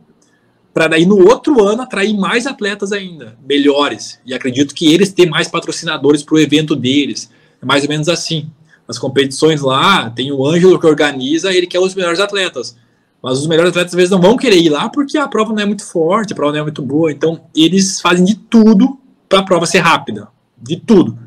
para 0.74 0.90
daí 0.90 1.06
no 1.06 1.28
outro 1.28 1.64
ano 1.64 1.82
atrair 1.82 2.16
mais 2.16 2.46
atletas 2.46 2.92
ainda, 2.92 3.36
melhores. 3.48 4.20
E 4.24 4.34
acredito 4.34 4.76
que 4.76 4.94
eles 4.94 5.12
têm 5.12 5.28
mais 5.28 5.48
patrocinadores 5.48 6.22
para 6.22 6.36
o 6.36 6.40
evento 6.40 6.76
deles. 6.76 7.32
É 7.60 7.66
mais 7.66 7.84
ou 7.84 7.90
menos 7.90 8.08
assim. 8.08 8.50
As 8.88 9.00
competições 9.00 9.62
lá, 9.62 10.10
tem 10.12 10.32
o 10.32 10.46
Ângelo 10.46 10.80
que 10.80 10.86
organiza, 10.86 11.52
ele 11.52 11.66
quer 11.66 11.80
os 11.80 11.96
melhores 11.96 12.20
atletas. 12.20 12.78
Mas 13.22 13.40
os 13.40 13.48
melhores 13.48 13.72
atletas 13.72 13.94
às 13.94 13.98
vezes 13.98 14.12
não 14.12 14.22
vão 14.22 14.38
querer 14.38 14.58
ir 14.58 14.70
lá 14.70 14.88
porque 14.88 15.18
a 15.18 15.28
prova 15.28 15.52
não 15.52 15.62
é 15.62 15.66
muito 15.66 15.84
forte, 15.84 16.34
a 16.34 16.36
prova 16.36 16.54
não 16.54 16.60
é 16.60 16.64
muito 16.64 16.84
boa. 16.84 17.12
Então 17.12 17.42
eles 17.56 18.00
fazem 18.00 18.24
de 18.24 18.36
tudo 18.36 19.00
para 19.28 19.40
a 19.40 19.44
prova 19.44 19.66
ser 19.66 19.80
rápida. 19.80 20.28
De 20.56 20.78
tudo. 20.78 21.18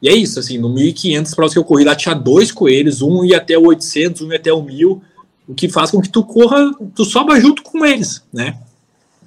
E 0.00 0.08
é 0.08 0.14
isso, 0.14 0.38
assim, 0.38 0.58
no 0.58 0.68
1500 0.68 1.34
provas 1.34 1.52
que 1.52 1.58
eu 1.58 1.64
corri 1.64 1.84
lá 1.84 1.94
tinha 1.94 2.14
dois 2.14 2.52
coelhos, 2.52 3.00
um 3.00 3.24
ia 3.24 3.38
até 3.38 3.56
o 3.56 3.66
800, 3.66 4.22
um 4.22 4.30
ia 4.30 4.36
até 4.36 4.52
o 4.52 4.62
1000, 4.62 5.02
o 5.48 5.54
que 5.54 5.68
faz 5.68 5.90
com 5.90 6.00
que 6.00 6.08
tu 6.08 6.22
corra, 6.22 6.70
tu 6.94 7.04
soba 7.04 7.40
junto 7.40 7.62
com 7.62 7.84
eles, 7.84 8.22
né? 8.32 8.58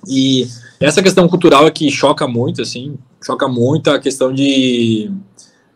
E 0.08 0.48
essa 0.80 1.02
questão 1.02 1.28
cultural 1.28 1.68
é 1.68 1.72
que 1.72 1.90
choca 1.90 2.28
muito, 2.28 2.62
assim, 2.62 2.98
choca 3.24 3.48
muito 3.48 3.90
a 3.90 4.00
questão 4.00 4.34
de, 4.34 5.12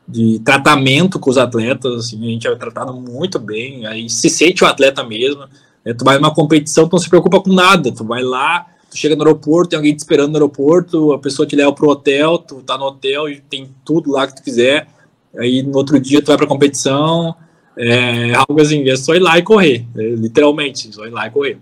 de 0.08 0.39
tratamento 0.39 1.20
com 1.20 1.30
os 1.30 1.38
atletas, 1.38 2.06
assim, 2.06 2.22
a 2.22 2.30
gente 2.30 2.48
é 2.48 2.56
tratado 2.56 2.94
muito 2.94 3.39
bem, 3.39 3.86
aí 3.86 4.10
se 4.10 4.30
sente 4.30 4.64
o 4.64 4.68
atleta 4.68 5.04
mesmo, 5.04 5.41
né? 5.84 5.94
tu 5.94 6.06
vai 6.06 6.18
numa 6.18 6.34
competição, 6.34 6.88
tu 6.88 6.94
não 6.94 7.00
se 7.00 7.10
preocupa 7.10 7.41
com 7.41 7.52
nada, 7.52 7.91
tu 7.91 8.06
vai 8.06 8.22
lá, 8.22 8.68
tu 8.94 8.98
chega 8.98 9.16
no 9.16 9.24
aeroporto, 9.24 9.72
tem 9.72 9.78
alguém 9.78 9.96
te 9.96 10.00
esperando 10.00 10.30
no 10.30 10.36
aeroporto, 10.36 11.14
a 11.14 11.20
pessoa 11.20 11.48
te 11.48 11.56
leva 11.56 11.74
pro 11.74 11.89
hotel, 11.89 12.38
tu 12.38 12.62
tá 12.62 12.78
no 12.78 12.86
hotel 12.86 13.28
e 13.28 13.41
tem 13.41 13.68
tudo 13.84 14.12
lá 14.12 14.28
que 14.28 14.36
tu 14.36 14.44
quiser, 14.44 14.88
aí 15.36 15.64
no 15.64 15.76
outro 15.76 16.00
dia 16.00 16.22
tu 16.22 16.28
vai 16.28 16.38
pra 16.38 16.46
competição, 16.46 17.36
é 17.76 18.36
algo 18.36 18.62
assim, 18.62 18.88
é 18.88 18.96
só 18.96 19.16
ir 19.16 19.20
lá 19.20 19.39
e 19.39 19.41
correr, 19.41 19.88
é, 19.98 20.10
literalmente, 20.10 20.94
só 20.94 21.08
ir 21.08 21.10
lá 21.10 21.26
e 21.26 21.32
correr. 21.32 21.58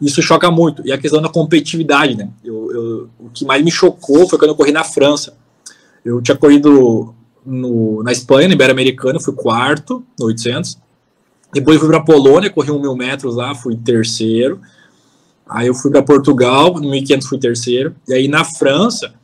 Isso 0.00 0.22
choca 0.22 0.48
muito. 0.50 0.86
E 0.86 0.92
a 0.92 0.98
questão 0.98 1.20
da 1.20 1.28
competitividade, 1.28 2.16
né? 2.16 2.28
Eu, 2.44 2.70
eu, 2.70 3.08
o 3.18 3.30
que 3.30 3.44
mais 3.44 3.64
me 3.64 3.70
chocou 3.70 4.28
foi 4.28 4.38
quando 4.38 4.50
eu 4.50 4.54
corri 4.54 4.70
na 4.70 4.84
França. 4.84 5.34
Eu 6.04 6.20
tinha 6.20 6.36
corrido 6.36 7.14
no, 7.44 8.02
na 8.02 8.12
Espanha, 8.12 8.46
no 8.46 8.54
Ibero-Americano, 8.54 9.18
fui 9.18 9.34
quarto, 9.34 10.04
no 10.20 10.26
800. 10.26 10.78
Depois 11.52 11.80
fui 11.80 11.88
para 11.88 12.00
Polônia, 12.00 12.50
corri 12.50 12.70
um 12.70 12.78
mil 12.78 12.94
metros 12.94 13.36
lá, 13.36 13.54
fui 13.54 13.74
terceiro. 13.74 14.60
Aí 15.48 15.68
eu 15.68 15.74
fui 15.74 15.90
para 15.90 16.02
Portugal, 16.02 16.74
no 16.74 16.90
1500 16.90 17.28
fui 17.28 17.38
terceiro. 17.38 17.94
E 18.08 18.14
aí 18.14 18.28
na 18.28 18.44
França, 18.44 19.14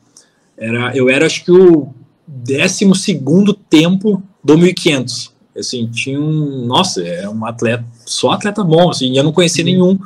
era, 0.57 0.95
eu 0.95 1.09
era 1.09 1.25
acho 1.25 1.43
que 1.43 1.51
o 1.51 1.89
12 2.27 2.95
segundo 2.95 3.53
tempo 3.53 4.23
do 4.43 4.57
1500. 4.57 5.33
Assim, 5.57 5.87
tinha 5.87 6.19
um. 6.19 6.65
Nossa, 6.65 7.01
é 7.01 7.29
um 7.29 7.45
atleta, 7.45 7.85
só 8.05 8.31
atleta 8.31 8.63
bom, 8.63 8.89
assim, 8.89 9.11
e 9.11 9.17
eu 9.17 9.23
não 9.23 9.31
conhecia 9.31 9.63
nenhum, 9.63 9.99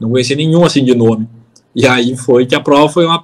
não 0.00 0.10
conhecia 0.10 0.36
nenhum 0.36 0.64
assim 0.64 0.82
de 0.82 0.94
nome. 0.94 1.28
E 1.74 1.86
aí 1.86 2.16
foi 2.16 2.46
que 2.46 2.54
a 2.54 2.60
prova 2.60 2.88
foi 2.88 3.04
uma 3.04 3.22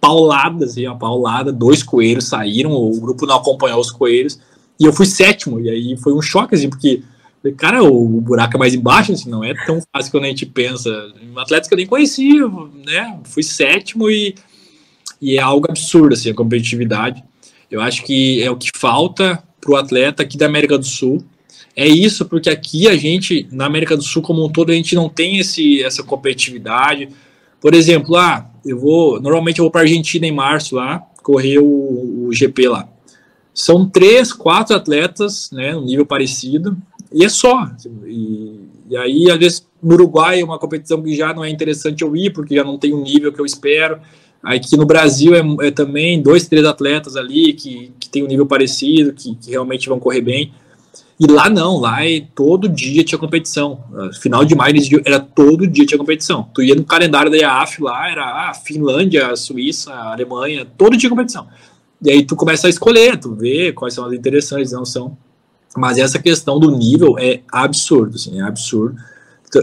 paulada, 0.00 0.66
assim, 0.66 0.86
uma 0.86 0.98
paulada, 0.98 1.50
dois 1.50 1.82
coelhos 1.82 2.28
saíram, 2.28 2.72
o 2.72 3.00
grupo 3.00 3.26
não 3.26 3.36
acompanhou 3.36 3.80
os 3.80 3.90
coelhos, 3.90 4.38
e 4.78 4.84
eu 4.84 4.92
fui 4.92 5.06
sétimo, 5.06 5.58
e 5.58 5.70
aí 5.70 5.96
foi 5.96 6.12
um 6.12 6.20
choque, 6.20 6.54
assim, 6.54 6.68
porque 6.68 7.02
cara, 7.56 7.82
o 7.82 8.20
buraco 8.20 8.56
é 8.56 8.58
mais 8.58 8.74
embaixo, 8.74 9.12
assim, 9.12 9.30
não 9.30 9.44
é 9.44 9.54
tão 9.66 9.80
fácil 9.92 10.10
quando 10.10 10.24
a 10.24 10.28
gente 10.28 10.46
pensa. 10.46 10.90
Um 11.32 11.38
atleta 11.38 11.68
que 11.68 11.74
eu 11.74 11.78
nem 11.78 11.86
conhecia, 11.86 12.46
né? 12.84 13.18
Fui 13.24 13.42
sétimo 13.42 14.10
e, 14.10 14.34
e 15.20 15.36
é 15.36 15.40
algo 15.40 15.66
absurdo, 15.68 16.14
assim, 16.14 16.30
a 16.30 16.34
competitividade. 16.34 17.22
Eu 17.70 17.80
acho 17.80 18.02
que 18.04 18.42
é 18.42 18.50
o 18.50 18.56
que 18.56 18.70
falta 18.74 19.42
para 19.60 19.72
o 19.72 19.76
atleta 19.76 20.22
aqui 20.22 20.36
da 20.36 20.46
América 20.46 20.78
do 20.78 20.86
Sul. 20.86 21.24
É 21.76 21.86
isso, 21.86 22.24
porque 22.26 22.50
aqui 22.50 22.88
a 22.88 22.96
gente, 22.96 23.46
na 23.52 23.66
América 23.66 23.96
do 23.96 24.02
Sul 24.02 24.22
como 24.22 24.44
um 24.44 24.50
todo, 24.50 24.72
a 24.72 24.74
gente 24.74 24.94
não 24.94 25.08
tem 25.08 25.38
esse, 25.38 25.82
essa 25.82 26.02
competitividade. 26.02 27.08
Por 27.60 27.74
exemplo, 27.74 28.16
ah, 28.16 28.50
eu 28.64 28.78
vou. 28.78 29.20
Normalmente 29.20 29.58
eu 29.58 29.64
vou 29.64 29.70
para 29.70 29.82
Argentina 29.82 30.26
em 30.26 30.32
março 30.32 30.74
lá, 30.74 30.98
correr 31.22 31.58
o, 31.58 32.26
o 32.26 32.32
GP 32.32 32.68
lá. 32.68 32.88
São 33.54 33.88
três, 33.88 34.32
quatro 34.32 34.74
atletas, 34.76 35.50
né, 35.50 35.76
um 35.76 35.84
nível 35.84 36.06
parecido, 36.06 36.76
e 37.12 37.24
é 37.24 37.28
só. 37.28 37.70
E, 38.06 38.60
e 38.90 38.96
aí, 38.96 39.30
às 39.30 39.38
vezes, 39.38 39.66
no 39.82 39.94
Uruguai 39.94 40.40
é 40.40 40.44
uma 40.44 40.58
competição 40.58 41.02
que 41.02 41.14
já 41.14 41.32
não 41.32 41.44
é 41.44 41.50
interessante 41.50 42.02
eu 42.02 42.14
ir, 42.16 42.32
porque 42.32 42.54
já 42.54 42.64
não 42.64 42.78
tem 42.78 42.92
o 42.92 43.00
nível 43.00 43.32
que 43.32 43.40
eu 43.40 43.46
espero. 43.46 43.98
Aqui 44.42 44.76
no 44.76 44.86
Brasil 44.86 45.34
é, 45.34 45.66
é, 45.66 45.70
também 45.70 46.22
dois, 46.22 46.46
três 46.46 46.64
atletas 46.64 47.16
ali 47.16 47.52
que, 47.52 47.92
que 47.98 48.08
tem 48.08 48.22
um 48.22 48.26
nível 48.26 48.46
parecido, 48.46 49.12
que, 49.12 49.34
que, 49.34 49.50
realmente 49.50 49.88
vão 49.88 49.98
correr 49.98 50.20
bem. 50.20 50.52
E 51.18 51.26
lá 51.26 51.50
não, 51.50 51.78
lá 51.80 52.06
é, 52.06 52.22
todo 52.34 52.68
dia 52.68 53.02
tinha 53.02 53.18
competição. 53.18 53.82
Final 54.20 54.44
de 54.44 54.54
maio 54.54 54.76
era 55.04 55.18
todo 55.18 55.66
dia 55.66 55.84
tinha 55.84 55.98
competição. 55.98 56.48
Tu 56.54 56.62
ia 56.62 56.74
no 56.76 56.84
calendário 56.84 57.30
da 57.30 57.36
IAF 57.36 57.82
lá, 57.82 58.08
era 58.08 58.50
ah, 58.50 58.54
Finlândia, 58.54 59.34
Suíça, 59.34 59.92
Alemanha, 59.92 60.64
todo 60.64 60.96
dia 60.96 61.10
competição. 61.10 61.48
E 62.00 62.10
aí 62.10 62.24
tu 62.24 62.36
começa 62.36 62.68
a 62.68 62.70
escolher, 62.70 63.18
tu 63.18 63.34
vê 63.34 63.72
quais 63.72 63.94
são 63.94 64.04
as 64.04 64.12
interessantes, 64.12 64.70
não 64.70 64.84
são. 64.84 65.18
Mas 65.76 65.98
essa 65.98 66.18
questão 66.18 66.58
do 66.58 66.70
nível 66.70 67.16
é 67.18 67.40
absurdo, 67.50 68.16
assim, 68.16 68.40
é 68.40 68.42
absurdo. 68.42 68.96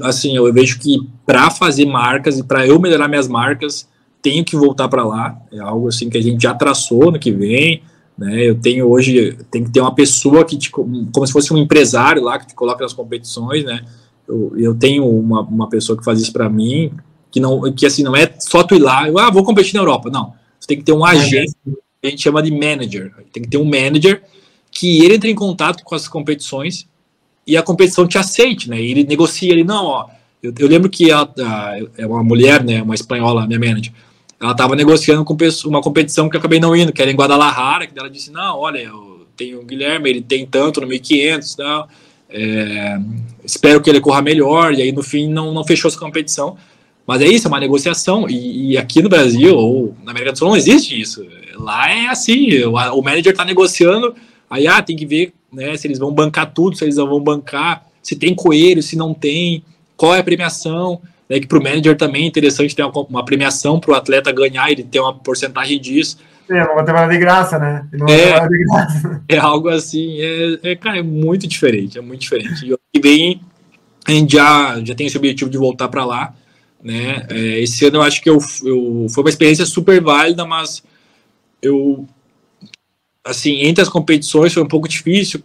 Assim, 0.03 0.35
eu 0.35 0.51
vejo 0.53 0.79
que 0.79 0.97
para 1.25 1.49
fazer 1.51 1.85
marcas 1.85 2.39
e 2.39 2.43
para 2.43 2.65
eu 2.65 2.79
melhorar 2.79 3.07
minhas 3.07 3.27
marcas, 3.27 3.87
tenho 4.21 4.43
que 4.43 4.55
voltar 4.55 4.87
para 4.87 5.03
lá. 5.03 5.37
É 5.51 5.59
algo 5.59 5.87
assim 5.87 6.09
que 6.09 6.17
a 6.17 6.21
gente 6.21 6.41
já 6.41 6.53
traçou 6.53 7.11
no 7.11 7.19
que 7.19 7.31
vem. 7.31 7.83
Né? 8.17 8.43
Eu 8.43 8.55
tenho 8.55 8.89
hoje, 8.89 9.37
tem 9.51 9.63
que 9.63 9.69
ter 9.69 9.81
uma 9.81 9.93
pessoa 9.93 10.43
que 10.45 10.57
te, 10.57 10.71
como 10.71 11.27
se 11.27 11.33
fosse 11.33 11.53
um 11.53 11.57
empresário 11.57 12.23
lá 12.23 12.39
que 12.39 12.47
te 12.47 12.55
coloca 12.55 12.83
nas 12.83 12.93
competições, 12.93 13.63
né? 13.63 13.81
Eu, 14.27 14.53
eu 14.57 14.73
tenho 14.73 15.07
uma, 15.07 15.41
uma 15.41 15.69
pessoa 15.69 15.97
que 15.97 16.03
faz 16.03 16.19
isso 16.19 16.33
para 16.33 16.49
mim, 16.49 16.91
que 17.29 17.39
não, 17.39 17.71
que 17.73 17.85
assim 17.85 18.01
não 18.01 18.15
é 18.15 18.33
só 18.39 18.63
tu 18.63 18.73
ir 18.73 18.79
lá, 18.79 19.07
eu, 19.07 19.19
ah, 19.19 19.29
vou 19.29 19.43
competir 19.43 19.75
na 19.75 19.81
Europa. 19.81 20.09
Não, 20.09 20.33
você 20.59 20.67
tem 20.67 20.77
que 20.77 20.83
ter 20.83 20.93
um 20.93 21.05
agente, 21.05 21.53
a 22.03 22.07
gente 22.07 22.23
chama 22.23 22.41
de 22.41 22.51
manager. 22.51 23.13
Tem 23.31 23.43
que 23.43 23.49
ter 23.49 23.57
um 23.57 23.65
manager 23.65 24.23
que 24.75 25.03
ele 25.03 25.15
entre 25.15 25.31
em 25.31 25.35
contato 25.35 25.83
com 25.85 25.95
as 25.95 26.05
competições 26.05 26.85
e 27.47 27.55
a 27.55 27.63
competição 27.63 28.05
te 28.05 28.17
aceite, 28.17 28.69
né? 28.69 28.79
E 28.79 28.91
ele 28.91 29.05
negocia, 29.05 29.49
ele 29.49 29.63
não, 29.63 29.85
ó. 29.85 30.07
Eu, 30.43 30.53
eu 30.59 30.67
lembro 30.67 30.89
que 30.89 31.09
é 31.09 32.05
uma 32.05 32.21
mulher, 32.21 32.61
né? 32.61 32.81
Uma 32.81 32.93
espanhola, 32.93 33.47
minha 33.47 33.57
manager. 33.57 33.93
Ela 34.39 34.51
estava 34.51 34.75
negociando 34.75 35.23
com 35.23 35.35
uma 35.65 35.81
competição 35.81 36.29
que 36.29 36.35
eu 36.35 36.39
acabei 36.39 36.59
não 36.59 36.75
indo, 36.75 36.91
que 36.91 37.01
era 37.01 37.09
em 37.09 37.15
Guadalajara, 37.15 37.87
que 37.87 37.97
ela 37.97 38.09
disse, 38.09 38.31
não, 38.31 38.59
olha, 38.59 38.79
eu 38.79 39.25
tenho 39.37 39.61
o 39.61 39.65
Guilherme, 39.65 40.09
ele 40.09 40.21
tem 40.21 40.45
tanto 40.45 40.81
no 40.81 40.87
1500 40.87 41.51
e 41.51 41.57
tal. 41.57 41.89
É, 42.29 42.99
espero 43.45 43.79
que 43.81 43.89
ele 43.89 44.01
corra 44.01 44.21
melhor, 44.21 44.73
e 44.73 44.81
aí 44.81 44.91
no 44.91 45.01
fim 45.01 45.29
não, 45.29 45.53
não 45.53 45.63
fechou 45.63 45.87
essa 45.87 45.97
competição. 45.97 46.57
Mas 47.07 47.21
é 47.21 47.27
isso, 47.27 47.47
é 47.47 47.49
uma 47.49 47.61
negociação. 47.61 48.29
E, 48.29 48.71
e, 48.71 48.77
aqui 48.77 49.01
no 49.01 49.07
Brasil, 49.07 49.55
ou 49.55 49.95
na 50.03 50.11
América 50.11 50.33
do 50.33 50.37
Sul, 50.37 50.49
não 50.49 50.57
existe 50.57 50.99
isso. 50.99 51.25
Lá 51.53 51.89
é 51.89 52.07
assim: 52.07 52.61
o, 52.63 52.73
o 52.73 53.01
manager 53.01 53.31
está 53.31 53.45
negociando, 53.45 54.13
aí 54.49 54.67
ah, 54.67 54.81
tem 54.81 54.95
que 54.95 55.05
ver 55.05 55.33
né, 55.51 55.75
se 55.77 55.87
eles 55.87 55.99
vão 55.99 56.11
bancar 56.11 56.51
tudo, 56.53 56.75
se 56.75 56.83
eles 56.83 56.97
não 56.97 57.07
vão 57.07 57.19
bancar, 57.19 57.85
se 58.01 58.15
tem 58.15 58.35
coelho, 58.35 58.83
se 58.83 58.95
não 58.95 59.13
tem, 59.13 59.63
qual 59.95 60.13
é 60.13 60.19
a 60.19 60.23
premiação. 60.23 61.01
Né, 61.27 61.39
que 61.39 61.47
para 61.47 61.57
o 61.57 61.63
manager 61.63 61.97
também 61.97 62.25
é 62.25 62.27
interessante 62.27 62.75
ter 62.75 62.83
uma, 62.83 63.01
uma 63.09 63.25
premiação 63.25 63.79
para 63.79 63.91
o 63.91 63.95
atleta 63.95 64.31
ganhar, 64.31 64.69
ele 64.69 64.83
ter 64.83 64.99
uma 64.99 65.13
porcentagem 65.13 65.79
disso. 65.79 66.19
É, 66.47 66.63
ter 66.63 66.93
nada 66.93 67.07
de 67.11 67.17
graça, 67.17 67.57
né? 67.57 67.87
É, 68.07 68.47
de 68.47 68.65
graça. 68.65 69.23
é 69.27 69.37
algo 69.37 69.67
assim, 69.69 70.17
é, 70.19 70.59
é, 70.61 70.75
cara, 70.75 70.99
é 70.99 71.01
muito 71.01 71.47
diferente, 71.47 71.97
é 71.97 72.01
muito 72.01 72.21
diferente. 72.21 72.71
E 72.93 72.99
bem, 72.99 73.41
a 74.05 74.11
gente 74.11 74.33
já, 74.33 74.79
já 74.83 74.93
tem 74.93 75.07
esse 75.07 75.17
objetivo 75.17 75.49
de 75.49 75.57
voltar 75.57 75.87
para 75.87 76.05
lá, 76.05 76.35
né? 76.83 77.25
É, 77.29 77.59
esse 77.61 77.83
ano 77.85 77.97
eu 77.97 78.01
acho 78.03 78.21
que 78.21 78.29
eu, 78.29 78.37
eu, 78.63 79.07
foi 79.09 79.23
uma 79.23 79.29
experiência 79.29 79.65
super 79.65 79.99
válida, 79.99 80.45
mas 80.45 80.83
eu, 81.59 82.07
assim, 83.25 83.63
entre 83.63 83.81
as 83.81 83.89
competições 83.89 84.53
foi 84.53 84.63
um 84.63 84.67
pouco 84.67 84.87
difícil, 84.87 85.41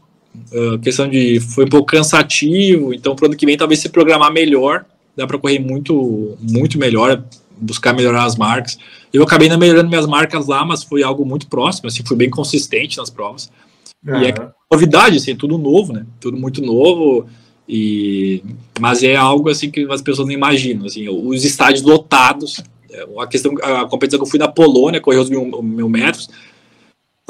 a 0.75 0.79
questão 0.79 1.09
de, 1.09 1.41
foi 1.41 1.65
um 1.65 1.69
pouco 1.69 1.87
cansativo, 1.87 2.95
então 2.95 3.17
pro 3.17 3.27
ano 3.27 3.37
que 3.37 3.47
vem 3.47 3.57
talvez 3.57 3.81
se 3.81 3.89
programar 3.89 4.33
melhor, 4.33 4.85
dá 5.17 5.27
para 5.27 5.39
correr 5.39 5.59
muito, 5.59 6.37
muito 6.41 6.79
melhor, 6.79 7.25
buscar 7.57 7.93
melhorar 7.93 8.25
as 8.25 8.37
marcas. 8.37 8.79
Eu 9.13 9.23
acabei 9.23 9.49
não 9.49 9.59
melhorando 9.59 9.89
minhas 9.89 10.07
marcas 10.07 10.47
lá, 10.47 10.65
mas 10.65 10.85
foi 10.85 11.03
algo 11.03 11.25
muito 11.25 11.49
próximo, 11.49 11.89
assim, 11.89 12.05
fui 12.07 12.17
bem 12.17 12.31
consistente 12.31 12.99
nas 12.99 13.11
provas. 13.11 13.51
E 14.07 14.27
é 14.27 14.35
novidade, 14.71 15.17
assim, 15.17 15.37
tudo 15.37 15.59
novo, 15.59 15.93
né? 15.93 16.07
Tudo 16.21 16.37
muito 16.37 16.63
novo. 16.63 17.27
E, 17.69 18.43
mas 18.81 19.03
é 19.03 19.15
algo 19.15 19.51
assim 19.51 19.71
que 19.71 19.87
as 19.91 20.01
pessoas 20.01 20.27
não 20.27 20.35
imaginam. 20.35 20.87
Assim, 20.87 21.09
os 21.09 21.45
estádios 21.45 21.83
lotados. 21.83 22.63
É, 22.91 23.07
a 23.19 23.27
questão, 23.27 23.53
a 23.63 23.85
competição 23.87 24.19
que 24.19 24.27
eu 24.27 24.31
fui 24.31 24.39
na 24.39 24.49
Polônia, 24.49 25.01
correu 25.01 25.21
os 25.21 25.29
mil, 25.29 25.63
mil 25.63 25.89
metros. 25.89 26.31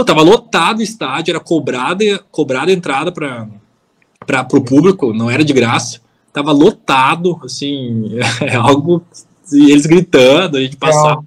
Eu 0.01 0.05
tava 0.05 0.23
lotado 0.23 0.79
o 0.79 0.83
estádio, 0.83 1.33
era 1.33 1.41
cobrada, 1.41 2.19
cobrada 2.31 2.73
entrada 2.73 3.13
para 3.13 4.47
o 4.53 4.65
público, 4.65 5.13
não 5.13 5.31
era 5.31 5.45
de 5.45 5.53
graça. 5.53 6.01
Tava 6.33 6.53
lotado, 6.53 7.39
assim, 7.45 8.19
é 8.41 8.55
algo. 8.55 9.05
eles 9.53 9.87
gritando, 9.87 10.57
a 10.57 10.61
gente 10.61 10.77
passava. 10.77 11.25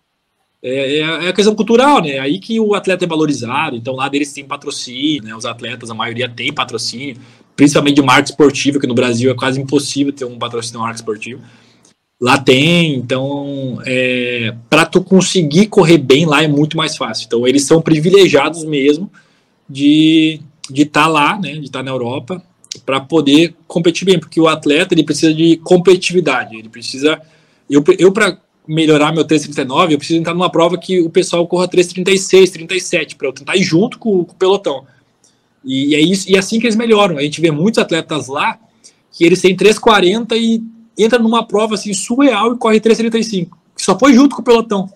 É, 0.62 1.00
é, 1.00 1.28
a 1.28 1.34
questão 1.34 1.54
cultural, 1.56 2.02
né? 2.02 2.20
Aí 2.20 2.40
que 2.40 2.58
o 2.60 2.74
atleta 2.74 3.04
é 3.04 3.08
valorizado. 3.08 3.76
Então 3.76 3.96
lá 3.96 4.08
deles 4.08 4.32
tem 4.32 4.46
patrocínio, 4.46 5.24
né? 5.24 5.36
Os 5.36 5.46
atletas, 5.46 5.90
a 5.90 5.94
maioria 5.94 6.30
tem 6.30 6.54
patrocínio 6.54 7.18
principalmente 7.56 7.96
de 7.96 8.02
marca 8.02 8.30
esportiva, 8.30 8.80
que 8.80 8.88
no 8.88 8.96
Brasil 8.96 9.32
é 9.32 9.36
quase 9.36 9.62
impossível 9.62 10.12
ter 10.12 10.26
um 10.26 10.38
patrocínio 10.38 10.80
de 10.80 10.84
marca 10.84 10.96
esportiva. 10.96 11.42
Lá 12.24 12.38
tem, 12.38 12.96
então, 12.96 13.82
é, 13.86 14.56
para 14.70 14.86
tu 14.86 15.04
conseguir 15.04 15.68
correr 15.68 15.98
bem 15.98 16.26
lá 16.26 16.42
é 16.42 16.48
muito 16.48 16.78
mais 16.78 16.96
fácil. 16.96 17.26
Então, 17.26 17.46
eles 17.46 17.64
são 17.64 17.82
privilegiados 17.82 18.64
mesmo 18.64 19.12
de 19.70 20.40
de 20.70 20.84
estar 20.84 21.04
tá 21.04 21.08
lá, 21.08 21.38
né, 21.38 21.54
de 21.56 21.66
estar 21.66 21.80
tá 21.80 21.84
na 21.84 21.92
Europa, 21.92 22.42
para 22.86 23.02
poder 23.02 23.54
competir 23.68 24.06
bem, 24.06 24.18
porque 24.18 24.40
o 24.40 24.48
atleta 24.48 24.94
ele 24.94 25.04
precisa 25.04 25.34
de 25.34 25.58
competitividade, 25.58 26.56
ele 26.56 26.70
precisa. 26.70 27.22
Eu, 27.70 27.84
eu 28.00 28.12
para 28.12 28.38
melhorar 28.66 29.12
meu 29.12 29.26
3,39, 29.26 29.92
eu 29.92 29.98
preciso 29.98 30.20
entrar 30.20 30.34
numa 30.34 30.50
prova 30.50 30.78
que 30.78 31.02
o 31.02 31.10
pessoal 31.10 31.46
corra 31.46 31.68
3,36, 31.68 32.52
37, 32.52 33.18
para 33.18 33.28
eu 33.28 33.34
tentar 33.34 33.58
ir 33.58 33.64
junto 33.64 34.00
com, 34.00 34.24
com 34.24 34.32
o 34.32 34.36
pelotão. 34.36 34.86
E 35.66 35.94
é 35.94 36.00
isso, 36.00 36.32
e 36.32 36.36
é 36.36 36.40
assim 36.40 36.58
que 36.58 36.66
eles 36.66 36.78
melhoram. 36.78 37.18
A 37.18 37.22
gente 37.22 37.42
vê 37.42 37.52
muitos 37.52 37.78
atletas 37.78 38.28
lá 38.28 38.58
que 39.12 39.26
eles 39.26 39.42
têm 39.42 39.56
3,40 39.56 40.36
e 40.38 40.64
entra 40.98 41.20
numa 41.20 41.46
prova 41.46 41.76
assim 41.76 41.94
surreal 41.94 42.54
e 42.54 42.58
corre 42.58 42.80
3,35, 42.80 43.50
que 43.76 43.84
só 43.84 43.98
foi 43.98 44.14
junto 44.14 44.36
com 44.36 44.42
o 44.42 44.46
pelotão. 44.46 44.90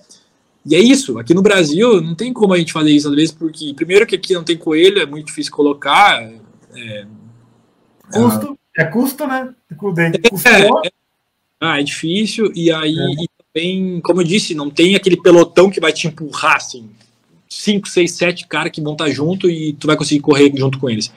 E 0.65 0.75
é 0.75 0.79
isso, 0.79 1.17
aqui 1.17 1.33
no 1.33 1.41
Brasil 1.41 2.01
não 2.01 2.13
tem 2.13 2.33
como 2.33 2.53
a 2.53 2.57
gente 2.57 2.73
fazer 2.73 2.91
isso 2.91 3.07
às 3.07 3.15
vezes, 3.15 3.31
porque 3.31 3.73
primeiro 3.73 4.05
que 4.05 4.15
aqui 4.15 4.33
não 4.33 4.43
tem 4.43 4.57
coelho, 4.57 5.01
é 5.01 5.05
muito 5.05 5.27
difícil 5.27 5.51
colocar. 5.51 6.21
É, 6.75 7.05
custo, 8.11 8.57
é, 8.77 8.81
é 8.81 8.85
custo, 8.85 9.27
né? 9.27 9.53
É, 10.45 10.87
é, 10.87 10.91
ah, 11.59 11.79
é 11.79 11.83
difícil, 11.83 12.51
e 12.53 12.69
aí 12.71 12.97
é. 12.97 13.23
e 13.23 13.29
também, 13.57 14.01
como 14.01 14.21
eu 14.21 14.25
disse, 14.25 14.53
não 14.53 14.69
tem 14.69 14.95
aquele 14.95 15.19
pelotão 15.21 15.69
que 15.69 15.79
vai 15.79 15.91
te 15.91 16.07
empurrar 16.07 16.57
assim. 16.57 16.89
5, 17.49 17.87
6, 17.87 18.11
7 18.11 18.47
caras 18.47 18.71
que 18.71 18.81
vão 18.81 18.93
estar 18.93 19.09
junto 19.09 19.49
e 19.49 19.73
tu 19.73 19.87
vai 19.87 19.95
conseguir 19.95 20.21
correr 20.21 20.51
junto 20.55 20.77
com 20.79 20.89
eles. 20.89 21.11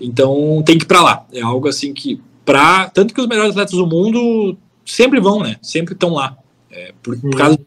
Então 0.00 0.62
tem 0.64 0.78
que 0.78 0.84
ir 0.84 0.88
para 0.88 1.02
lá. 1.02 1.26
É 1.32 1.40
algo 1.42 1.68
assim 1.68 1.92
que 1.92 2.20
para 2.46 2.88
tanto 2.88 3.12
que 3.12 3.20
os 3.20 3.26
melhores 3.26 3.50
atletas 3.50 3.74
do 3.74 3.86
mundo 3.86 4.56
sempre 4.84 5.20
vão, 5.20 5.40
né? 5.40 5.56
Sempre 5.60 5.92
estão 5.92 6.14
lá. 6.14 6.34
É, 6.70 6.94
por, 7.02 7.20
por 7.20 7.36
causa 7.36 7.58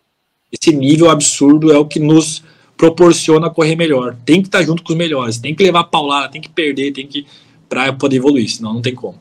desse 0.51 0.75
nível 0.75 1.09
absurdo 1.09 1.71
é 1.71 1.77
o 1.77 1.85
que 1.85 1.99
nos 1.99 2.43
proporciona 2.75 3.49
correr 3.49 3.75
melhor. 3.75 4.15
Tem 4.25 4.41
que 4.41 4.47
estar 4.47 4.63
junto 4.63 4.81
com 4.81 4.93
os 4.93 4.97
melhores, 4.97 5.37
tem 5.37 5.53
que 5.53 5.63
levar 5.63 5.83
paulada, 5.83 6.29
tem 6.29 6.41
que 6.41 6.49
perder, 6.49 6.93
tem 6.93 7.05
que 7.05 7.27
para 7.67 7.93
poder 7.93 8.15
evoluir, 8.15 8.49
senão 8.49 8.73
não 8.73 8.81
tem 8.81 8.95
como. 8.95 9.19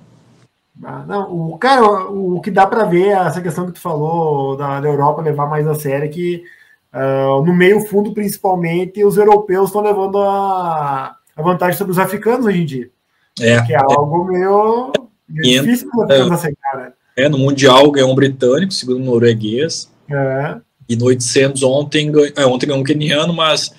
Ah, 0.83 1.05
não, 1.07 1.51
o 1.51 1.59
cara, 1.59 2.09
o 2.09 2.41
que 2.41 2.51
dá 2.51 2.67
para 2.67 2.85
ver 2.85 3.09
essa 3.09 3.43
questão 3.43 3.67
que 3.67 3.73
tu 3.73 3.81
falou 3.81 4.57
da, 4.57 4.81
da 4.81 4.89
Europa 4.89 5.21
levar 5.21 5.47
mais 5.47 5.67
a 5.67 5.75
sério 5.75 6.07
é 6.07 6.09
que 6.09 6.45
Uh, 6.91 7.45
no 7.45 7.55
meio 7.55 7.81
fundo, 7.81 8.15
principalmente, 8.15 9.05
os 9.05 9.19
europeus 9.19 9.67
estão 9.67 9.83
levando 9.83 10.19
a, 10.19 11.15
a, 11.37 11.43
vantagem 11.43 11.77
sobre 11.77 11.93
os 11.93 11.99
africanos 11.99 12.47
hoje 12.47 12.63
em 12.63 12.65
dia. 12.65 12.91
É, 13.41 13.63
que 13.63 13.75
é, 13.75 13.77
é 13.77 13.79
algo 13.79 14.25
meio, 14.25 14.93
meio 15.29 15.63
difícil 15.63 15.91
para 15.91 16.17
é, 16.17 16.29
né? 16.29 16.93
É, 17.17 17.29
no 17.29 17.39
Mundial 17.39 17.91
ganhou 17.91 18.13
um 18.13 18.15
britânico, 18.15 18.73
segundo 18.73 19.01
o 19.01 19.05
norueguês. 19.05 19.91
É. 20.11 20.57
E 20.89 20.97
no 20.97 21.07
800 21.07 21.63
ontem, 21.63 22.11
é, 22.37 22.47
ontem 22.47 22.67
ganhou 22.67 22.81
um 22.81 22.85
keniano, 22.85 23.33
mas 23.33 23.75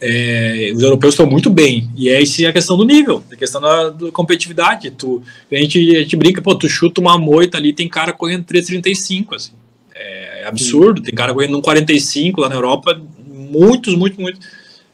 é, 0.00 0.72
os 0.74 0.82
europeus 0.82 1.14
estão 1.14 1.26
muito 1.26 1.50
bem. 1.50 1.90
E 1.96 2.08
é 2.08 2.20
essa 2.20 2.48
a 2.48 2.52
questão 2.52 2.76
do 2.76 2.84
nível, 2.84 3.22
a 3.30 3.36
questão 3.36 3.60
da, 3.60 3.90
da, 3.90 4.10
competitividade. 4.10 4.90
Tu, 4.90 5.22
a, 5.50 5.56
gente, 5.56 5.96
a 5.96 6.00
gente 6.00 6.16
brinca, 6.16 6.42
pô, 6.42 6.54
tu 6.54 6.68
chuta 6.68 7.00
uma 7.00 7.18
moita 7.18 7.58
ali, 7.58 7.72
tem 7.72 7.88
cara 7.88 8.12
correndo 8.12 8.44
3,35, 8.44 9.36
assim. 9.36 9.52
É 9.94 10.44
absurdo, 10.46 11.02
tem 11.02 11.14
cara 11.14 11.34
correndo 11.34 11.58
um 11.58 11.60
45 11.60 12.40
lá 12.40 12.48
na 12.48 12.54
Europa, 12.54 13.00
muitos, 13.26 13.94
muitos, 13.94 14.18
muitos. 14.18 14.46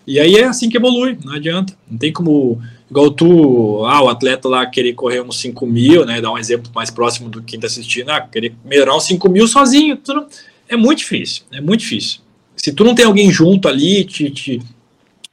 E 0.06 0.20
aí 0.20 0.36
é 0.36 0.44
assim 0.44 0.68
que 0.68 0.76
evolui, 0.76 1.18
não 1.24 1.34
adianta. 1.34 1.72
Não 1.88 1.98
tem 1.98 2.12
como, 2.12 2.60
igual 2.90 3.10
tu, 3.10 3.84
ah, 3.86 4.02
o 4.02 4.08
atleta 4.08 4.48
lá 4.48 4.66
querer 4.66 4.94
correr 4.94 5.20
uns 5.20 5.40
5 5.40 5.66
mil, 5.66 6.04
né? 6.04 6.20
Dar 6.20 6.32
um 6.32 6.38
exemplo 6.38 6.70
mais 6.74 6.90
próximo 6.90 7.28
do 7.28 7.42
quem 7.42 7.58
tá 7.58 7.66
assistindo, 7.66 8.10
ah, 8.10 8.20
querer 8.20 8.54
melhorar 8.64 8.96
uns 8.96 9.04
5 9.04 9.28
mil 9.28 9.46
sozinho, 9.46 9.98
não, 10.08 10.26
é 10.68 10.76
muito 10.76 10.98
difícil, 10.98 11.44
é 11.52 11.60
muito 11.60 11.80
difícil. 11.80 12.20
Se 12.56 12.72
tu 12.72 12.84
não 12.84 12.94
tem 12.94 13.04
alguém 13.04 13.30
junto 13.30 13.68
ali, 13.68 14.04
te, 14.04 14.30
te, 14.30 14.62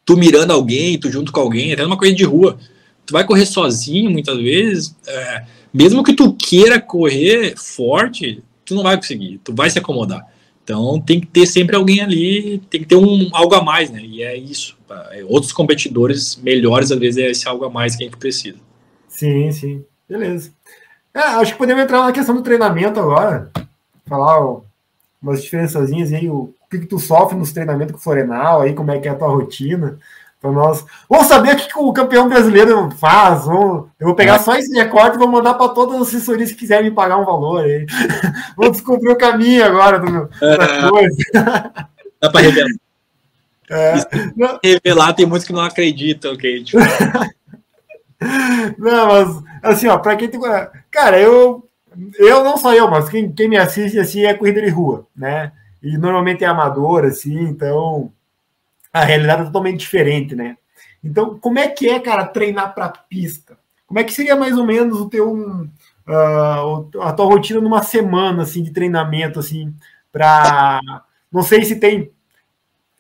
tu 0.06 0.18
mirando 0.18 0.52
alguém, 0.52 1.00
tu 1.00 1.12
junto 1.12 1.32
com 1.32 1.40
alguém, 1.40 1.74
até 1.74 1.84
numa 1.84 1.98
corrida 1.98 2.18
de 2.18 2.26
rua, 2.26 2.58
tu 3.06 3.14
vai 3.14 3.26
correr 3.26 3.46
sozinho 3.46 4.10
muitas 4.10 4.38
vezes, 4.38 4.96
é, 5.08 5.46
mesmo 5.74 6.04
que 6.04 6.14
tu 6.14 6.34
queira 6.34 6.80
correr 6.80 7.56
forte, 7.58 8.44
tu 8.66 8.76
não 8.76 8.84
vai 8.84 8.98
conseguir, 8.98 9.40
tu 9.44 9.54
vai 9.54 9.70
se 9.70 9.80
acomodar. 9.80 10.26
Então 10.64 11.00
tem 11.02 11.20
que 11.20 11.28
ter 11.28 11.46
sempre 11.46 11.76
alguém 11.76 12.02
ali, 12.02 12.60
tem 12.70 12.82
que 12.82 12.88
ter 12.88 12.96
um 12.96 13.30
algo 13.34 13.54
a 13.54 13.62
mais, 13.62 13.92
né? 13.92 14.02
E 14.02 14.24
é 14.24 14.36
isso. 14.36 14.78
É, 15.12 15.24
outros 15.26 15.52
competidores 15.52 16.38
melhores, 16.38 16.92
às 16.92 17.00
vezes, 17.00 17.22
é 17.22 17.30
esse 17.30 17.48
algo 17.48 17.66
a 17.66 17.70
mais 17.70 17.96
que 17.96 18.04
a 18.04 18.08
gente 18.08 18.18
precisa. 18.18 18.58
Sim, 19.10 19.52
sim. 19.52 19.84
Beleza. 20.08 20.52
É, 21.14 21.20
acho 21.20 21.54
que 21.54 21.58
podemos 21.58 21.84
entrar 21.84 22.04
na 22.04 22.12
questão 22.12 22.36
do 22.36 22.42
treinamento 22.42 23.00
agora. 23.00 23.52
Falar 24.06 24.62
umas 25.22 25.44
diferençazinhas 25.44 26.12
aí, 26.14 26.30
o 26.30 26.54
que, 26.70 26.80
que 26.80 26.86
tu 26.86 26.98
sofre 26.98 27.38
nos 27.38 27.52
treinamentos 27.52 27.94
com 27.94 28.00
o 28.00 28.02
Florenal, 28.02 28.62
aí, 28.62 28.74
como 28.74 28.92
é 28.92 29.00
que 29.00 29.08
é 29.08 29.12
a 29.12 29.16
tua 29.16 29.28
rotina. 29.30 30.00
Então 30.44 30.52
nós 30.52 30.86
vamos 31.10 31.28
saber 31.28 31.54
o 31.54 31.56
que, 31.56 31.70
o 31.78 31.94
campeão 31.94 32.28
brasileiro 32.28 32.92
faz. 33.00 33.46
Vamos, 33.46 33.88
eu 33.98 34.08
vou 34.08 34.14
pegar 34.14 34.40
só 34.40 34.54
esse 34.58 34.74
recorte 34.74 35.16
e 35.16 35.18
vou 35.18 35.30
mandar 35.30 35.54
para 35.54 35.70
todas 35.70 35.96
as 35.96 36.10
assessorias 36.10 36.52
que 36.52 36.58
quiserem 36.58 36.90
me 36.90 36.96
pagar 36.96 37.18
um 37.18 37.24
valor. 37.24 37.64
Aí. 37.64 37.86
vou 38.58 38.70
descobrir 38.70 39.10
o 39.10 39.16
caminho 39.16 39.64
agora 39.64 40.00
do, 40.00 40.28
da 40.28 40.64
é. 40.66 40.90
coisa. 40.90 41.16
Dá 42.20 42.30
para 42.30 42.42
revelar. 42.42 42.70
É, 43.70 43.94
revelar 44.62 45.14
tem 45.14 45.26
muitos 45.26 45.48
que 45.48 45.54
não 45.54 45.62
acreditam 45.62 46.36
que 46.36 46.52
gente 46.60 46.76
Não, 48.78 49.08
mas 49.08 49.44
assim, 49.64 49.88
ó, 49.88 49.98
para 49.98 50.18
quem 50.18 50.28
tem. 50.28 50.42
Cara, 50.92 51.18
eu. 51.22 51.66
Eu 52.18 52.44
não 52.44 52.58
só 52.58 52.74
eu, 52.74 52.90
mas 52.90 53.08
quem, 53.08 53.32
quem 53.32 53.48
me 53.48 53.56
assiste 53.56 53.98
assim 53.98 54.26
é 54.26 54.34
corrida 54.34 54.60
de 54.60 54.70
rua, 54.70 55.08
né? 55.16 55.54
E 55.82 55.96
normalmente 55.98 56.44
é 56.44 56.48
amador, 56.48 57.06
assim, 57.06 57.40
então 57.44 58.12
a 58.94 59.04
realidade 59.04 59.42
é 59.42 59.46
totalmente 59.46 59.80
diferente, 59.80 60.36
né? 60.36 60.56
Então, 61.04 61.38
como 61.40 61.60
é 61.60 61.68
que 61.68 61.90
é, 61.90 62.00
cara, 62.00 62.28
treinar 62.28 62.74
para 62.74 62.90
pista? 62.90 63.58
Como 63.88 64.00
é 64.00 64.04
que 64.04 64.14
seria 64.14 64.36
mais 64.36 64.58
ou 64.58 64.66
menos 64.66 65.02
o 65.02 65.10
teu 65.10 65.34
uh, 65.34 67.02
a 67.02 67.14
tua 67.14 67.26
rotina 67.26 67.60
numa 67.60 67.84
semana 67.84 68.44
assim 68.44 68.64
de 68.64 68.72
treinamento 68.72 69.40
assim 69.40 69.74
para 70.12 70.80
não 71.32 71.44
sei 71.44 71.64
se 71.64 71.76
tem 71.78 72.12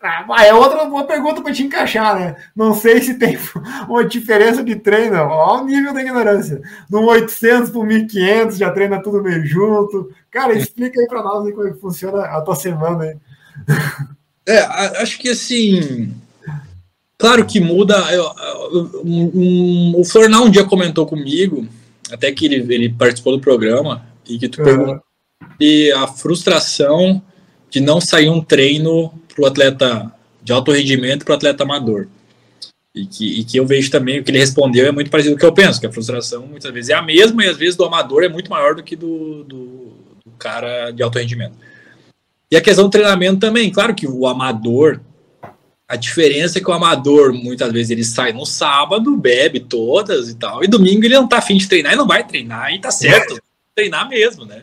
Ah, 0.01 0.45
é 0.45 0.53
outra 0.53 0.83
uma 0.83 1.05
pergunta 1.05 1.41
para 1.41 1.53
te 1.53 1.63
encaixar, 1.63 2.19
né? 2.19 2.35
Não 2.55 2.73
sei 2.73 3.01
se 3.01 3.15
tem 3.17 3.37
uma 3.87 4.03
diferença 4.03 4.63
de 4.63 4.75
treino. 4.75 5.15
Olha 5.17 5.63
o 5.63 5.65
nível 5.65 5.93
da 5.93 6.01
ignorância. 6.01 6.61
No 6.89 7.05
800 7.05 7.69
para 7.69 7.83
1500 7.83 8.57
já 8.57 8.69
treina 8.71 9.01
tudo 9.01 9.23
meio 9.23 9.45
junto. 9.45 10.11
Cara, 10.29 10.53
explica 10.53 10.99
aí 10.99 11.07
para 11.07 11.23
nós 11.23 11.45
aí 11.45 11.53
como 11.53 11.67
é 11.67 11.71
que 11.71 11.79
funciona 11.79 12.23
a 12.25 12.41
tua 12.41 12.55
semana 12.55 13.03
aí. 13.05 13.17
É, 14.47 14.59
acho 15.01 15.19
que 15.19 15.29
assim. 15.29 16.13
Claro 17.17 17.45
que 17.45 17.59
muda. 17.59 17.95
Eu, 18.11 18.29
um, 19.03 19.31
um, 19.33 19.93
o 19.97 20.03
Flornal 20.03 20.45
um 20.45 20.49
dia 20.49 20.63
comentou 20.63 21.05
comigo, 21.05 21.67
até 22.11 22.31
que 22.31 22.45
ele, 22.45 22.73
ele 22.73 22.89
participou 22.89 23.33
do 23.33 23.41
programa, 23.41 24.05
e 24.27 24.37
que 24.37 24.49
tu 24.49 24.59
uhum. 24.59 24.65
perguntou 24.65 25.03
e 25.59 25.91
a 25.91 26.07
frustração 26.07 27.21
de 27.69 27.79
não 27.79 27.99
sair 27.99 28.29
um 28.29 28.41
treino 28.41 29.09
para 29.33 29.43
o 29.43 29.45
atleta 29.45 30.11
de 30.41 30.51
alto 30.51 30.71
rendimento 30.71 31.25
para 31.25 31.33
o 31.33 31.35
atleta 31.35 31.63
amador. 31.63 32.07
E 32.93 33.07
que, 33.07 33.39
e 33.39 33.43
que 33.43 33.57
eu 33.57 33.65
vejo 33.65 33.89
também, 33.89 34.19
o 34.19 34.23
que 34.23 34.29
ele 34.29 34.37
respondeu 34.37 34.85
é 34.85 34.91
muito 34.91 35.09
parecido 35.09 35.33
com 35.33 35.37
o 35.37 35.39
que 35.39 35.45
eu 35.45 35.53
penso, 35.53 35.79
que 35.79 35.87
a 35.87 35.91
frustração 35.91 36.45
muitas 36.45 36.71
vezes 36.71 36.91
é 36.91 36.93
a 36.93 37.01
mesma 37.01 37.43
e 37.43 37.47
às 37.47 37.57
vezes 37.57 37.75
do 37.75 37.85
amador 37.85 38.23
é 38.23 38.29
muito 38.29 38.51
maior 38.51 38.75
do 38.75 38.83
que 38.83 38.95
do, 38.95 39.43
do, 39.45 39.93
do 40.23 40.31
cara 40.37 40.91
de 40.91 41.01
alto 41.01 41.17
rendimento. 41.17 41.57
E 42.53 42.55
a 42.55 42.61
questão 42.61 42.83
do 42.85 42.91
treinamento 42.91 43.39
também, 43.39 43.71
claro 43.71 43.95
que 43.95 44.05
o 44.07 44.27
amador, 44.27 45.01
a 45.87 45.95
diferença 45.95 46.59
é 46.59 46.61
que 46.61 46.69
o 46.69 46.73
amador, 46.73 47.33
muitas 47.33 47.71
vezes, 47.71 47.89
ele 47.89 48.03
sai 48.03 48.31
no 48.31 48.45
sábado, 48.45 49.17
bebe 49.17 49.59
todas 49.59 50.29
e 50.29 50.35
tal, 50.35 50.63
e 50.63 50.67
domingo 50.67 51.03
ele 51.03 51.15
não 51.15 51.27
tá 51.27 51.39
afim 51.39 51.57
de 51.57 51.67
treinar 51.67 51.93
e 51.93 51.95
não 51.95 52.05
vai 52.05 52.23
treinar, 52.27 52.71
e 52.71 52.79
tá 52.79 52.91
certo, 52.91 53.41
treinar 53.73 54.07
mesmo, 54.07 54.45
né? 54.45 54.61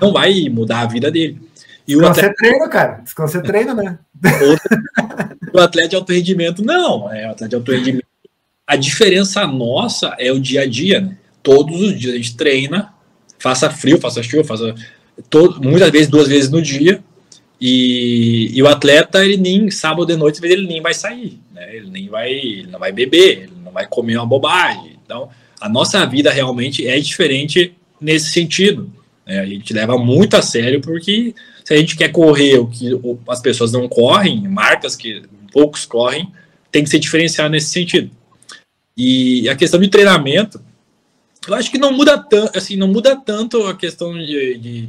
Não 0.00 0.10
vai 0.10 0.48
mudar 0.48 0.80
a 0.80 0.86
vida 0.86 1.10
dele. 1.10 1.38
E 1.86 1.94
o 1.96 2.06
atleta... 2.06 2.34
treino, 2.34 2.70
cara. 2.70 3.04
Você 3.14 3.42
treina, 3.42 3.74
né? 3.74 3.98
o 5.52 5.60
atleta 5.60 5.88
de 5.90 5.96
alto 5.96 6.14
rendimento, 6.14 6.64
não. 6.64 7.12
É, 7.12 7.28
o 7.28 7.32
atleta 7.32 7.48
de 7.50 7.56
alto 7.56 7.72
rendimento. 7.72 8.06
A 8.66 8.76
diferença 8.76 9.46
nossa 9.46 10.16
é 10.18 10.32
o 10.32 10.40
dia 10.40 10.62
a 10.62 10.66
dia, 10.66 10.98
né? 10.98 11.14
Todos 11.42 11.78
os 11.78 12.00
dias 12.00 12.14
a 12.14 12.16
gente 12.16 12.34
treina, 12.38 12.94
faça 13.38 13.68
frio, 13.68 14.00
faça 14.00 14.22
chuva, 14.22 14.44
faça. 14.44 14.74
Todo, 15.28 15.62
muitas 15.62 15.90
vezes, 15.90 16.08
duas 16.08 16.28
vezes 16.28 16.50
no 16.50 16.60
dia. 16.60 17.02
E, 17.60 18.50
e 18.52 18.62
o 18.62 18.66
atleta, 18.66 19.24
ele 19.24 19.36
nem, 19.36 19.70
sábado 19.70 20.06
de 20.06 20.16
noite, 20.16 20.44
ele 20.44 20.66
nem 20.66 20.80
vai 20.80 20.92
sair, 20.92 21.38
né? 21.54 21.76
Ele 21.76 21.90
nem 21.90 22.08
vai, 22.08 22.32
ele 22.32 22.66
não 22.66 22.78
vai 22.78 22.90
beber, 22.90 23.42
ele 23.42 23.52
não 23.64 23.70
vai 23.70 23.86
comer 23.86 24.16
uma 24.16 24.26
bobagem. 24.26 24.98
Então, 25.04 25.28
a 25.60 25.68
nossa 25.68 26.04
vida 26.04 26.30
realmente 26.32 26.86
é 26.86 26.98
diferente 26.98 27.72
nesse 28.00 28.30
sentido. 28.30 28.92
Né? 29.24 29.38
A 29.38 29.46
gente 29.46 29.72
leva 29.72 29.96
muito 29.96 30.34
a 30.36 30.42
sério 30.42 30.80
porque 30.80 31.34
se 31.64 31.72
a 31.72 31.76
gente 31.76 31.96
quer 31.96 32.10
correr 32.10 32.58
o 32.58 32.66
que 32.66 32.90
as 33.28 33.40
pessoas 33.40 33.70
não 33.70 33.88
correm, 33.88 34.48
marcas 34.48 34.96
que 34.96 35.22
poucos 35.52 35.86
correm, 35.86 36.32
tem 36.70 36.82
que 36.82 36.90
ser 36.90 36.98
diferenciado 36.98 37.50
nesse 37.50 37.68
sentido. 37.68 38.10
E 38.96 39.48
a 39.48 39.54
questão 39.54 39.78
de 39.80 39.88
treinamento, 39.88 40.60
eu 41.46 41.54
acho 41.54 41.70
que 41.70 41.78
não 41.78 41.92
muda 41.92 42.18
tanto, 42.18 42.56
assim, 42.56 42.76
não 42.76 42.88
muda 42.88 43.16
tanto 43.16 43.66
a 43.66 43.76
questão 43.76 44.12
de, 44.14 44.58
de, 44.58 44.88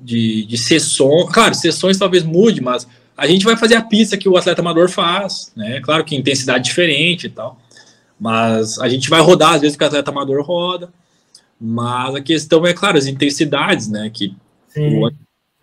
de, 0.00 0.44
de 0.44 0.58
sessões. 0.58 1.30
Claro, 1.30 1.54
sessões 1.54 1.98
talvez 1.98 2.22
mude, 2.22 2.60
mas 2.60 2.86
a 3.16 3.26
gente 3.26 3.44
vai 3.44 3.56
fazer 3.56 3.74
a 3.74 3.82
pista 3.82 4.16
que 4.16 4.28
o 4.28 4.36
atleta 4.36 4.60
amador 4.60 4.88
faz, 4.88 5.52
né? 5.56 5.80
Claro 5.80 6.04
que 6.04 6.16
intensidade 6.16 6.64
diferente 6.64 7.26
e 7.26 7.30
tal. 7.30 7.60
Mas 8.18 8.78
a 8.78 8.88
gente 8.88 9.08
vai 9.08 9.20
rodar 9.20 9.54
às 9.54 9.60
vezes 9.60 9.76
que 9.76 9.84
o 9.84 9.86
atleta 9.86 10.10
amador 10.10 10.42
roda. 10.42 10.90
Mas 11.60 12.14
a 12.14 12.20
questão 12.20 12.66
é, 12.66 12.72
claro, 12.72 12.96
as 12.96 13.06
intensidades, 13.06 13.88
né? 13.88 14.10
Que 14.12 14.34
Sim 14.68 15.02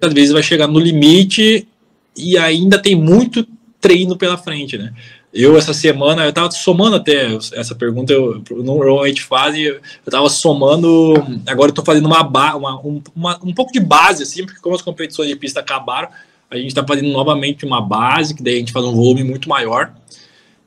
às 0.02 0.14
vezes 0.14 0.32
vai 0.32 0.44
chegar 0.44 0.68
no 0.68 0.80
limite 0.80 1.68
e 2.16 2.38
ainda 2.38 2.80
tem 2.80 2.96
muito 2.96 3.48
treino 3.80 4.18
pela 4.18 4.38
frente, 4.38 4.78
né? 4.78 4.94
Eu, 5.40 5.58
essa 5.58 5.74
semana, 5.74 6.26
eu 6.26 6.34
tava 6.34 6.50
somando 6.52 6.96
até 6.96 7.36
essa 7.54 7.76
pergunta, 7.76 8.12
eu 8.12 8.42
normalmente 8.50 9.22
faz, 9.22 9.56
eu 9.58 9.80
tava 10.10 10.30
somando, 10.30 11.14
agora 11.46 11.70
eu 11.70 11.76
tô 11.76 11.84
fazendo 11.84 12.06
uma, 12.06 12.22
uma, 12.22 12.82
uma, 13.16 13.40
um 13.44 13.54
pouco 13.54 13.72
de 13.72 13.80
base, 13.80 14.24
assim, 14.24 14.46
porque 14.46 14.60
como 14.60 14.76
as 14.76 14.82
competições 14.82 15.30
de 15.30 15.36
pista 15.36 15.60
acabaram, 15.60 16.10
a 16.50 16.58
gente 16.58 16.74
tá 16.74 16.86
fazendo 16.86 17.10
novamente 17.10 17.66
uma 17.66 17.82
base, 17.82 18.34
que 18.34 18.42
daí 18.42 18.56
a 18.56 18.60
gente 18.60 18.72
faz 18.72 18.86
um 18.86 18.96
volume 18.96 19.24
muito 19.24 19.48
maior, 19.48 19.94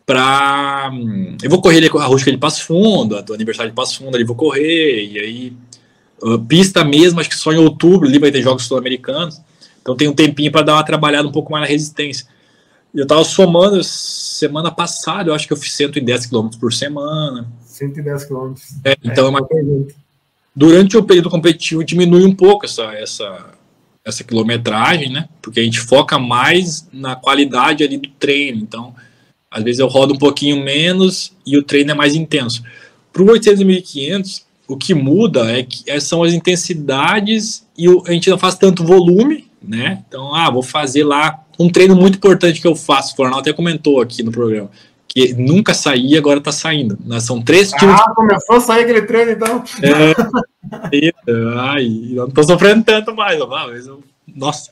para 0.07 0.91
Eu 1.43 1.51
vou 1.51 1.61
correr 1.61 1.89
a 1.97 2.07
rústica 2.07 2.31
de 2.31 2.39
Passo 2.39 2.65
Fundo, 2.65 3.23
do 3.23 3.33
aniversário 3.35 3.71
de 3.71 3.77
Passo 3.77 3.99
Fundo, 3.99 4.15
ali 4.15 4.25
vou 4.25 4.37
correr, 4.37 5.05
e 5.05 5.19
aí 5.19 5.53
Uh, 6.23 6.39
pista 6.39 6.85
mesmo, 6.85 7.19
acho 7.19 7.31
que 7.31 7.37
só 7.37 7.51
em 7.51 7.57
outubro 7.57 8.07
ali 8.07 8.19
vai 8.19 8.31
ter 8.31 8.43
jogos 8.43 8.67
sul-americanos. 8.67 9.41
Então 9.81 9.97
tem 9.97 10.07
um 10.07 10.13
tempinho 10.13 10.53
para 10.53 10.63
dar 10.63 10.75
uma 10.75 10.85
trabalhada 10.85 11.27
um 11.27 11.33
pouco 11.33 11.51
mais 11.51 11.63
na 11.63 11.69
resistência. 11.69 12.27
Eu 12.95 13.05
estava 13.05 13.23
somando 13.25 13.83
semana 13.85 14.71
passada, 14.71 15.31
eu 15.31 15.35
acho 15.35 15.47
que 15.47 15.53
eu 15.53 15.57
fiz 15.57 15.73
110 15.75 16.27
km 16.27 16.49
por 16.59 16.73
semana. 16.73 17.51
110 17.65 18.25
km. 18.25 18.55
É, 18.85 18.97
então 19.05 19.27
é, 19.27 19.29
uma... 19.31 19.47
durante 20.55 20.97
o 20.97 21.03
período 21.03 21.31
competitivo 21.31 21.85
diminui 21.85 22.25
um 22.25 22.35
pouco 22.35 22.65
essa, 22.65 22.93
essa, 22.95 23.51
essa 24.05 24.25
quilometragem, 24.25 25.13
né? 25.13 25.29
Porque 25.41 25.61
a 25.61 25.63
gente 25.63 25.81
foca 25.81 26.19
mais 26.19 26.89
na 26.93 27.15
qualidade 27.15 27.85
ali 27.85 27.97
do 27.97 28.09
treino. 28.09 28.61
Então, 28.61 28.95
às 29.51 29.63
vezes 29.63 29.79
eu 29.79 29.87
rodo 29.87 30.15
um 30.15 30.19
pouquinho 30.19 30.63
menos 30.63 31.33
e 31.47 31.57
o 31.57 31.63
treino 31.63 31.93
é 31.93 31.95
mais 31.95 32.15
intenso. 32.15 32.63
Para 33.13 33.23
o 33.23 33.31
800 33.31 33.61
e 33.61 33.65
1500, 33.65 34.47
o 34.67 34.77
que 34.77 34.95
muda 34.95 35.51
é 35.51 35.63
que 35.63 35.89
é, 35.91 35.99
são 35.99 36.23
as 36.23 36.33
intensidades 36.33 37.67
e 37.77 37.87
a 37.89 38.13
gente 38.13 38.31
não 38.31 38.39
faz 38.39 38.55
tanto 38.55 38.85
volume, 38.85 39.49
né? 39.63 40.05
Então, 40.09 40.35
ah, 40.35 40.51
vou 40.51 40.63
fazer 40.63 41.05
lá 41.05 41.45
um 41.61 41.71
treino 41.71 41.95
muito 41.95 42.17
importante 42.17 42.61
que 42.61 42.67
eu 42.67 42.75
faço. 42.75 43.13
O 43.13 43.17
Fornal 43.17 43.41
até 43.41 43.53
comentou 43.53 44.01
aqui 44.01 44.23
no 44.23 44.33
programa 44.33 44.71
que 45.13 45.35
nunca 45.35 45.75
saía, 45.75 46.19
agora 46.19 46.41
tá 46.41 46.53
saindo. 46.53 46.97
Né? 47.05 47.19
São 47.19 47.43
três 47.43 47.71
tiros. 47.73 47.97
Ah, 48.01 48.13
começou 48.15 48.57
a 48.57 48.61
sair 48.61 48.85
aquele 48.85 49.03
treino, 49.03 49.33
então. 49.33 49.65
É, 49.83 51.13
ai, 51.59 52.13
eu 52.13 52.27
não 52.27 52.31
tô 52.31 52.45
sofrendo 52.45 52.85
tanto 52.85 53.15
mais, 53.15 53.39
mas 53.41 53.89
eu, 53.89 54.05
nossa. 54.29 54.71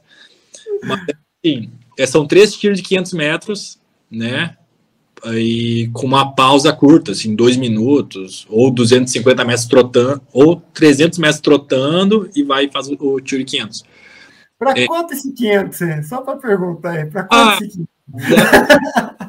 Mas, 0.84 1.00
assim, 1.44 1.70
é, 1.98 2.06
são 2.06 2.24
três 2.24 2.54
tiros 2.54 2.78
de 2.78 2.84
500 2.84 3.12
metros, 3.14 3.78
né? 4.08 4.54
aí 5.24 5.88
com 5.92 6.06
uma 6.06 6.32
pausa 6.32 6.72
curta, 6.72 7.12
assim, 7.12 7.34
dois 7.34 7.56
minutos, 7.56 8.46
ou 8.48 8.70
250 8.70 9.44
metros 9.44 9.66
trotando, 9.66 10.22
ou 10.32 10.62
300 10.72 11.18
metros 11.18 11.40
trotando 11.40 12.30
e 12.34 12.42
vai 12.42 12.70
fazer 12.70 12.96
o 13.00 13.20
tiro 13.20 13.44
de 13.44 13.50
500. 13.50 13.84
Para 14.58 14.78
é, 14.78 14.86
quanto 14.86 15.12
esse 15.12 15.32
500? 15.32 16.08
Só 16.08 16.20
para 16.20 16.36
perguntar 16.36 16.90
aí, 16.92 17.06
para 17.06 17.24
quanto 17.24 17.48
ah, 17.48 17.58
esse 17.62 17.78
500? 17.78 19.28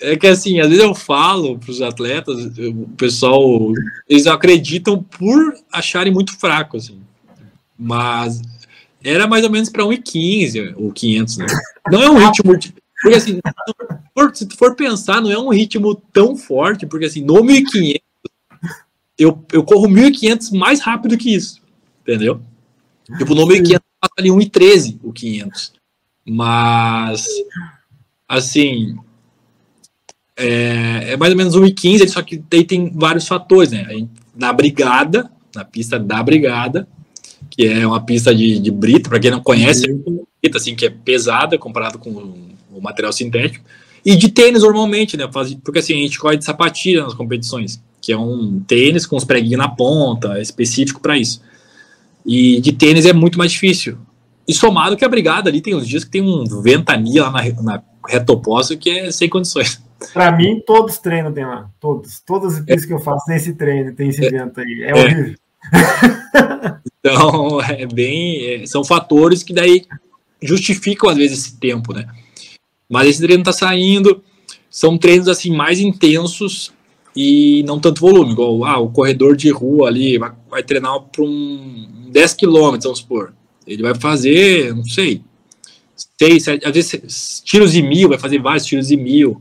É, 0.00 0.16
que 0.16 0.26
assim, 0.26 0.60
às 0.60 0.68
vezes 0.68 0.84
eu 0.84 0.94
falo 0.94 1.58
para 1.58 1.70
os 1.70 1.80
atletas, 1.80 2.36
o 2.58 2.88
pessoal, 2.96 3.72
eles 4.08 4.26
acreditam 4.26 5.02
por 5.02 5.54
acharem 5.72 6.12
muito 6.12 6.38
fraco, 6.38 6.76
assim. 6.76 7.00
Mas 7.78 8.42
era 9.02 9.26
mais 9.26 9.44
ou 9.44 9.50
menos 9.50 9.70
para 9.70 9.84
1,15 9.84 10.74
ou 10.76 10.92
500, 10.92 11.38
né? 11.38 11.46
Não 11.90 12.02
é 12.02 12.10
um 12.10 12.18
ritmo 12.18 12.56
de, 12.56 12.74
porque 13.02 13.18
assim, 13.18 13.40
se 14.32 14.46
tu 14.46 14.56
for 14.56 14.74
pensar, 14.74 15.20
não 15.20 15.30
é 15.30 15.38
um 15.38 15.50
ritmo 15.50 15.94
tão 15.94 16.36
forte, 16.36 16.86
porque 16.86 17.04
assim, 17.04 17.22
no 17.22 17.44
1500, 17.44 18.00
eu, 19.18 19.44
eu 19.52 19.62
corro 19.62 19.88
1500 19.88 20.50
mais 20.52 20.80
rápido 20.80 21.18
que 21.18 21.34
isso, 21.34 21.60
entendeu? 22.02 22.40
Tipo, 23.18 23.34
no 23.34 23.46
1500 23.46 23.83
passa 24.04 24.14
ali 24.18 24.28
1,13 24.28 24.98
o 25.02 25.12
500. 25.12 25.72
Mas, 26.26 27.26
assim, 28.28 28.96
é, 30.36 31.12
é 31.12 31.16
mais 31.16 31.32
ou 31.32 31.38
menos 31.38 31.56
1,15, 31.56 32.08
só 32.08 32.22
que 32.22 32.42
daí 32.50 32.64
tem 32.64 32.90
vários 32.90 33.26
fatores, 33.26 33.70
né? 33.70 33.86
Na 34.34 34.52
brigada, 34.52 35.30
na 35.54 35.64
pista 35.64 35.98
da 35.98 36.22
brigada, 36.22 36.86
que 37.50 37.66
é 37.66 37.86
uma 37.86 38.00
pista 38.00 38.34
de, 38.34 38.58
de 38.58 38.70
brita, 38.70 39.08
para 39.08 39.20
quem 39.20 39.30
não 39.30 39.42
conhece, 39.42 39.84
é 40.42 40.50
assim, 40.54 40.74
que 40.74 40.86
é 40.86 40.90
pesada 40.90 41.58
comparado 41.58 41.98
com 41.98 42.10
o 42.72 42.80
material 42.80 43.12
sintético, 43.12 43.64
e 44.04 44.16
de 44.16 44.28
tênis 44.28 44.62
normalmente, 44.62 45.16
né? 45.16 45.26
Porque 45.62 45.78
assim, 45.78 45.94
a 45.94 46.02
gente 46.02 46.18
corre 46.18 46.36
de 46.36 46.44
sapatilha 46.44 47.04
nas 47.04 47.14
competições, 47.14 47.80
que 48.02 48.12
é 48.12 48.18
um 48.18 48.60
tênis 48.66 49.06
com 49.06 49.16
os 49.16 49.24
preguinhos 49.24 49.58
na 49.58 49.68
ponta, 49.68 50.40
específico 50.40 51.00
para 51.00 51.16
isso. 51.16 51.40
E 52.24 52.60
de 52.60 52.72
tênis 52.72 53.06
é 53.06 53.12
muito 53.12 53.38
mais 53.38 53.52
difícil. 53.52 53.98
E 54.46 54.54
somado 54.54 54.96
que 54.96 55.04
a 55.04 55.08
brigada 55.08 55.48
ali 55.48 55.60
tem 55.60 55.74
uns 55.74 55.86
dias 55.86 56.04
que 56.04 56.10
tem 56.10 56.22
um 56.22 56.44
ventania 56.62 57.24
lá 57.24 57.30
na, 57.30 57.62
na 57.62 57.82
reta 58.06 58.32
oposta 58.32 58.76
que 58.76 58.90
é 58.90 59.10
sem 59.10 59.28
condições. 59.28 59.82
Para 60.12 60.32
mim, 60.32 60.60
todos 60.66 60.98
treinam 60.98 61.32
tem 61.32 61.46
lá. 61.46 61.70
Todos. 61.80 62.20
Todas 62.20 62.54
as 62.54 62.64
vezes 62.64 62.84
é. 62.84 62.86
que 62.86 62.92
eu 62.92 62.98
faço 62.98 63.24
nesse 63.28 63.54
treino, 63.54 63.94
tem 63.94 64.08
esse 64.08 64.24
é. 64.24 64.30
vento 64.30 64.60
aí. 64.60 64.82
É, 64.82 64.90
é. 64.90 64.94
horrível. 64.94 65.34
então, 66.98 67.60
é 67.64 67.86
bem. 67.86 68.62
É, 68.62 68.66
são 68.66 68.84
fatores 68.84 69.42
que 69.42 69.54
daí 69.54 69.86
justificam, 70.42 71.08
às 71.08 71.16
vezes, 71.16 71.38
esse 71.38 71.56
tempo, 71.58 71.94
né? 71.94 72.06
Mas 72.88 73.08
esse 73.08 73.22
treino 73.22 73.42
tá 73.42 73.52
saindo, 73.52 74.22
são 74.68 74.98
treinos 74.98 75.28
assim 75.28 75.54
mais 75.54 75.80
intensos 75.80 76.73
e 77.16 77.62
não 77.64 77.78
tanto 77.78 78.00
volume, 78.00 78.32
igual 78.32 78.64
ah, 78.64 78.78
o 78.78 78.90
corredor 78.90 79.36
de 79.36 79.50
rua 79.50 79.88
ali 79.88 80.18
vai, 80.18 80.32
vai 80.50 80.62
treinar 80.62 81.00
para 81.00 81.22
um 81.22 82.08
10 82.10 82.34
km, 82.34 82.78
vamos 82.82 82.98
supor. 82.98 83.32
Ele 83.66 83.82
vai 83.82 83.94
fazer, 83.94 84.74
não 84.74 84.84
sei, 84.84 85.22
seis, 86.18 86.44
sete, 86.44 86.66
às 86.66 86.72
vezes 86.72 87.40
tiros 87.44 87.72
de 87.72 87.82
mil, 87.82 88.08
vai 88.08 88.18
fazer 88.18 88.38
vários 88.40 88.66
tiros 88.66 88.88
de 88.88 88.96
mil, 88.96 89.40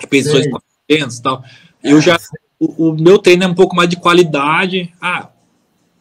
repetições 0.00 0.46
400 0.88 1.16
e 1.16 1.22
tal. 1.22 1.44
Eu 1.82 2.00
já, 2.00 2.18
o, 2.58 2.88
o, 2.88 2.92
meu 2.94 3.18
treino 3.18 3.44
é 3.44 3.46
um 3.46 3.54
pouco 3.54 3.76
mais 3.76 3.88
de 3.88 3.96
qualidade. 3.96 4.92
Ah, 5.00 5.28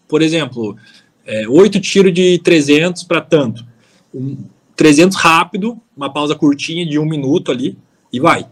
por 0.07 0.21
exemplo, 0.21 0.77
é, 1.25 1.47
oito 1.47 1.79
tiros 1.79 2.13
de 2.13 2.39
300 2.39 3.03
para 3.03 3.21
tanto. 3.21 3.65
Um, 4.13 4.37
300 4.75 5.17
rápido, 5.17 5.79
uma 5.95 6.11
pausa 6.11 6.35
curtinha 6.35 6.85
de 6.85 6.97
um 6.97 7.05
minuto 7.05 7.51
ali 7.51 7.77
e 8.11 8.19
vai. 8.19 8.47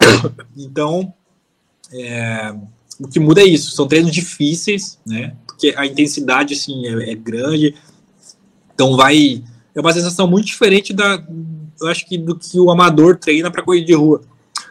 Então, 0.56 1.12
é, 1.92 2.54
o 2.98 3.08
que 3.08 3.20
muda 3.20 3.40
é 3.40 3.44
isso. 3.44 3.72
São 3.72 3.86
treinos 3.86 4.12
difíceis, 4.12 4.98
né? 5.06 5.34
Porque 5.46 5.74
a 5.76 5.86
intensidade 5.86 6.54
assim 6.54 6.86
é, 6.86 7.12
é 7.12 7.14
grande. 7.14 7.74
Então 8.74 8.96
vai 8.96 9.42
é 9.74 9.80
uma 9.80 9.92
sensação 9.92 10.26
muito 10.26 10.46
diferente 10.46 10.94
da, 10.94 11.22
eu 11.80 11.88
acho 11.88 12.06
que 12.06 12.16
do 12.16 12.34
que 12.34 12.58
o 12.58 12.70
amador 12.70 13.16
treina 13.16 13.50
para 13.50 13.62
corrida 13.62 13.86
de 13.86 13.94
rua. 13.94 14.22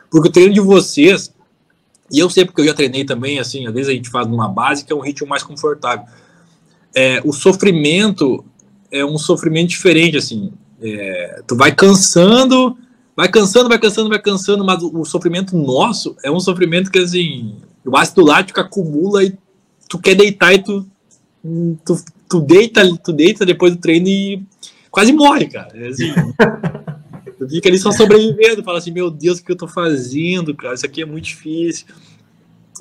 Porque 0.10 0.30
o 0.30 0.32
treino 0.32 0.54
de 0.54 0.60
vocês, 0.60 1.32
e 2.12 2.20
eu 2.20 2.30
sei 2.30 2.44
porque 2.44 2.62
eu 2.62 2.66
já 2.66 2.74
treinei 2.74 3.06
também, 3.06 3.40
assim, 3.40 3.68
às 3.68 3.74
vezes 3.74 3.90
a 3.90 3.94
gente 3.94 4.10
faz 4.10 4.28
uma 4.28 4.48
base 4.48 4.84
que 4.84 4.92
é 4.92 4.96
um 4.96 5.02
ritmo 5.02 5.28
mais 5.28 5.44
confortável. 5.44 6.06
É, 6.96 7.22
o 7.24 7.32
sofrimento 7.32 8.44
é 8.92 9.06
um 9.06 9.18
sofrimento 9.18 9.70
diferente, 9.70 10.18
assim. 10.18 10.52
É, 10.82 11.42
tu 11.48 11.56
vai 11.56 11.72
cansando, 11.72 12.78
vai 13.16 13.30
cansando, 13.30 13.70
vai 13.70 13.80
cansando, 13.80 14.10
vai 14.10 14.22
cansando, 14.22 14.66
mas 14.66 14.84
o, 14.84 15.00
o 15.00 15.06
sofrimento 15.06 15.58
nosso 15.58 16.16
é 16.24 16.30
um 16.30 16.40
sofrimento 16.40 16.92
que, 16.92 17.00
assim, 17.00 17.56
o 17.86 17.96
ácido 17.96 18.26
lático 18.26 18.60
acumula 18.60 19.24
e 19.24 19.38
tu 19.88 19.98
quer 20.00 20.16
deitar 20.16 20.54
e 20.54 20.62
tu, 20.62 20.86
tu, 21.86 22.04
tu 22.28 22.40
deita, 22.42 22.98
tu 22.98 23.14
deita 23.14 23.46
depois 23.46 23.74
do 23.74 23.80
treino 23.80 24.08
e 24.08 24.44
quase 24.92 25.14
morre, 25.14 25.48
cara. 25.48 25.70
É 25.74 25.88
assim, 25.88 26.12
tu 27.38 27.48
fica 27.48 27.70
ali 27.70 27.78
só 27.78 27.92
sobrevivendo, 27.92 28.64
fala 28.64 28.80
assim, 28.80 28.92
meu 28.92 29.10
Deus, 29.10 29.40
o 29.40 29.44
que 29.44 29.52
eu 29.52 29.58
tô 29.58 29.68
fazendo, 29.68 30.54
cara? 30.56 30.74
Isso 30.74 30.86
aqui 30.86 31.02
é 31.02 31.06
muito 31.06 31.26
difícil. 31.26 31.86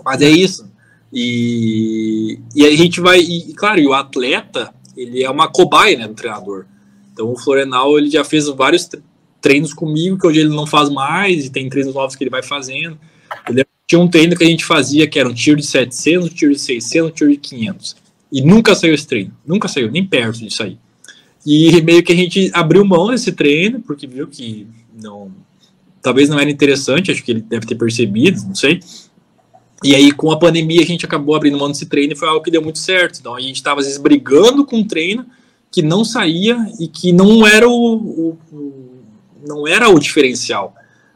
Mas 0.04 0.20
é 0.22 0.28
isso. 0.28 0.68
E, 1.12 2.40
e 2.56 2.66
a 2.66 2.76
gente 2.76 3.00
vai, 3.00 3.20
e 3.20 3.54
claro, 3.54 3.78
e 3.78 3.86
o 3.86 3.94
atleta, 3.94 4.74
ele 4.96 5.22
é 5.22 5.30
uma 5.30 5.46
cobaia, 5.46 5.96
né, 5.96 6.08
do 6.08 6.14
treinador. 6.14 6.66
Então 7.12 7.30
o 7.30 7.38
Florenal, 7.38 7.96
ele 7.96 8.10
já 8.10 8.24
fez 8.24 8.48
vários 8.48 8.88
treinos 9.44 9.74
comigo, 9.74 10.16
que 10.18 10.26
hoje 10.26 10.40
ele 10.40 10.48
não 10.48 10.66
faz 10.66 10.88
mais, 10.88 11.44
e 11.44 11.50
tem 11.50 11.68
treinos 11.68 11.94
novos 11.94 12.16
que 12.16 12.24
ele 12.24 12.30
vai 12.30 12.42
fazendo. 12.42 12.98
Tinha 13.86 14.00
um 14.00 14.08
treino 14.08 14.34
que 14.34 14.42
a 14.42 14.46
gente 14.46 14.64
fazia, 14.64 15.06
que 15.06 15.20
era 15.20 15.28
um 15.28 15.34
tiro 15.34 15.58
de 15.58 15.66
700, 15.66 16.26
um 16.26 16.34
tiro 16.34 16.52
de 16.52 16.58
600, 16.58 17.10
um 17.10 17.12
tiro 17.12 17.30
de 17.30 17.36
500. 17.36 17.96
E 18.32 18.40
nunca 18.40 18.74
saiu 18.74 18.94
esse 18.94 19.06
treino. 19.06 19.36
Nunca 19.46 19.68
saiu, 19.68 19.90
nem 19.90 20.02
perto 20.02 20.38
de 20.38 20.52
sair. 20.52 20.78
E 21.44 21.82
meio 21.82 22.02
que 22.02 22.10
a 22.10 22.16
gente 22.16 22.50
abriu 22.54 22.86
mão 22.86 23.08
desse 23.08 23.32
treino, 23.32 23.80
porque 23.80 24.06
viu 24.06 24.26
que 24.26 24.66
não. 24.98 25.30
Talvez 26.00 26.30
não 26.30 26.40
era 26.40 26.50
interessante, 26.50 27.10
acho 27.10 27.22
que 27.22 27.32
ele 27.32 27.42
deve 27.42 27.66
ter 27.66 27.74
percebido, 27.74 28.40
não 28.46 28.54
sei. 28.54 28.80
E 29.82 29.94
aí, 29.94 30.10
com 30.10 30.30
a 30.30 30.38
pandemia, 30.38 30.80
a 30.80 30.86
gente 30.86 31.04
acabou 31.04 31.34
abrindo 31.34 31.58
mão 31.58 31.70
desse 31.70 31.84
treino 31.84 32.14
e 32.14 32.16
foi 32.16 32.28
algo 32.28 32.42
que 32.42 32.50
deu 32.50 32.62
muito 32.62 32.78
certo. 32.78 33.18
Então, 33.20 33.34
a 33.34 33.40
gente 33.40 33.56
estava, 33.56 33.80
às 33.80 33.86
vezes, 33.86 34.00
brigando 34.00 34.64
com 34.64 34.78
um 34.78 34.84
treino 34.86 35.26
que 35.70 35.82
não 35.82 36.02
saía 36.02 36.56
e 36.80 36.88
que 36.88 37.12
não 37.12 37.46
era 37.46 37.68
o, 37.68 37.74
o 37.94 38.83
não 39.46 39.66
era 39.66 39.88
o 39.88 39.98
diferencial. 39.98 40.74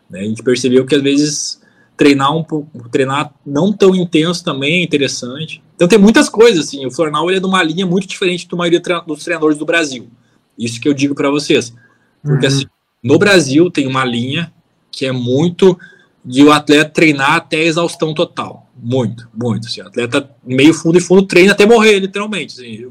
Né? 0.09 0.21
A 0.21 0.25
gente 0.25 0.43
percebeu 0.43 0.85
que, 0.87 0.95
às 0.95 1.03
vezes, 1.03 1.61
treinar 1.97 2.35
um 2.35 2.45
pouco, 2.45 2.89
treinar 2.89 3.35
não 3.45 3.73
tão 3.73 3.95
intenso 3.95 4.45
também 4.45 4.81
é 4.81 4.85
interessante. 4.85 5.63
Então 5.75 5.89
tem 5.89 5.99
muitas 5.99 6.29
coisas, 6.29 6.67
assim, 6.67 6.87
o 6.87 6.91
Flornal 6.91 7.29
ele 7.29 7.39
é 7.39 7.41
de 7.41 7.47
uma 7.47 7.63
linha 7.63 7.85
muito 7.85 8.07
diferente 8.07 8.49
da 8.49 8.57
maioria 8.57 8.81
dos 9.07 9.25
treinadores 9.25 9.59
do 9.59 9.67
Brasil. 9.67 10.09
Isso 10.57 10.81
que 10.81 10.89
eu 10.89 10.95
digo 10.95 11.15
para 11.15 11.31
vocês. 11.31 11.75
Porque 12.23 12.47
uhum. 12.47 12.53
assim, 12.53 12.67
no 13.03 13.19
Brasil 13.19 13.71
tem 13.71 13.87
uma 13.87 14.05
linha 14.05 14.53
que 14.91 15.07
é 15.07 15.13
muito 15.13 15.79
de 16.25 16.43
o 16.45 16.53
atleta 16.53 16.91
treinar 16.91 17.35
até 17.35 17.59
a 17.59 17.65
exaustão 17.65 18.15
total. 18.15 18.69
Muito, 18.81 19.29
muito. 19.35 19.67
Assim, 19.67 19.81
o 19.81 19.87
atleta 19.87 20.31
meio 20.45 20.75
fundo 20.75 20.99
e 20.99 21.01
fundo 21.01 21.23
treina 21.23 21.53
até 21.53 21.67
morrer, 21.67 21.99
literalmente. 21.99 22.55
Assim, 22.55 22.87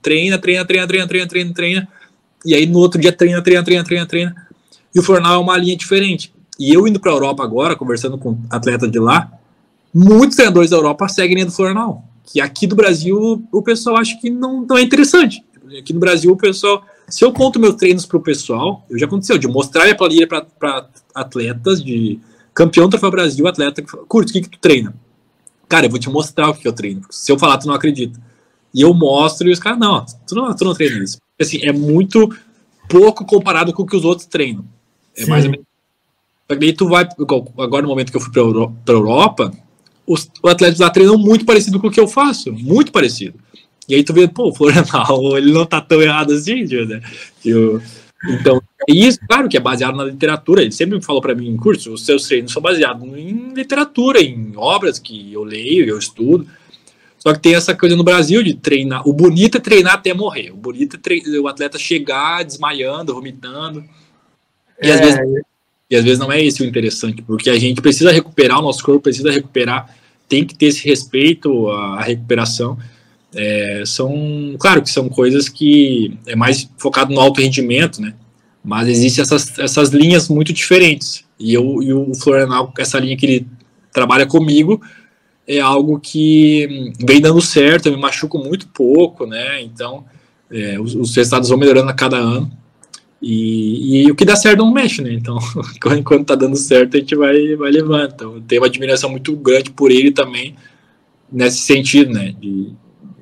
treina, 0.00 0.38
treina, 0.38 0.64
treina, 0.64 0.86
treina, 0.86 1.06
treina, 1.06 1.28
treina, 1.28 1.54
treina. 1.54 1.88
E 2.44 2.54
aí 2.54 2.66
no 2.66 2.78
outro 2.78 3.00
dia 3.00 3.12
treina, 3.12 3.42
treina, 3.42 3.62
treina, 3.62 3.84
treina, 3.84 4.06
treina. 4.06 4.47
E 4.94 5.00
o 5.00 5.02
Flornal 5.02 5.34
é 5.34 5.38
uma 5.38 5.56
linha 5.56 5.76
diferente. 5.76 6.32
E 6.58 6.72
eu 6.72 6.86
indo 6.88 6.98
para 6.98 7.12
a 7.12 7.14
Europa 7.14 7.42
agora, 7.44 7.76
conversando 7.76 8.18
com 8.18 8.38
atletas 8.50 8.90
de 8.90 8.98
lá, 8.98 9.30
muitos 9.94 10.36
treinadores 10.36 10.70
da 10.70 10.76
Europa 10.76 11.08
seguem 11.08 11.32
a 11.32 11.34
linha 11.36 11.46
do 11.46 11.52
Florianal. 11.52 12.04
Que 12.24 12.40
aqui 12.40 12.66
do 12.66 12.74
Brasil 12.74 13.46
o 13.52 13.62
pessoal 13.62 13.96
acha 13.96 14.18
que 14.20 14.28
não, 14.28 14.66
não 14.66 14.76
é 14.76 14.82
interessante. 14.82 15.42
Aqui 15.78 15.92
no 15.92 16.00
Brasil 16.00 16.32
o 16.32 16.36
pessoal. 16.36 16.84
Se 17.08 17.24
eu 17.24 17.32
conto 17.32 17.58
meus 17.58 17.76
treinos 17.76 18.04
para 18.04 18.18
o 18.18 18.22
pessoal, 18.22 18.84
já 18.90 19.06
aconteceu 19.06 19.38
de 19.38 19.48
mostrar 19.48 19.84
minha 19.84 19.96
planilha 19.96 20.26
para 20.26 20.88
atletas, 21.14 21.82
de 21.82 22.20
campeão 22.52 22.86
do 22.86 22.90
Troféu 22.90 23.10
Brasil, 23.10 23.46
atleta 23.46 23.80
que 23.80 23.90
fala, 23.90 24.04
curto, 24.06 24.30
o 24.30 24.32
que, 24.32 24.42
que 24.42 24.50
tu 24.50 24.58
treina? 24.58 24.94
Cara, 25.68 25.86
eu 25.86 25.90
vou 25.90 25.98
te 25.98 26.10
mostrar 26.10 26.50
o 26.50 26.54
que 26.54 26.66
eu 26.66 26.72
treino. 26.72 27.02
Se 27.08 27.30
eu 27.30 27.38
falar, 27.38 27.56
tu 27.58 27.66
não 27.66 27.74
acredita. 27.74 28.20
E 28.74 28.82
eu 28.82 28.92
mostro 28.92 29.48
e 29.48 29.52
os 29.52 29.58
caras, 29.58 29.78
não, 29.78 30.04
tu 30.26 30.34
não, 30.34 30.54
tu 30.54 30.64
não 30.64 30.74
treina 30.74 31.02
isso. 31.02 31.18
Assim, 31.40 31.60
é 31.62 31.72
muito 31.72 32.28
pouco 32.88 33.24
comparado 33.24 33.72
com 33.72 33.82
o 33.82 33.86
que 33.86 33.96
os 33.96 34.04
outros 34.04 34.26
treinam. 34.26 34.64
É 35.18 35.24
Sim. 35.24 35.30
mais 35.30 35.44
ou 35.44 35.50
menos 35.50 35.66
Daí 36.48 36.72
tu 36.72 36.88
vai, 36.88 37.06
agora 37.58 37.82
no 37.82 37.88
momento 37.88 38.10
que 38.10 38.16
eu 38.16 38.20
fui 38.22 38.32
para 38.32 38.40
a 38.40 38.96
Europa, 38.96 39.52
os, 40.06 40.30
os 40.42 40.50
atletas 40.50 40.78
lá 40.78 40.88
treinam 40.88 41.18
muito 41.18 41.44
parecido 41.44 41.78
com 41.78 41.88
o 41.88 41.90
que 41.90 42.00
eu 42.00 42.08
faço, 42.08 42.50
muito 42.52 42.90
parecido. 42.90 43.38
E 43.86 43.94
aí 43.94 44.02
tu 44.02 44.14
vê, 44.14 44.26
pô, 44.26 44.48
o 44.48 44.54
Florenal, 44.54 45.20
ele 45.36 45.52
não 45.52 45.66
tá 45.66 45.80
tão 45.80 46.00
errado 46.00 46.32
assim, 46.32 46.64
né? 46.64 47.02
Eu, 47.44 47.82
então, 48.30 48.62
isso, 48.88 49.18
claro 49.28 49.48
que 49.48 49.56
é 49.56 49.60
baseado 49.60 49.96
na 49.96 50.04
literatura. 50.04 50.62
Ele 50.62 50.72
sempre 50.72 51.00
falou 51.02 51.20
para 51.20 51.34
mim 51.34 51.48
em 51.48 51.56
curso, 51.56 51.92
os 51.92 52.04
seus 52.04 52.26
treinos 52.26 52.50
são 52.50 52.62
baseados 52.62 53.02
em 53.16 53.52
literatura, 53.54 54.20
em 54.20 54.52
obras 54.56 54.98
que 54.98 55.32
eu 55.32 55.44
leio, 55.44 55.86
eu 55.86 55.98
estudo. 55.98 56.46
Só 57.18 57.32
que 57.32 57.40
tem 57.40 57.54
essa 57.54 57.76
coisa 57.76 57.94
no 57.94 58.04
Brasil 58.04 58.42
de 58.42 58.54
treinar. 58.54 59.06
O 59.06 59.12
bonito 59.12 59.58
é 59.58 59.60
treinar 59.60 59.94
até 59.94 60.14
morrer. 60.14 60.50
O 60.50 60.56
bonito 60.56 60.96
é 60.96 60.98
treinar, 60.98 61.40
o 61.40 61.48
atleta 61.48 61.78
chegar 61.78 62.44
desmaiando, 62.44 63.14
vomitando. 63.14 63.84
E 64.82 64.88
é, 64.88 64.92
às 64.92 65.00
vezes 65.00 65.20
e 65.90 65.96
às 65.96 66.04
vezes 66.04 66.18
não 66.18 66.30
é 66.30 66.42
esse 66.42 66.62
o 66.62 66.66
interessante, 66.66 67.22
porque 67.22 67.48
a 67.48 67.58
gente 67.58 67.80
precisa 67.80 68.12
recuperar, 68.12 68.58
o 68.58 68.62
nosso 68.62 68.82
corpo 68.82 69.00
precisa 69.00 69.30
recuperar, 69.30 69.94
tem 70.28 70.44
que 70.44 70.54
ter 70.54 70.66
esse 70.66 70.86
respeito 70.86 71.70
à 71.70 72.02
recuperação. 72.02 72.76
É, 73.34 73.82
são, 73.86 74.54
claro 74.58 74.82
que 74.82 74.90
são 74.90 75.08
coisas 75.08 75.48
que 75.48 76.18
é 76.26 76.36
mais 76.36 76.68
focado 76.76 77.12
no 77.12 77.20
alto 77.20 77.40
rendimento, 77.40 78.02
né? 78.02 78.14
Mas 78.62 78.88
existem 78.88 79.22
essas, 79.22 79.58
essas 79.58 79.88
linhas 79.90 80.28
muito 80.28 80.52
diferentes. 80.52 81.24
E, 81.38 81.54
eu, 81.54 81.82
e 81.82 81.92
o 81.92 82.14
Florianal, 82.14 82.72
essa 82.78 82.98
linha 82.98 83.16
que 83.16 83.24
ele 83.24 83.46
trabalha 83.90 84.26
comigo, 84.26 84.82
é 85.46 85.60
algo 85.60 85.98
que 85.98 86.92
vem 87.00 87.20
dando 87.20 87.40
certo, 87.40 87.86
eu 87.86 87.92
me 87.92 88.00
machuco 88.00 88.38
muito 88.38 88.68
pouco, 88.68 89.24
né? 89.24 89.62
Então, 89.62 90.04
é, 90.50 90.78
os, 90.78 90.94
os 90.94 91.16
resultados 91.16 91.48
vão 91.48 91.56
melhorando 91.56 91.88
a 91.88 91.94
cada 91.94 92.18
ano. 92.18 92.50
E, 93.20 94.04
e, 94.04 94.10
o 94.10 94.14
que 94.14 94.24
dá 94.24 94.36
certo 94.36 94.58
não 94.58 94.72
mexe, 94.72 95.02
né? 95.02 95.12
Então, 95.12 95.38
enquanto 95.98 96.26
tá 96.26 96.34
dando 96.34 96.56
certo, 96.56 96.96
a 96.96 97.00
gente 97.00 97.16
vai, 97.16 97.56
vai 97.56 97.70
levando. 97.70 98.12
Então, 98.14 98.40
tem 98.42 98.58
uma 98.58 98.66
admiração 98.66 99.10
muito 99.10 99.34
grande 99.36 99.70
por 99.70 99.90
ele 99.90 100.12
também, 100.12 100.54
nesse 101.30 101.62
sentido, 101.62 102.12
né? 102.12 102.34
De, 102.40 102.72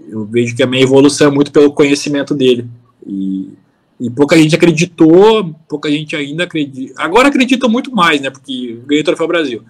eu 0.09 0.25
vejo 0.27 0.55
que 0.55 0.63
a 0.63 0.67
minha 0.67 0.83
evolução 0.83 1.29
é 1.29 1.31
muito 1.31 1.51
pelo 1.51 1.73
conhecimento 1.73 2.35
dele. 2.35 2.69
E, 3.07 3.55
e 3.99 4.11
pouca 4.11 4.37
gente 4.37 4.55
acreditou, 4.55 5.55
pouca 5.67 5.91
gente 5.91 6.15
ainda 6.15 6.45
acredita. 6.45 6.95
Agora 7.03 7.29
acreditam 7.29 7.69
muito 7.69 7.91
mais, 7.95 8.21
né? 8.21 8.29
Porque 8.29 8.79
ganhei 8.87 9.01
o 9.01 9.05
Troféu 9.05 9.27
Brasil. 9.27 9.63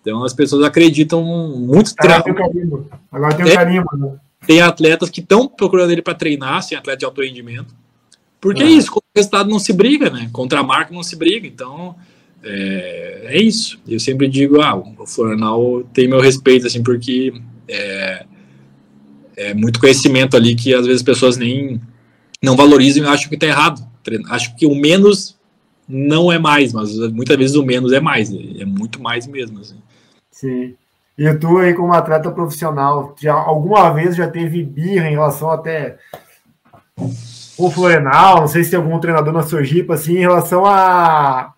Então 0.00 0.22
as 0.22 0.32
pessoas 0.32 0.64
acreditam 0.64 1.22
muito. 1.24 1.92
Agora 1.98 2.22
tem 2.22 2.34
carimbo. 2.34 2.90
Agora 3.10 3.34
tem 3.34 3.44
um 3.44 3.48
é, 3.48 3.54
carimbo. 3.54 3.96
Né? 3.96 4.12
Tem 4.46 4.60
atletas 4.60 5.10
que 5.10 5.20
estão 5.20 5.48
procurando 5.48 5.90
ele 5.90 6.02
para 6.02 6.14
treinar, 6.14 6.58
assim, 6.58 6.74
atleta 6.74 6.98
de 6.98 7.04
alto 7.04 7.22
rendimento 7.22 7.74
porque 8.44 8.62
é, 8.62 8.66
é 8.66 8.68
isso, 8.68 8.90
contra 8.90 9.08
o 9.08 9.18
resultado 9.18 9.48
não 9.48 9.58
se 9.58 9.72
briga, 9.72 10.10
né? 10.10 10.28
Contra 10.30 10.60
a 10.60 10.62
marca 10.62 10.92
não 10.92 11.02
se 11.02 11.16
briga. 11.16 11.46
Então, 11.46 11.96
é, 12.42 13.22
é 13.24 13.38
isso. 13.38 13.80
Eu 13.88 13.98
sempre 13.98 14.28
digo, 14.28 14.60
ah, 14.60 14.74
o 14.74 15.06
Florianal 15.06 15.82
tem 15.94 16.06
meu 16.06 16.20
respeito, 16.20 16.66
assim, 16.66 16.82
porque 16.82 17.32
é, 17.66 18.26
é 19.34 19.54
muito 19.54 19.80
conhecimento 19.80 20.36
ali 20.36 20.54
que 20.54 20.74
às 20.74 20.84
vezes 20.84 21.00
as 21.00 21.02
pessoas 21.02 21.38
nem 21.38 21.80
não 22.42 22.54
valorizam 22.54 23.02
e 23.02 23.06
acham 23.06 23.30
que 23.30 23.34
está 23.34 23.46
errado. 23.46 23.82
Acho 24.28 24.54
que 24.56 24.66
o 24.66 24.74
menos 24.74 25.38
não 25.88 26.30
é 26.30 26.38
mais, 26.38 26.74
mas 26.74 26.94
muitas 27.12 27.38
vezes 27.38 27.56
o 27.56 27.64
menos 27.64 27.94
é 27.94 28.00
mais, 28.00 28.30
é 28.30 28.66
muito 28.66 29.00
mais 29.00 29.26
mesmo. 29.26 29.58
Assim. 29.60 29.78
Sim. 30.30 30.74
E 31.16 31.32
tu 31.36 31.56
aí 31.56 31.72
como 31.72 31.94
atleta 31.94 32.30
profissional, 32.30 33.16
já 33.18 33.32
alguma 33.32 33.90
vez 33.94 34.14
já 34.14 34.28
teve 34.28 34.62
birra 34.62 35.08
em 35.08 35.12
relação 35.12 35.50
até 35.50 35.96
o 37.56 37.70
Florenal, 37.70 38.40
não 38.40 38.48
sei 38.48 38.64
se 38.64 38.70
tem 38.70 38.78
algum 38.78 38.98
treinador 38.98 39.32
na 39.32 39.42
Sergipe, 39.42 39.92
assim, 39.92 40.16
em 40.16 40.20
relação 40.20 40.64
a, 40.66 41.54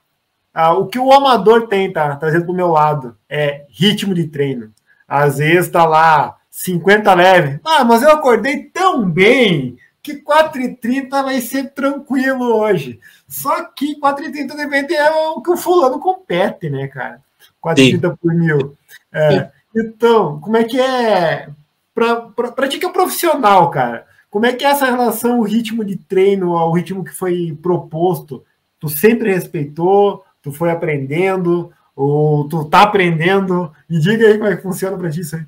a 0.53 0.73
o 0.75 0.87
que 0.87 0.99
o 0.99 1.13
amador 1.13 1.69
tem, 1.69 1.93
tá? 1.93 2.17
Trazendo 2.17 2.45
para 2.45 2.53
o 2.53 2.57
meu 2.57 2.69
lado, 2.69 3.17
é 3.29 3.65
ritmo 3.71 4.15
de 4.15 4.27
treino. 4.27 4.73
Às 5.09 5.39
vezes 5.39 5.71
tá 5.71 5.85
lá 5.85 6.37
50 6.51 7.15
leve. 7.15 7.61
Ah, 7.65 7.85
mas 7.85 8.03
eu 8.03 8.11
acordei 8.11 8.65
tão 8.65 9.09
bem 9.09 9.77
que 10.03 10.23
4,30 10.23 11.11
vai 11.11 11.41
ser 11.41 11.73
tranquilo 11.73 12.57
hoje. 12.57 13.01
Só 13.29 13.65
que 13.65 13.99
4,30 14.01 14.57
depende 14.57 14.95
é 14.95 15.11
o 15.11 15.41
que 15.41 15.51
o 15.51 15.57
fulano 15.57 15.99
compete, 15.99 16.71
né, 16.71 16.89
cara? 16.89 17.21
4,30 17.63 18.17
por 18.17 18.35
mil. 18.35 18.77
É, 19.13 19.51
então, 19.75 20.41
como 20.41 20.57
é 20.57 20.65
que 20.65 20.81
é 20.81 21.49
para 21.95 22.69
ti 22.69 22.79
que 22.79 22.87
é 22.87 22.91
profissional, 22.91 23.71
cara? 23.71 24.07
Como 24.37 24.45
é 24.45 24.53
que 24.53 24.67
é 24.67 24.69
essa 24.69 24.85
relação, 24.85 25.41
o 25.41 25.43
ritmo 25.43 25.83
de 25.83 25.97
treino 25.97 26.59
ao 26.59 26.71
ritmo 26.71 27.03
que 27.03 27.11
foi 27.11 27.57
proposto? 27.63 28.45
Tu 28.79 28.87
sempre 28.87 29.33
respeitou? 29.33 30.25
Tu 30.43 30.53
foi 30.53 30.71
aprendendo? 30.71 31.71
Ou 31.97 32.47
tu 32.47 32.67
tá 32.67 32.83
aprendendo? 32.83 33.73
Me 33.89 33.99
diga 33.99 34.27
aí 34.27 34.37
como 34.37 34.51
é 34.51 34.57
que 34.57 34.63
funciona 34.63 34.95
para 34.99 35.09
ti 35.09 35.21
isso 35.21 35.37
aí. 35.37 35.43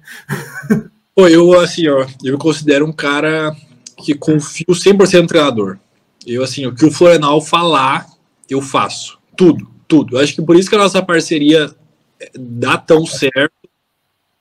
Pô, 1.14 1.28
eu, 1.28 1.60
assim, 1.60 1.86
ó, 1.86 2.06
eu 2.24 2.32
me 2.32 2.38
considero 2.38 2.86
um 2.86 2.92
cara 2.94 3.54
que 3.94 4.14
confio 4.14 4.64
100% 4.70 5.20
no 5.20 5.26
treinador. 5.26 5.78
Eu, 6.26 6.42
assim, 6.42 6.64
o 6.64 6.74
que 6.74 6.86
o 6.86 6.90
Florenal 6.90 7.42
falar, 7.42 8.06
eu 8.48 8.62
faço. 8.62 9.18
Tudo, 9.36 9.68
tudo. 9.86 10.16
Eu 10.16 10.22
acho 10.22 10.34
que 10.34 10.40
por 10.40 10.56
isso 10.56 10.70
que 10.70 10.76
a 10.76 10.78
nossa 10.78 11.02
parceria 11.02 11.70
eh, 12.18 12.30
dá 12.34 12.78
tão 12.78 13.04
certo. 13.04 13.52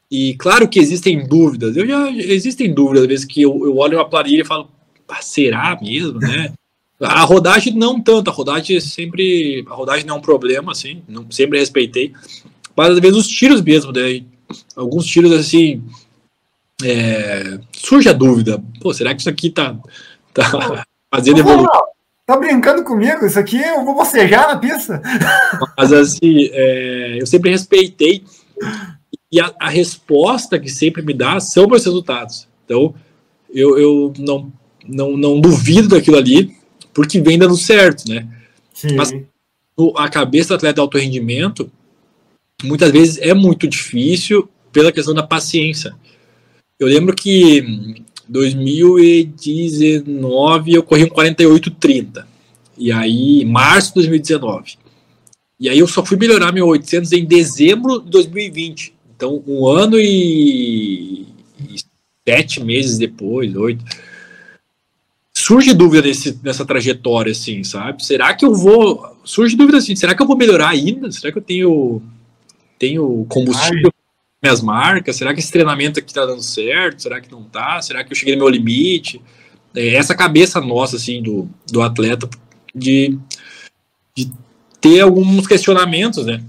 E 0.10 0.36
claro 0.36 0.68
que 0.68 0.80
existem 0.80 1.28
dúvidas. 1.28 1.76
Eu 1.76 1.86
já 1.86 2.10
existem 2.12 2.74
dúvidas, 2.74 3.04
às 3.04 3.08
vezes 3.08 3.26
que 3.26 3.42
eu, 3.42 3.66
eu 3.66 3.78
olho 3.78 3.98
uma 3.98 4.10
planilha 4.10 4.42
e 4.42 4.46
falo, 4.46 4.70
ah, 5.08 5.22
será 5.22 5.78
mesmo, 5.82 6.20
né? 6.20 6.54
A 7.00 7.22
rodagem 7.22 7.76
não 7.76 8.02
tanto, 8.02 8.32
a 8.32 8.34
rodagem 8.34 8.80
sempre. 8.80 9.64
A 9.70 9.76
rodagem 9.76 10.04
não 10.04 10.16
é 10.16 10.18
um 10.18 10.22
problema, 10.22 10.72
assim, 10.72 11.04
não, 11.08 11.30
sempre 11.30 11.60
respeitei. 11.60 12.12
Mas 12.76 12.90
às 12.90 13.00
vezes 13.00 13.18
os 13.18 13.28
tiros 13.28 13.62
mesmo, 13.62 13.92
né? 13.92 14.24
Alguns 14.76 15.06
tiros 15.06 15.32
assim. 15.32 15.84
É, 16.84 17.60
surge 17.72 18.10
a 18.10 18.14
dúvida, 18.14 18.64
pô, 18.82 18.94
será 18.96 19.14
que 19.14 19.22
isso 19.22 19.30
aqui 19.30 19.52
tá, 19.52 19.78
tá 20.34 20.86
fazendo 21.14 21.40
evoluir? 21.40 21.68
Tá 22.26 22.36
brincando 22.36 22.84
comigo? 22.84 23.26
Isso 23.26 23.40
aqui 23.40 23.62
eu 23.62 23.86
vou 23.86 23.96
bocejar 23.96 24.48
na 24.48 24.58
pista. 24.58 25.00
Mas 25.78 25.94
assim, 25.94 26.50
é, 26.52 27.22
eu 27.22 27.28
sempre 27.28 27.52
respeitei. 27.52 28.24
E 29.38 29.40
a, 29.40 29.54
a, 29.60 29.70
resposta 29.70 30.58
que 30.58 30.68
sempre 30.68 31.04
me 31.04 31.14
dá 31.14 31.40
são 31.40 31.68
meus 31.68 31.86
resultados. 31.86 32.48
Então, 32.66 32.96
eu, 33.54 33.78
eu 33.78 34.12
não, 34.18 34.52
não, 34.88 35.16
não 35.16 35.40
duvido 35.40 35.90
daquilo 35.90 36.18
ali 36.18 36.58
porque 36.92 37.22
vem 37.22 37.38
dando 37.38 37.56
certo, 37.56 38.10
né? 38.10 38.28
Sim. 38.74 38.96
Mas 38.96 39.14
a 39.96 40.10
cabeça 40.10 40.50
do 40.50 40.56
atleta 40.56 40.74
de 40.74 40.82
alto 40.82 40.98
rendimento, 40.98 41.70
muitas 42.64 42.92
vezes 42.92 43.20
é 43.20 43.36
muito 43.36 43.68
difícil 43.68 44.50
pela 44.72 44.92
questão 44.92 45.14
da 45.14 45.22
paciência. 45.22 45.94
Eu 46.80 46.88
lembro 46.88 47.16
que 47.16 47.60
em 47.60 48.04
2019 48.28 50.74
eu 50.74 50.82
corri 50.82 51.04
um 51.04 51.10
48,30. 51.10 52.26
E 52.76 52.92
aí, 52.92 53.46
março 53.46 53.90
de 53.90 53.96
2019. 53.96 54.78
E 55.60 55.70
aí 55.70 55.78
eu 55.78 55.88
só 55.88 56.04
fui 56.04 56.18
melhorar 56.18 56.52
meu 56.52 56.66
800 56.66 57.12
em 57.12 57.24
dezembro 57.24 58.02
de 58.02 58.10
2020. 58.10 58.97
Então, 59.18 59.44
um 59.46 59.68
ano 59.68 60.00
e, 60.00 61.28
e 61.60 61.76
sete 62.26 62.64
meses 62.64 62.98
depois, 62.98 63.54
oito 63.56 63.84
surge 65.48 65.74
dúvida 65.74 66.06
nesse, 66.06 66.38
nessa 66.44 66.66
trajetória, 66.66 67.32
assim, 67.32 67.64
sabe? 67.64 68.04
Será 68.04 68.34
que 68.34 68.44
eu 68.44 68.54
vou. 68.54 69.16
Surge 69.24 69.56
dúvida 69.56 69.78
assim, 69.78 69.96
será 69.96 70.14
que 70.14 70.22
eu 70.22 70.28
vou 70.28 70.36
melhorar 70.36 70.70
ainda? 70.70 71.10
Será 71.12 71.32
que 71.32 71.38
eu 71.38 71.42
tenho, 71.42 72.02
tenho 72.78 73.26
combustível 73.30 73.92
minhas 74.42 74.62
marcas? 74.62 75.16
Será 75.16 75.34
que 75.34 75.40
esse 75.40 75.52
treinamento 75.52 76.00
aqui 76.00 76.14
tá 76.14 76.26
dando 76.26 76.42
certo? 76.42 77.02
Será 77.02 77.22
que 77.22 77.32
não 77.32 77.44
tá? 77.44 77.82
Será 77.82 78.04
que 78.04 78.12
eu 78.12 78.16
cheguei 78.16 78.36
no 78.36 78.44
meu 78.44 78.50
limite? 78.50 79.22
É 79.74 79.96
essa 79.96 80.16
cabeça 80.16 80.60
nossa, 80.60 80.98
assim, 80.98 81.22
do, 81.22 81.48
do 81.72 81.82
atleta, 81.82 82.30
de, 82.74 83.18
de 84.16 84.32
ter 84.82 85.02
alguns 85.02 85.48
questionamentos, 85.48 86.26
né? 86.26 86.44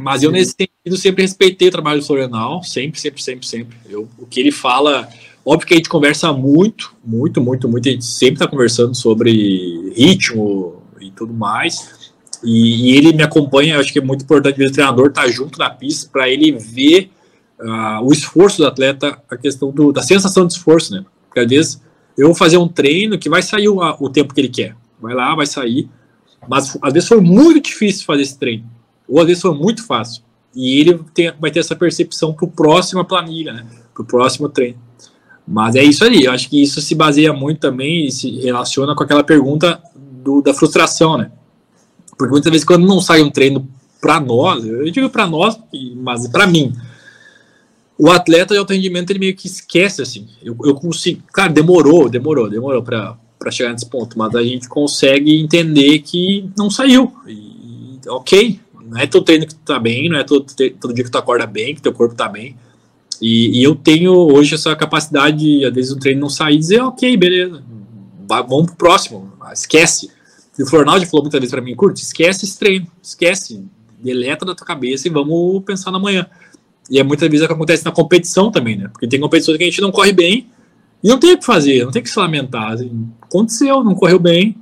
Mas 0.00 0.22
eu, 0.22 0.30
nesse 0.30 0.52
sentido, 0.52 0.96
sempre 0.96 1.22
respeitei 1.22 1.68
o 1.68 1.70
trabalho 1.70 2.00
do 2.00 2.06
Florianal, 2.06 2.62
sempre, 2.62 3.00
sempre, 3.00 3.22
sempre, 3.22 3.46
sempre. 3.46 3.76
Eu, 3.88 4.08
o 4.18 4.26
que 4.26 4.40
ele 4.40 4.52
fala 4.52 5.08
Óbvio 5.44 5.66
que 5.66 5.74
a 5.74 5.76
gente 5.76 5.88
conversa 5.88 6.32
muito, 6.32 6.94
muito, 7.04 7.40
muito, 7.40 7.68
muito. 7.68 7.88
A 7.88 7.92
gente 7.92 8.04
sempre 8.04 8.34
está 8.34 8.46
conversando 8.46 8.94
sobre 8.94 9.92
ritmo 9.96 10.82
e 11.00 11.10
tudo 11.10 11.32
mais. 11.32 12.12
E, 12.44 12.90
e, 12.92 12.96
ele 12.96 13.12
me 13.12 13.22
acompanha. 13.22 13.78
Acho 13.78 13.92
que 13.92 13.98
é 13.98 14.02
muito 14.02 14.22
importante 14.22 14.62
o 14.62 14.72
treinador 14.72 15.08
estar 15.08 15.22
tá 15.22 15.28
junto 15.28 15.58
na 15.58 15.70
pista 15.70 16.10
para 16.12 16.28
ele 16.28 16.52
ver 16.52 17.10
uh, 17.58 18.04
o 18.04 18.12
esforço 18.12 18.58
do 18.58 18.66
atleta, 18.66 19.18
a 19.30 19.36
questão 19.36 19.70
do, 19.70 19.92
da 19.92 20.02
sensação 20.02 20.46
de 20.46 20.52
esforço, 20.52 20.94
né? 20.94 21.04
Porque 21.26 21.40
às 21.40 21.48
vezes 21.48 21.82
eu 22.18 22.26
vou 22.26 22.34
fazer 22.34 22.58
um 22.58 22.68
treino 22.68 23.18
que 23.18 23.28
vai 23.28 23.42
sair 23.42 23.68
o, 23.68 23.78
o 23.98 24.10
tempo 24.10 24.34
que 24.34 24.40
ele 24.42 24.48
quer. 24.48 24.76
Vai 25.00 25.14
lá, 25.14 25.34
vai 25.34 25.46
sair. 25.46 25.88
Mas 26.46 26.76
às 26.82 26.92
vezes 26.92 27.08
foi 27.08 27.20
muito 27.20 27.68
difícil 27.68 28.04
fazer 28.04 28.22
esse 28.22 28.38
treino. 28.38 28.64
Ou 29.10 29.20
às 29.20 29.26
vezes 29.26 29.42
foi 29.42 29.52
muito 29.52 29.84
fácil. 29.84 30.22
E 30.54 30.80
ele 30.80 31.00
tem, 31.12 31.32
vai 31.38 31.50
ter 31.50 31.60
essa 31.60 31.76
percepção 31.76 32.32
para 32.32 32.44
o 32.44 32.50
próximo 32.50 33.04
planilha, 33.04 33.52
né? 33.52 33.66
Para 33.92 34.02
o 34.02 34.06
próximo 34.06 34.48
treino. 34.48 34.78
Mas 35.46 35.74
é 35.74 35.82
isso 35.82 36.04
aí, 36.04 36.24
eu 36.24 36.32
acho 36.32 36.48
que 36.48 36.62
isso 36.62 36.80
se 36.80 36.94
baseia 36.94 37.32
muito 37.32 37.58
também 37.58 38.06
e 38.06 38.12
se 38.12 38.30
relaciona 38.40 38.94
com 38.94 39.02
aquela 39.02 39.24
pergunta 39.24 39.82
do, 39.96 40.40
da 40.40 40.54
frustração, 40.54 41.18
né? 41.18 41.32
Porque 42.16 42.30
muitas 42.30 42.52
vezes 42.52 42.64
quando 42.64 42.86
não 42.86 43.00
sai 43.00 43.20
um 43.20 43.30
treino 43.30 43.68
para 44.00 44.20
nós, 44.20 44.64
eu 44.64 44.88
digo 44.90 45.10
para 45.10 45.26
nós, 45.26 45.58
mas 45.96 46.28
para 46.28 46.46
mim, 46.46 46.72
o 47.98 48.10
atleta 48.10 48.54
de 48.54 48.58
alto 48.58 48.72
rendimento 48.72 49.10
ele 49.10 49.18
meio 49.18 49.36
que 49.36 49.46
esquece 49.46 50.00
assim. 50.02 50.28
Eu, 50.42 50.56
eu 50.64 50.74
consigo, 50.74 51.22
cara, 51.32 51.52
demorou, 51.52 52.08
demorou, 52.08 52.48
demorou 52.48 52.82
para 52.82 53.50
chegar 53.50 53.72
nesse 53.72 53.86
ponto, 53.86 54.18
mas 54.18 54.34
a 54.34 54.42
gente 54.42 54.68
consegue 54.68 55.38
entender 55.38 55.98
que 56.00 56.48
não 56.56 56.70
saiu. 56.70 57.12
E, 57.26 57.98
ok, 58.08 58.60
não 58.90 59.00
é 59.00 59.06
todo 59.06 59.24
treino 59.24 59.46
que 59.46 59.54
tu 59.54 59.60
tá 59.64 59.78
bem, 59.78 60.08
não 60.08 60.18
é 60.18 60.24
todo, 60.24 60.44
todo 60.80 60.92
dia 60.92 61.04
que 61.04 61.10
tu 61.10 61.18
acorda 61.18 61.46
bem, 61.46 61.74
que 61.74 61.80
teu 61.80 61.92
corpo 61.92 62.14
tá 62.14 62.28
bem. 62.28 62.56
E, 63.22 63.60
e, 63.60 63.62
eu 63.62 63.76
tenho 63.76 64.12
hoje 64.12 64.54
essa 64.54 64.74
capacidade, 64.74 65.64
às 65.64 65.72
vezes 65.72 65.92
o 65.92 65.98
treino 65.98 66.22
não 66.22 66.28
sair, 66.28 66.56
e 66.56 66.58
dizer, 66.58 66.80
ok, 66.80 67.16
beleza, 67.16 67.62
vamos 68.26 68.66
pro 68.66 68.76
próximo, 68.76 69.32
esquece. 69.52 70.10
E 70.58 70.62
o 70.62 70.66
Fornaldi 70.66 71.06
falou 71.06 71.22
muitas 71.22 71.38
vezes 71.38 71.52
para 71.52 71.60
mim, 71.60 71.76
curte, 71.76 72.02
esquece 72.02 72.44
esse 72.44 72.58
treino, 72.58 72.86
esquece, 73.02 73.64
deleta 74.02 74.44
da 74.44 74.54
tua 74.54 74.66
cabeça 74.66 75.06
e 75.06 75.10
vamos 75.10 75.62
pensar 75.64 75.90
na 75.90 75.98
manhã. 75.98 76.26
E 76.90 76.98
é 76.98 77.04
muitas 77.04 77.28
vezes 77.28 77.44
o 77.44 77.46
que 77.46 77.54
acontece 77.54 77.84
na 77.84 77.92
competição 77.92 78.50
também, 78.50 78.76
né? 78.76 78.88
Porque 78.88 79.06
tem 79.06 79.20
competições 79.20 79.56
que 79.56 79.62
a 79.62 79.66
gente 79.66 79.80
não 79.80 79.92
corre 79.92 80.12
bem 80.12 80.48
e 81.04 81.08
não 81.08 81.18
tem 81.18 81.34
o 81.34 81.38
que 81.38 81.46
fazer, 81.46 81.84
não 81.84 81.92
tem 81.92 82.02
que 82.02 82.10
se 82.10 82.18
lamentar. 82.18 82.72
Assim, 82.72 83.08
aconteceu, 83.22 83.84
não 83.84 83.94
correu 83.94 84.18
bem 84.18 84.56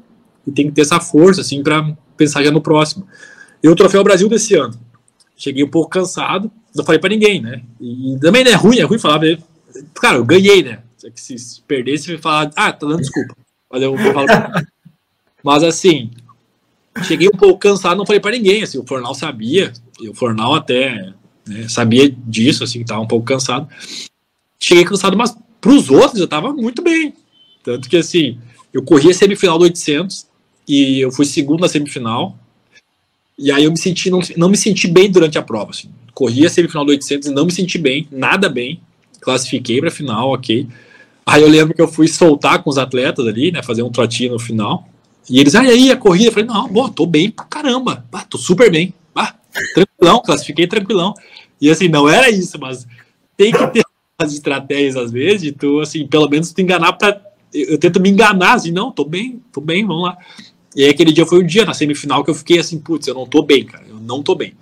e 0.47 0.51
tem 0.51 0.67
que 0.67 0.73
ter 0.73 0.83
essa 0.83 1.01
força, 1.01 1.41
assim, 1.41 1.63
para 1.63 1.97
pensar 2.17 2.43
já 2.43 2.51
no 2.51 2.61
próximo. 2.61 3.07
E 3.63 3.69
o 3.69 3.75
Troféu 3.75 4.05
Brasil 4.05 4.29
desse 4.29 4.55
ano, 4.55 4.79
cheguei 5.37 5.65
um 5.65 5.71
pouco 5.71 5.91
cansado, 5.91 6.51
não 6.75 6.85
falei 6.85 7.01
para 7.01 7.11
ninguém, 7.11 7.41
né? 7.41 7.63
E 7.81 8.17
também 8.21 8.45
não 8.45 8.51
é 8.51 8.55
ruim, 8.55 8.79
é 8.79 8.85
ruim 8.85 8.99
falar, 8.99 9.21
cara, 9.95 10.19
eu 10.19 10.25
ganhei, 10.25 10.63
né? 10.63 10.81
Se, 11.15 11.39
se 11.39 11.61
perdesse, 11.63 12.13
eu 12.13 12.19
falar, 12.19 12.51
ah, 12.57 12.73
tá 12.73 12.87
dando 12.87 13.01
desculpa. 13.01 13.37
Mas 13.71 13.83
eu 13.83 13.95
mas 15.43 15.63
assim, 15.63 16.11
cheguei 17.05 17.29
um 17.29 17.39
pouco 17.39 17.59
cansado, 17.59 17.97
não 17.97 18.07
falei 18.07 18.21
para 18.21 18.33
ninguém, 18.33 18.63
assim, 18.63 18.79
o 18.79 18.87
Fornal 18.87 19.15
sabia, 19.15 19.73
e 20.01 20.09
o 20.09 20.15
Fornal 20.15 20.55
até 20.55 21.13
né, 21.47 21.69
sabia 21.69 22.15
disso, 22.27 22.63
assim, 22.63 22.85
tava 22.85 23.01
um 23.01 23.07
pouco 23.07 23.27
cansado. 23.27 23.69
Cheguei 24.59 24.85
cansado, 24.85 25.17
mas 25.17 25.37
pros 25.61 25.89
outros 25.91 26.21
eu 26.21 26.29
tava 26.29 26.53
muito 26.53 26.83
bem. 26.83 27.15
Tanto 27.63 27.89
que, 27.89 27.97
assim, 27.97 28.39
eu 28.73 28.83
corri 28.83 29.11
a 29.11 29.15
semifinal 29.15 29.59
do 29.59 29.65
800 29.65 30.27
e 30.67 31.01
eu 31.01 31.11
fui 31.11 31.25
segundo 31.25 31.61
na 31.61 31.69
semifinal, 31.69 32.39
e 33.39 33.53
aí 33.53 33.65
eu 33.65 33.71
me 33.71 33.79
senti, 33.79 34.11
não, 34.11 34.21
não 34.37 34.49
me 34.49 34.57
senti 34.57 34.89
bem 34.89 35.11
durante 35.11 35.39
a 35.39 35.43
prova. 35.43 35.71
Assim. 35.71 35.89
Corri 36.13 36.45
a 36.45 36.51
semifinal 36.51 36.85
do 36.85 36.91
800 36.91 37.29
e 37.29 37.33
não 37.33 37.47
me 37.47 37.53
senti 37.53 37.79
bem, 37.79 38.09
nada 38.11 38.49
bem. 38.49 38.81
Classifiquei 39.21 39.81
para 39.81 39.91
final, 39.91 40.33
ok. 40.33 40.67
Aí 41.25 41.43
eu 41.43 41.49
lembro 41.49 41.75
que 41.75 41.81
eu 41.81 41.87
fui 41.87 42.09
soltar 42.09 42.63
com 42.63 42.71
os 42.71 42.79
atletas 42.79 43.27
ali, 43.27 43.53
né, 43.53 43.63
fazer 43.63 43.83
um 43.83 43.91
trotinho 43.91 44.33
no 44.33 44.39
final. 44.39 44.89
E 45.31 45.39
eles, 45.39 45.55
ah, 45.55 45.63
e 45.63 45.71
aí 45.71 45.93
a 45.93 45.97
corrida? 45.97 46.29
Eu 46.29 46.33
falei, 46.33 46.49
não, 46.49 46.69
bom, 46.69 46.89
tô 46.89 47.07
bem 47.07 47.31
pra 47.31 47.45
caramba, 47.45 48.05
ah, 48.13 48.25
tô 48.25 48.39
super 48.39 48.71
bem, 48.71 48.95
ah, 49.15 49.35
tranquilão, 49.75 50.23
classifiquei 50.23 50.67
tranquilão. 50.67 51.15
E 51.61 51.71
assim, 51.71 51.87
não 51.87 52.09
era 52.09 52.31
isso, 52.31 52.59
mas 52.59 52.87
tem 53.37 53.53
que 53.53 53.67
ter 53.69 53.85
as 54.19 54.33
estratégias 54.33 54.97
às 54.97 55.13
vezes 55.13 55.43
de 55.43 55.53
tu, 55.53 55.81
assim, 55.81 56.07
pelo 56.07 56.29
menos 56.29 56.53
tu 56.53 56.61
enganar 56.61 56.95
pra. 56.95 57.21
Eu, 57.53 57.73
eu 57.73 57.79
tento 57.79 58.01
me 58.01 58.09
enganar, 58.09 58.55
assim, 58.55 58.73
não, 58.73 58.91
tô 58.91 59.05
bem, 59.05 59.41
tô 59.53 59.61
bem, 59.61 59.87
vamos 59.87 60.05
lá. 60.05 60.19
E 60.79 60.85
aí 60.85 60.91
aquele 60.91 61.11
dia 61.11 61.27
foi 61.27 61.43
um 61.43 61.47
dia 61.47 61.65
na 61.65 61.75
semifinal 61.75 62.23
que 62.23 62.31
eu 62.31 62.35
fiquei 62.37 62.61
assim, 62.61 62.79
putz, 62.79 63.09
eu 63.09 63.15
não 63.15 63.27
tô 63.27 63.43
bem, 63.43 63.65
cara, 63.65 63.85
eu 63.89 63.97
não 63.97 64.23
tô 64.23 64.37
bem. 64.37 64.55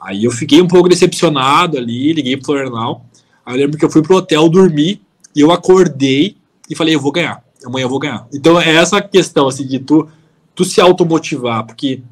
Aí 0.00 0.24
eu 0.24 0.32
fiquei 0.32 0.60
um 0.60 0.66
pouco 0.66 0.88
decepcionado 0.88 1.78
ali, 1.78 2.12
liguei 2.12 2.36
pro 2.36 2.46
Florianal. 2.46 3.06
Aí 3.46 3.54
eu 3.54 3.58
lembro 3.60 3.78
que 3.78 3.84
eu 3.84 3.90
fui 3.90 4.02
pro 4.02 4.16
hotel 4.16 4.48
dormir 4.48 5.00
e 5.32 5.40
eu 5.40 5.52
acordei 5.52 6.36
e 6.68 6.74
falei, 6.74 6.96
eu 6.96 7.00
vou 7.00 7.12
ganhar, 7.12 7.44
amanhã 7.64 7.84
eu 7.84 7.88
vou 7.88 8.00
ganhar. 8.00 8.26
Então 8.34 8.60
é 8.60 8.74
essa 8.74 9.00
questão, 9.00 9.46
assim, 9.46 9.64
de 9.64 9.78
tu, 9.78 10.08
tu 10.56 10.64
se 10.64 10.80
automotivar, 10.80 11.64
porque 11.64 12.02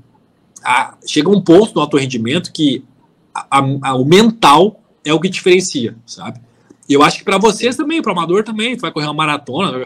a, 0.64 0.94
chega 1.04 1.28
um 1.28 1.40
ponto 1.40 1.74
no 1.74 1.80
alto 1.80 1.96
rendimento 1.96 2.52
que 2.52 2.84
a, 3.34 3.58
a, 3.82 3.94
o 3.96 4.04
mental 4.04 4.80
é 5.04 5.12
o 5.12 5.18
que 5.18 5.28
diferencia, 5.28 5.96
sabe? 6.06 6.40
E 6.88 6.94
eu 6.94 7.02
acho 7.02 7.18
que 7.18 7.24
para 7.24 7.38
vocês 7.38 7.74
também, 7.74 8.00
para 8.00 8.12
amador 8.12 8.44
também, 8.44 8.76
tu 8.76 8.82
vai 8.82 8.92
correr 8.92 9.06
uma 9.06 9.14
maratona, 9.14 9.84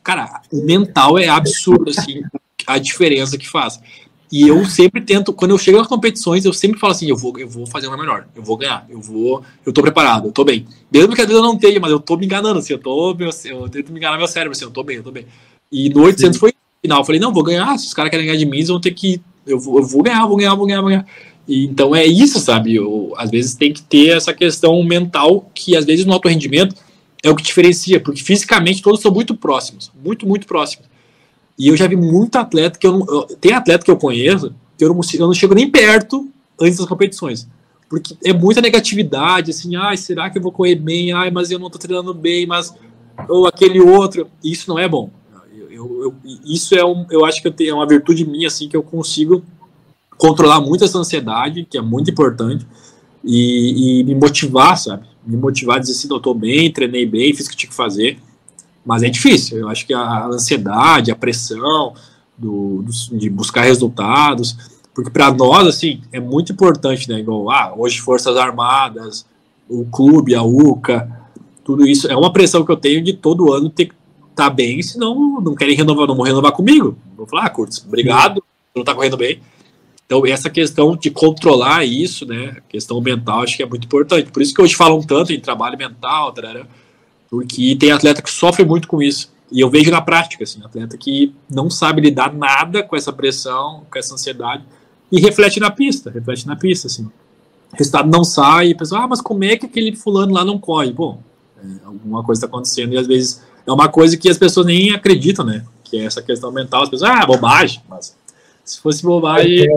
cara, 0.00 0.42
o 0.52 0.64
mental 0.64 1.18
é 1.18 1.26
absurdo, 1.26 1.90
assim, 1.90 2.22
a 2.66 2.78
diferença 2.78 3.36
que 3.36 3.48
faz. 3.48 3.80
E 4.32 4.48
eu 4.48 4.64
sempre 4.64 5.00
tento, 5.00 5.32
quando 5.32 5.52
eu 5.52 5.58
chego 5.58 5.78
nas 5.78 5.86
competições, 5.86 6.44
eu 6.44 6.52
sempre 6.52 6.80
falo 6.80 6.92
assim, 6.92 7.08
eu 7.08 7.16
vou, 7.16 7.38
eu 7.38 7.48
vou 7.48 7.66
fazer 7.66 7.86
uma 7.86 7.96
melhor, 7.96 8.26
eu 8.34 8.42
vou 8.42 8.56
ganhar, 8.56 8.84
eu 8.88 9.00
vou, 9.00 9.44
eu 9.64 9.72
tô 9.72 9.80
preparado, 9.80 10.26
eu 10.26 10.32
tô 10.32 10.44
bem. 10.44 10.66
Mesmo 10.90 11.14
que 11.14 11.20
às 11.20 11.26
vezes 11.28 11.40
eu 11.40 11.46
não 11.46 11.56
tenha, 11.56 11.78
mas 11.78 11.92
eu 11.92 12.00
tô 12.00 12.16
me 12.16 12.26
enganando, 12.26 12.58
assim, 12.58 12.72
eu 12.72 12.78
tô, 12.78 13.14
meu, 13.14 13.30
eu 13.44 13.68
tento 13.68 13.92
me 13.92 13.98
enganar 13.98 14.18
meu 14.18 14.26
cérebro, 14.26 14.52
assim, 14.52 14.64
eu 14.64 14.72
tô 14.72 14.82
bem, 14.82 14.96
eu 14.96 15.04
tô 15.04 15.12
bem. 15.12 15.26
E 15.70 15.88
no 15.90 16.02
800 16.02 16.34
Sim. 16.34 16.40
foi 16.40 16.52
final, 16.82 17.00
eu 17.00 17.04
falei, 17.04 17.20
não, 17.20 17.32
vou 17.32 17.44
ganhar, 17.44 17.78
se 17.78 17.86
os 17.86 17.94
caras 17.94 18.10
querem 18.10 18.26
ganhar 18.26 18.38
de 18.38 18.44
mim, 18.44 18.56
eles 18.56 18.68
vão 18.68 18.80
ter 18.80 18.90
que, 18.90 19.20
eu 19.46 19.58
vou, 19.58 19.78
eu 19.78 19.86
vou 19.86 20.02
ganhar, 20.02 20.26
vou 20.26 20.36
ganhar, 20.36 20.54
vou 20.54 20.66
ganhar, 20.66 20.80
vou 20.80 20.90
ganhar. 20.90 21.06
E, 21.46 21.64
então 21.66 21.94
é 21.94 22.04
isso, 22.04 22.40
sabe, 22.40 22.74
eu, 22.74 23.12
às 23.16 23.30
vezes 23.30 23.54
tem 23.54 23.72
que 23.72 23.82
ter 23.82 24.16
essa 24.16 24.34
questão 24.34 24.82
mental, 24.82 25.48
que 25.54 25.76
às 25.76 25.84
vezes 25.84 26.04
no 26.04 26.12
alto 26.12 26.28
rendimento 26.28 26.74
é 27.22 27.30
o 27.30 27.36
que 27.36 27.42
diferencia, 27.44 28.00
porque 28.00 28.20
fisicamente 28.20 28.82
todos 28.82 29.00
são 29.00 29.12
muito 29.12 29.34
próximos, 29.36 29.92
muito, 30.02 30.26
muito 30.26 30.46
próximos. 30.46 30.93
E 31.58 31.68
eu 31.68 31.76
já 31.76 31.86
vi 31.86 31.96
muito 31.96 32.36
atleta 32.36 32.78
que 32.78 32.86
eu 32.86 32.98
não. 32.98 33.06
Eu, 33.06 33.22
tem 33.40 33.52
atleta 33.52 33.84
que 33.84 33.90
eu 33.90 33.96
conheço 33.96 34.52
que 34.76 34.84
eu 34.84 34.88
não, 34.88 35.00
eu 35.14 35.26
não 35.26 35.34
chego 35.34 35.54
nem 35.54 35.70
perto 35.70 36.28
antes 36.60 36.78
das 36.78 36.86
competições. 36.86 37.46
Porque 37.88 38.16
é 38.24 38.32
muita 38.32 38.60
negatividade, 38.60 39.50
assim, 39.50 39.76
ai, 39.76 39.96
será 39.96 40.28
que 40.30 40.38
eu 40.38 40.42
vou 40.42 40.50
correr 40.50 40.74
bem? 40.74 41.12
Ai, 41.12 41.30
mas 41.30 41.50
eu 41.50 41.58
não 41.58 41.70
tô 41.70 41.78
treinando 41.78 42.12
bem, 42.12 42.46
mas. 42.46 42.74
Ou 43.28 43.46
aquele 43.46 43.80
outro. 43.80 44.26
Isso 44.42 44.68
não 44.68 44.78
é 44.78 44.88
bom. 44.88 45.10
Eu, 45.70 46.02
eu, 46.02 46.14
isso 46.44 46.74
é 46.74 46.84
um. 46.84 47.06
Eu 47.10 47.24
acho 47.24 47.40
que 47.40 47.48
eu 47.48 47.52
tenho, 47.52 47.70
é 47.70 47.74
uma 47.74 47.86
virtude 47.86 48.26
minha, 48.26 48.48
assim, 48.48 48.68
que 48.68 48.76
eu 48.76 48.82
consigo 48.82 49.44
controlar 50.16 50.60
muito 50.60 50.84
essa 50.84 50.98
ansiedade, 50.98 51.66
que 51.68 51.76
é 51.76 51.80
muito 51.80 52.10
importante, 52.10 52.66
e, 53.22 54.00
e 54.00 54.04
me 54.04 54.14
motivar, 54.14 54.76
sabe? 54.78 55.06
Me 55.26 55.36
motivar 55.36 55.76
a 55.76 55.80
dizer 55.80 55.92
assim, 55.92 56.08
eu 56.10 56.20
tô 56.20 56.32
bem, 56.34 56.72
treinei 56.72 57.04
bem, 57.06 57.34
fiz 57.34 57.46
o 57.46 57.50
que 57.50 57.56
tinha 57.56 57.70
que 57.70 57.76
fazer. 57.76 58.18
Mas 58.84 59.02
é 59.02 59.08
difícil. 59.08 59.58
Eu 59.58 59.68
acho 59.68 59.86
que 59.86 59.94
a 59.94 60.26
ansiedade, 60.26 61.10
a 61.10 61.16
pressão 61.16 61.94
do, 62.36 62.82
do 62.82 63.18
de 63.18 63.30
buscar 63.30 63.62
resultados, 63.62 64.56
porque 64.94 65.10
para 65.10 65.32
nós, 65.32 65.66
assim, 65.66 66.02
é 66.12 66.20
muito 66.20 66.52
importante, 66.52 67.08
né? 67.08 67.18
Igual, 67.18 67.50
ah, 67.50 67.74
hoje 67.76 68.00
Forças 68.00 68.36
Armadas, 68.36 69.26
o 69.68 69.84
clube, 69.86 70.34
a 70.34 70.42
UCA, 70.42 71.10
tudo 71.64 71.86
isso 71.86 72.06
é 72.06 72.16
uma 72.16 72.32
pressão 72.32 72.64
que 72.64 72.70
eu 72.70 72.76
tenho 72.76 73.02
de 73.02 73.12
todo 73.14 73.52
ano 73.52 73.70
ter 73.70 73.86
que 73.86 73.94
tá 74.34 74.50
bem, 74.50 74.82
senão 74.82 75.40
não 75.40 75.54
querem 75.54 75.76
renovar, 75.76 76.06
não 76.06 76.16
vão 76.16 76.24
renovar 76.24 76.52
comigo. 76.52 76.98
Vou 77.16 77.26
falar, 77.26 77.46
ah, 77.46 77.50
Curtis, 77.50 77.84
obrigado, 77.86 78.42
não 78.74 78.84
tá 78.84 78.94
correndo 78.94 79.16
bem. 79.16 79.40
Então, 80.04 80.26
essa 80.26 80.50
questão 80.50 80.96
de 80.96 81.10
controlar 81.10 81.84
isso, 81.84 82.26
né, 82.26 82.56
questão 82.68 83.00
mental, 83.00 83.42
acho 83.42 83.56
que 83.56 83.62
é 83.62 83.66
muito 83.66 83.84
importante. 83.84 84.30
Por 84.30 84.42
isso 84.42 84.52
que 84.52 84.60
hoje 84.60 84.74
falam 84.74 85.00
tanto 85.00 85.32
em 85.32 85.40
trabalho 85.40 85.78
mental, 85.78 86.32
tarará, 86.32 86.66
porque 87.30 87.76
tem 87.78 87.92
atleta 87.92 88.22
que 88.22 88.30
sofre 88.30 88.64
muito 88.64 88.88
com 88.88 89.02
isso. 89.02 89.32
E 89.50 89.60
eu 89.60 89.70
vejo 89.70 89.90
na 89.90 90.00
prática, 90.00 90.44
assim, 90.44 90.62
atleta 90.64 90.96
que 90.96 91.34
não 91.48 91.70
sabe 91.70 92.00
lidar 92.00 92.32
nada 92.32 92.82
com 92.82 92.96
essa 92.96 93.12
pressão, 93.12 93.84
com 93.90 93.98
essa 93.98 94.14
ansiedade, 94.14 94.64
e 95.12 95.20
reflete 95.20 95.60
na 95.60 95.70
pista, 95.70 96.10
reflete 96.10 96.46
na 96.46 96.56
pista, 96.56 96.86
assim. 96.86 97.04
O 97.72 97.76
resultado 97.76 98.08
não 98.08 98.24
sai, 98.24 98.68
e 98.68 98.72
a 98.72 98.76
pessoa, 98.76 99.02
ah, 99.02 99.08
mas 99.08 99.20
como 99.20 99.44
é 99.44 99.56
que 99.56 99.66
aquele 99.66 99.94
fulano 99.94 100.32
lá 100.32 100.44
não 100.44 100.58
corre? 100.58 100.92
Bom, 100.92 101.20
é, 101.62 101.66
alguma 101.84 102.22
coisa 102.24 102.38
está 102.38 102.46
acontecendo, 102.46 102.94
e 102.94 102.98
às 102.98 103.06
vezes 103.06 103.42
é 103.66 103.72
uma 103.72 103.88
coisa 103.88 104.16
que 104.16 104.28
as 104.28 104.38
pessoas 104.38 104.66
nem 104.66 104.92
acreditam, 104.92 105.44
né? 105.44 105.64
Que 105.82 105.98
é 105.98 106.04
essa 106.04 106.22
questão 106.22 106.50
mental, 106.50 106.82
as 106.82 106.88
pessoas, 106.88 107.10
ah, 107.10 107.26
bobagem, 107.26 107.80
mas 107.88 108.16
se 108.64 108.80
fosse 108.80 109.02
bobagem. 109.02 109.68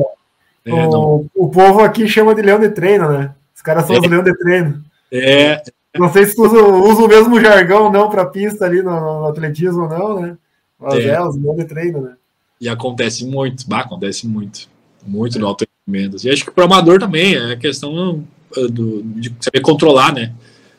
É, 0.66 0.70
é, 0.72 0.88
o, 0.88 1.26
o, 1.36 1.50
povo 1.50 1.82
aqui 1.82 2.08
chama 2.08 2.34
de 2.34 2.42
leão 2.42 2.60
de 2.60 2.70
treino, 2.70 3.10
né? 3.10 3.34
Os 3.56 3.62
caras 3.62 3.86
são 3.86 3.96
é. 3.96 4.00
os 4.00 4.08
leão 4.08 4.24
de 4.24 4.38
treino. 4.38 4.84
É, 5.12 5.62
não 6.00 6.12
sei 6.12 6.26
se 6.26 6.36
tu 6.36 6.44
usa, 6.44 6.62
usa 6.62 7.04
o 7.04 7.08
mesmo 7.08 7.40
jargão 7.40 7.92
não 7.92 8.10
para 8.10 8.26
pista 8.26 8.66
ali 8.66 8.82
no, 8.82 8.92
no, 8.92 9.26
atletismo 9.28 9.88
não, 9.88 10.20
né? 10.20 10.38
Mas 10.80 10.96
é, 10.96 11.08
é 11.10 11.22
os 11.22 11.36
de 11.36 11.66
treino, 11.66 12.02
né? 12.02 12.16
E 12.60 12.68
acontece 12.68 13.26
muito, 13.26 13.68
bah, 13.68 13.82
acontece 13.82 14.28
muito. 14.28 14.68
Muito 15.06 15.38
é. 15.38 15.42
no 15.42 15.48
alto 15.48 15.66
rendimento. 15.88 16.24
E 16.24 16.30
acho 16.30 16.44
que 16.44 16.52
para 16.52 16.64
o 16.64 16.66
amador 16.66 17.00
também 17.00 17.36
é 17.36 17.56
questão 17.56 18.24
uh, 18.56 18.68
do, 18.68 19.04
de 19.04 19.34
saber 19.40 19.62
controlar, 19.62 20.14
né? 20.14 20.34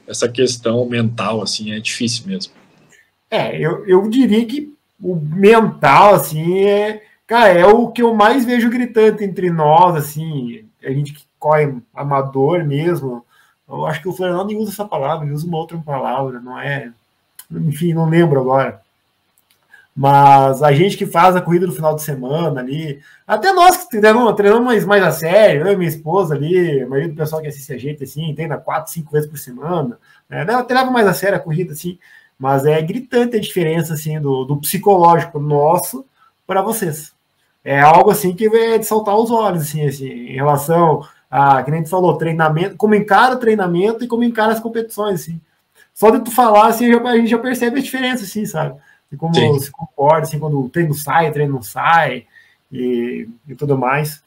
Essa 0.06 0.28
questão 0.28 0.86
mental, 0.86 1.42
assim, 1.42 1.72
é 1.72 1.80
difícil 1.80 2.26
mesmo. 2.26 2.52
É, 3.30 3.56
eu, 3.60 3.86
eu 3.86 4.08
diria 4.08 4.44
que 4.46 4.72
o 5.00 5.14
mental, 5.14 6.14
assim, 6.14 6.64
é, 6.64 7.02
cara, 7.26 7.48
é 7.48 7.66
o 7.66 7.88
que 7.88 8.02
eu 8.02 8.14
mais 8.14 8.44
vejo 8.44 8.70
gritante 8.70 9.22
entre 9.22 9.50
nós, 9.50 9.96
assim, 9.96 10.64
a 10.82 10.90
gente 10.90 11.12
que 11.12 11.24
corre 11.38 11.74
amador 11.94 12.64
mesmo, 12.64 13.24
eu 13.68 13.86
acho 13.86 14.00
que 14.00 14.08
o 14.08 14.12
Florianópolis 14.12 14.58
usa 14.62 14.72
essa 14.72 14.84
palavra, 14.84 15.26
ele 15.26 15.34
usa 15.34 15.46
uma 15.46 15.58
outra 15.58 15.78
palavra, 15.78 16.40
não 16.40 16.58
é. 16.58 16.90
Enfim, 17.50 17.92
não 17.92 18.08
lembro 18.08 18.40
agora. 18.40 18.80
Mas 19.94 20.62
a 20.62 20.72
gente 20.72 20.96
que 20.96 21.04
faz 21.04 21.34
a 21.34 21.40
corrida 21.40 21.66
no 21.66 21.72
final 21.72 21.94
de 21.94 22.02
semana 22.02 22.60
ali, 22.60 23.02
até 23.26 23.52
nós 23.52 23.78
que 23.78 23.90
treinamos, 23.90 24.32
treinamos 24.36 24.84
mais, 24.84 25.02
a 25.02 25.10
sério, 25.10 25.66
eu 25.66 25.72
e 25.72 25.76
minha 25.76 25.88
esposa 25.88 26.34
ali, 26.34 26.82
a 26.82 26.86
maioria 26.86 27.08
do 27.08 27.16
pessoal 27.16 27.42
que 27.42 27.48
assiste 27.48 27.72
a 27.72 27.78
gente 27.78 28.04
assim, 28.04 28.32
treina 28.32 28.56
quatro, 28.56 28.92
cinco 28.92 29.10
vezes 29.10 29.28
por 29.28 29.36
semana, 29.36 29.98
né? 30.28 30.42
Até 30.54 30.72
leva 30.72 30.90
mais 30.90 31.06
a 31.06 31.12
sério 31.12 31.36
a 31.36 31.40
corrida, 31.40 31.72
assim, 31.72 31.98
mas 32.38 32.64
é 32.64 32.80
gritante 32.80 33.36
a 33.36 33.40
diferença 33.40 33.94
assim 33.94 34.20
do, 34.20 34.44
do 34.44 34.56
psicológico 34.58 35.40
nosso 35.40 36.06
para 36.46 36.62
vocês. 36.62 37.12
É 37.64 37.80
algo 37.80 38.10
assim 38.10 38.34
que 38.34 38.46
é 38.46 38.78
de 38.78 38.86
saltar 38.86 39.16
os 39.16 39.32
olhos, 39.32 39.62
assim, 39.62 39.84
assim, 39.84 40.06
em 40.06 40.34
relação 40.36 41.02
a, 41.30 41.62
que 41.62 41.70
nem 41.70 41.82
tu 41.82 41.88
falou, 41.88 42.16
treinamento, 42.16 42.76
como 42.76 42.94
encara 42.94 43.34
o 43.34 43.38
treinamento 43.38 44.04
e 44.04 44.08
como 44.08 44.24
encara 44.24 44.52
as 44.52 44.60
competições, 44.60 45.20
assim. 45.20 45.40
Só 45.94 46.10
de 46.10 46.20
tu 46.20 46.30
falar, 46.30 46.68
assim, 46.68 46.92
a 46.92 47.16
gente 47.16 47.28
já 47.30 47.38
percebe 47.38 47.80
a 47.80 47.82
diferença, 47.82 48.24
assim, 48.24 48.46
sabe? 48.46 48.78
De 49.10 49.16
como 49.16 49.34
Sim. 49.34 49.58
se 49.58 49.70
comporta, 49.70 50.22
assim, 50.22 50.38
quando 50.38 50.60
o 50.60 50.68
treino 50.68 50.94
sai, 50.94 51.28
o 51.28 51.32
treino 51.32 51.54
não 51.54 51.62
sai, 51.62 52.24
e, 52.72 53.28
e 53.48 53.54
tudo 53.54 53.76
mais. 53.76 54.22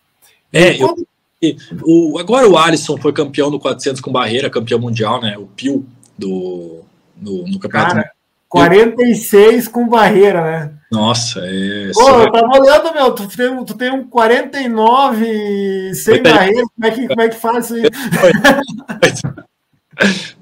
É, 0.52 0.78
quando... 0.78 1.08
eu, 1.42 1.56
o, 1.84 2.20
agora 2.20 2.48
o 2.48 2.58
Alisson 2.58 2.98
foi 2.98 3.14
campeão 3.14 3.50
no 3.50 3.60
400 3.60 4.02
com 4.02 4.12
barreira, 4.12 4.50
campeão 4.50 4.80
mundial, 4.80 5.22
né? 5.22 5.38
O 5.38 5.46
Pio 5.46 5.86
do, 6.18 6.82
no, 7.16 7.48
no 7.48 7.60
campeonato. 7.60 7.96
Cara, 7.96 8.12
46 8.50 9.68
com 9.68 9.88
barreira, 9.88 10.42
né? 10.44 10.74
Nossa, 10.92 11.40
é. 11.46 11.92
Pô, 11.94 12.10
eu 12.10 12.32
tava 12.32 12.60
olhando, 12.60 12.94
meu, 12.94 13.16
tu 13.16 13.26
tem, 13.26 13.64
tu 13.64 13.74
tem 13.76 13.90
um 13.92 14.06
49 14.06 15.96
sem 15.96 16.22
barreira, 16.22 16.66
como 16.76 16.86
é, 16.86 16.92
que, 16.92 17.08
como 17.08 17.22
é 17.22 17.30
que 17.30 17.38
faz 17.38 17.70
isso 17.70 17.76
aí? 17.76 17.84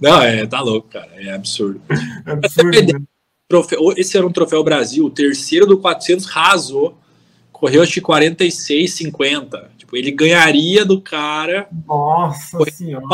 Não, 0.01 0.21
é, 0.21 0.47
tá 0.47 0.61
louco, 0.61 0.87
cara, 0.89 1.11
é 1.17 1.33
absurdo. 1.33 1.81
É 2.25 2.31
absurdo 2.31 2.71
né? 2.71 2.99
troféu, 3.47 3.93
esse 3.95 4.17
era 4.17 4.25
um 4.25 4.31
troféu 4.31 4.63
Brasil, 4.63 5.05
o 5.05 5.09
terceiro 5.09 5.67
do 5.67 5.77
400 5.77 6.25
rasou, 6.25 6.97
correu 7.51 7.83
acho 7.83 7.93
que 7.93 8.01
46, 8.01 8.91
50. 8.91 9.69
Tipo, 9.77 9.97
ele 9.97 10.09
ganharia 10.11 10.83
do 10.85 11.01
cara. 11.01 11.67
Nossa 11.85 12.57
senhora. 12.71 13.05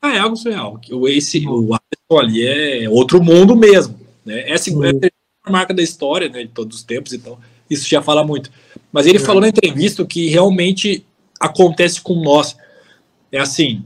Ah, 0.00 0.14
é 0.14 0.18
algo 0.18 0.36
surreal. 0.36 0.80
Esse, 1.08 1.44
o 1.46 1.74
Alisson 1.74 2.20
ali 2.20 2.46
é 2.46 2.88
outro 2.88 3.20
mundo 3.22 3.56
mesmo. 3.56 3.98
Né? 4.24 4.40
É, 4.40 4.52
é 4.52 4.58
marca 5.50 5.74
da 5.74 5.82
história, 5.82 6.28
né, 6.28 6.42
de 6.42 6.48
todos 6.48 6.78
os 6.78 6.84
tempos, 6.84 7.12
então 7.12 7.38
isso 7.68 7.88
já 7.88 8.02
fala 8.02 8.24
muito. 8.24 8.50
Mas 8.92 9.06
ele 9.06 9.18
é. 9.18 9.20
falou 9.20 9.40
na 9.40 9.48
entrevista 9.48 10.04
que 10.04 10.28
realmente 10.28 11.04
acontece 11.40 12.00
com 12.00 12.14
nós. 12.22 12.56
É 13.30 13.40
assim, 13.40 13.82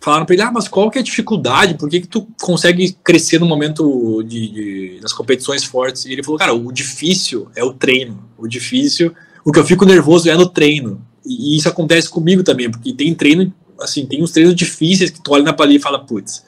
falaram 0.00 0.26
para 0.26 0.34
ele, 0.34 0.42
ah, 0.42 0.52
mas 0.52 0.68
qual 0.68 0.90
que 0.90 0.98
é 0.98 1.00
a 1.00 1.04
dificuldade? 1.04 1.74
Por 1.74 1.88
que, 1.88 2.02
que 2.02 2.06
tu 2.06 2.28
consegue 2.40 2.92
crescer 3.02 3.40
no 3.40 3.46
momento 3.46 4.22
de, 4.22 4.48
de, 4.48 5.00
das 5.00 5.12
competições 5.12 5.64
fortes? 5.64 6.04
E 6.04 6.12
ele 6.12 6.22
falou, 6.22 6.38
cara, 6.38 6.54
o 6.54 6.70
difícil 6.70 7.48
é 7.56 7.64
o 7.64 7.72
treino. 7.72 8.22
O 8.36 8.46
difícil, 8.46 9.14
o 9.44 9.50
que 9.50 9.58
eu 9.58 9.64
fico 9.64 9.86
nervoso 9.86 10.28
é 10.28 10.36
no 10.36 10.46
treino. 10.46 11.00
E, 11.24 11.54
e 11.54 11.56
isso 11.56 11.68
acontece 11.68 12.08
comigo 12.08 12.42
também, 12.42 12.70
porque 12.70 12.92
tem 12.92 13.14
treino, 13.14 13.52
assim, 13.80 14.04
tem 14.04 14.22
uns 14.22 14.30
treinos 14.30 14.54
difíceis 14.54 15.10
que 15.10 15.22
tu 15.22 15.32
olha 15.32 15.42
na 15.42 15.54
palha 15.54 15.72
e 15.72 15.78
fala, 15.78 15.98
putz, 15.98 16.44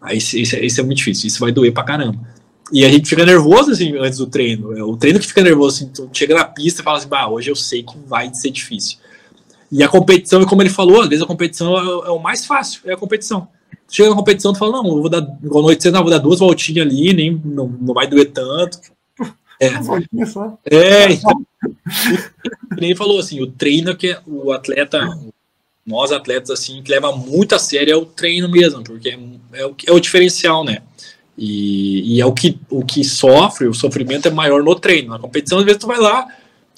aí 0.00 0.18
isso, 0.18 0.38
isso, 0.38 0.56
isso 0.56 0.80
é 0.80 0.84
muito 0.84 0.98
difícil, 0.98 1.26
isso 1.26 1.40
vai 1.40 1.50
doer 1.50 1.72
pra 1.72 1.82
caramba. 1.82 2.20
E 2.72 2.86
a 2.86 2.88
gente 2.88 3.08
fica 3.08 3.26
nervoso, 3.26 3.70
assim, 3.70 3.94
antes 3.98 4.18
do 4.18 4.26
treino. 4.26 4.76
É 4.76 4.82
o 4.82 4.96
treino 4.96 5.20
que 5.20 5.26
fica 5.26 5.42
nervoso, 5.42 5.76
assim, 5.76 5.92
tu 5.92 6.08
chega 6.10 6.34
na 6.34 6.44
pista 6.44 6.80
e 6.80 6.84
fala 6.84 6.96
assim, 6.96 7.08
bah, 7.08 7.28
hoje 7.28 7.50
eu 7.50 7.56
sei 7.56 7.82
que 7.82 7.94
vai 8.06 8.32
ser 8.32 8.50
difícil. 8.50 8.98
E 9.70 9.82
a 9.82 9.88
competição, 9.88 10.42
como 10.46 10.62
ele 10.62 10.70
falou, 10.70 11.02
às 11.02 11.08
vezes 11.08 11.22
a 11.22 11.26
competição 11.26 11.76
é, 11.76 12.08
é 12.08 12.10
o 12.10 12.18
mais 12.18 12.46
fácil, 12.46 12.80
é 12.86 12.94
a 12.94 12.96
competição. 12.96 13.46
Tu 13.86 13.96
chega 13.96 14.08
na 14.08 14.16
competição, 14.16 14.54
tu 14.54 14.58
fala, 14.58 14.82
não, 14.82 14.86
eu 14.86 15.00
vou 15.02 15.08
dar, 15.10 15.20
igual 15.42 15.62
noite, 15.62 15.90
não, 15.90 16.00
vou 16.00 16.10
dar 16.10 16.18
duas 16.18 16.38
voltinhas 16.38 16.86
ali, 16.86 17.12
nem, 17.12 17.40
não, 17.44 17.68
não 17.68 17.92
vai 17.92 18.06
doer 18.06 18.30
tanto. 18.30 18.78
É, 19.60 19.66
é 20.74 21.12
então, 21.12 21.46
ele 22.76 22.96
falou 22.96 23.20
assim, 23.20 23.40
o 23.40 23.46
treino 23.46 23.94
que 23.94 24.16
o 24.26 24.50
atleta, 24.50 25.16
nós 25.86 26.10
atletas, 26.10 26.50
assim, 26.50 26.82
que 26.82 26.90
leva 26.90 27.12
muito 27.12 27.54
a 27.54 27.58
sério 27.58 27.92
é 27.92 27.96
o 27.96 28.04
treino 28.04 28.48
mesmo, 28.48 28.82
porque 28.82 29.10
é, 29.10 29.18
é, 29.60 29.66
o, 29.66 29.74
é 29.86 29.92
o 29.92 30.00
diferencial, 30.00 30.64
né? 30.64 30.82
E, 31.36 32.16
e, 32.16 32.20
é 32.20 32.26
o 32.26 32.32
que, 32.32 32.58
o 32.68 32.84
que 32.84 33.02
sofre, 33.02 33.66
o 33.66 33.74
sofrimento 33.74 34.28
é 34.28 34.30
maior 34.30 34.62
no 34.62 34.74
treino. 34.74 35.10
Na 35.10 35.18
competição, 35.18 35.58
às 35.58 35.64
vezes, 35.64 35.80
tu 35.80 35.86
vai 35.86 35.98
lá 35.98 36.26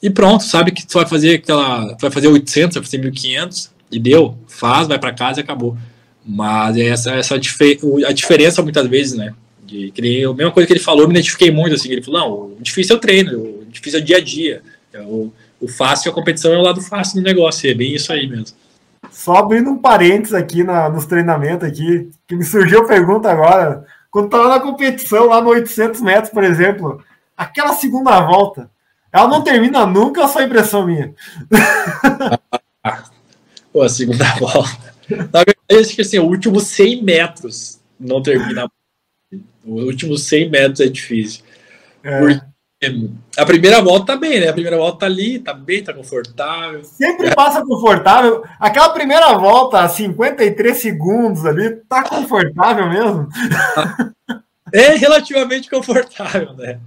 e 0.03 0.11
pronto, 0.11 0.45
sabe 0.45 0.71
que 0.71 0.87
tu 0.87 0.95
vai 0.95 1.07
fazer 1.07 1.37
aquela. 1.37 1.95
Tu 1.95 2.03
vai 2.03 2.11
fazer 2.11 2.29
800, 2.29 2.75
vai 2.75 2.85
fazer 2.85 2.99
1500 2.99 3.71
e 3.91 3.99
deu, 3.99 4.37
faz, 4.47 4.87
vai 4.87 4.99
para 4.99 5.13
casa 5.13 5.41
e 5.41 5.43
acabou. 5.43 5.77
Mas 6.25 6.77
é 6.77 6.89
essa, 6.89 7.13
essa 7.13 7.35
a 7.37 8.13
diferença 8.13 8.63
muitas 8.63 8.87
vezes, 8.87 9.17
né? 9.17 9.35
De, 9.65 9.91
que 9.91 10.25
a 10.25 10.35
mesma 10.35 10.53
coisa 10.53 10.67
que 10.67 10.73
ele 10.73 10.81
falou, 10.81 11.03
eu 11.03 11.09
me 11.09 11.15
identifiquei 11.15 11.51
muito, 11.51 11.75
assim, 11.75 11.91
ele 11.91 12.03
falou, 12.03 12.21
não, 12.21 12.33
o 12.59 12.59
difícil 12.61 12.97
é 12.97 12.99
o 12.99 13.01
treino, 13.01 13.39
o 13.39 13.67
difícil 13.69 13.99
é 13.99 14.03
o 14.03 14.05
dia 14.05 14.17
a 14.19 14.21
dia, 14.21 14.63
é 14.93 15.01
o, 15.01 15.33
o 15.61 15.69
fácil, 15.69 16.11
a 16.11 16.15
competição 16.15 16.53
é 16.53 16.59
o 16.59 16.63
lado 16.63 16.83
fácil 16.83 17.21
do 17.21 17.25
negócio, 17.25 17.71
é 17.71 17.75
bem 17.75 17.95
isso 17.95 18.13
aí 18.13 18.29
mesmo. 18.29 18.57
Só 19.11 19.37
abrindo 19.37 19.71
um 19.71 19.79
parênteses 19.79 20.35
aqui 20.35 20.63
na, 20.63 20.89
nos 20.89 21.07
treinamentos 21.07 21.67
aqui, 21.67 22.11
que 22.29 22.37
me 22.37 22.45
surgiu 22.45 22.81
a 22.81 22.87
pergunta 22.87 23.31
agora, 23.31 23.85
quando 24.15 24.31
tava 24.31 24.49
na 24.49 24.61
competição, 24.61 25.27
lá 25.27 25.41
no 25.41 25.51
800 25.51 26.01
metros, 26.01 26.33
por 26.33 26.45
exemplo, 26.45 27.05
aquela 27.37 27.73
segunda 27.73 28.21
volta, 28.21 28.71
ela 29.13 29.27
não 29.27 29.43
termina 29.43 29.85
nunca, 29.85 30.23
ou 30.23 30.29
só 30.29 30.41
impressão 30.41 30.87
minha? 30.87 31.13
Pô, 33.73 33.83
a 33.83 33.89
segunda 33.89 34.25
volta. 34.39 34.95
Na 35.11 35.43
verdade, 35.43 35.57
acho 35.69 35.97
que 35.97 36.03
assim, 36.03 36.21
o 36.21 36.27
último 36.27 36.61
100 36.61 37.03
metros 37.03 37.81
não 37.99 38.23
termina. 38.23 38.71
O 39.65 39.81
último 39.81 40.17
100 40.17 40.49
metros 40.49 40.79
é 40.79 40.87
difícil. 40.87 41.43
É. 42.05 42.21
Porque 42.21 42.41
a 43.37 43.45
primeira 43.45 43.81
volta 43.81 44.15
tá 44.15 44.17
bem, 44.17 44.41
né? 44.41 44.49
A 44.49 44.53
primeira 44.53 44.77
volta 44.77 45.01
tá 45.01 45.07
ali, 45.07 45.39
tá 45.39 45.53
bem, 45.53 45.83
tá 45.83 45.93
confortável. 45.93 46.83
Sempre 46.85 47.35
passa 47.35 47.65
confortável. 47.65 48.43
Aquela 48.59 48.91
primeira 48.91 49.33
volta, 49.35 49.89
53 49.89 50.77
segundos 50.77 51.45
ali, 51.45 51.71
tá 51.89 52.03
confortável 52.03 52.89
mesmo? 52.89 53.29
É 54.73 54.97
relativamente 54.97 55.71
confortável, 55.71 56.53
né? 56.55 56.81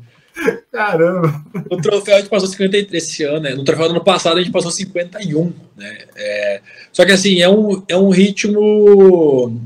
Caramba! 0.71 1.41
No 1.71 1.81
troféu 1.81 2.15
a 2.15 2.19
gente 2.19 2.29
passou 2.29 2.49
53 2.49 3.03
esse 3.03 3.23
ano, 3.23 3.39
né? 3.39 3.55
No 3.55 3.63
troféu 3.63 3.87
do 3.87 3.91
ano 3.91 4.03
passado 4.03 4.37
a 4.37 4.41
gente 4.41 4.51
passou 4.51 4.71
51, 4.71 5.53
né? 5.75 5.97
É... 6.15 6.61
Só 6.91 7.05
que 7.05 7.13
assim, 7.13 7.39
é 7.39 7.49
um, 7.49 7.81
é 7.87 7.95
um 7.95 8.09
ritmo. 8.09 9.57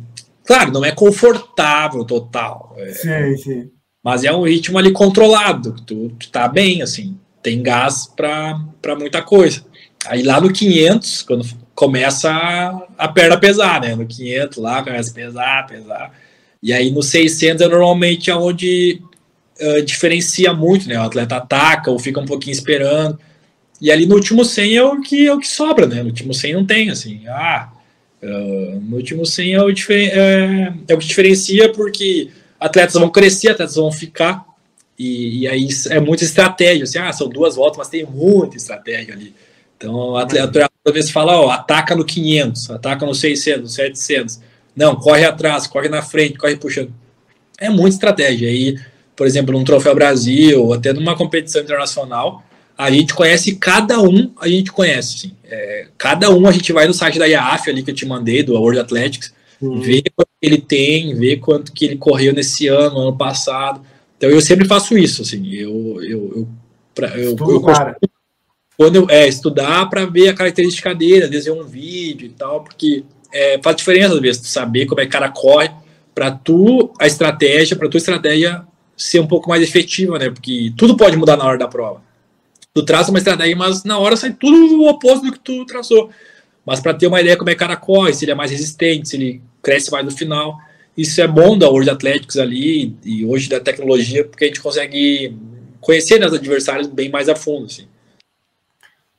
Claro, 0.46 0.72
não 0.72 0.86
é 0.86 0.92
confortável 0.92 2.06
total. 2.06 2.76
É... 2.78 2.92
Sim, 2.92 3.38
sim. 3.38 3.72
Mas 4.04 4.24
é 4.24 4.32
um 4.32 4.44
ritmo 4.44 4.78
ali 4.78 4.92
controlado, 4.92 5.76
tu, 5.86 6.10
tu 6.20 6.30
tá 6.30 6.48
bem, 6.48 6.82
assim, 6.82 7.18
tem 7.42 7.62
gás 7.62 8.12
para 8.16 8.96
muita 8.98 9.22
coisa. 9.22 9.64
Aí 10.08 10.24
lá 10.24 10.42
no 10.42 10.52
500, 10.52 11.22
quando 11.22 11.46
começa 11.76 12.32
a, 12.32 12.84
a 12.98 13.08
perna 13.08 13.40
pesar, 13.40 13.82
né? 13.82 13.96
No 13.96 14.06
500 14.06 14.58
lá 14.58 14.84
começa 14.84 15.12
a 15.12 15.14
pesar, 15.14 15.68
pesar. 15.68 16.12
E 16.62 16.74
aí 16.74 16.92
no 16.92 17.02
600 17.02 17.62
é 17.62 17.68
normalmente 17.68 18.32
onde 18.32 19.02
uh, 19.60 19.82
diferencia 19.84 20.54
muito, 20.54 20.88
né? 20.88 21.00
O 21.00 21.04
atleta 21.04 21.38
ataca 21.38 21.92
ou 21.92 22.00
fica 22.00 22.20
um 22.20 22.26
pouquinho 22.26 22.54
esperando. 22.54 23.20
E 23.80 23.92
ali 23.92 24.06
no 24.06 24.16
último 24.16 24.46
100 24.46 24.76
é 24.76 24.84
o 24.84 25.02
que, 25.02 25.28
é 25.28 25.34
o 25.34 25.40
que 25.40 25.48
sobra, 25.48 25.88
né? 25.88 26.02
No 26.02 26.10
último 26.10 26.34
100 26.34 26.54
não 26.54 26.66
tem, 26.66 26.90
assim. 26.90 27.22
Ah, 27.28 27.70
uh, 28.22 28.80
no 28.82 28.98
último 28.98 29.26
100 29.26 29.54
é 29.54 29.64
o, 29.64 29.70
é, 29.70 30.74
é 30.88 30.94
o 30.94 30.98
que 30.98 31.08
diferencia 31.08 31.72
porque 31.72 32.30
atletas 32.62 32.94
vão 32.94 33.10
crescer, 33.10 33.50
atletas 33.50 33.76
vão 33.76 33.92
ficar. 33.92 34.46
E, 34.98 35.42
e 35.42 35.48
aí 35.48 35.68
é 35.90 36.00
muita 36.00 36.24
estratégia. 36.24 36.84
Assim, 36.84 37.00
ah, 37.00 37.12
são 37.12 37.28
duas 37.28 37.56
voltas, 37.56 37.78
mas 37.78 37.90
tem 37.90 38.06
muita 38.06 38.56
estratégia 38.56 39.14
ali. 39.14 39.34
Então, 39.78 39.94
o 39.94 40.18
atleta 40.18 40.70
às 40.86 40.94
vezes 40.94 41.12
fala, 41.12 41.40
ó, 41.40 41.50
ataca 41.50 41.96
no 41.96 42.06
500, 42.06 42.70
ataca 42.70 43.06
no 43.06 43.16
600, 43.16 43.62
no 43.62 43.68
700. 43.68 44.40
Não, 44.76 44.96
corre 44.96 45.26
atrás, 45.26 45.68
corre 45.68 45.90
na 45.90 46.02
frente, 46.02 46.38
corre 46.38 46.56
puxando. 46.56 46.94
É 47.60 47.70
muita 47.70 47.96
estratégia. 47.96 48.48
Aí 48.48 48.78
por 49.22 49.28
exemplo, 49.28 49.54
num 49.54 49.64
Troféu 49.64 49.94
Brasil, 49.94 50.64
ou 50.64 50.74
até 50.74 50.92
numa 50.94 51.16
competição 51.16 51.62
internacional, 51.62 52.44
a 52.76 52.90
gente 52.90 53.14
conhece 53.14 53.56
cada 53.56 54.02
um, 54.02 54.32
a 54.42 54.48
gente 54.48 54.72
conhece. 54.72 55.16
Assim. 55.16 55.36
É, 55.44 55.88
cada 55.96 56.32
um 56.32 56.48
a 56.48 56.52
gente 56.52 56.74
vai 56.74 56.88
no 56.88 56.94
site 56.94 57.20
da 57.20 57.28
IAF 57.28 57.70
ali 57.70 57.84
que 57.84 57.92
eu 57.92 57.96
te 57.96 58.04
mandei, 58.04 58.42
do 58.42 58.54
World 58.54 58.80
Athletics, 58.80 59.32
uhum. 59.62 59.80
vê 59.80 60.04
quanto 60.16 60.30
ele 60.42 60.60
tem, 60.60 61.16
vê 61.16 61.38
quanto 61.38 61.72
que 61.72 61.86
ele 61.86 61.98
correu 61.98 62.34
nesse 62.34 62.68
ano, 62.68 63.00
ano 63.00 63.18
passado. 63.18 63.82
Então 64.18 64.30
eu 64.30 64.42
sempre 64.42 64.68
faço 64.68 64.98
isso, 64.98 65.22
assim, 65.22 65.48
eu, 65.54 65.98
eu, 66.02 66.34
eu, 66.36 66.48
pra, 66.94 67.10
eu, 67.18 67.32
Estudo, 67.32 67.52
eu 67.52 67.62
costumo, 67.62 67.96
quando 68.78 68.96
eu 68.96 69.08
é, 69.10 69.28
estudar 69.28 69.90
para 69.90 70.06
ver 70.06 70.30
a 70.30 70.34
característica 70.34 70.94
dele, 70.94 71.28
desenhar 71.28 71.58
um 71.58 71.64
vídeo 71.64 72.26
e 72.26 72.30
tal, 72.30 72.64
porque 72.64 73.04
é, 73.34 73.60
faz 73.62 73.76
diferença 73.76 74.16
às 74.16 74.20
vezes 74.20 74.48
saber 74.48 74.86
como 74.86 75.02
é 75.02 75.04
que 75.04 75.10
o 75.10 75.12
cara 75.12 75.30
corre, 75.30 75.70
para 76.14 76.32
tu 76.32 76.92
a 77.00 77.08
estratégia, 77.08 77.76
para 77.76 77.88
tua 77.90 77.98
estratégia 77.98 78.66
ser 78.98 79.20
um 79.20 79.28
pouco 79.28 79.50
mais 79.50 79.64
efetiva, 79.64 80.20
né? 80.20 80.30
Porque 80.30 80.74
tudo 80.78 80.96
pode 80.98 81.18
mudar 81.18 81.38
na 81.38 81.46
hora 81.46 81.58
da 81.58 81.68
prova. 81.68 82.02
Tu 82.74 82.84
traça 82.84 83.10
uma 83.10 83.18
estratégia, 83.18 83.56
mas 83.56 83.84
na 83.84 83.98
hora 83.98 84.16
sai 84.16 84.34
tudo 84.34 84.82
o 84.82 84.90
oposto 84.90 85.26
do 85.26 85.32
que 85.32 85.40
tu 85.40 85.66
traçou. 85.66 86.10
Mas 86.66 86.80
para 86.80 86.94
ter 86.94 87.08
uma 87.08 87.20
ideia 87.20 87.36
como 87.36 87.50
é 87.50 87.54
que 87.54 87.64
o 87.64 87.68
cara 87.68 87.76
corre, 87.76 88.14
se 88.14 88.24
ele 88.24 88.32
é 88.32 88.36
mais 88.36 88.52
resistente, 88.52 89.10
se 89.10 89.16
ele 89.16 89.42
cresce 89.62 89.92
mais 89.92 90.06
no 90.06 90.12
final. 90.12 90.58
Isso 90.98 91.22
é 91.22 91.28
bom 91.28 91.58
da 91.58 91.70
World 91.70 91.90
Athletics 91.90 92.38
ali 92.38 92.96
e 93.04 93.26
hoje 93.26 93.50
da 93.50 93.60
tecnologia, 93.60 94.26
porque 94.26 94.46
a 94.46 94.48
gente 94.48 94.62
consegue 94.62 95.36
conhecer 95.80 96.20
né, 96.20 96.28
os 96.28 96.34
adversários 96.34 96.88
bem 96.88 97.10
mais 97.10 97.30
a 97.30 97.36
fundo. 97.36 97.66
Assim. 97.66 97.88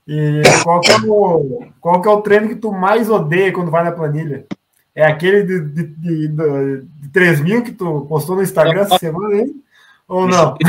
E 0.06 0.42
qual 0.62 0.80
que, 0.80 0.90
é 0.90 0.96
o, 0.96 1.66
qual 1.80 2.02
que 2.02 2.08
é 2.08 2.10
o 2.10 2.20
treino 2.20 2.48
que 2.48 2.56
tu 2.56 2.72
mais 2.72 3.08
odeia 3.08 3.52
quando 3.52 3.70
vai 3.70 3.84
na 3.84 3.92
planilha? 3.92 4.46
É 4.94 5.04
aquele 5.04 5.42
de, 5.42 5.60
de, 5.60 5.86
de, 5.86 6.28
de, 6.28 6.82
de 7.00 7.08
3 7.08 7.40
mil 7.40 7.62
que 7.62 7.72
tu 7.72 8.04
postou 8.08 8.36
no 8.36 8.42
Instagram 8.42 8.82
essa 8.82 8.98
semana, 8.98 9.36
hein? 9.36 9.62
Ou 10.06 10.26
não? 10.26 10.56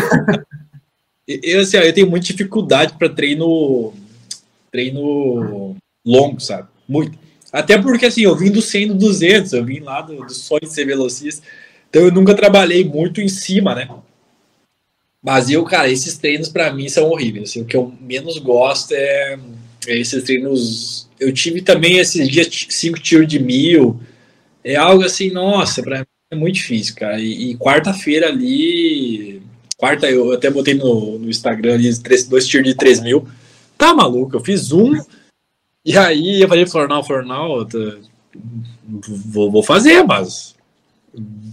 Eu, 1.25 1.61
assim, 1.61 1.77
eu 1.77 1.93
tenho 1.93 2.09
muita 2.09 2.27
dificuldade 2.27 2.95
para 2.97 3.07
treino 3.07 3.93
treino 4.69 5.75
longo, 6.05 6.39
sabe? 6.41 6.67
Muito. 6.87 7.17
Até 7.53 7.77
porque, 7.77 8.07
assim, 8.07 8.23
eu 8.23 8.35
vim 8.35 8.49
do 8.49 8.63
100 8.63 8.87
do 8.87 8.93
200, 8.95 9.53
eu 9.53 9.63
vim 9.63 9.79
lá 9.79 10.01
do, 10.01 10.25
do 10.25 10.33
sonho 10.33 10.61
de 10.61 10.73
ser 10.73 10.85
velocista, 10.85 11.45
então 11.87 12.01
eu 12.01 12.11
nunca 12.11 12.33
trabalhei 12.33 12.83
muito 12.83 13.21
em 13.21 13.27
cima, 13.27 13.75
né? 13.75 13.87
Mas 15.21 15.51
eu, 15.51 15.63
cara, 15.63 15.89
esses 15.89 16.17
treinos 16.17 16.49
para 16.49 16.73
mim 16.73 16.89
são 16.89 17.09
horríveis. 17.09 17.51
Assim, 17.51 17.61
o 17.61 17.65
que 17.65 17.77
eu 17.77 17.93
menos 18.01 18.39
gosto 18.39 18.93
é, 18.93 19.37
é 19.87 19.97
esses 19.97 20.21
treinos. 20.23 21.07
Eu 21.19 21.31
tive 21.31 21.61
também 21.61 21.99
esses 21.99 22.27
dias 22.27 22.49
cinco 22.69 22.99
tiros 22.99 23.27
de 23.27 23.39
mil. 23.39 24.01
É 24.63 24.75
algo 24.75 25.03
assim, 25.03 25.29
nossa, 25.29 25.83
para 25.83 25.99
mim 25.99 26.05
é 26.31 26.35
muito 26.35 26.55
difícil, 26.55 26.95
cara. 26.95 27.19
E, 27.21 27.51
e 27.51 27.57
quarta-feira 27.57 28.27
ali. 28.27 29.41
Quarta, 29.77 30.09
eu 30.09 30.31
até 30.33 30.49
botei 30.49 30.73
no, 30.73 31.19
no 31.19 31.29
Instagram 31.29 31.75
ali 31.75 31.97
três, 31.99 32.27
dois 32.27 32.47
tiros 32.47 32.67
de 32.67 32.75
3 32.75 33.01
mil. 33.01 33.27
Tá 33.77 33.93
maluco? 33.93 34.35
Eu 34.35 34.41
fiz 34.43 34.71
um. 34.71 34.93
E 35.85 35.97
aí 35.97 36.41
eu 36.41 36.47
falei, 36.47 36.65
Flornal, 36.65 37.03
Flornal, 37.03 37.67
vou, 38.85 39.51
vou 39.51 39.63
fazer, 39.63 40.03
mas. 40.03 40.55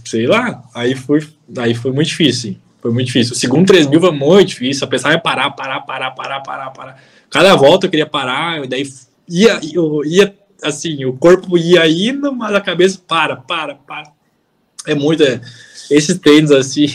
Sei 0.05 0.25
lá. 0.25 0.63
Aí 0.73 0.95
foi, 0.95 1.27
aí 1.57 1.75
foi 1.75 1.91
muito 1.91 2.07
difícil. 2.07 2.57
Foi 2.81 2.91
muito 2.91 3.07
difícil. 3.07 3.33
O 3.33 3.37
segundo 3.37 3.67
3 3.67 3.87
mil 3.87 3.99
foi 3.99 4.11
muito 4.11 4.49
difícil. 4.49 4.85
A 4.85 4.89
pessoa 4.89 5.13
ia 5.13 5.19
parar, 5.19 5.51
parar, 5.51 5.81
parar, 5.81 6.11
parar, 6.11 6.39
parar, 6.41 6.69
parar. 6.71 7.03
Cada 7.29 7.55
volta 7.55 7.85
eu 7.85 7.89
queria 7.89 8.07
parar, 8.07 8.63
e 8.63 8.67
daí 8.67 8.83
ia, 9.29 9.59
eu 9.73 10.03
ia 10.05 10.35
assim, 10.61 11.05
o 11.05 11.13
corpo 11.13 11.57
ia 11.57 11.87
indo, 11.87 12.33
mas 12.33 12.53
a 12.53 12.61
cabeça 12.61 12.99
para, 13.07 13.35
para, 13.35 13.75
para 13.75 14.11
é 14.85 14.95
muito. 14.95 15.23
É, 15.23 15.41
esses 15.89 16.17
treinos, 16.19 16.51
assim, 16.51 16.87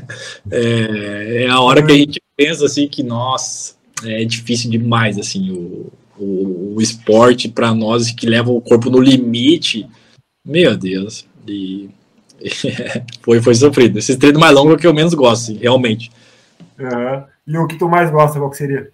é, 0.50 1.44
é, 1.44 1.48
a 1.48 1.60
hora 1.60 1.84
que 1.84 1.92
a 1.92 1.96
gente 1.96 2.20
pensa, 2.36 2.64
assim, 2.64 2.88
que, 2.88 3.02
nossa, 3.02 3.74
é 4.04 4.24
difícil 4.24 4.70
demais, 4.70 5.18
assim, 5.18 5.50
o, 5.50 5.92
o, 6.20 6.74
o 6.76 6.80
esporte 6.80 7.48
para 7.48 7.74
nós 7.74 8.10
que 8.10 8.26
leva 8.26 8.50
o 8.50 8.60
corpo 8.60 8.90
no 8.90 9.00
limite. 9.00 9.88
Meu 10.44 10.76
Deus. 10.76 11.26
E, 11.46 11.90
foi, 13.22 13.40
foi 13.40 13.54
sofrido. 13.54 13.98
Esses 13.98 14.16
treinos 14.16 14.40
mais 14.40 14.54
longos 14.54 14.72
é 14.72 14.76
o 14.76 14.78
que 14.78 14.86
eu 14.86 14.94
menos 14.94 15.14
gosto, 15.14 15.54
realmente. 15.54 16.10
Uhum. 16.78 17.24
E 17.46 17.58
o 17.58 17.66
que 17.66 17.76
tu 17.76 17.88
mais 17.88 18.10
gosta, 18.10 18.38
qual 18.38 18.50
que 18.50 18.56
seria? 18.56 18.90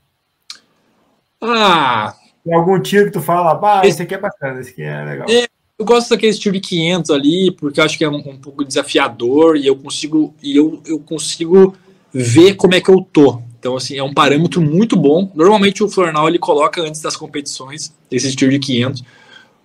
Ah. 1.40 2.15
Tem 2.44 2.55
algum 2.55 2.81
tiro 2.81 3.07
que 3.07 3.12
tu 3.12 3.20
fala, 3.20 3.59
ah, 3.62 3.81
esse, 3.81 3.89
esse 3.89 4.03
aqui 4.03 4.15
é 4.15 4.19
bacana, 4.19 4.61
esse 4.61 4.70
aqui 4.70 4.82
é 4.82 5.05
legal. 5.05 5.27
É, 5.28 5.47
eu 5.78 5.85
gosto 5.85 6.11
daquele 6.11 6.32
estilo 6.32 6.55
de 6.55 6.61
500 6.61 7.11
ali, 7.11 7.51
porque 7.51 7.81
eu 7.81 7.85
acho 7.85 7.98
que 7.98 8.05
é 8.05 8.09
um, 8.09 8.16
um, 8.16 8.39
pouco 8.39 8.65
desafiador 8.65 9.57
e 9.57 9.66
eu 9.66 9.77
consigo 9.77 10.35
e 10.43 10.57
eu, 10.57 10.81
eu 10.86 10.98
consigo 10.98 11.77
ver 12.12 12.55
como 12.55 12.74
é 12.74 12.81
que 12.81 12.89
eu 12.89 13.01
tô. 13.12 13.43
Então, 13.58 13.76
assim, 13.76 13.96
é 13.96 14.02
um 14.02 14.12
parâmetro 14.12 14.60
muito 14.60 14.96
bom. 14.96 15.30
Normalmente 15.34 15.82
o 15.82 15.88
Flornal 15.88 16.28
ele 16.28 16.38
coloca 16.38 16.82
antes 16.82 17.00
das 17.00 17.16
competições 17.16 17.92
esse 18.10 18.28
estilo 18.28 18.52
de 18.52 18.58
500, 18.58 19.02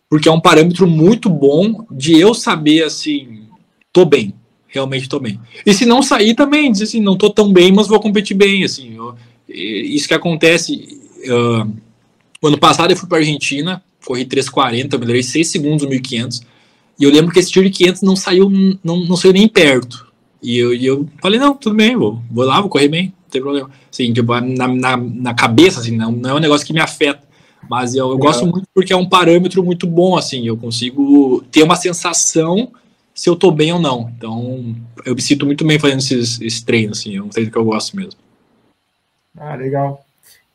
porque 0.10 0.28
é 0.28 0.32
um 0.32 0.42
parâmetro 0.42 0.88
muito 0.88 1.30
bom 1.30 1.86
de 1.92 2.20
eu 2.20 2.34
saber, 2.34 2.84
assim, 2.84 3.46
tô 3.94 4.06
bem, 4.06 4.34
realmente 4.68 5.08
tô 5.08 5.20
bem. 5.20 5.40
E 5.66 5.74
se 5.74 5.86
não 5.86 6.02
sair 6.02 6.34
também, 6.36 6.72
diz 6.72 6.82
assim, 6.82 7.00
não 7.00 7.18
tô 7.18 7.30
tão 7.30 7.52
bem, 7.52 7.72
mas 7.72 7.88
vou 7.88 8.00
competir 8.00 8.36
bem, 8.36 8.64
assim. 8.64 8.96
Eu, 8.96 9.16
isso 9.48 10.08
que 10.08 10.14
acontece. 10.14 11.00
Uh, 11.26 11.72
ano 12.48 12.58
passado 12.58 12.92
eu 12.92 12.98
fui 12.98 13.08
para 13.08 13.20
Argentina, 13.20 13.84
corri 14.06 14.26
3,40, 14.26 14.98
melhorei 14.98 15.24
6 15.24 15.48
segundos 15.48 15.84
no 15.84 15.90
1500. 15.90 16.42
E 17.00 17.04
eu 17.04 17.12
lembro 17.12 17.32
que 17.32 17.40
esse 17.40 17.52
tiro 17.52 17.70
de 17.70 17.72
500 17.72 18.02
não 18.02 18.16
saiu, 18.16 18.50
não, 18.84 19.06
não 19.06 19.16
saiu 19.16 19.34
nem 19.34 19.48
perto. 19.48 20.12
E 20.42 20.58
eu, 20.58 20.74
e 20.74 20.86
eu 20.86 21.08
falei, 21.22 21.40
não, 21.40 21.56
tudo 21.56 21.76
bem, 21.76 21.96
vou, 21.96 22.22
vou 22.32 22.46
lá, 22.46 22.60
vou 22.60 22.70
correr 22.70 22.88
bem, 22.88 23.14
tem 23.32 23.42
problema. 23.42 23.70
Assim, 23.92 24.14
tipo, 24.14 24.40
na, 24.40 24.68
na, 24.68 24.98
na 24.98 25.34
cabeça, 25.34 25.80
assim, 25.80 25.96
não, 25.96 26.12
não 26.12 26.30
é 26.32 26.34
um 26.36 26.40
negócio 26.40 26.66
que 26.66 26.74
me 26.74 26.82
afeta. 26.82 27.32
Mas 27.70 27.96
eu, 27.96 28.10
eu 28.10 28.18
gosto 28.18 28.46
muito 28.46 28.68
porque 28.74 28.92
é 28.92 28.98
um 28.98 29.08
parâmetro 29.08 29.64
muito 29.64 29.88
bom, 29.88 30.18
assim, 30.18 30.46
eu 30.46 30.58
consigo 30.58 31.44
ter 31.52 31.64
uma 31.64 31.76
sensação 31.76 32.72
se 33.14 33.30
eu 33.30 33.36
tô 33.36 33.52
bem 33.52 33.72
ou 33.72 33.80
não. 33.80 34.12
Então, 34.18 34.76
eu 35.06 35.16
me 35.16 35.22
sinto 35.22 35.46
muito 35.46 35.66
bem 35.66 35.80
fazendo 35.80 36.00
esses, 36.00 36.42
esses 36.42 36.62
treinos, 36.62 37.00
assim, 37.00 37.18
é 37.18 37.22
um 37.22 37.30
treino 37.30 37.52
que 37.52 37.58
eu 37.58 37.66
gosto 37.66 37.96
mesmo. 37.96 38.20
Ah, 39.38 39.56
legal. 39.56 40.04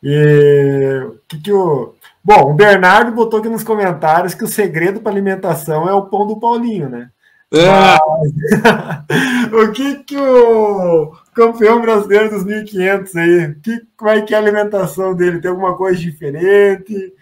E 0.02 1.00
o 1.04 1.18
que, 1.26 1.38
que 1.40 1.52
o. 1.52 1.94
Bom, 2.22 2.50
o 2.50 2.54
Bernardo 2.54 3.12
botou 3.12 3.38
aqui 3.38 3.48
nos 3.48 3.62
comentários 3.62 4.34
que 4.34 4.44
o 4.44 4.48
segredo 4.48 5.00
para 5.00 5.12
alimentação 5.12 5.88
é 5.88 5.94
o 5.94 6.06
pão 6.06 6.26
do 6.26 6.38
Paulinho, 6.38 6.88
né? 6.88 7.10
É. 7.52 7.66
Mas... 7.66 9.52
o 9.52 9.72
que, 9.72 10.04
que 10.04 10.16
o 10.16 11.14
campeão 11.36 11.82
brasileiro 11.82 12.30
dos 12.30 12.44
1500 12.44 13.14
aí, 13.14 13.54
que, 13.62 13.82
como 13.94 14.10
é 14.10 14.22
que 14.22 14.34
é 14.34 14.38
a 14.38 14.40
alimentação 14.40 15.14
dele? 15.14 15.38
Tem 15.38 15.50
alguma 15.50 15.76
coisa 15.76 16.00
diferente? 16.00 17.12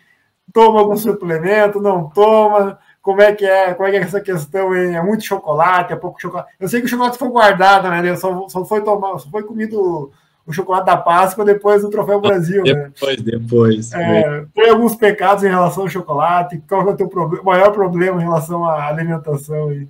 Toma 0.53 0.79
algum 0.79 0.97
suplemento? 0.97 1.81
Não 1.81 2.09
toma? 2.09 2.79
Como 3.03 3.21
é 3.21 3.35
que 3.35 3.45
é? 3.45 3.75
Como 3.75 3.89
é 3.89 3.91
que 3.91 3.97
é 3.97 4.01
essa 4.01 4.21
questão 4.21 4.71
aí? 4.71 4.95
É 4.95 5.03
muito 5.03 5.25
chocolate? 5.25 5.93
É 5.93 5.97
pouco 5.97 6.23
chocolate? 6.23 6.49
Eu 6.61 6.69
sei 6.69 6.81
que 6.81 6.87
o 6.87 6.89
chocolate 6.89 7.19
foi 7.19 7.29
guardado, 7.29 7.91
né? 7.91 8.15
Só, 8.15 8.49
só 8.49 8.65
foi 8.65 8.83
tomar, 8.83 9.19
só 9.19 9.29
foi 9.29 9.43
comido 9.43 10.13
o 10.47 10.53
chocolate 10.53 10.87
da 10.87 10.97
Páscoa 10.97 11.45
depois 11.45 11.83
do 11.83 11.91
Troféu 11.91 12.21
Brasil. 12.21 12.63
Né? 12.63 12.93
Depois, 12.95 13.17
né? 13.17 13.25
depois. 13.25 13.93
É, 13.93 14.45
tem 14.55 14.71
alguns 14.71 14.95
pecados 14.95 15.43
em 15.43 15.49
relação 15.49 15.83
ao 15.83 15.91
chocolate. 15.91 16.63
Qual 16.69 16.89
é 16.89 16.93
o 16.93 16.97
teu 16.97 17.09
problema, 17.09 17.43
maior 17.43 17.73
problema 17.73 18.21
em 18.21 18.25
relação 18.25 18.65
à 18.65 18.87
alimentação? 18.87 19.71
Aí? 19.71 19.89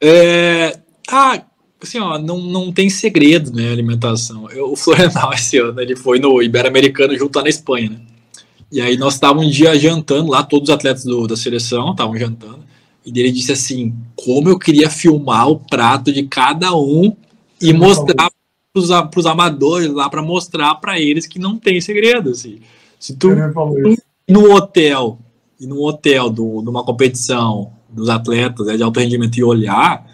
É, 0.00 0.78
ah, 1.10 1.40
assim, 1.86 1.98
ó, 1.98 2.18
não, 2.18 2.40
não 2.40 2.72
tem 2.72 2.88
segredo, 2.88 3.52
né, 3.52 3.70
alimentação. 3.70 4.50
Eu, 4.50 4.72
o 4.72 4.76
Florenal 4.76 5.32
esse 5.34 5.58
ano, 5.58 5.80
ele 5.80 5.96
foi 5.96 6.18
no 6.18 6.42
Ibero-Americano 6.42 7.16
junto 7.16 7.36
lá 7.36 7.42
na 7.42 7.48
Espanha, 7.48 7.90
né? 7.90 8.00
E 8.70 8.80
aí 8.80 8.96
nós 8.96 9.14
estávamos 9.14 9.46
um 9.46 9.50
dia 9.50 9.78
jantando 9.78 10.30
lá, 10.30 10.42
todos 10.42 10.70
os 10.70 10.74
atletas 10.74 11.04
do, 11.04 11.26
da 11.26 11.36
seleção 11.36 11.90
estavam 11.90 12.16
jantando. 12.16 12.60
E 13.04 13.10
ele 13.18 13.30
disse 13.30 13.52
assim, 13.52 13.94
como 14.16 14.48
eu 14.48 14.58
queria 14.58 14.88
filmar 14.88 15.48
o 15.48 15.58
prato 15.58 16.10
de 16.10 16.22
cada 16.22 16.74
um 16.74 17.14
e 17.60 17.72
mostrar 17.72 18.30
para 18.72 19.20
os 19.20 19.26
amadores 19.26 19.90
lá 19.90 20.08
para 20.08 20.22
mostrar 20.22 20.76
para 20.76 20.98
eles 20.98 21.26
que 21.26 21.38
não 21.38 21.58
tem 21.58 21.80
segredo. 21.82 22.30
Assim. 22.30 22.60
Se 22.98 23.14
tu 23.14 23.28
no 24.28 24.54
hotel 24.54 25.18
e 25.60 25.66
no 25.66 25.82
hotel 25.82 26.30
do, 26.30 26.62
numa 26.62 26.82
competição 26.82 27.72
dos 27.90 28.08
atletas 28.08 28.66
né, 28.66 28.76
de 28.76 28.82
alto 28.82 28.98
rendimento 28.98 29.36
e 29.36 29.44
olhar, 29.44 30.06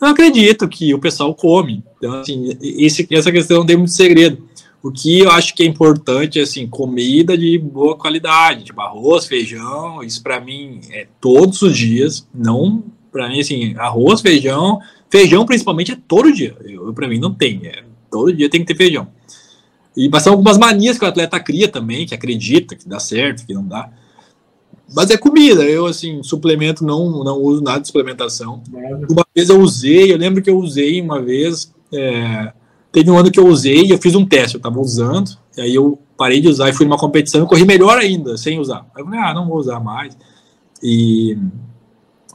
eu 0.00 0.08
acredito 0.08 0.68
que 0.68 0.94
o 0.94 0.98
pessoal 0.98 1.34
come. 1.34 1.84
Então, 1.98 2.20
assim, 2.20 2.56
esse, 2.60 3.06
essa 3.10 3.30
questão 3.30 3.58
não 3.58 3.66
tem 3.66 3.76
muito 3.76 3.92
segredo. 3.92 4.48
O 4.82 4.90
que 4.90 5.20
eu 5.20 5.30
acho 5.30 5.54
que 5.54 5.62
é 5.62 5.66
importante 5.66 6.38
é 6.38 6.42
assim, 6.42 6.66
comida 6.66 7.36
de 7.36 7.58
boa 7.58 7.96
qualidade, 7.98 8.64
tipo 8.64 8.80
arroz, 8.80 9.26
feijão, 9.26 10.02
isso 10.02 10.22
para 10.22 10.40
mim 10.40 10.80
é 10.90 11.06
todos 11.20 11.60
os 11.60 11.76
dias, 11.76 12.26
não 12.34 12.82
para 13.12 13.28
mim 13.28 13.40
assim, 13.40 13.74
arroz, 13.76 14.22
feijão, 14.22 14.78
feijão 15.10 15.44
principalmente 15.44 15.92
é 15.92 15.98
todo 16.08 16.32
dia. 16.32 16.56
Eu, 16.64 16.94
para 16.94 17.06
mim 17.06 17.18
não 17.18 17.34
tem, 17.34 17.60
é 17.66 17.90
Todo 18.10 18.32
dia 18.32 18.50
tem 18.50 18.60
que 18.60 18.66
ter 18.66 18.76
feijão. 18.76 19.08
E, 19.96 20.10
são 20.20 20.32
algumas 20.32 20.58
manias 20.58 20.98
que 20.98 21.04
o 21.04 21.08
atleta 21.08 21.38
cria 21.38 21.68
também, 21.68 22.06
que 22.06 22.14
acredita 22.14 22.74
que 22.74 22.88
dá 22.88 22.98
certo, 22.98 23.46
que 23.46 23.54
não 23.54 23.66
dá. 23.66 23.88
Mas 24.94 25.10
é 25.10 25.16
comida. 25.16 25.62
Eu, 25.64 25.86
assim, 25.86 26.22
suplemento, 26.22 26.84
não, 26.84 27.22
não 27.24 27.38
uso 27.38 27.62
nada 27.62 27.80
de 27.80 27.86
suplementação. 27.86 28.62
Uma 29.08 29.24
vez 29.34 29.48
eu 29.48 29.60
usei, 29.60 30.12
eu 30.12 30.16
lembro 30.16 30.42
que 30.42 30.50
eu 30.50 30.58
usei 30.58 31.00
uma 31.00 31.20
vez. 31.22 31.72
É, 31.92 32.52
teve 32.92 33.10
um 33.10 33.18
ano 33.18 33.30
que 33.30 33.38
eu 33.38 33.46
usei, 33.46 33.92
eu 33.92 33.98
fiz 33.98 34.14
um 34.14 34.26
teste, 34.26 34.56
eu 34.56 34.60
tava 34.60 34.80
usando, 34.80 35.30
e 35.56 35.60
aí 35.60 35.74
eu 35.74 35.98
parei 36.16 36.40
de 36.40 36.48
usar 36.48 36.68
e 36.68 36.72
fui 36.72 36.86
numa 36.86 36.98
competição 36.98 37.44
e 37.44 37.48
corri 37.48 37.64
melhor 37.64 37.98
ainda, 37.98 38.36
sem 38.36 38.58
usar. 38.58 38.86
Aí 38.94 39.02
eu 39.02 39.04
falei, 39.04 39.20
ah, 39.20 39.34
não 39.34 39.48
vou 39.48 39.58
usar 39.58 39.80
mais. 39.80 40.16
E, 40.82 41.36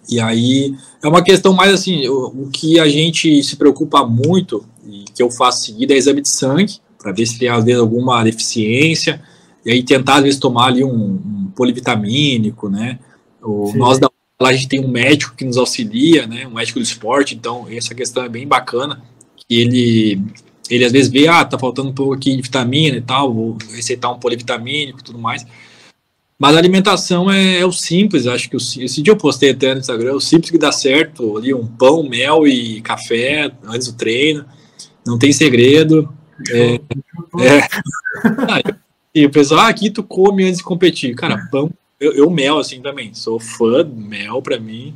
e 0.10 0.19
aí 0.19 0.76
é 1.03 1.07
uma 1.07 1.23
questão 1.23 1.53
mais 1.53 1.73
assim, 1.73 2.07
o, 2.07 2.27
o 2.27 2.49
que 2.49 2.80
a 2.80 2.88
gente 2.88 3.44
se 3.44 3.56
preocupa 3.56 4.06
muito 4.06 4.65
e 4.88 5.06
que 5.14 5.22
eu 5.22 5.30
faço 5.30 5.65
seguida 5.65 5.94
é 5.94 5.98
exame 5.98 6.22
de 6.22 6.30
sangue, 6.30 6.77
para 6.98 7.11
ver 7.11 7.26
se 7.26 7.38
tem, 7.38 7.49
às 7.49 7.64
vezes, 7.64 7.80
alguma 7.80 8.23
deficiência, 8.23 9.22
e 9.66 9.72
aí 9.72 9.84
tentar, 9.84 10.18
às 10.18 10.24
vezes, 10.24 10.40
tomar 10.40 10.68
ali 10.68 10.84
um, 10.84 10.94
um 10.94 11.52
polivitamínico, 11.56 12.70
né? 12.70 13.00
O, 13.42 13.74
nós 13.76 14.00
da 14.00 14.10
lá 14.40 14.50
a 14.50 14.54
gente 14.54 14.68
tem 14.68 14.80
um 14.80 14.88
médico 14.88 15.36
que 15.36 15.46
nos 15.46 15.58
auxilia, 15.58 16.28
né? 16.28 16.46
Um 16.46 16.54
médico 16.54 16.80
do 16.80 16.84
esporte, 16.84 17.36
então 17.36 17.68
essa 17.70 17.96
questão 17.96 18.24
é 18.24 18.30
bem 18.30 18.48
bacana. 18.48 19.02
Que 19.36 19.62
ele, 19.62 20.22
ele 20.70 20.86
às 20.86 20.92
vezes 20.92 21.12
vê, 21.12 21.28
ah, 21.28 21.46
tá 21.46 21.58
faltando 21.58 21.90
um 21.90 21.94
pouco 21.94 22.14
aqui 22.14 22.36
de 22.36 22.42
vitamina 22.42 22.98
e 22.98 23.02
tal, 23.02 23.34
vou 23.34 23.58
receitar 23.72 24.12
um 24.12 24.20
polivitamínico 24.20 25.00
e 25.00 25.04
tudo 25.04 25.18
mais. 25.18 25.46
Mas 26.38 26.56
a 26.56 26.60
alimentação 26.60 27.32
é, 27.32 27.60
é, 27.60 27.66
o 27.66 27.72
simples, 27.72 28.28
acho 28.28 28.50
que 28.50 28.58
o, 28.58 28.60
esse 28.60 29.02
dia 29.02 29.14
eu 29.14 29.18
postei 29.18 29.52
até 29.52 29.74
no 29.74 29.80
Instagram, 29.80 30.16
o 30.16 30.22
simples 30.22 30.52
que 30.52 30.58
dá 30.58 30.72
certo, 30.72 31.38
ali 31.38 31.54
um 31.54 31.66
pão, 31.66 32.04
mel 32.04 32.46
e 32.46 32.82
café 32.82 33.52
antes 33.64 33.88
do 33.88 33.98
treino 33.98 34.46
não 35.06 35.18
tem 35.18 35.32
segredo. 35.32 36.14
É, 36.52 36.76
é. 36.76 38.76
e 39.16 39.26
o 39.26 39.32
pessoal, 39.32 39.62
ah, 39.62 39.70
aqui 39.70 39.90
tu 39.90 40.04
come 40.04 40.44
antes 40.44 40.58
de 40.58 40.64
competir. 40.64 41.16
Cara, 41.16 41.48
pão, 41.50 41.72
eu, 41.98 42.12
eu 42.12 42.30
mel 42.30 42.60
assim 42.60 42.82
também, 42.82 43.14
sou 43.14 43.40
fã 43.40 43.86
de 43.86 43.96
mel 43.96 44.42
para 44.42 44.60
mim. 44.60 44.94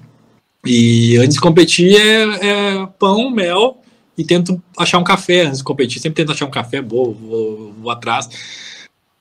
E 0.65 1.15
antes 1.17 1.35
de 1.35 1.41
competir 1.41 1.95
é, 1.95 2.23
é, 2.23 2.85
pão, 2.99 3.29
mel 3.29 3.77
e 4.17 4.25
tento 4.25 4.61
achar 4.77 4.97
um 4.97 5.03
café 5.05 5.43
antes 5.43 5.59
de 5.59 5.63
competir. 5.63 6.01
Sempre 6.01 6.21
tento 6.21 6.33
achar 6.33 6.45
um 6.45 6.51
café 6.51 6.81
bom, 6.81 7.13
vou, 7.13 7.73
vou 7.79 7.89
atrás. 7.89 8.29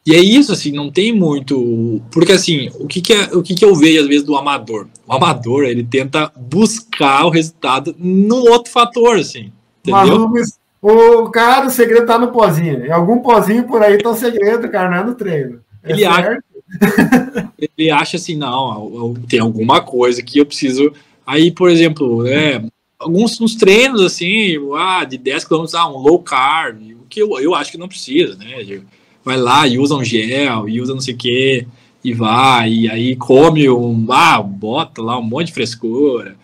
E 0.04 0.14
é 0.14 0.18
isso, 0.18 0.52
assim, 0.52 0.72
não 0.72 0.90
tem 0.90 1.12
muito. 1.12 2.02
Porque, 2.10 2.32
assim, 2.32 2.70
o 2.80 2.86
que, 2.88 3.00
que, 3.00 3.12
é, 3.12 3.24
o 3.36 3.42
que, 3.42 3.54
que 3.54 3.64
eu 3.64 3.76
vejo 3.76 4.00
às 4.00 4.08
vezes 4.08 4.24
do 4.24 4.36
amador? 4.36 4.88
O 5.06 5.12
amador, 5.12 5.64
ele 5.64 5.84
tenta 5.84 6.32
buscar 6.34 7.26
o 7.26 7.30
resultado 7.30 7.94
num 7.98 8.50
outro 8.50 8.72
fator, 8.72 9.18
assim. 9.18 9.52
Entendeu? 9.84 10.28
Mas, 10.28 10.58
o 10.80 11.30
cara, 11.30 11.66
o 11.66 11.70
segredo 11.70 12.06
tá 12.06 12.18
no 12.18 12.32
pozinho. 12.32 12.86
Em 12.86 12.90
algum 12.90 13.20
pozinho 13.20 13.64
por 13.64 13.82
aí 13.82 13.98
tá 13.98 14.10
o 14.10 14.14
segredo, 14.14 14.68
cara, 14.68 14.90
não 14.90 14.98
é 14.98 15.04
no 15.04 15.14
treino. 15.14 15.60
É 15.82 15.92
ele, 15.92 16.04
acha, 16.04 16.38
ele 17.58 17.90
acha 17.90 18.16
assim, 18.16 18.36
não, 18.36 19.14
tem 19.28 19.40
alguma 19.40 19.80
coisa 19.80 20.22
que 20.22 20.38
eu 20.38 20.46
preciso. 20.46 20.92
Aí, 21.26 21.50
por 21.50 21.70
exemplo, 21.70 22.26
é, 22.26 22.62
alguns 22.98 23.38
nos 23.38 23.54
treinos, 23.54 24.00
assim, 24.02 24.56
ah, 24.76 25.04
de 25.04 25.18
10 25.18 25.44
km, 25.44 25.64
ah, 25.74 25.88
um 25.88 25.98
low 25.98 26.18
carb, 26.20 26.80
o 26.92 27.06
que 27.08 27.20
eu, 27.20 27.38
eu 27.40 27.54
acho 27.54 27.70
que 27.72 27.78
não 27.78 27.88
precisa, 27.88 28.36
né? 28.36 28.82
Vai 29.24 29.36
lá 29.36 29.66
e 29.66 29.78
usa 29.78 29.94
um 29.94 30.04
gel, 30.04 30.68
e 30.68 30.80
usa 30.80 30.94
não 30.94 31.00
sei 31.00 31.14
o 31.14 31.18
quê, 31.18 31.66
e 32.02 32.14
vai, 32.14 32.72
e 32.72 32.90
aí 32.90 33.16
come 33.16 33.68
um, 33.68 34.06
ah, 34.10 34.40
bota 34.40 35.02
lá 35.02 35.18
um 35.18 35.22
monte 35.22 35.48
de 35.48 35.52
frescura 35.52 36.36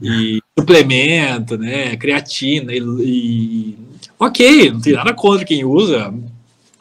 e 0.00 0.40
suplemento, 0.58 1.58
né, 1.58 1.96
creatina 1.96 2.72
e, 2.72 2.78
e, 2.78 3.78
ok, 4.18 4.70
não 4.70 4.80
tem 4.80 4.92
nada 4.92 5.12
contra 5.12 5.44
quem 5.44 5.64
usa, 5.64 6.14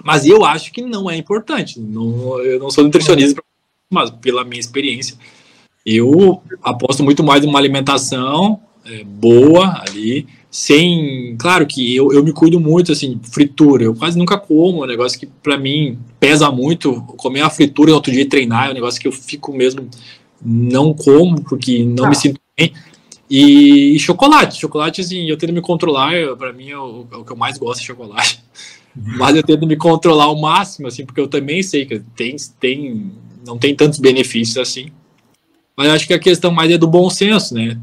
mas 0.04 0.26
eu 0.26 0.45
acho 0.45 0.72
que 0.72 0.82
não 0.82 1.10
é 1.10 1.18
importante. 1.18 1.80
Não, 1.80 2.40
eu 2.40 2.60
não 2.60 2.70
sou 2.70 2.84
nutricionista, 2.84 3.41
mas 3.90 4.12
pela 4.12 4.44
minha 4.44 4.60
experiência, 4.60 5.18
eu 5.86 6.41
aposto 6.62 7.04
muito 7.04 7.24
mais 7.24 7.44
em 7.44 7.48
uma 7.48 7.60
alimentação 7.60 8.60
é, 8.86 9.04
boa 9.04 9.82
ali, 9.88 10.28
sem, 10.52 11.36
claro 11.40 11.66
que 11.66 11.95
eu, 11.95 12.14
eu 12.14 12.24
me 12.24 12.32
cuido 12.32 12.60
muito 12.60 12.91
assim, 12.91 13.20
fritura, 13.24 13.86
eu 13.86 13.95
quase 13.95 14.18
nunca 14.18 14.38
como, 14.38 14.84
é 14.84 14.86
um 14.86 14.88
negócio 14.88 15.20
que 15.20 15.26
para 15.26 15.58
mim 15.58 15.98
pesa 16.20 16.52
muito, 16.52 17.02
comer 17.18 17.41
uma 17.41 17.50
fritura 17.50 17.90
no 17.90 17.95
outro 17.95 18.12
dia 18.12 18.22
e 18.22 18.30
treinar 18.30 18.68
é 18.68 18.72
um 18.72 18.76
negócio 18.76 19.02
que 19.02 19.08
eu 19.08 19.12
fico 19.12 19.52
mesmo 19.52 19.90
não 20.45 20.94
como 20.94 21.41
porque 21.41 21.84
não 21.84 22.06
ah. 22.06 22.10
me 22.10 22.16
sinto 22.16 22.40
bem. 22.56 22.72
E, 23.30 23.95
e, 23.95 24.00
chocolate. 24.00 24.60
Chocolate, 24.60 25.02
assim, 25.02 25.30
eu 25.30 25.38
tento 25.38 25.54
me 25.54 25.62
controlar. 25.62 26.12
Para 26.38 26.54
mim, 26.54 26.70
é 26.70 26.78
o, 26.78 27.06
é 27.12 27.16
o, 27.16 27.24
que 27.24 27.32
eu 27.32 27.38
mais 27.38 27.58
gosto 27.58 27.80
de 27.82 27.88
chocolate. 27.88 28.44
Uhum. 28.95 29.18
Mas 29.18 29.36
eu 29.36 29.44
tento 29.44 29.66
me 29.66 29.76
controlar 29.76 30.26
ao 30.26 30.40
máximo, 30.40 30.88
assim, 30.88 31.06
porque 31.06 31.20
eu 31.20 31.28
também 31.28 31.64
sei 31.64 31.86
que 31.86 32.00
tem, 32.16 32.36
tem, 32.60 33.12
não 33.45 33.58
tem 33.58 33.76
tantos 33.76 34.00
benefícios 34.00 34.58
assim. 34.58 34.91
Mas 35.76 35.90
acho 35.90 36.06
que 36.06 36.14
a 36.14 36.20
questão 36.20 36.52
mais 36.52 36.72
é 36.72 36.78
do 36.78 36.88
bom 36.88 37.10
senso, 37.10 37.56
né? 37.56 37.80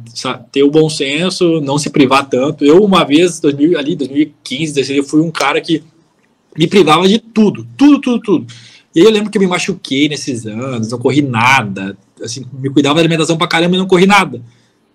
Ter 0.52 0.62
o 0.62 0.70
bom 0.70 0.88
senso, 0.88 1.60
não 1.60 1.76
se 1.76 1.90
privar 1.90 2.28
tanto. 2.28 2.64
Eu, 2.64 2.84
uma 2.84 3.04
vez, 3.04 3.40
2000, 3.40 3.76
ali, 3.76 3.96
2015, 3.96 4.74
2016, 4.74 4.98
eu 4.98 5.04
fui 5.04 5.20
um 5.20 5.30
cara 5.30 5.60
que 5.60 5.82
me 6.56 6.68
privava 6.68 7.08
de 7.08 7.18
tudo, 7.18 7.66
tudo, 7.76 8.00
tudo, 8.00 8.20
tudo. 8.20 8.46
E 8.94 9.00
aí 9.00 9.06
eu 9.06 9.10
lembro 9.10 9.30
que 9.30 9.38
eu 9.38 9.42
me 9.42 9.48
machuquei 9.48 10.08
nesses 10.08 10.46
anos, 10.46 10.90
não 10.90 10.98
corri 10.98 11.22
nada, 11.22 11.96
assim, 12.22 12.44
me 12.52 12.70
cuidava 12.70 12.96
da 12.96 13.00
alimentação 13.00 13.36
pra 13.36 13.46
caramba 13.46 13.76
e 13.76 13.78
não 13.78 13.86
corri 13.86 14.06
nada. 14.06 14.40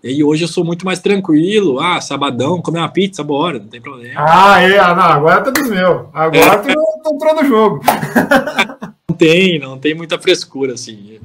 E 0.08 0.24
hoje 0.24 0.44
eu 0.44 0.48
sou 0.48 0.64
muito 0.64 0.86
mais 0.86 1.00
tranquilo. 1.00 1.80
Ah, 1.80 2.00
sabadão, 2.00 2.62
comer 2.62 2.78
uma 2.78 2.90
pizza, 2.90 3.24
bora, 3.24 3.58
não 3.58 3.68
tem 3.68 3.82
problema. 3.82 4.14
Ah, 4.16 4.62
é, 4.62 4.78
ah, 4.78 4.94
não, 4.94 5.02
agora 5.02 5.42
tá 5.42 5.50
dos 5.50 5.68
meu. 5.68 6.10
Agora 6.14 6.38
é. 6.38 6.58
tu 6.58 7.12
entrou 7.12 7.36
no 7.36 7.46
jogo. 7.48 7.82
não 9.10 9.18
tem, 9.18 9.58
não 9.58 9.80
tem 9.80 9.96
muita 9.96 10.20
frescura, 10.20 10.74
assim. 10.76 11.20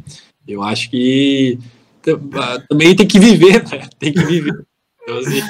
Eu 0.49 0.63
acho 0.63 0.91
que 0.91 1.59
também 2.71 2.97
tem 2.97 3.07
que 3.07 3.21
viver, 3.21 3.63
né? 3.71 3.87
Tem 3.99 4.15
que 4.15 4.25
viver. 4.25 4.65
Então, 5.03 5.19
assim, 5.19 5.43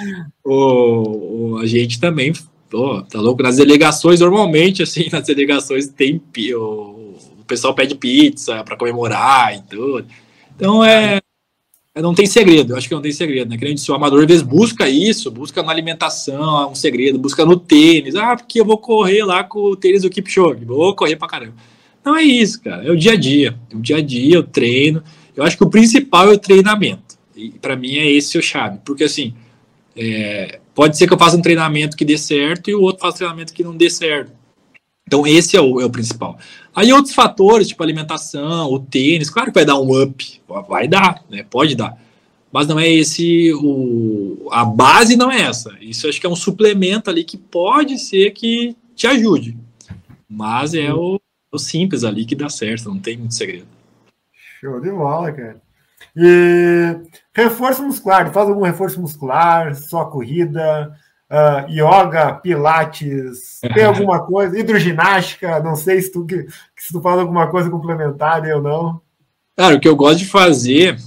o, 0.45 1.53
o, 1.53 1.59
a 1.59 1.67
gente 1.67 2.01
também, 2.01 2.33
pô, 2.69 3.01
tá 3.03 3.21
louco? 3.21 3.45
Nas 3.45 3.59
delegações, 3.59 4.19
normalmente, 4.19 4.83
assim, 4.83 5.09
nas 5.13 5.25
delegações 5.25 5.87
tem 5.87 6.21
o, 6.53 7.15
o 7.39 7.45
pessoal 7.47 7.77
pede 7.77 7.95
pizza 7.95 8.65
para 8.65 8.77
comemorar 8.77 9.57
e 9.57 9.63
tudo. 9.63 10.05
Então 10.57 10.85
é 10.85 11.21
não 12.03 12.15
tem 12.15 12.27
segredo, 12.27 12.73
eu 12.73 12.77
acho 12.77 12.89
que 12.89 12.95
não 12.95 13.03
tem 13.03 13.13
segredo, 13.13 13.51
né? 13.51 13.57
Que 13.57 13.65
a 13.65 13.93
o 13.93 13.95
amador 13.95 14.21
às 14.21 14.27
vezes 14.27 14.43
busca 14.43 14.89
isso, 14.89 15.31
busca 15.31 15.63
na 15.63 15.71
alimentação, 15.71 16.71
um 16.71 16.75
segredo, 16.75 17.19
busca 17.19 17.45
no 17.45 17.57
tênis, 17.57 18.15
ah, 18.15 18.37
porque 18.37 18.61
eu 18.61 18.65
vou 18.65 18.79
correr 18.79 19.25
lá 19.25 19.45
com 19.45 19.59
o 19.61 19.77
tênis 19.77 20.03
do 20.03 20.11
Kipchoge, 20.11 20.65
vou 20.65 20.95
correr 20.95 21.17
pra 21.17 21.29
caramba. 21.29 21.55
Não 22.05 22.17
é 22.17 22.23
isso, 22.23 22.63
cara, 22.63 22.85
é 22.85 22.91
o 22.91 22.97
dia 22.97 23.13
a 23.13 23.17
dia, 23.17 23.59
o 23.73 23.81
dia 23.81 23.97
a 23.97 24.01
dia, 24.01 24.37
eu 24.37 24.43
treino, 24.43 25.03
eu 25.37 25.45
acho 25.45 25.57
que 25.57 25.65
o 25.65 25.71
principal 25.71 26.31
é 26.31 26.35
o 26.35 26.39
treinamento, 26.39 27.19
e 27.37 27.51
para 27.51 27.77
mim 27.77 27.97
é 27.97 28.11
esse 28.11 28.39
o 28.39 28.43
chave, 28.43 28.79
porque 28.85 29.05
assim, 29.05 29.35
é, 29.97 30.61
pode 30.75 30.97
ser 30.97 31.07
que 31.07 31.13
eu 31.13 31.19
faça 31.19 31.37
um 31.37 31.43
treinamento 31.43 31.97
que 31.97 32.05
dê 32.05 32.17
certo 32.17 32.71
e 32.71 32.75
o 32.75 32.81
outro 32.81 33.03
faça 33.03 33.17
um 33.17 33.19
treinamento 33.19 33.53
que 33.53 33.63
não 33.63 33.77
dê 33.77 33.91
certo. 33.91 34.40
Então, 35.11 35.27
esse 35.27 35.57
é 35.57 35.61
o, 35.61 35.81
é 35.81 35.85
o 35.85 35.91
principal. 35.91 36.39
Aí, 36.73 36.93
outros 36.93 37.13
fatores, 37.13 37.67
tipo 37.67 37.83
alimentação, 37.83 38.73
o 38.73 38.79
tênis, 38.79 39.29
claro 39.29 39.49
que 39.49 39.57
vai 39.57 39.65
dar 39.65 39.77
um 39.77 40.01
up, 40.01 40.41
vai 40.69 40.87
dar, 40.87 41.25
né? 41.29 41.45
Pode 41.51 41.75
dar. 41.75 42.01
Mas 42.53 42.69
não 42.69 42.79
é 42.79 42.89
esse 42.89 43.53
o. 43.55 44.49
A 44.53 44.65
base 44.65 45.17
não 45.17 45.29
é 45.29 45.41
essa. 45.41 45.77
Isso 45.81 46.09
acho 46.09 46.21
que 46.21 46.27
é 46.29 46.31
um 46.31 46.37
suplemento 46.37 47.11
ali 47.11 47.25
que 47.25 47.37
pode 47.37 47.99
ser 47.99 48.31
que 48.31 48.77
te 48.95 49.09
ajude. 49.09 49.59
Mas 50.29 50.75
é 50.75 50.95
o, 50.95 51.21
o 51.51 51.59
simples 51.59 52.05
ali 52.05 52.25
que 52.25 52.37
dá 52.37 52.49
certo, 52.49 52.89
não 52.89 53.01
tem 53.01 53.17
muito 53.17 53.35
segredo. 53.35 53.67
Show 54.61 54.81
de 54.81 54.93
bola, 54.93 55.33
cara. 55.33 55.61
E 56.17 56.97
reforço 57.35 57.83
muscular, 57.83 58.33
faz 58.33 58.49
algum 58.49 58.63
reforço 58.63 59.01
muscular, 59.01 59.75
só 59.75 60.05
corrida, 60.05 60.97
uh, 61.31 61.71
yoga, 61.71 62.35
pilates, 62.35 63.61
tem 63.73 63.85
alguma 63.85 64.21
coisa, 64.21 64.59
hidroginástica, 64.59 65.61
não 65.61 65.77
sei 65.77 66.03
se 66.03 66.13
tu, 66.13 66.27
se 66.77 66.93
tu 66.93 67.01
faz 67.01 67.21
alguma 67.21 67.47
coisa 67.47 67.71
complementar 67.71 68.43
ou 68.55 68.61
não. 68.61 69.01
Cara, 69.57 69.77
o 69.77 69.81
que 69.81 69.89
eu 69.89 69.97
gosto 69.97 70.19
de 70.19 70.27
fazer, 70.27 70.99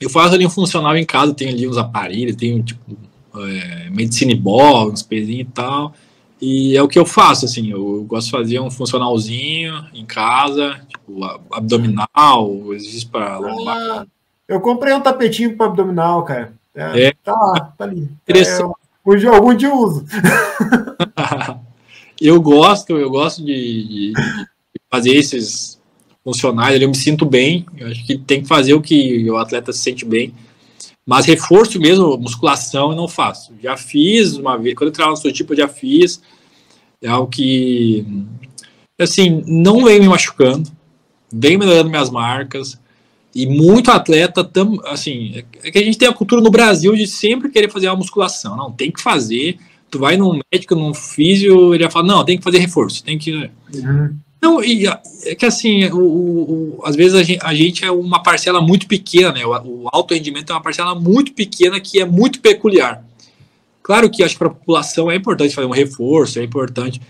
eu 0.00 0.10
faço 0.10 0.34
ali 0.34 0.46
um 0.46 0.50
funcional 0.50 0.96
em 0.96 1.06
casa, 1.06 1.34
tenho 1.34 1.52
ali 1.52 1.66
uns 1.66 1.78
aparelhos, 1.78 2.36
tenho 2.36 2.62
tipo 2.62 2.96
é, 3.36 3.88
medicine 3.90 4.34
ball, 4.34 4.90
uns 4.90 5.02
pezinhos 5.02 5.48
e 5.48 5.52
tal, 5.52 5.94
e 6.40 6.76
é 6.76 6.82
o 6.82 6.88
que 6.88 6.98
eu 6.98 7.06
faço, 7.06 7.44
assim, 7.44 7.70
eu 7.70 8.02
gosto 8.04 8.26
de 8.26 8.32
fazer 8.32 8.60
um 8.60 8.70
funcionalzinho 8.70 9.86
em 9.94 10.04
casa, 10.04 10.80
tipo 10.88 11.24
abdominal, 11.52 12.74
exercício 12.74 13.08
para 13.08 13.38
lombar. 13.38 13.76
Ah, 13.78 14.06
eu 14.48 14.60
comprei 14.60 14.92
um 14.92 15.00
tapetinho 15.00 15.56
para 15.56 15.66
abdominal, 15.66 16.24
cara. 16.24 16.52
É, 16.74 17.04
é. 17.04 17.12
Tá 17.22 17.32
lá, 17.32 17.72
tá 17.78 17.84
ali. 17.84 18.10
É, 19.04 19.10
Hoje 19.10 19.26
algum 19.26 19.54
de 19.54 19.66
uso. 19.66 20.04
eu 22.20 22.40
gosto, 22.40 22.96
eu 22.96 23.10
gosto 23.10 23.44
de, 23.44 24.12
de, 24.12 24.12
fazer 24.90 25.14
esses 25.14 25.80
funcionais, 26.24 26.80
eu 26.80 26.88
me 26.88 26.94
sinto 26.94 27.26
bem, 27.26 27.66
eu 27.76 27.88
acho 27.88 28.06
que 28.06 28.16
tem 28.16 28.42
que 28.42 28.48
fazer 28.48 28.74
o 28.74 28.80
que 28.80 29.28
o 29.30 29.36
atleta 29.36 29.72
se 29.72 29.80
sente 29.80 30.04
bem. 30.04 30.32
Mas 31.04 31.26
reforço 31.26 31.80
mesmo, 31.80 32.16
musculação, 32.16 32.90
eu 32.90 32.96
não 32.96 33.08
faço. 33.08 33.52
Já 33.60 33.76
fiz 33.76 34.36
uma 34.36 34.56
vez, 34.56 34.76
quando 34.76 34.88
eu 34.88 34.92
trabalho 34.92 35.16
no 35.16 35.20
seu 35.20 35.32
tipo, 35.32 35.52
eu 35.52 35.56
já 35.56 35.68
fiz. 35.68 36.22
É 37.02 37.08
algo 37.08 37.28
que, 37.28 38.06
assim, 39.00 39.42
não 39.44 39.84
vem 39.84 39.98
me 39.98 40.08
machucando, 40.08 40.70
vem 41.32 41.58
melhorando 41.58 41.90
minhas 41.90 42.08
marcas. 42.08 42.80
E 43.34 43.46
muito 43.46 43.90
atleta, 43.90 44.44
tam, 44.44 44.78
assim, 44.84 45.42
é 45.62 45.70
que 45.70 45.78
a 45.78 45.82
gente 45.82 45.96
tem 45.96 46.08
a 46.08 46.12
cultura 46.12 46.42
no 46.42 46.50
Brasil 46.50 46.94
de 46.94 47.06
sempre 47.06 47.48
querer 47.48 47.70
fazer 47.70 47.88
uma 47.88 47.96
musculação. 47.96 48.56
Não, 48.56 48.70
tem 48.70 48.90
que 48.90 49.00
fazer. 49.00 49.58
Tu 49.90 49.98
vai 49.98 50.16
num 50.16 50.38
médico, 50.52 50.74
num 50.74 50.92
físio, 50.92 51.74
ele 51.74 51.84
vai 51.84 51.92
falar, 51.92 52.06
não, 52.06 52.24
tem 52.24 52.36
que 52.36 52.44
fazer 52.44 52.58
reforço, 52.58 53.02
tem 53.02 53.18
que. 53.18 53.50
Uhum. 53.74 54.16
Não, 54.40 54.62
e 54.62 54.86
é 54.86 55.34
que 55.34 55.46
assim, 55.46 55.84
o, 55.86 55.98
o, 55.98 56.82
às 56.84 56.96
vezes 56.96 57.14
a 57.14 57.22
gente, 57.22 57.40
a 57.44 57.54
gente, 57.54 57.84
é 57.84 57.90
uma 57.90 58.22
parcela 58.22 58.60
muito 58.60 58.86
pequena, 58.88 59.32
né? 59.32 59.46
O, 59.46 59.84
o 59.84 59.88
alto 59.92 60.14
rendimento 60.14 60.50
é 60.50 60.54
uma 60.54 60.62
parcela 60.62 60.94
muito 60.94 61.32
pequena 61.32 61.80
que 61.80 62.00
é 62.00 62.04
muito 62.04 62.40
peculiar. 62.40 63.04
Claro 63.82 64.10
que 64.10 64.22
acho 64.22 64.34
que 64.34 64.38
para 64.38 64.48
a 64.48 64.54
população 64.54 65.10
é 65.10 65.16
importante 65.16 65.54
fazer 65.54 65.66
um 65.66 65.72
reforço, 65.72 66.38
é 66.38 66.42
importante. 66.44 67.00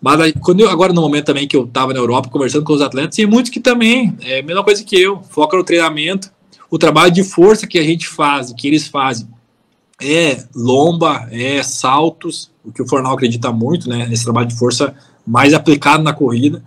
Mas 0.00 0.32
quando 0.40 0.60
eu, 0.60 0.70
agora 0.70 0.92
no 0.92 1.00
momento 1.00 1.26
também 1.26 1.48
que 1.48 1.56
eu 1.56 1.64
estava 1.64 1.92
na 1.92 1.98
Europa 1.98 2.28
conversando 2.28 2.64
com 2.64 2.72
os 2.72 2.82
atletas, 2.82 3.16
tem 3.16 3.26
muitos 3.26 3.50
que 3.50 3.60
também, 3.60 4.16
é 4.22 4.40
a 4.40 4.42
mesma 4.42 4.62
coisa 4.62 4.84
que 4.84 5.00
eu, 5.00 5.22
foca 5.22 5.56
no 5.56 5.64
treinamento, 5.64 6.30
o 6.70 6.78
trabalho 6.78 7.12
de 7.12 7.24
força 7.24 7.66
que 7.66 7.78
a 7.78 7.82
gente 7.82 8.06
faz, 8.06 8.52
que 8.52 8.66
eles 8.66 8.86
fazem, 8.86 9.28
é 10.00 10.44
lomba, 10.54 11.26
é 11.30 11.62
saltos, 11.62 12.50
o 12.64 12.70
que 12.70 12.82
o 12.82 12.88
Fornal 12.88 13.14
acredita 13.14 13.50
muito, 13.50 13.88
né, 13.88 14.06
nesse 14.06 14.24
trabalho 14.24 14.48
de 14.48 14.58
força 14.58 14.94
mais 15.26 15.54
aplicado 15.54 16.02
na 16.02 16.12
corrida. 16.12 16.62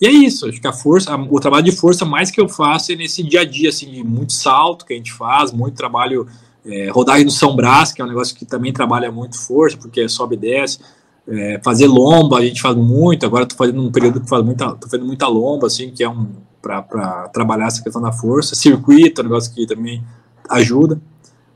E 0.00 0.06
é 0.06 0.10
isso, 0.10 0.48
acho 0.48 0.60
que 0.60 0.66
a 0.66 0.72
força, 0.72 1.14
o 1.14 1.38
trabalho 1.38 1.64
de 1.64 1.72
força 1.72 2.04
mais 2.04 2.30
que 2.30 2.40
eu 2.40 2.48
faço 2.48 2.92
é 2.92 2.96
nesse 2.96 3.22
dia 3.22 3.42
a 3.42 3.44
dia, 3.44 3.68
assim, 3.68 3.90
de 3.90 4.02
muito 4.02 4.32
salto 4.32 4.84
que 4.84 4.92
a 4.92 4.96
gente 4.96 5.12
faz, 5.12 5.52
muito 5.52 5.76
trabalho, 5.76 6.26
é, 6.66 6.90
rodagem 6.90 7.24
no 7.24 7.30
São 7.30 7.54
Brás, 7.54 7.92
que 7.92 8.02
é 8.02 8.04
um 8.04 8.08
negócio 8.08 8.34
que 8.34 8.44
também 8.44 8.72
trabalha 8.72 9.12
muito 9.12 9.38
força, 9.38 9.76
porque 9.76 10.08
sobe 10.08 10.34
e 10.34 10.38
desce, 10.38 10.80
é, 11.28 11.60
fazer 11.64 11.86
lomba, 11.86 12.38
a 12.38 12.44
gente 12.44 12.60
faz 12.60 12.76
muito, 12.76 13.24
agora 13.24 13.44
estou 13.44 13.56
fazendo 13.56 13.82
um 13.82 13.90
período 13.90 14.20
que 14.20 14.28
faz 14.28 14.44
muita, 14.44 14.72
tô 14.72 14.88
fazendo 14.88 15.06
muita 15.06 15.26
lomba, 15.26 15.66
assim, 15.66 15.90
que 15.90 16.02
é 16.02 16.08
um 16.08 16.28
para 16.64 17.28
trabalhar 17.28 17.66
essa 17.66 17.82
questão 17.82 18.00
da 18.00 18.10
força, 18.10 18.54
circuito, 18.54 19.20
é 19.20 19.24
um 19.24 19.28
negócio 19.28 19.52
que 19.52 19.66
também 19.66 20.02
ajuda. 20.48 20.98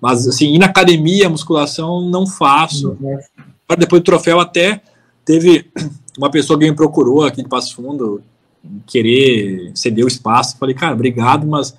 Mas 0.01 0.29
assim, 0.29 0.55
ir 0.55 0.59
na 0.59 0.67
academia, 0.67 1.31
musculação, 1.31 2.03
não 2.03 2.27
faço. 2.27 2.97
Uhum. 3.01 3.19
Depois 3.79 4.03
do 4.03 4.05
troféu, 4.05 4.39
até 4.39 4.83
teve 5.25 5.71
uma 6.17 6.31
pessoa 6.31 6.59
que 6.59 6.69
me 6.69 6.77
procurou 6.77 7.25
aqui 7.25 7.43
de 7.43 7.49
Passo 7.49 7.75
Fundo, 7.75 8.23
querer 8.87 9.73
ceder 9.75 10.05
o 10.05 10.09
espaço. 10.09 10.59
Falei, 10.59 10.75
cara, 10.75 10.95
obrigado, 10.95 11.47
mas 11.47 11.75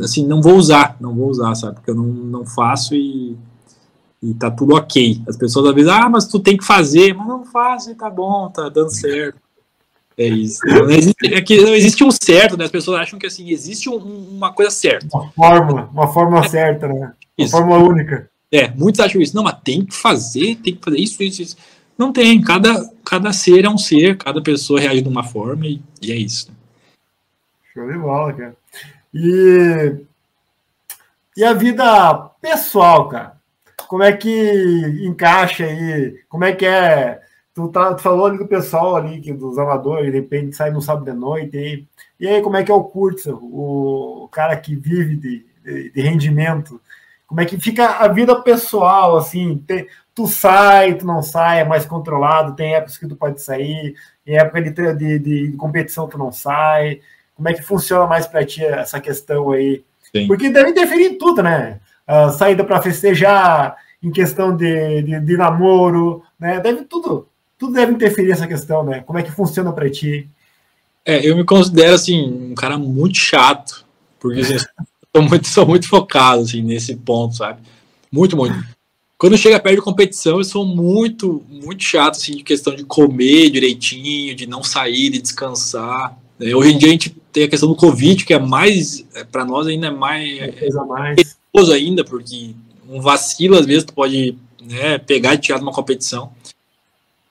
assim, 0.00 0.26
não 0.26 0.40
vou 0.40 0.54
usar, 0.54 0.96
não 1.00 1.14
vou 1.14 1.28
usar, 1.28 1.54
sabe? 1.54 1.74
Porque 1.74 1.90
eu 1.90 1.94
não, 1.94 2.06
não 2.06 2.46
faço 2.46 2.94
e 2.94 3.36
e 4.26 4.34
tá 4.34 4.50
tudo 4.50 4.74
ok. 4.74 5.22
As 5.28 5.36
pessoas 5.36 5.68
às 5.68 5.74
vezes, 5.74 5.90
ah, 5.90 6.08
mas 6.08 6.26
tu 6.26 6.40
tem 6.40 6.56
que 6.56 6.64
fazer, 6.64 7.14
mas 7.14 7.28
não 7.28 7.44
faz 7.44 7.86
tá 7.96 8.10
bom, 8.10 8.50
tá 8.50 8.68
dando 8.68 8.90
certo. 8.90 9.38
É 10.18 10.26
isso. 10.26 10.60
Não 10.66 10.90
existe, 10.90 11.34
é 11.34 11.40
que 11.42 11.60
não 11.60 11.74
existe 11.74 12.02
um 12.02 12.10
certo, 12.10 12.56
né? 12.56 12.64
As 12.64 12.70
pessoas 12.70 13.00
acham 13.00 13.18
que 13.18 13.26
assim, 13.26 13.50
existe 13.50 13.88
um, 13.88 13.96
uma 13.96 14.52
coisa 14.52 14.70
certa. 14.70 15.06
Uma 15.14 15.30
fórmula, 15.30 15.90
uma 15.92 16.08
fórmula 16.08 16.44
é. 16.44 16.48
certa, 16.48 16.88
né? 16.88 17.12
Uma 17.38 17.48
fórmula 17.48 17.78
única. 17.78 18.30
É, 18.50 18.68
muitos 18.70 19.00
acham 19.00 19.20
isso. 19.20 19.36
Não, 19.36 19.44
mas 19.44 19.58
tem 19.62 19.84
que 19.84 19.94
fazer, 19.94 20.56
tem 20.56 20.74
que 20.74 20.84
fazer 20.84 20.98
isso, 20.98 21.22
isso, 21.22 21.42
isso. 21.42 21.56
Não 21.98 22.12
tem. 22.12 22.40
Cada, 22.40 22.90
cada 23.04 23.32
ser 23.32 23.64
é 23.64 23.68
um 23.68 23.78
ser, 23.78 24.16
cada 24.16 24.42
pessoa 24.42 24.80
reage 24.80 25.02
de 25.02 25.08
uma 25.08 25.22
forma 25.22 25.66
e, 25.66 25.82
e 26.00 26.10
é 26.10 26.16
isso. 26.16 26.50
Show 27.74 27.86
de 27.86 27.98
bola, 27.98 28.32
cara. 28.32 28.56
E, 29.12 29.96
e 31.36 31.44
a 31.44 31.52
vida 31.52 32.30
pessoal, 32.40 33.08
cara? 33.08 33.35
Como 33.88 34.02
é 34.02 34.12
que 34.12 34.30
encaixa 35.04 35.64
aí? 35.64 36.18
Como 36.28 36.44
é 36.44 36.52
que 36.52 36.66
é? 36.66 37.20
Tu, 37.54 37.68
tá, 37.68 37.94
tu 37.94 38.02
falou 38.02 38.26
ali 38.26 38.38
do 38.38 38.46
pessoal 38.46 38.96
ali, 38.96 39.20
que 39.20 39.32
dos 39.32 39.58
amadores, 39.58 40.12
de 40.12 40.18
repente 40.18 40.54
sai 40.54 40.70
no 40.70 40.82
sábado 40.82 41.10
de 41.10 41.12
noite. 41.18 41.56
E, 41.56 41.86
e 42.20 42.28
aí, 42.28 42.42
como 42.42 42.56
é 42.56 42.62
que 42.64 42.70
é 42.70 42.74
o 42.74 42.84
curso? 42.84 43.34
O, 43.36 44.28
cara 44.30 44.56
que 44.56 44.76
vive 44.76 45.16
de, 45.16 45.46
de, 45.64 45.90
de, 45.90 46.00
rendimento? 46.02 46.80
Como 47.26 47.40
é 47.40 47.46
que 47.46 47.58
fica 47.58 47.86
a 47.86 48.08
vida 48.08 48.40
pessoal, 48.42 49.16
assim? 49.16 49.58
Tem, 49.66 49.88
tu 50.14 50.26
sai, 50.26 50.94
tu 50.94 51.06
não 51.06 51.22
sai, 51.22 51.60
é 51.60 51.64
mais 51.64 51.86
controlado, 51.86 52.54
tem 52.54 52.74
épocas 52.74 52.98
que 52.98 53.08
tu 53.08 53.16
pode 53.16 53.40
sair, 53.40 53.94
em 54.26 54.36
época 54.36 54.62
de, 54.62 54.70
de, 54.70 54.94
de, 54.94 55.50
de 55.50 55.56
competição 55.56 56.08
tu 56.08 56.18
não 56.18 56.30
sai. 56.30 57.00
Como 57.34 57.48
é 57.48 57.54
que 57.54 57.62
funciona 57.62 58.06
mais 58.06 58.26
para 58.26 58.44
ti 58.44 58.64
essa 58.64 59.00
questão 59.00 59.52
aí? 59.52 59.84
Sim. 60.14 60.26
Porque 60.26 60.50
deve 60.50 60.70
interferir 60.70 61.06
em 61.06 61.18
tudo, 61.18 61.42
né? 61.42 61.80
Uh, 62.08 62.30
saída 62.32 62.64
para 62.64 62.82
festejar, 62.82 63.76
em 64.02 64.10
questão 64.10 64.56
de, 64.56 65.02
de, 65.02 65.20
de, 65.20 65.36
namoro, 65.36 66.22
né? 66.38 66.60
Deve 66.60 66.84
tudo, 66.84 67.26
tudo 67.58 67.72
deve 67.72 67.92
interferir 67.92 68.28
nessa 68.28 68.46
questão, 68.46 68.84
né? 68.84 69.00
Como 69.00 69.18
é 69.18 69.22
que 69.22 69.32
funciona 69.32 69.72
para 69.72 69.90
ti? 69.90 70.28
É, 71.04 71.26
eu 71.28 71.36
me 71.36 71.44
considero 71.44 71.94
assim 71.94 72.50
um 72.50 72.54
cara 72.54 72.78
muito 72.78 73.16
chato, 73.16 73.84
porque 74.18 74.40
assim, 74.40 74.58
sou 75.14 75.22
muito, 75.22 75.48
sou 75.48 75.66
muito 75.66 75.88
focado 75.88 76.42
assim 76.42 76.62
nesse 76.62 76.96
ponto, 76.96 77.36
sabe? 77.36 77.60
Muito, 78.10 78.36
muito. 78.36 78.54
Quando 79.18 79.38
chega 79.38 79.58
perto 79.58 79.76
de 79.76 79.82
competição, 79.82 80.38
eu 80.38 80.44
sou 80.44 80.64
muito, 80.64 81.42
muito 81.48 81.82
chato 81.82 82.16
assim 82.16 82.36
de 82.36 82.42
questão 82.42 82.74
de 82.74 82.84
comer 82.84 83.50
direitinho, 83.50 84.34
de 84.34 84.46
não 84.46 84.62
sair, 84.62 85.10
de 85.10 85.22
descansar. 85.22 86.18
Hoje 86.38 86.74
em 86.74 86.78
dia 86.78 86.88
a 86.88 86.92
gente 86.92 87.16
tem 87.32 87.44
a 87.44 87.48
questão 87.48 87.68
do 87.68 87.74
Covid, 87.74 88.24
que 88.24 88.34
é 88.34 88.38
mais, 88.38 89.06
é, 89.14 89.24
para 89.24 89.44
nós 89.44 89.66
ainda 89.66 89.86
é 89.86 89.90
mais, 89.90 90.38
é, 90.38 90.70
mais 90.86 91.36
perigoso 91.56 91.72
ainda, 91.72 92.04
porque 92.04 92.54
um 92.88 93.00
vacilo, 93.00 93.56
às 93.56 93.66
vezes, 93.66 93.84
tu 93.84 93.94
pode 93.94 94.36
né, 94.62 94.98
pegar 94.98 95.34
e 95.34 95.38
tirar 95.38 95.58
de 95.58 95.64
uma 95.64 95.72
competição. 95.72 96.30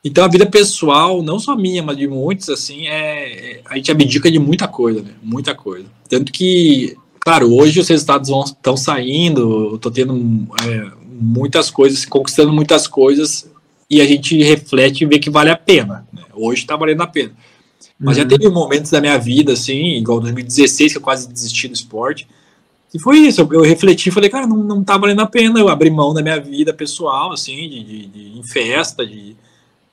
Então, 0.04 0.24
a 0.24 0.28
vida 0.28 0.46
pessoal, 0.46 1.24
não 1.24 1.40
só 1.40 1.56
minha, 1.56 1.82
mas 1.82 1.98
de 1.98 2.08
muitos, 2.08 2.50
assim, 2.50 2.88
é, 2.88 3.54
é 3.58 3.62
a 3.66 3.76
gente 3.76 3.92
abdica 3.92 4.30
de 4.30 4.40
muita 4.40 4.68
coisa, 4.68 5.02
né? 5.02 5.12
Muita 5.22 5.56
coisa. 5.56 5.88
Tanto 6.08 6.32
que, 6.32 6.96
claro, 7.20 7.54
hoje 7.54 7.80
os 7.80 7.88
resultados 7.88 8.30
estão 8.30 8.78
saindo, 8.78 9.72
eu 9.74 9.78
tô 9.80 9.90
tendo 9.90 10.14
é, 10.64 10.92
muitas 11.08 11.72
coisas, 11.72 12.06
conquistando 12.06 12.54
muitas 12.54 12.88
coisas, 12.88 13.50
e 13.90 14.02
a 14.02 14.06
gente 14.06 14.42
reflete 14.44 15.04
e 15.04 15.08
vê 15.08 15.18
que 15.18 15.30
vale 15.30 15.50
a 15.50 15.58
pena. 15.58 16.08
Né? 16.14 16.24
Hoje 16.34 16.62
está 16.62 16.76
valendo 16.76 17.02
a 17.02 17.08
pena. 17.08 17.32
Mas 18.00 18.18
uhum. 18.18 18.24
já 18.24 18.30
teve 18.30 18.50
momentos 18.50 18.92
da 18.92 19.02
minha 19.02 19.18
vida, 19.18 19.54
assim, 19.54 19.96
igual 19.96 20.20
2016, 20.20 20.92
que 20.92 20.98
eu 20.98 21.02
quase 21.02 21.32
desisti 21.32 21.68
do 21.68 21.74
esporte, 21.74 22.28
que 22.96 23.00
foi 23.00 23.18
isso, 23.18 23.42
eu, 23.42 23.50
eu 23.52 23.62
refleti, 23.62 24.10
falei, 24.10 24.30
cara, 24.30 24.48
não, 24.48 24.56
não 24.56 24.82
tá 24.82 24.98
valendo 24.98 25.20
a 25.20 25.28
pena 25.28 25.60
eu 25.60 25.68
abrir 25.68 25.90
mão 25.90 26.14
da 26.14 26.22
minha 26.22 26.40
vida 26.40 26.74
pessoal, 26.74 27.34
assim, 27.34 27.68
de, 27.68 27.84
de, 27.84 28.08
de 28.08 28.40
em 28.40 28.42
festa, 28.42 29.06
de, 29.06 29.36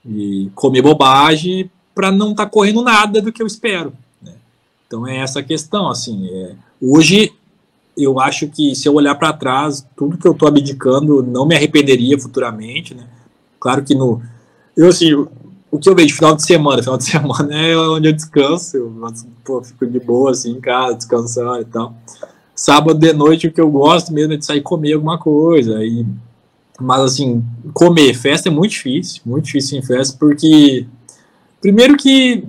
de 0.04 0.48
comer 0.54 0.82
bobagem, 0.82 1.68
para 1.92 2.12
não 2.12 2.30
estar 2.30 2.44
tá 2.44 2.50
correndo 2.50 2.80
nada 2.80 3.20
do 3.20 3.32
que 3.32 3.42
eu 3.42 3.46
espero. 3.46 3.92
Né? 4.22 4.34
Então 4.86 5.04
é 5.04 5.16
essa 5.16 5.42
questão, 5.42 5.90
assim, 5.90 6.28
é, 6.30 6.54
hoje 6.80 7.32
eu 7.98 8.20
acho 8.20 8.46
que 8.46 8.72
se 8.76 8.88
eu 8.88 8.94
olhar 8.94 9.16
para 9.16 9.32
trás, 9.32 9.84
tudo 9.96 10.16
que 10.16 10.28
eu 10.28 10.32
tô 10.32 10.46
abdicando, 10.46 11.24
não 11.24 11.44
me 11.44 11.56
arrependeria 11.56 12.16
futuramente, 12.16 12.94
né? 12.94 13.04
Claro 13.58 13.82
que 13.82 13.96
no. 13.96 14.22
Eu, 14.76 14.88
assim, 14.88 15.12
o 15.12 15.78
que 15.78 15.88
eu 15.88 15.94
vejo 15.94 16.14
final 16.14 16.36
de 16.36 16.46
semana, 16.46 16.80
final 16.80 16.96
de 16.96 17.04
semana 17.10 17.52
é 17.52 17.76
onde 17.76 18.08
eu 18.08 18.12
descanso, 18.12 18.76
eu 18.76 18.92
pô, 19.44 19.60
fico 19.60 19.86
de 19.88 19.98
boa, 19.98 20.30
assim, 20.30 20.52
em 20.52 20.60
casa, 20.60 20.94
descansando 20.94 21.60
e 21.60 21.64
tal. 21.64 21.96
Sábado 22.54 22.98
de 22.98 23.12
noite, 23.12 23.46
o 23.46 23.52
que 23.52 23.60
eu 23.60 23.70
gosto 23.70 24.12
mesmo 24.12 24.34
é 24.34 24.36
de 24.36 24.44
sair 24.44 24.60
comer 24.60 24.92
alguma 24.92 25.18
coisa, 25.18 25.82
e, 25.84 26.06
mas, 26.80 27.00
assim, 27.00 27.44
comer, 27.72 28.14
festa 28.14 28.48
é 28.48 28.52
muito 28.52 28.72
difícil, 28.72 29.22
muito 29.24 29.46
difícil 29.46 29.78
em 29.78 29.82
festa, 29.82 30.16
porque, 30.18 30.86
primeiro 31.60 31.96
que, 31.96 32.44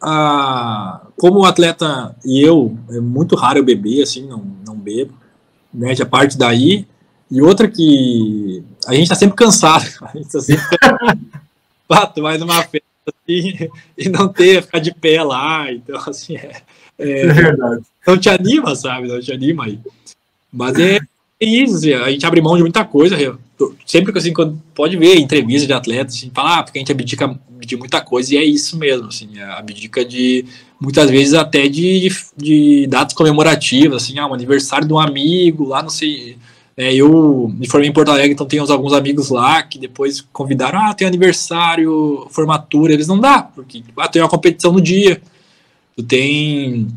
a, 0.00 1.02
como 1.16 1.44
atleta 1.44 2.14
e 2.24 2.40
eu, 2.40 2.76
é 2.90 3.00
muito 3.00 3.36
raro 3.36 3.58
eu 3.58 3.64
beber, 3.64 4.02
assim, 4.02 4.26
não, 4.26 4.44
não 4.66 4.76
bebo, 4.76 5.12
né, 5.72 5.94
a 6.00 6.06
parte 6.06 6.36
daí, 6.36 6.86
e 7.30 7.42
outra 7.42 7.68
que 7.68 8.64
a 8.86 8.94
gente 8.94 9.08
tá 9.08 9.14
sempre 9.14 9.36
cansado, 9.36 9.84
a 10.02 10.16
gente 10.16 10.30
tá 10.30 10.40
sempre 10.40 10.64
numa 12.38 12.62
festa 12.62 12.88
assim, 13.06 13.70
e 13.96 14.08
não 14.08 14.28
ter, 14.28 14.62
ficar 14.62 14.78
de 14.78 14.92
pé 14.92 15.22
lá, 15.22 15.70
então 15.72 15.96
assim, 16.06 16.36
é, 16.36 16.62
é, 16.98 17.20
é 17.20 17.32
verdade. 17.32 17.84
Não 18.08 18.16
te 18.16 18.30
anima, 18.30 18.74
sabe? 18.74 19.06
Não 19.06 19.20
te 19.20 19.30
anima 19.30 19.66
aí. 19.66 19.78
Mas 20.50 20.78
é, 20.78 20.98
é 21.38 21.46
isso, 21.46 21.76
assim, 21.76 21.92
a 21.92 22.10
gente 22.10 22.24
abre 22.24 22.40
mão 22.40 22.56
de 22.56 22.62
muita 22.62 22.82
coisa, 22.82 23.16
sempre 23.84 24.12
que 24.12 24.18
assim, 24.18 24.32
quando 24.32 24.58
pode 24.74 24.96
ver 24.96 25.18
entrevista 25.18 25.66
de 25.66 25.74
atletas, 25.74 26.14
assim, 26.14 26.30
falar, 26.34 26.58
ah, 26.58 26.62
porque 26.62 26.78
a 26.78 26.80
gente 26.80 26.90
abdica 26.90 27.38
de 27.60 27.76
muita 27.76 28.00
coisa, 28.00 28.34
e 28.34 28.38
é 28.38 28.44
isso 28.44 28.78
mesmo, 28.78 29.08
assim, 29.08 29.38
abdica 29.40 30.02
de, 30.06 30.46
muitas 30.80 31.10
vezes 31.10 31.34
até 31.34 31.68
de, 31.68 32.08
de, 32.08 32.16
de 32.36 32.86
datas 32.86 33.12
comemorativas, 33.12 34.04
assim, 34.04 34.18
ah, 34.18 34.26
um 34.26 34.32
aniversário 34.32 34.88
de 34.88 34.92
um 34.94 34.98
amigo, 34.98 35.68
lá 35.68 35.82
não 35.82 35.90
sei, 35.90 36.38
é, 36.78 36.94
eu 36.94 37.52
me 37.58 37.68
formei 37.68 37.90
em 37.90 37.92
Porto 37.92 38.10
Alegre, 38.10 38.32
então 38.32 38.46
tenho 38.46 38.64
alguns 38.72 38.94
amigos 38.94 39.28
lá 39.28 39.62
que 39.62 39.78
depois 39.78 40.22
convidaram, 40.32 40.78
ah, 40.78 40.94
tem 40.94 41.06
aniversário, 41.06 42.26
formatura, 42.30 42.94
eles 42.94 43.06
não 43.06 43.20
dá, 43.20 43.42
porque 43.42 43.82
ah, 43.98 44.08
tem 44.08 44.22
uma 44.22 44.30
competição 44.30 44.72
no 44.72 44.80
dia, 44.80 45.20
tu 45.94 46.02
tem 46.02 46.88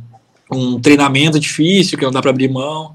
um 0.52 0.80
treinamento 0.80 1.40
difícil 1.40 1.98
que 1.98 2.04
não 2.04 2.12
dá 2.12 2.22
para 2.22 2.32
abrir 2.32 2.50
mão, 2.50 2.94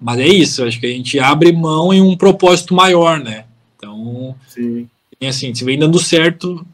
mas 0.00 0.18
é 0.18 0.28
isso, 0.28 0.64
acho 0.64 0.80
que 0.80 0.86
a 0.86 0.90
gente 0.90 1.18
abre 1.18 1.52
mão 1.52 1.92
em 1.92 2.00
um 2.00 2.16
propósito 2.16 2.74
maior, 2.74 3.18
né? 3.20 3.44
Então, 3.76 4.34
Sim. 4.48 4.88
assim, 5.22 5.54
se 5.54 5.64
vem 5.64 5.78
dando 5.78 5.98
certo, 5.98 6.64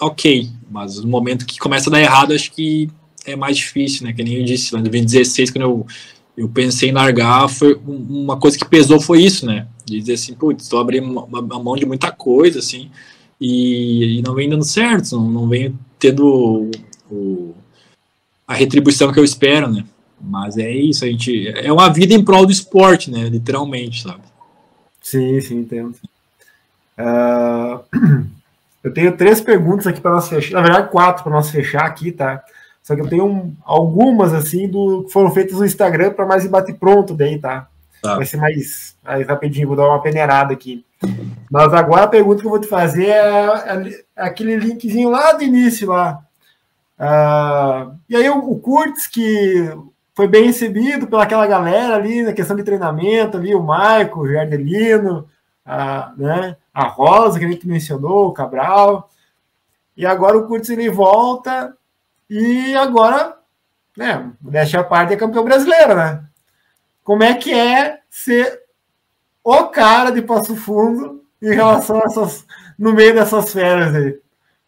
ok, 0.00 0.48
mas 0.70 0.98
no 1.00 1.08
momento 1.08 1.46
que 1.46 1.58
começa 1.58 1.88
a 1.88 1.92
dar 1.92 2.00
errado, 2.00 2.32
acho 2.32 2.50
que 2.52 2.90
é 3.26 3.36
mais 3.36 3.56
difícil, 3.56 4.06
né? 4.06 4.12
Que 4.12 4.22
nem 4.22 4.34
eu 4.34 4.44
disse 4.44 4.74
lá 4.74 4.80
em 4.80 4.82
2016, 4.82 5.50
quando 5.50 5.62
eu 5.62 5.86
eu 6.36 6.48
pensei 6.48 6.88
em 6.88 6.92
largar, 6.92 7.48
foi 7.48 7.80
uma 7.86 8.36
coisa 8.36 8.58
que 8.58 8.64
pesou 8.64 9.00
foi 9.00 9.22
isso, 9.22 9.46
né? 9.46 9.68
De 9.84 9.98
dizer 10.00 10.14
assim, 10.14 10.34
putz, 10.34 10.64
estou 10.64 10.80
abrindo 10.80 11.28
a 11.32 11.58
mão 11.58 11.76
de 11.76 11.86
muita 11.86 12.10
coisa, 12.10 12.58
assim, 12.58 12.90
e, 13.40 14.18
e, 14.18 14.22
não 14.22 14.34
vem 14.34 14.48
dando 14.48 14.64
certo, 14.64 15.16
não, 15.16 15.30
não 15.30 15.48
vem 15.48 15.78
tendo 15.98 16.26
o, 16.26 16.70
o, 17.10 17.54
a 18.46 18.54
retribuição 18.54 19.12
que 19.12 19.18
eu 19.18 19.24
espero, 19.24 19.68
né? 19.68 19.84
Mas 20.20 20.56
é 20.56 20.70
isso, 20.70 21.04
a 21.04 21.08
gente. 21.08 21.48
É 21.48 21.72
uma 21.72 21.92
vida 21.92 22.14
em 22.14 22.24
prol 22.24 22.46
do 22.46 22.52
esporte, 22.52 23.10
né? 23.10 23.28
Literalmente, 23.28 24.02
sabe? 24.02 24.22
Sim, 25.02 25.40
sim, 25.40 25.58
entendo. 25.58 25.94
Uh, 26.98 27.80
eu 28.82 28.92
tenho 28.92 29.16
três 29.16 29.40
perguntas 29.40 29.86
aqui 29.86 30.00
para 30.00 30.12
nós 30.12 30.28
fechar, 30.28 30.54
na 30.54 30.62
verdade, 30.62 30.90
quatro 30.90 31.22
para 31.22 31.32
nós 31.32 31.50
fechar 31.50 31.84
aqui, 31.84 32.10
tá? 32.10 32.42
Só 32.82 32.94
que 32.94 33.00
eu 33.00 33.08
tenho 33.08 33.26
um, 33.26 33.54
algumas, 33.64 34.32
assim, 34.32 34.68
do, 34.68 35.04
que 35.04 35.12
foram 35.12 35.30
feitas 35.30 35.58
no 35.58 35.64
Instagram 35.64 36.12
para 36.12 36.26
mais 36.26 36.46
bate 36.46 36.72
pronto 36.74 37.14
daí, 37.14 37.38
tá? 37.38 37.66
tá? 38.02 38.16
Vai 38.16 38.26
ser 38.26 38.36
mais, 38.36 38.94
mais 39.02 39.26
rapidinho, 39.26 39.68
vou 39.68 39.76
dar 39.76 39.88
uma 39.88 40.02
peneirada 40.02 40.52
aqui. 40.52 40.84
Mas 41.50 41.72
agora 41.72 42.04
a 42.04 42.08
pergunta 42.08 42.40
que 42.40 42.46
eu 42.46 42.50
vou 42.50 42.60
te 42.60 42.66
fazer 42.66 43.06
é, 43.06 43.16
é, 43.16 44.04
é 44.16 44.22
aquele 44.24 44.56
linkzinho 44.56 45.08
lá 45.08 45.32
do 45.32 45.42
início 45.42 45.88
lá. 45.88 46.22
Uh, 46.98 47.98
e 48.08 48.16
aí 48.16 48.28
o, 48.30 48.38
o 48.38 48.58
Kurtz, 48.58 49.06
que 49.06 49.68
foi 50.14 50.28
bem 50.28 50.44
recebido 50.44 51.06
pelaquela 51.06 51.46
galera 51.46 51.96
ali 51.96 52.22
na 52.22 52.32
questão 52.32 52.56
de 52.56 52.62
treinamento, 52.62 53.36
ali, 53.36 53.54
o 53.54 53.62
Maico, 53.62 54.20
o 54.20 54.32
Jardelino, 54.32 55.28
a, 55.64 56.12
né, 56.16 56.56
a 56.72 56.84
Rosa, 56.84 57.38
que 57.38 57.44
a 57.44 57.48
gente 57.48 57.66
mencionou, 57.66 58.28
o 58.28 58.32
Cabral. 58.32 59.10
E 59.96 60.06
agora 60.06 60.38
o 60.38 60.46
Kurtz 60.46 60.70
ele 60.70 60.88
volta 60.88 61.76
e 62.30 62.74
agora, 62.76 63.36
né, 63.96 64.32
deixa 64.40 64.80
a 64.80 64.84
parte 64.84 65.12
é 65.12 65.16
campeão 65.16 65.44
brasileiro, 65.44 65.94
né? 65.94 66.24
Como 67.02 67.22
é 67.22 67.34
que 67.34 67.52
é 67.52 68.00
ser 68.08 68.62
o 69.42 69.64
cara 69.64 70.10
de 70.10 70.22
Passo 70.22 70.56
Fundo 70.56 71.22
em 71.42 71.54
relação 71.54 72.00
a 72.00 72.04
essas, 72.04 72.46
no 72.78 72.92
meio 72.92 73.14
dessas 73.14 73.52
férias 73.52 73.94
aí? 73.94 74.23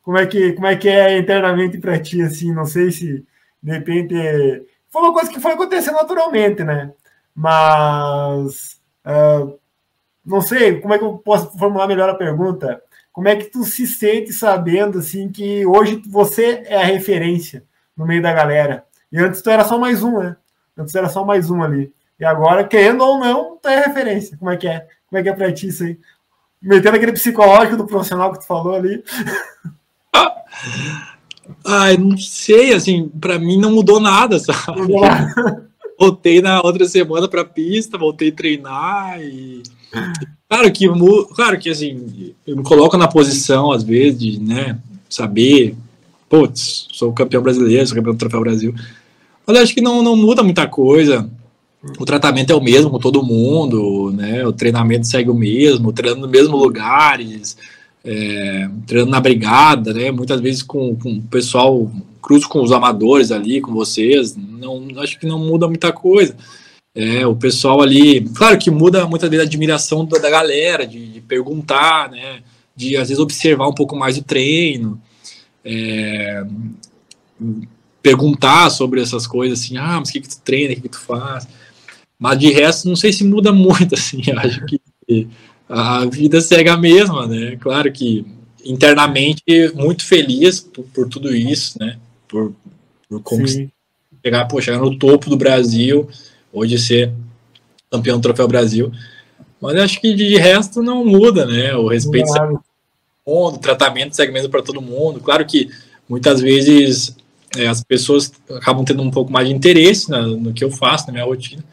Como 0.07 0.19
é 0.19 0.25
que, 0.25 0.53
como 0.53 0.69
é, 0.69 0.77
que 0.77 0.89
é 0.89 1.19
internamente 1.19 1.79
para 1.79 1.99
ti, 1.99 2.23
assim? 2.23 2.53
Não 2.53 2.65
sei 2.65 2.93
se 2.93 3.27
de 3.61 3.73
repente 3.73 4.15
foi 4.89 5.03
uma 5.03 5.13
coisa 5.13 5.33
que 5.33 5.41
foi 5.41 5.51
acontecendo 5.51 5.97
naturalmente, 5.97 6.63
né? 6.63 6.93
Mas 7.35 8.81
uh, 9.05 9.59
não 10.25 10.41
sei 10.41 10.81
como 10.81 10.95
é 10.95 10.99
que 10.99 11.03
eu 11.03 11.19
posso 11.19 11.59
formular 11.59 11.89
melhor 11.89 12.09
a 12.09 12.15
pergunta. 12.15 12.81
Como 13.13 13.27
é 13.27 13.35
que 13.35 13.47
tu 13.47 13.65
se 13.65 13.85
sente 13.85 14.33
sabendo 14.33 15.01
assim 15.01 15.29
que 15.29 15.67
hoje 15.67 16.01
você 16.07 16.63
é 16.67 16.77
a 16.77 16.85
referência 16.85 17.65
no 17.97 18.07
meio 18.07 18.23
da 18.23 18.33
galera? 18.33 18.85
E 19.11 19.19
antes 19.19 19.43
tu 19.43 19.51
era 19.51 19.65
só 19.65 19.77
mais 19.77 20.05
um, 20.05 20.21
né? 20.21 20.37
Antes 20.79 20.95
era 20.95 21.09
só 21.09 21.25
mais 21.25 21.51
um 21.51 21.65
ali. 21.65 21.93
E 22.21 22.25
agora, 22.25 22.63
querendo 22.63 23.03
ou 23.03 23.19
não, 23.19 23.57
tu 23.57 23.69
é 23.69 23.85
referência. 23.85 24.37
Como 24.39 24.53
é 24.53 24.57
que 24.57 24.69
é? 24.69 24.87
Como 25.09 25.19
é 25.19 25.23
que 25.25 25.29
é 25.29 25.33
pra 25.33 25.53
ti 25.53 25.67
isso 25.67 25.83
aí? 25.83 25.99
Metendo 26.63 26.95
aquele 26.95 27.13
psicológico 27.13 27.77
do 27.77 27.89
profissional 27.89 28.33
que 28.33 28.39
tu 28.39 28.47
falou 28.47 28.77
ali. 28.77 29.03
Ai, 31.65 31.97
não 31.97 32.17
sei, 32.17 32.73
assim, 32.73 33.09
para 33.09 33.39
mim 33.39 33.59
não 33.59 33.73
mudou 33.73 34.01
nada, 34.01 34.39
sabe? 34.39 34.81
Voltei 35.99 36.43
na 36.43 36.61
outra 36.61 36.87
semana 36.87 37.27
pra 37.27 37.43
pista, 37.43 37.97
voltei 37.97 38.29
a 38.29 38.33
treinar 38.33 39.19
e 39.19 39.63
Claro 40.49 40.73
que, 40.73 40.87
claro 41.35 41.59
que 41.59 41.71
assim, 41.71 42.35
eu 42.47 42.57
me 42.57 42.63
coloco 42.63 42.97
na 42.97 43.09
posição, 43.09 43.73
às 43.73 43.83
vezes, 43.83 44.19
de 44.19 44.41
né, 44.41 44.79
saber, 45.09 45.75
putz, 46.29 46.87
sou 46.93 47.13
campeão 47.13 47.43
brasileiro, 47.43 47.87
sou 47.87 47.97
campeão 47.97 48.15
do 48.15 48.19
Troféu 48.19 48.41
Brasil. 48.41 48.75
Mas 49.45 49.59
acho 49.59 49.75
que 49.75 49.81
não, 49.81 50.03
não 50.03 50.17
muda 50.17 50.43
muita 50.43 50.67
coisa. 50.69 51.29
O 51.99 52.05
tratamento 52.05 52.53
é 52.53 52.55
o 52.55 52.63
mesmo 52.63 52.91
com 52.91 52.99
todo 52.99 53.23
mundo, 53.23 54.13
né? 54.13 54.47
O 54.47 54.53
treinamento 54.53 55.07
segue 55.07 55.31
o 55.31 55.35
mesmo, 55.35 55.93
treinando 55.93 56.23
nos 56.23 56.31
mesmos 56.31 56.61
lugares, 56.61 57.57
é, 58.07 58.71
treinando 58.87 59.11
na 59.11 59.21
brigada, 59.21 59.93
né? 59.93 60.13
Muitas 60.13 60.41
vezes 60.41 60.63
com, 60.63 60.95
com 60.95 61.15
o 61.15 61.23
pessoal, 61.23 61.91
cruzo 62.23 62.49
com 62.49 62.63
os 62.63 62.71
amadores 62.71 63.33
ali, 63.33 63.61
com 63.61 63.73
vocês. 63.73 64.37
Não, 64.37 64.87
acho 64.99 65.19
que 65.19 65.27
não 65.27 65.41
muda 65.41 65.67
muita 65.67 65.93
coisa. 65.93 66.37
É, 66.95 67.27
o 67.27 67.35
pessoal 67.35 67.83
ali, 67.83 68.23
claro 68.31 68.57
que 68.57 68.71
muda 68.71 69.07
muitas 69.07 69.29
vezes 69.29 69.45
a 69.45 69.49
admiração 69.49 70.05
da, 70.07 70.19
da 70.19 70.31
galera, 70.31 70.87
de, 70.87 71.15
de, 71.15 71.21
perguntar, 71.21 72.09
né? 72.11 72.43
De 72.75 72.97
às 72.97 73.09
vezes 73.09 73.21
observar 73.21 73.67
um 73.69 73.75
pouco 73.75 73.97
mais 73.97 74.17
o 74.17 74.23
treino, 74.23 75.01
é, 75.65 76.47
perguntar 78.01 78.71
sobre 78.71 79.03
essas 79.03 79.27
coisas 79.27 79.61
assim, 79.61 79.77
ah, 79.77 79.99
mas 79.99 80.09
o 80.09 80.13
que, 80.13 80.21
que 80.21 80.29
tu 80.29 80.41
treina, 80.43 80.73
o 80.73 80.77
que, 80.77 80.83
que 80.83 80.89
tu 80.89 81.01
faz? 81.01 81.47
Mas 82.19 82.39
de 82.39 82.51
resto, 82.51 82.89
não 82.89 82.97
sei 82.97 83.13
se 83.13 83.25
muda 83.25 83.53
muito, 83.53 83.93
assim, 83.97 84.23
acho 84.37 84.65
que 84.65 84.81
a 85.69 86.05
vida 86.07 86.41
segue 86.41 86.69
a 86.69 86.77
mesma, 86.77 87.27
né? 87.27 87.57
Claro 87.57 87.91
que 87.93 88.25
internamente 88.65 89.43
muito 89.75 90.05
feliz 90.05 90.61
por, 90.61 90.85
por 90.87 91.09
tudo 91.09 91.35
isso, 91.35 91.79
né? 91.79 91.99
Por, 92.29 92.53
por 93.09 93.23
chegar, 94.25 94.45
pô, 94.47 94.61
chegar 94.61 94.79
no 94.79 94.97
topo 94.99 95.31
do 95.31 95.37
Brasil, 95.37 96.09
hoje 96.53 96.79
ser 96.79 97.13
campeão 97.91 98.19
do 98.19 98.23
Troféu 98.23 98.49
Brasil. 98.49 98.93
Mas 99.61 99.77
acho 99.77 100.01
que 100.01 100.15
de 100.15 100.37
resto 100.37 100.83
não 100.83 101.05
muda, 101.05 101.47
né? 101.47 101.75
O 101.75 101.89
respeito 101.89 102.27
claro. 102.27 102.61
mundo, 103.27 103.57
o 103.57 103.59
tratamento 103.59 104.15
segue 104.15 104.33
mesmo 104.33 104.51
para 104.51 104.63
todo 104.63 104.83
mundo. 104.83 105.21
Claro 105.21 105.45
que 105.47 105.71
muitas 106.09 106.41
vezes 106.41 107.17
é, 107.57 107.67
as 107.67 107.83
pessoas 107.83 108.33
acabam 108.51 108.85
tendo 108.85 109.03
um 109.03 109.11
pouco 109.11 109.33
mais 109.33 109.49
de 109.49 109.55
interesse 109.55 110.11
na, 110.11 110.23
no 110.23 110.53
que 110.53 110.63
eu 110.63 110.71
faço, 110.71 111.07
na 111.07 111.13
minha 111.13 111.25
rotina. 111.25 111.65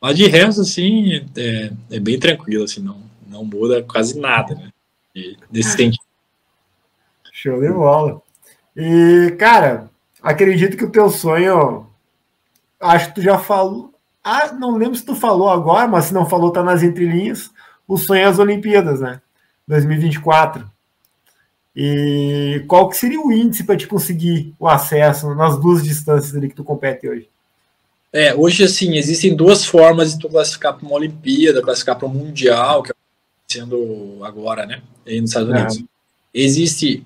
Mas 0.00 0.16
de 0.16 0.26
resto, 0.26 0.60
assim, 0.60 1.24
é, 1.36 1.70
é 1.90 2.00
bem 2.00 2.18
tranquilo, 2.18 2.64
assim, 2.64 2.80
não, 2.80 3.05
não 3.36 3.44
muda 3.44 3.82
quase 3.82 4.18
nada, 4.18 4.54
né? 4.54 4.70
Nesse 5.50 5.70
sentido. 5.70 6.04
Show 7.32 7.60
de 7.60 7.68
bola. 7.68 8.20
E, 8.74 9.34
cara, 9.38 9.90
acredito 10.22 10.76
que 10.76 10.84
o 10.84 10.90
teu 10.90 11.10
sonho, 11.10 11.86
acho 12.80 13.08
que 13.08 13.16
tu 13.16 13.22
já 13.22 13.38
falou, 13.38 13.92
ah, 14.24 14.52
não 14.52 14.76
lembro 14.76 14.96
se 14.96 15.04
tu 15.04 15.14
falou 15.14 15.48
agora, 15.48 15.86
mas 15.86 16.06
se 16.06 16.14
não 16.14 16.26
falou, 16.28 16.50
tá 16.50 16.62
nas 16.62 16.82
entrelinhas, 16.82 17.50
o 17.86 17.96
sonho 17.96 18.22
é 18.22 18.24
as 18.24 18.38
Olimpíadas, 18.38 19.00
né? 19.00 19.20
2024. 19.68 20.68
E 21.74 22.64
qual 22.66 22.88
que 22.88 22.96
seria 22.96 23.20
o 23.20 23.30
índice 23.30 23.64
para 23.64 23.76
te 23.76 23.86
conseguir 23.86 24.54
o 24.58 24.66
acesso 24.66 25.34
nas 25.34 25.60
duas 25.60 25.84
distâncias 25.84 26.34
ali 26.34 26.48
que 26.48 26.54
tu 26.54 26.64
compete 26.64 27.06
hoje? 27.06 27.28
É, 28.12 28.34
hoje, 28.34 28.64
assim, 28.64 28.96
existem 28.96 29.36
duas 29.36 29.66
formas 29.66 30.12
de 30.14 30.18
tu 30.18 30.28
classificar 30.28 30.74
para 30.74 30.86
uma 30.86 30.96
Olimpíada, 30.96 31.60
classificar 31.60 31.96
para 31.96 32.08
um 32.08 32.12
Mundial, 32.12 32.82
que 32.82 32.92
é 32.92 32.94
sendo 33.50 34.20
agora, 34.22 34.66
né, 34.66 34.82
aí 35.06 35.20
nos 35.20 35.30
Estados 35.30 35.48
Unidos. 35.50 35.78
É. 35.78 35.82
Existe 36.34 37.04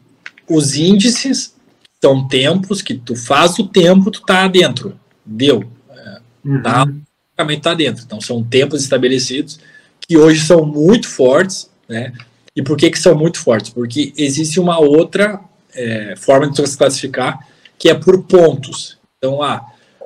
os 0.49 0.75
índices, 0.77 1.55
são 2.03 2.27
tempos 2.27 2.83
que 2.83 2.95
tu 2.95 3.15
faz 3.15 3.59
o 3.59 3.69
tempo, 3.69 4.11
tu 4.11 4.23
tá 4.23 4.49
dentro, 4.49 4.99
deu, 5.25 5.71
é, 5.91 6.21
uhum. 6.45 6.63
tá, 6.63 6.87
praticamente 6.87 7.63
tá 7.63 7.75
dentro. 7.75 8.05
Então, 8.05 8.21
são 8.21 8.43
tempos 8.43 8.83
estabelecidos 8.83 9.61
que 10.07 10.17
hoje 10.17 10.41
são 10.45 10.65
muito 10.65 11.09
fortes, 11.09 11.71
né, 11.89 12.13
e 12.57 12.63
por 12.63 12.77
que 12.77 12.91
que 12.91 12.99
são 12.99 13.17
muito 13.17 13.39
fortes? 13.39 13.71
Porque 13.71 14.13
existe 14.17 14.59
uma 14.59 14.81
outra 14.81 15.41
é, 15.73 16.15
forma 16.17 16.51
de 16.51 16.69
se 16.69 16.77
classificar, 16.77 17.47
que 17.79 17.89
é 17.89 17.95
por 17.95 18.23
pontos. 18.25 18.99
Então, 19.19 19.43
ah, 19.43 19.65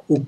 o 0.09 0.23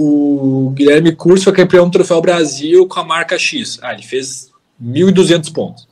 o 0.00 0.70
Guilherme 0.76 1.10
Curso 1.10 1.42
foi 1.42 1.52
campeão 1.52 1.86
do 1.86 1.90
Troféu 1.90 2.20
Brasil 2.20 2.86
com 2.86 3.00
a 3.00 3.04
marca 3.04 3.36
X. 3.36 3.80
Ah, 3.82 3.92
ele 3.92 4.04
fez 4.04 4.48
1.200 4.82 5.52
pontos. 5.52 5.88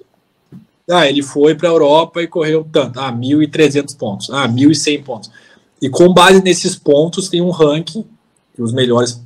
Ah, 0.88 1.06
ele 1.06 1.22
foi 1.22 1.54
para 1.54 1.68
a 1.68 1.72
Europa 1.72 2.22
e 2.22 2.28
correu 2.28 2.66
tanto. 2.70 3.00
Ah, 3.00 3.12
1.300 3.12 3.96
pontos. 3.96 4.30
Ah, 4.30 4.48
1.100 4.48 5.02
pontos. 5.02 5.30
E 5.82 5.88
com 5.88 6.12
base 6.12 6.42
nesses 6.42 6.76
pontos 6.76 7.28
tem 7.28 7.40
um 7.40 7.50
ranking 7.50 8.04
que 8.54 8.62
os 8.62 8.72
melhores 8.72 9.20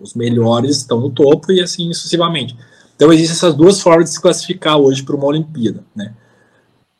os 0.00 0.14
melhores 0.14 0.76
estão 0.76 1.00
no 1.00 1.10
topo 1.10 1.50
e 1.50 1.60
assim 1.60 1.92
sucessivamente. 1.92 2.56
Então 2.94 3.12
existem 3.12 3.34
essas 3.34 3.54
duas 3.54 3.80
formas 3.80 4.06
de 4.06 4.14
se 4.14 4.20
classificar 4.20 4.76
hoje 4.76 5.02
para 5.02 5.16
uma 5.16 5.26
Olimpíada, 5.26 5.84
né? 5.94 6.12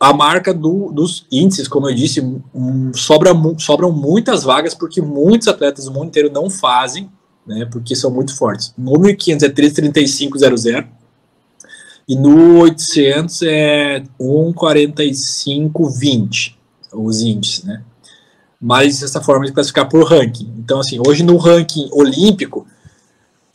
A 0.00 0.12
marca 0.12 0.54
do, 0.54 0.92
dos 0.92 1.26
índices, 1.30 1.66
como 1.66 1.88
eu 1.88 1.94
disse, 1.94 2.20
um, 2.54 2.94
sobra, 2.94 3.32
sobram 3.58 3.90
muitas 3.90 4.44
vagas 4.44 4.72
porque 4.72 5.02
muitos 5.02 5.48
atletas 5.48 5.86
do 5.86 5.92
mundo 5.92 6.06
inteiro 6.06 6.30
não 6.32 6.48
fazem, 6.48 7.10
né, 7.44 7.64
porque 7.64 7.96
são 7.96 8.08
muito 8.08 8.36
fortes. 8.36 8.72
No 8.78 8.92
1500 8.92 9.42
é 9.42 9.48
335,00 9.50 10.86
e 12.08 12.16
no 12.16 12.60
800 12.60 13.42
é 13.42 14.02
1,45,20 14.18 16.54
os 16.92 17.20
índices, 17.20 17.64
né? 17.64 17.82
Mas 18.60 19.00
essa 19.02 19.20
forma 19.20 19.44
de 19.44 19.52
classificar 19.52 19.88
por 19.88 20.04
ranking. 20.04 20.52
Então, 20.58 20.80
assim, 20.80 21.00
hoje 21.06 21.22
no 21.22 21.36
ranking 21.36 21.88
olímpico, 21.92 22.66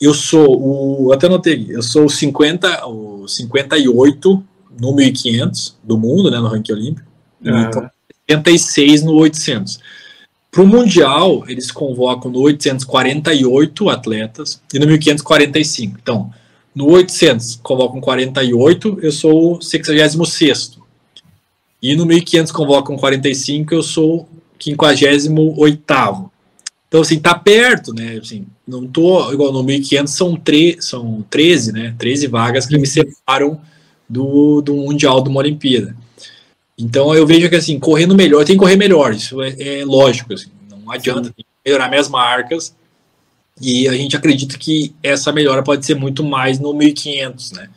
eu 0.00 0.14
sou 0.14 1.06
o. 1.06 1.12
Até 1.12 1.28
notei, 1.28 1.66
eu 1.68 1.82
sou 1.82 2.06
o 2.06 2.10
50, 2.10 2.86
o 2.86 3.28
58 3.28 4.42
no 4.80 4.94
1500 4.94 5.76
do 5.82 5.98
mundo, 5.98 6.30
né, 6.30 6.38
no 6.38 6.48
ranking 6.48 6.72
olímpico, 6.72 7.06
uhum. 7.44 7.60
então 7.60 7.90
76 8.30 9.02
no 9.02 9.12
800. 9.14 9.78
Para 10.50 10.62
o 10.62 10.66
Mundial, 10.66 11.44
eles 11.48 11.70
convocam 11.70 12.30
no 12.30 12.40
848 12.40 13.90
atletas 13.90 14.62
e 14.72 14.78
no 14.78 14.86
1500 14.86 15.22
45. 15.22 15.98
Então, 16.00 16.32
no 16.74 16.90
800 16.90 17.60
convocam 17.62 18.00
48, 18.00 18.98
eu 19.00 19.12
sou 19.12 19.58
o 19.58 19.62
66 19.62 20.78
E 21.80 21.94
no 21.94 22.04
1500 22.04 22.50
convocam 22.52 22.96
45, 22.96 23.74
eu 23.74 23.82
sou 23.82 24.22
o 24.22 24.28
58 24.60 26.30
Então, 26.88 27.00
assim, 27.00 27.20
tá 27.20 27.34
perto, 27.34 27.94
né? 27.94 28.18
Assim, 28.20 28.46
não 28.66 28.86
tô 28.86 29.32
igual 29.32 29.52
no 29.52 29.62
1500 29.62 30.12
são, 30.12 30.36
tre 30.36 30.76
são 30.80 31.24
13, 31.30 31.72
né? 31.72 31.94
13 31.98 32.26
vagas 32.26 32.66
que 32.66 32.76
me 32.76 32.86
separam 32.86 33.60
do, 34.08 34.60
do 34.60 34.74
Mundial, 34.74 35.22
de 35.22 35.28
uma 35.28 35.40
Olimpíada. 35.40 35.96
Então 36.76 37.14
eu 37.14 37.26
vejo 37.26 37.48
que 37.48 37.54
assim, 37.54 37.78
correndo 37.78 38.14
melhor, 38.16 38.44
tem 38.44 38.56
que 38.56 38.60
correr 38.60 38.76
melhor, 38.76 39.14
isso 39.14 39.40
é, 39.40 39.80
é 39.80 39.84
lógico, 39.84 40.34
assim, 40.34 40.50
não 40.68 40.90
adianta 40.90 41.32
melhorar 41.64 41.88
minhas 41.88 42.08
marcas. 42.08 42.74
E 43.60 43.88
a 43.88 43.92
gente 43.92 44.16
acredita 44.16 44.58
que 44.58 44.94
essa 45.02 45.32
melhora 45.32 45.62
pode 45.62 45.86
ser 45.86 45.94
muito 45.94 46.24
mais 46.24 46.58
no 46.58 46.74
1500, 46.74 47.52
né? 47.52 47.68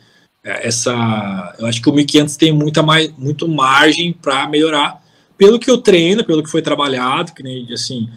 É, 0.42 0.66
essa, 0.66 1.54
eu 1.58 1.66
acho 1.66 1.80
que 1.80 1.88
o 1.88 1.92
1500 1.92 2.36
tem 2.36 2.52
muita 2.52 2.82
mais, 2.82 3.12
muito 3.16 3.48
margem 3.48 4.12
para 4.12 4.48
melhorar, 4.48 5.02
pelo 5.36 5.58
que 5.58 5.70
eu 5.70 5.78
treino, 5.78 6.24
pelo 6.24 6.42
que 6.42 6.50
foi 6.50 6.62
trabalhado, 6.62 7.32
que 7.32 7.42
nem 7.42 7.72
assim, 7.72 8.08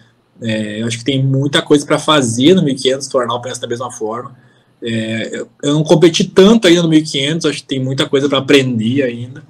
é, 0.42 0.82
eu 0.82 0.88
acho 0.88 0.98
que 0.98 1.04
tem 1.04 1.24
muita 1.24 1.62
coisa 1.62 1.86
para 1.86 2.00
fazer 2.00 2.56
no 2.56 2.64
1500, 2.64 3.08
tornar 3.08 3.36
o 3.36 3.42
pensa 3.42 3.62
da 3.62 3.68
mesma 3.68 3.92
forma. 3.92 4.36
É, 4.84 5.46
eu 5.62 5.74
não 5.76 5.84
competi 5.84 6.24
tanto 6.24 6.68
ainda 6.68 6.82
no 6.82 6.90
1500, 6.90 7.46
acho 7.46 7.60
que 7.60 7.68
tem 7.68 7.80
muita 7.80 8.08
coisa 8.10 8.28
para 8.28 8.40
aprender 8.40 9.04
ainda. 9.04 9.44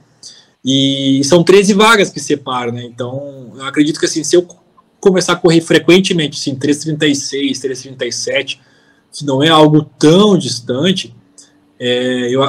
E 0.64 1.22
são 1.24 1.44
13 1.44 1.74
vagas 1.74 2.10
que 2.10 2.20
separam, 2.20 2.74
né? 2.74 2.84
Então, 2.84 3.54
eu 3.56 3.66
acredito 3.66 4.00
que 4.00 4.06
assim, 4.06 4.24
se 4.24 4.36
eu 4.36 4.46
começar 5.02 5.34
a 5.34 5.36
correr 5.36 5.60
frequentemente, 5.60 6.40
assim, 6.40 6.56
336, 6.56 7.60
337, 7.60 8.62
que 9.12 9.26
não 9.26 9.44
é 9.44 9.50
algo 9.50 9.84
tão 10.00 10.38
distante, 10.38 11.14
é, 11.80 12.30
eu, 12.30 12.44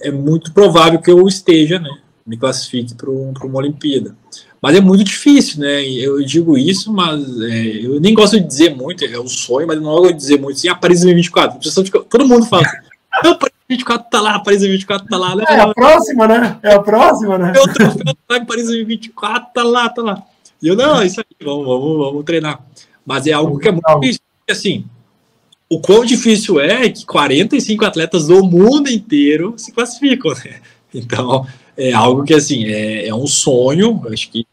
é 0.00 0.10
muito 0.10 0.52
provável 0.52 0.98
que 0.98 1.10
eu 1.10 1.28
esteja, 1.28 1.78
né? 1.78 1.90
Me 2.26 2.36
classifique 2.36 2.94
para 2.94 3.10
uma 3.10 3.58
Olimpíada. 3.58 4.16
Mas 4.60 4.76
é 4.76 4.80
muito 4.80 5.04
difícil, 5.04 5.60
né? 5.60 5.84
Eu 5.86 6.20
digo 6.24 6.58
isso, 6.58 6.92
mas 6.92 7.40
é, 7.42 7.84
eu 7.84 8.00
nem 8.00 8.14
gosto 8.14 8.40
de 8.40 8.46
dizer 8.46 8.74
muito, 8.74 9.04
é 9.04 9.20
um 9.20 9.28
sonho, 9.28 9.66
mas 9.66 9.76
eu 9.76 9.82
não 9.82 9.92
gosto 9.92 10.14
de 10.14 10.18
dizer 10.18 10.40
muito 10.40 10.56
assim, 10.56 10.68
ah, 10.68 10.74
Paris 10.74 11.00
2024. 11.02 11.60
Todo 12.08 12.26
mundo 12.26 12.46
fala 12.46 12.64
não, 13.22 13.36
Paris 13.38 13.54
2024 13.68 14.10
tá 14.10 14.20
lá, 14.20 14.40
Paris 14.40 14.60
2024 14.60 15.08
tá 15.08 15.16
lá. 15.16 15.36
Né? 15.36 15.44
É 15.48 15.60
a 15.60 15.74
próxima, 15.74 16.26
né? 16.26 16.58
É 16.62 16.74
a 16.74 16.80
próxima, 16.80 17.38
né? 17.38 17.52
Eu 17.54 17.72
troféu 17.72 18.14
tá 18.26 18.44
Paris 18.44 18.66
2024 18.66 19.52
tá 19.54 19.62
lá, 19.62 19.88
tá 19.88 20.02
lá. 20.02 20.22
E 20.62 20.68
eu, 20.68 20.76
não, 20.76 21.00
é 21.00 21.06
isso 21.06 21.20
aí, 21.20 21.46
vamos, 21.46 21.66
vamos, 21.66 21.98
vamos 21.98 22.24
treinar. 22.24 22.64
Mas 23.04 23.26
é 23.26 23.32
algo 23.32 23.58
que 23.58 23.68
é 23.68 23.72
muito 23.72 24.00
difícil, 24.00 24.20
assim, 24.50 24.84
o 25.68 25.80
quão 25.80 26.04
difícil 26.04 26.60
é 26.60 26.88
que 26.88 27.04
45 27.04 27.84
atletas 27.84 28.26
do 28.26 28.42
mundo 28.42 28.88
inteiro 28.88 29.54
se 29.56 29.72
classificam, 29.72 30.32
né? 30.44 30.60
Então, 30.94 31.46
é 31.76 31.92
algo 31.92 32.24
que, 32.24 32.32
assim, 32.32 32.64
é, 32.64 33.08
é 33.08 33.14
um 33.14 33.26
sonho, 33.26 34.02
acho 34.10 34.30
que 34.30 34.46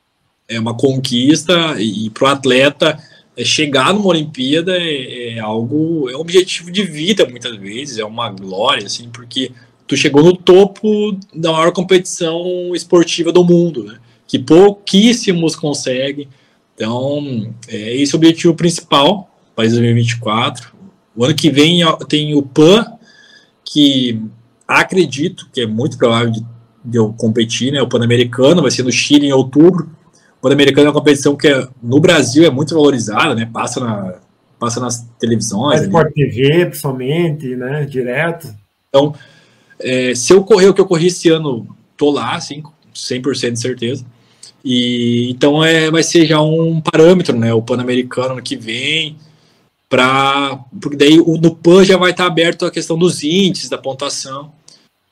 é 0.48 0.60
uma 0.60 0.76
conquista, 0.76 1.76
e, 1.80 2.08
e 2.08 2.10
para 2.10 2.26
o 2.26 2.28
atleta 2.28 3.00
é, 3.38 3.44
chegar 3.44 3.94
numa 3.94 4.08
Olimpíada 4.08 4.78
é, 4.78 5.36
é, 5.36 5.40
algo, 5.40 6.10
é 6.10 6.16
um 6.16 6.20
objetivo 6.20 6.72
de 6.72 6.84
vida, 6.84 7.26
muitas 7.26 7.56
vezes, 7.56 7.98
é 7.98 8.06
uma 8.06 8.30
glória, 8.30 8.86
assim, 8.86 9.10
porque 9.10 9.52
tu 9.88 9.96
chegou 9.96 10.24
no 10.24 10.36
topo 10.36 11.18
da 11.34 11.52
maior 11.52 11.72
competição 11.72 12.76
esportiva 12.76 13.32
do 13.32 13.44
mundo, 13.44 13.84
né? 13.84 13.98
Que 14.28 14.40
pouquíssimos 14.40 15.56
conseguem. 15.56 16.28
Então, 16.74 17.54
é 17.68 17.96
esse 17.96 18.14
é 18.14 18.16
o 18.16 18.20
objetivo 18.20 18.54
principal 18.56 19.30
para 19.56 19.66
2024. 19.66 20.74
O 21.16 21.24
ano 21.24 21.36
que 21.36 21.50
vem 21.50 21.82
tem 22.10 22.36
o 22.36 22.42
PAN, 22.42 22.86
que 23.64 24.22
acredito 24.68 25.48
que 25.54 25.62
é 25.62 25.68
muito 25.68 25.98
provável 25.98 26.32
de 26.32 26.44
de 26.86 26.98
eu 26.98 27.12
competir, 27.14 27.72
né? 27.72 27.82
O 27.82 27.88
Pan-Americano 27.88 28.62
vai 28.62 28.70
ser 28.70 28.84
no 28.84 28.92
Chile 28.92 29.28
em 29.28 29.34
outubro. 29.34 29.90
O 30.38 30.42
Pan-Americano 30.42 30.88
é 30.88 30.90
uma 30.90 30.94
competição 30.94 31.36
que 31.36 31.48
é, 31.48 31.68
no 31.82 32.00
Brasil 32.00 32.46
é 32.46 32.50
muito 32.52 32.76
valorizada, 32.76 33.34
né? 33.34 33.50
Passa, 33.52 33.80
na, 33.80 34.16
passa 34.60 34.80
nas 34.80 35.02
televisões. 35.20 35.82
Sport 35.82 36.14
TV, 36.14 36.68
pessoalmente, 36.68 37.56
né? 37.56 37.86
Direto. 37.86 38.54
Então, 38.88 39.16
é, 39.80 40.14
se 40.14 40.32
eu 40.32 40.44
correr 40.44 40.68
o 40.68 40.74
que 40.74 40.82
eu 40.82 40.86
corri 40.86 41.08
esse 41.08 41.28
ano, 41.30 41.68
tô 41.98 42.12
lá, 42.12 42.36
assim, 42.36 42.62
100% 42.94 43.54
de 43.54 43.60
certeza. 43.60 44.06
E 44.66 45.30
então 45.30 45.64
é, 45.64 45.92
vai 45.92 46.04
ser 46.04 46.26
já 46.26 46.42
um 46.42 46.82
parâmetro, 46.82 47.38
né? 47.38 47.54
O 47.54 47.62
Pan-Americano 47.62 48.34
ano 48.34 48.42
que 48.42 48.58
vem, 48.58 49.16
para 49.88 50.60
porque 50.82 50.98
daí 50.98 51.20
o, 51.20 51.38
no 51.38 51.56
PAN 51.56 51.86
já 51.86 51.98
vai 51.98 52.12
estar 52.12 52.26
aberto 52.26 52.66
a 52.66 52.72
questão 52.72 52.98
dos 52.98 53.24
índices, 53.24 53.70
da 53.70 53.78
pontuação 53.78 54.52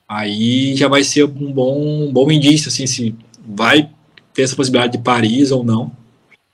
aí 0.08 0.76
já 0.76 0.88
vai 0.88 1.02
ser 1.02 1.24
um 1.24 1.52
bom, 1.52 2.06
um 2.06 2.12
bom 2.12 2.30
indício, 2.30 2.68
assim, 2.68 2.86
se 2.86 3.14
vai 3.44 3.90
ter 4.32 4.42
essa 4.42 4.56
possibilidade 4.56 4.96
de 4.96 5.02
Paris 5.02 5.50
ou 5.50 5.64
não. 5.64 5.90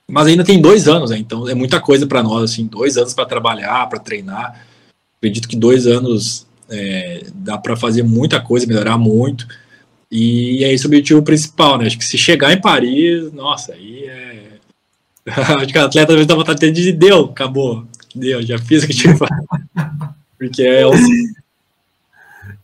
Mas 0.07 0.27
ainda 0.27 0.43
tem 0.43 0.59
dois 0.59 0.87
anos, 0.87 1.11
né? 1.11 1.17
então 1.17 1.47
é 1.47 1.53
muita 1.53 1.79
coisa 1.79 2.05
para 2.05 2.21
nós, 2.21 2.51
assim, 2.51 2.65
dois 2.65 2.97
anos 2.97 3.13
para 3.13 3.25
trabalhar, 3.25 3.87
para 3.87 3.99
treinar. 3.99 4.65
Acredito 5.17 5.47
que 5.47 5.55
dois 5.55 5.87
anos 5.87 6.45
é, 6.69 7.27
dá 7.33 7.57
para 7.57 7.77
fazer 7.77 8.03
muita 8.03 8.41
coisa, 8.41 8.67
melhorar 8.67 8.97
muito. 8.97 9.47
E 10.11 10.63
é 10.63 10.73
esse 10.73 10.85
o 10.85 10.87
objetivo 10.87 11.23
principal, 11.23 11.77
né? 11.77 11.87
Acho 11.87 11.97
que 11.97 12.05
se 12.05 12.17
chegar 12.17 12.51
em 12.51 12.59
Paris, 12.59 13.31
nossa, 13.31 13.73
aí 13.73 14.05
é. 14.05 14.51
Acho 15.31 15.67
que 15.67 15.77
o 15.77 15.85
atleta 15.85 16.11
deve 16.11 16.23
estar 16.23 16.35
vontade 16.35 16.71
de 16.71 16.91
deu, 16.91 17.25
acabou, 17.25 17.85
deu, 18.13 18.41
já 18.41 18.57
fiz 18.59 18.83
o 18.83 18.87
que 18.87 18.93
tinha 18.93 19.15
que. 19.15 19.19
Porque 20.37 20.63
é 20.63 20.85
o 20.85 20.91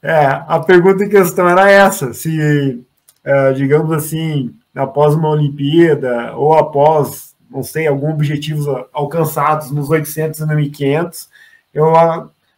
é, 0.01 0.25
a 0.47 0.59
pergunta 0.59 1.03
em 1.03 1.09
questão 1.09 1.47
era 1.47 1.69
essa: 1.69 2.13
se, 2.13 2.83
é, 3.23 3.53
digamos 3.53 3.91
assim, 3.91 4.53
após 4.75 5.15
uma 5.15 5.29
Olimpíada 5.29 6.35
ou 6.35 6.53
após, 6.53 7.35
não 7.49 7.63
sei, 7.63 7.87
alguns 7.87 8.13
objetivos 8.13 8.65
alcançados 8.93 9.71
nos 9.71 9.89
800 9.89 10.39
e 10.39 10.45
no 10.45 10.55
1500, 10.55 11.29
eu 11.73 11.93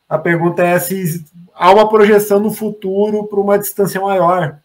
A 0.07 0.17
pergunta 0.17 0.63
é 0.63 0.79
se 0.79 1.25
há 1.55 1.71
uma 1.71 1.89
projeção 1.89 2.39
no 2.39 2.51
futuro 2.51 3.25
para 3.25 3.39
uma 3.39 3.57
distância 3.57 3.99
maior. 4.01 4.59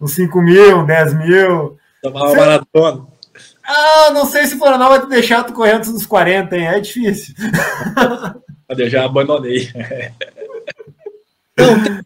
Uns 0.00 0.12
5 0.12 0.40
mil, 0.40 0.86
10 0.86 1.14
mil. 1.14 1.78
Uma 2.04 2.34
maratona. 2.34 3.06
Ah, 3.62 4.10
não 4.12 4.26
sei 4.26 4.46
se 4.46 4.54
o 4.54 4.58
Florianópolis 4.58 5.00
vai 5.02 5.08
te 5.08 5.20
deixar 5.20 5.44
tu 5.44 5.52
correndo 5.52 5.76
antes 5.76 5.92
dos 5.92 6.06
40, 6.06 6.56
hein? 6.56 6.66
É 6.66 6.80
difícil. 6.80 7.34
Eu 8.68 8.88
já 8.88 9.04
abandonei. 9.04 9.68
Não, 11.58 12.02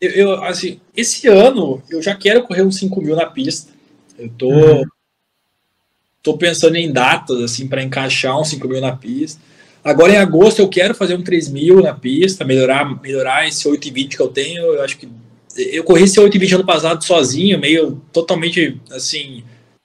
eu, 0.00 0.10
eu, 0.10 0.42
assim, 0.42 0.80
esse 0.96 1.28
ano 1.28 1.80
eu 1.88 2.02
já 2.02 2.12
quero 2.12 2.42
correr 2.42 2.62
uns 2.62 2.76
5 2.76 3.00
mil 3.00 3.14
na 3.14 3.26
pista. 3.26 3.70
Eu 4.18 4.28
tô, 4.30 4.50
uhum. 4.50 4.84
tô 6.20 6.36
pensando 6.36 6.74
em 6.74 6.92
datas, 6.92 7.40
assim, 7.40 7.68
para 7.68 7.84
encaixar 7.84 8.38
uns 8.38 8.48
5 8.48 8.66
mil 8.66 8.80
na 8.80 8.96
pista. 8.96 9.40
Agora 9.84 10.12
em 10.12 10.16
agosto 10.16 10.58
eu 10.58 10.68
quero 10.68 10.92
fazer 10.92 11.14
um 11.14 11.22
3 11.22 11.48
mil 11.50 11.80
na 11.80 11.94
pista, 11.94 12.44
melhorar, 12.44 13.00
melhorar 13.00 13.46
esse 13.46 13.68
8,20 13.68 14.08
que 14.16 14.20
eu 14.20 14.28
tenho. 14.28 14.60
Eu 14.60 14.82
acho 14.82 14.98
que 14.98 15.08
eu 15.56 15.84
corri 15.84 16.04
esse 16.04 16.18
8,20 16.20 16.54
ano 16.54 16.66
passado 16.66 17.04
sozinho, 17.04 17.58
meio 17.58 18.00
totalmente 18.12 18.80
assim, 18.90 19.44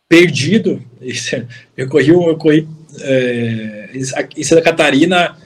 perdido. 0.10 0.82
Eu 1.78 1.88
corri, 1.88 2.10
eu 2.10 2.36
corri 2.38 2.68
é, 3.02 3.92
em 4.36 4.44
Santa 4.44 4.64
Catarina 4.64 5.38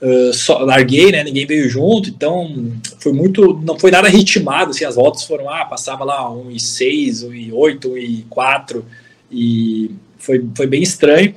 Uh, 0.00 0.32
só, 0.32 0.60
larguei, 0.60 1.12
né? 1.12 1.22
Ninguém 1.22 1.44
veio 1.44 1.68
junto, 1.68 2.08
então 2.08 2.72
foi 2.98 3.12
muito. 3.12 3.60
Não 3.62 3.78
foi 3.78 3.90
nada 3.90 4.08
ritmado, 4.08 4.70
assim, 4.70 4.84
as 4.86 4.94
voltas 4.94 5.24
foram, 5.24 5.50
ah, 5.50 5.66
passava 5.66 6.04
lá 6.04 6.30
1 6.32 6.52
e 6.52 6.58
6, 6.58 7.22
1 7.24 7.34
e 7.34 7.52
8, 7.52 7.90
1 7.90 7.98
e 7.98 8.26
4, 8.30 8.84
e 9.30 9.90
foi, 10.16 10.42
foi 10.54 10.66
bem 10.66 10.82
estranho. 10.82 11.34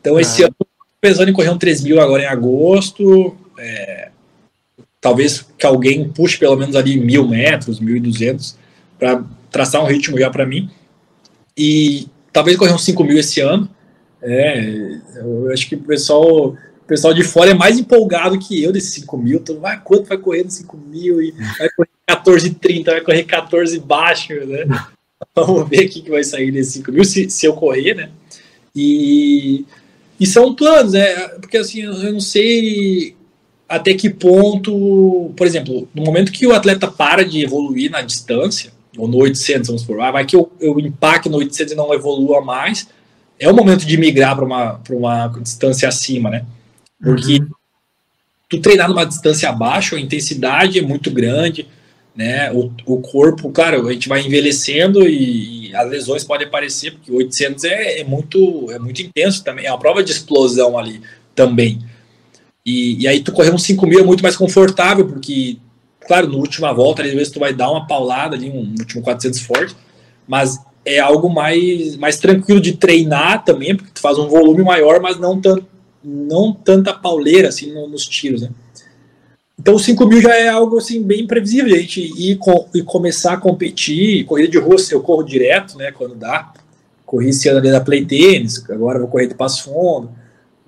Então, 0.00 0.16
ah. 0.16 0.20
esse 0.20 0.44
ano, 0.44 0.54
pensando 1.00 1.28
em 1.28 1.32
correr 1.32 1.50
um 1.50 1.58
3 1.58 1.82
mil 1.82 2.00
agora 2.00 2.22
em 2.22 2.26
agosto, 2.26 3.36
é, 3.58 4.10
talvez 5.00 5.46
que 5.56 5.66
alguém 5.66 6.08
puxe 6.08 6.38
pelo 6.38 6.56
menos 6.56 6.76
ali 6.76 6.98
mil 6.98 7.26
metros, 7.26 7.80
1.200, 7.80 8.54
para 8.98 9.24
traçar 9.50 9.82
um 9.82 9.86
ritmo 9.86 10.18
já 10.18 10.30
para 10.30 10.46
mim. 10.46 10.70
E 11.56 12.06
talvez 12.32 12.56
correr 12.56 12.72
uns 12.72 12.84
5 12.84 13.04
mil 13.04 13.18
esse 13.18 13.40
ano. 13.40 13.68
É, 14.20 14.98
eu 15.16 15.50
acho 15.52 15.68
que 15.68 15.76
o 15.76 15.80
pessoal 15.80 16.56
o 16.88 16.88
pessoal 16.88 17.12
de 17.12 17.22
fora 17.22 17.50
é 17.50 17.54
mais 17.54 17.78
empolgado 17.78 18.38
que 18.38 18.62
eu 18.62 18.72
desses 18.72 18.94
5 18.94 19.18
mil. 19.18 19.38
Então, 19.38 19.60
vai, 19.60 19.78
quanto 19.78 20.08
vai 20.08 20.16
correr 20.16 20.44
nos 20.44 20.54
5 20.54 20.74
mil? 20.74 21.20
E 21.20 21.32
vai 21.32 21.68
correr 21.76 21.90
14,30, 22.08 22.84
vai 22.86 23.00
correr 23.02 23.24
14 23.24 23.78
baixo, 23.78 24.32
né? 24.46 24.64
Vamos 25.36 25.68
ver 25.68 25.84
o 25.84 25.88
que 25.90 26.08
vai 26.08 26.24
sair 26.24 26.50
desses 26.50 26.72
5 26.74 26.90
mil, 26.90 27.04
se, 27.04 27.28
se 27.28 27.44
eu 27.44 27.52
correr, 27.52 27.94
né? 27.94 28.08
E, 28.74 29.66
e 30.18 30.26
são 30.26 30.54
planos, 30.54 30.94
né? 30.94 31.28
Porque 31.40 31.58
assim, 31.58 31.82
eu 31.82 32.12
não 32.12 32.20
sei 32.20 33.14
até 33.68 33.92
que 33.92 34.08
ponto, 34.08 35.32
por 35.36 35.46
exemplo, 35.46 35.86
no 35.94 36.02
momento 36.02 36.32
que 36.32 36.46
o 36.46 36.54
atleta 36.54 36.88
para 36.88 37.24
de 37.24 37.44
evoluir 37.44 37.90
na 37.90 38.00
distância, 38.00 38.72
ou 38.96 39.06
no 39.06 39.18
800, 39.18 39.68
vamos 39.68 39.82
supor, 39.82 40.00
ah, 40.00 40.10
vai 40.10 40.24
que 40.24 40.34
eu, 40.34 40.50
eu 40.58 40.80
impacte 40.80 41.28
no 41.28 41.36
800 41.36 41.72
e 41.72 41.76
não 41.76 41.92
evolua 41.92 42.40
mais, 42.40 42.88
é 43.38 43.48
o 43.48 43.54
momento 43.54 43.84
de 43.84 43.96
migrar 43.96 44.34
para 44.34 44.44
uma, 44.44 44.80
uma 44.90 45.28
distância 45.40 45.88
acima, 45.88 46.30
né? 46.30 46.44
Porque 47.00 47.40
uhum. 47.40 47.48
tu 48.48 48.58
treinar 48.60 48.88
numa 48.88 49.04
distância 49.04 49.48
abaixo, 49.48 49.94
a 49.94 50.00
intensidade 50.00 50.78
é 50.78 50.82
muito 50.82 51.10
grande, 51.10 51.68
né? 52.16 52.50
O, 52.52 52.72
o 52.86 53.00
corpo, 53.00 53.50
claro, 53.50 53.86
a 53.86 53.92
gente 53.92 54.08
vai 54.08 54.22
envelhecendo 54.22 55.06
e, 55.06 55.68
e 55.68 55.76
as 55.76 55.88
lesões 55.88 56.24
podem 56.24 56.48
aparecer, 56.48 56.92
porque 56.92 57.12
800 57.12 57.64
é, 57.64 58.00
é, 58.00 58.04
muito, 58.04 58.72
é 58.72 58.78
muito 58.78 59.00
intenso 59.00 59.44
também, 59.44 59.66
é 59.66 59.70
uma 59.70 59.78
prova 59.78 60.02
de 60.02 60.10
explosão 60.10 60.76
ali 60.76 61.00
também. 61.34 61.78
E, 62.68 63.02
e 63.02 63.08
aí 63.08 63.20
tu 63.20 63.32
correr 63.32 63.50
um 63.50 63.56
5 63.56 63.86
mil 63.86 64.00
é 64.00 64.02
muito 64.02 64.22
mais 64.22 64.36
confortável, 64.36 65.06
porque, 65.06 65.56
claro, 66.06 66.28
no 66.28 66.36
última 66.36 66.70
volta, 66.70 67.02
às 67.02 67.10
vezes 67.12 67.32
tu 67.32 67.40
vai 67.40 67.54
dar 67.54 67.70
uma 67.70 67.86
paulada 67.86 68.36
ali, 68.36 68.50
um 68.50 68.74
último 68.78 69.00
400 69.00 69.40
forte, 69.40 69.74
mas 70.26 70.58
é 70.84 70.98
algo 70.98 71.30
mais, 71.30 71.96
mais 71.96 72.18
tranquilo 72.18 72.60
de 72.60 72.72
treinar 72.72 73.42
também, 73.42 73.74
porque 73.74 73.92
tu 73.94 74.00
faz 74.00 74.18
um 74.18 74.28
volume 74.28 74.62
maior, 74.62 75.00
mas 75.00 75.18
não 75.18 75.40
tanto 75.40 75.66
não 76.04 76.52
tanta 76.52 76.94
pauleira 76.94 77.48
assim 77.48 77.72
no, 77.72 77.88
nos 77.88 78.06
tiros, 78.06 78.42
né? 78.42 78.50
Então, 79.58 79.76
5 79.76 80.06
mil 80.06 80.20
já 80.20 80.34
é 80.36 80.48
algo 80.48 80.78
assim 80.78 81.02
bem 81.02 81.26
previsível. 81.26 81.74
A 81.74 81.78
gente 81.78 82.00
ir 82.00 82.38
e 82.72 82.82
começar 82.82 83.32
a 83.32 83.36
competir. 83.36 84.24
Corrida 84.24 84.52
de 84.52 84.58
rua, 84.58 84.76
eu 84.92 85.00
corro 85.02 85.24
direto, 85.24 85.76
né? 85.76 85.90
Quando 85.90 86.14
dá. 86.14 86.52
Corri 87.04 87.30
esse 87.30 87.48
ano 87.48 87.58
ali 87.58 87.70
da 87.70 87.80
Play 87.80 88.04
Tênis, 88.04 88.62
agora 88.70 89.00
vou 89.00 89.08
correr 89.08 89.26
de 89.26 89.34
Passo 89.34 89.64
Fundo. 89.64 90.10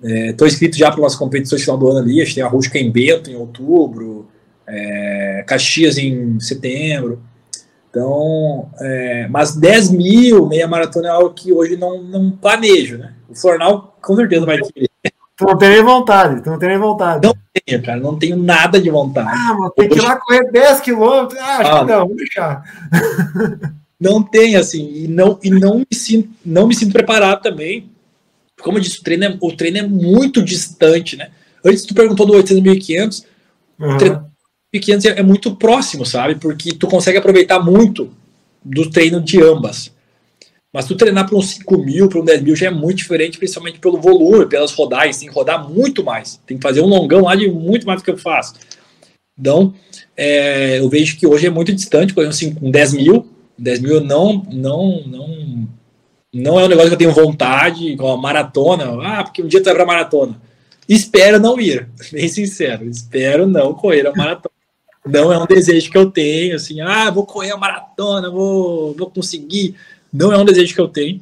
Estou 0.03 0.47
é, 0.47 0.49
inscrito 0.49 0.77
já 0.77 0.91
para 0.91 0.99
umas 0.99 1.15
competições 1.15 1.61
final 1.61 1.77
do 1.77 1.89
ano 1.89 1.99
ali. 1.99 2.21
A 2.21 2.25
gente 2.25 2.35
tem 2.35 2.43
a 2.43 2.47
Rusca 2.47 2.77
em 2.77 2.91
Bento 2.91 3.29
em 3.29 3.35
outubro, 3.35 4.27
é, 4.67 5.43
Caxias 5.47 5.97
em 5.97 6.39
setembro. 6.39 7.21
Então, 7.89 8.69
é, 8.79 9.27
mas 9.29 9.55
10 9.55 9.91
mil, 9.91 10.47
meia 10.47 10.67
maratona 10.67 11.09
é 11.09 11.11
algo 11.11 11.33
que 11.33 11.51
hoje 11.51 11.75
não, 11.75 12.01
não 12.01 12.31
planejo, 12.31 12.97
né? 12.97 13.13
O 13.29 13.35
Fornal 13.35 13.97
com 14.01 14.15
certeza 14.15 14.45
vai 14.45 14.59
querer. 14.59 14.89
Tu 15.35 15.45
não 15.45 15.57
tem 15.57 15.69
nem 15.69 15.83
vontade, 15.83 16.41
tu 16.41 16.49
não 16.49 16.59
tem 16.59 16.69
nem 16.69 16.77
vontade. 16.77 17.27
Não 17.27 17.33
tenho, 17.65 17.83
cara, 17.83 17.99
não 17.99 18.17
tenho 18.17 18.37
nada 18.37 18.79
de 18.79 18.89
vontade. 18.89 19.29
Ah, 19.29 19.55
mas 19.59 19.71
tem 19.75 19.89
que 19.89 19.97
ir 19.97 20.01
lá 20.01 20.15
correr 20.15 20.51
10 20.51 20.79
quilômetros. 20.81 21.39
Ah, 21.39 21.57
acho 21.57 21.71
ah, 21.71 21.79
que 21.79 21.91
não, 21.91 22.07
vou 22.07 22.15
deixar. 22.15 22.63
Não 23.99 24.23
tem, 24.23 24.55
assim, 24.55 25.03
e 25.03 25.07
não, 25.07 25.37
e 25.43 25.51
não 25.51 25.77
me 25.77 25.85
sinto, 25.93 26.29
não 26.43 26.65
me 26.65 26.73
sinto 26.73 26.91
preparado 26.91 27.39
também. 27.43 27.90
Como 28.61 28.77
eu 28.77 28.81
disse, 28.81 28.99
o 28.99 29.03
treino 29.03 29.25
é, 29.25 29.37
o 29.39 29.51
treino 29.51 29.77
é 29.77 29.83
muito 29.83 30.43
distante, 30.43 31.15
né? 31.15 31.29
Antes 31.63 31.83
tu 31.83 31.93
perguntou 31.93 32.25
do 32.25 32.33
800 32.33 32.63
1500, 32.63 33.25
uhum. 33.79 33.95
o 33.95 33.97
treino 33.97 34.31
1500 34.73 35.05
é, 35.05 35.19
é 35.19 35.23
muito 35.23 35.55
próximo, 35.55 36.05
sabe? 36.05 36.35
Porque 36.35 36.73
tu 36.73 36.87
consegue 36.87 37.17
aproveitar 37.17 37.59
muito 37.59 38.11
do 38.63 38.89
treino 38.89 39.21
de 39.21 39.41
ambas. 39.41 39.91
Mas 40.73 40.85
tu 40.85 40.95
treinar 40.95 41.27
para 41.27 41.37
um 41.37 41.41
5 41.41 41.77
mil, 41.79 42.07
para 42.07 42.19
um 42.19 42.23
10 42.23 42.43
mil 42.43 42.55
já 42.55 42.67
é 42.67 42.69
muito 42.69 42.99
diferente, 42.99 43.37
principalmente 43.37 43.79
pelo 43.79 43.99
volume, 43.99 44.45
pelas 44.45 44.71
rodagens. 44.71 45.17
Tem 45.17 45.27
que 45.27 45.35
rodar 45.35 45.69
muito 45.69 46.03
mais. 46.03 46.39
Tem 46.45 46.57
que 46.57 46.63
fazer 46.63 46.79
um 46.79 46.85
longão 46.85 47.23
lá 47.23 47.35
de 47.35 47.49
muito 47.49 47.85
mais 47.85 48.01
do 48.01 48.05
que 48.05 48.11
eu 48.11 48.17
faço. 48.17 48.53
Então, 49.37 49.73
é, 50.15 50.79
eu 50.79 50.87
vejo 50.87 51.17
que 51.17 51.27
hoje 51.27 51.47
é 51.47 51.49
muito 51.49 51.73
distante, 51.73 52.13
por 52.13 52.21
exemplo, 52.21 52.35
assim, 52.35 52.53
com 52.53 52.71
10 52.71 52.93
mil. 52.93 53.27
10 53.57 53.79
mil 53.81 54.01
não, 54.01 54.45
não, 54.49 55.03
não, 55.05 55.67
não 56.33 56.59
é 56.59 56.63
um 56.63 56.67
negócio 56.67 56.89
que 56.89 56.93
eu 56.95 56.99
tenho 56.99 57.13
vontade, 57.13 57.87
igual 57.87 58.17
a 58.17 58.21
maratona. 58.21 58.85
Ah, 59.03 59.23
porque 59.23 59.43
um 59.43 59.47
dia 59.47 59.61
tu 59.61 59.65
vai 59.65 59.75
para 59.75 59.85
maratona. 59.85 60.39
Espero 60.87 61.39
não 61.39 61.59
ir, 61.59 61.89
bem 62.11 62.27
sincero. 62.27 62.85
Espero 62.85 63.45
não 63.45 63.73
correr 63.73 64.07
a 64.07 64.13
maratona. 64.13 64.53
Não 65.05 65.33
é 65.33 65.37
um 65.37 65.47
desejo 65.47 65.89
que 65.89 65.97
eu 65.97 66.11
tenho, 66.11 66.55
assim, 66.55 66.79
ah, 66.79 67.09
vou 67.09 67.25
correr 67.25 67.51
a 67.51 67.57
maratona, 67.57 68.29
vou, 68.29 68.93
vou 68.95 69.09
conseguir. 69.09 69.75
Não 70.13 70.31
é 70.31 70.37
um 70.37 70.45
desejo 70.45 70.75
que 70.75 70.81
eu 70.81 70.87
tenho. 70.87 71.19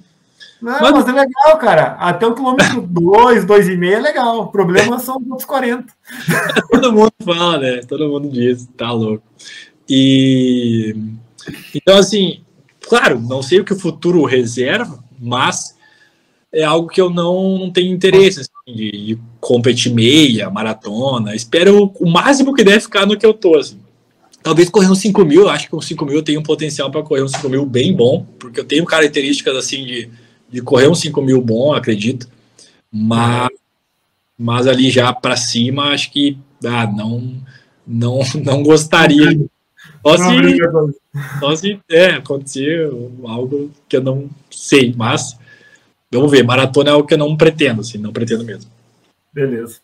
Não, 0.62 0.78
mas, 0.80 0.92
mas 0.92 1.08
é 1.08 1.12
legal, 1.12 1.58
cara. 1.58 1.84
Até 1.94 2.28
o 2.28 2.36
quilômetro 2.36 2.82
2, 2.86 3.46
2,5 3.46 3.92
é 3.92 4.00
legal. 4.00 4.42
O 4.42 4.48
problema 4.48 5.00
são 5.00 5.18
os 5.18 5.28
outros 5.30 5.46
40. 5.46 5.86
Todo 6.70 6.92
mundo 6.92 7.14
fala, 7.24 7.58
né? 7.60 7.82
Todo 7.88 8.10
mundo 8.10 8.30
diz, 8.30 8.68
tá 8.76 8.92
louco. 8.92 9.24
E 9.88 10.96
então, 11.74 11.98
assim, 11.98 12.42
claro, 12.90 13.20
não 13.22 13.44
sei 13.44 13.60
o 13.60 13.64
que 13.64 13.74
o 13.74 13.80
futuro 13.80 14.26
reserva, 14.26 15.04
mas 15.20 15.78
é 16.52 16.64
algo 16.64 16.90
que 16.90 17.00
eu 17.00 17.10
não, 17.10 17.60
não 17.60 17.72
tenho 17.72 17.94
interesse 17.94 18.42
assim, 18.42 18.76
de, 18.76 18.92
de, 18.92 19.20
competir 19.40 19.94
meia, 19.94 20.50
maratona. 20.50 21.36
Espero 21.36 21.94
o 22.00 22.10
máximo 22.10 22.54
que 22.54 22.64
deve 22.64 22.80
ficar 22.80 23.06
no 23.06 23.16
que 23.16 23.26
eu 23.26 23.34
tô, 23.34 23.56
assim. 23.58 23.78
Talvez 24.42 24.70
correr 24.70 24.90
uns 24.90 25.00
5 25.00 25.24
mil, 25.24 25.48
acho 25.48 25.70
que 25.70 25.76
uns 25.76 25.86
5 25.86 26.06
mil 26.06 26.16
eu 26.16 26.24
tenho 26.24 26.40
um 26.40 26.44
potencial 26.44 26.90
para 26.90 27.04
correr 27.04 27.22
uns 27.22 27.34
5 27.34 27.48
mil 27.48 27.66
bem 27.66 27.94
bom, 27.94 28.26
porque 28.40 28.60
eu 28.60 28.66
tenho 28.66 28.86
características 28.86 29.56
assim 29.56 29.86
de, 29.86 30.10
de 30.50 30.62
correr 30.62 30.88
uns 30.88 31.00
5 31.02 31.22
mil 31.22 31.42
bom, 31.42 31.74
acredito. 31.74 32.28
Mas, 32.92 33.50
mas 34.36 34.66
ali 34.66 34.90
já 34.90 35.14
para 35.14 35.36
cima, 35.36 35.90
acho 35.90 36.12
que 36.12 36.38
ah, 36.66 36.88
não, 36.88 37.34
não, 37.86 38.22
não 38.44 38.64
gostaria. 38.64 39.40
Só 40.02 40.18
se, 40.18 41.40
só 41.40 41.56
se 41.56 41.80
é, 41.90 42.06
acontecer 42.12 42.90
algo 43.26 43.72
que 43.88 43.98
eu 43.98 44.02
não 44.02 44.30
sei, 44.50 44.94
mas 44.96 45.38
vamos 46.12 46.32
ver. 46.32 46.44
Maratona 46.44 46.90
é 46.90 46.94
algo 46.94 47.08
que 47.08 47.14
eu 47.14 47.18
não 47.18 47.36
pretendo, 47.36 47.82
assim, 47.82 47.98
não 47.98 48.14
pretendo 48.14 48.44
mesmo. 48.44 48.72
Beleza. 49.34 49.80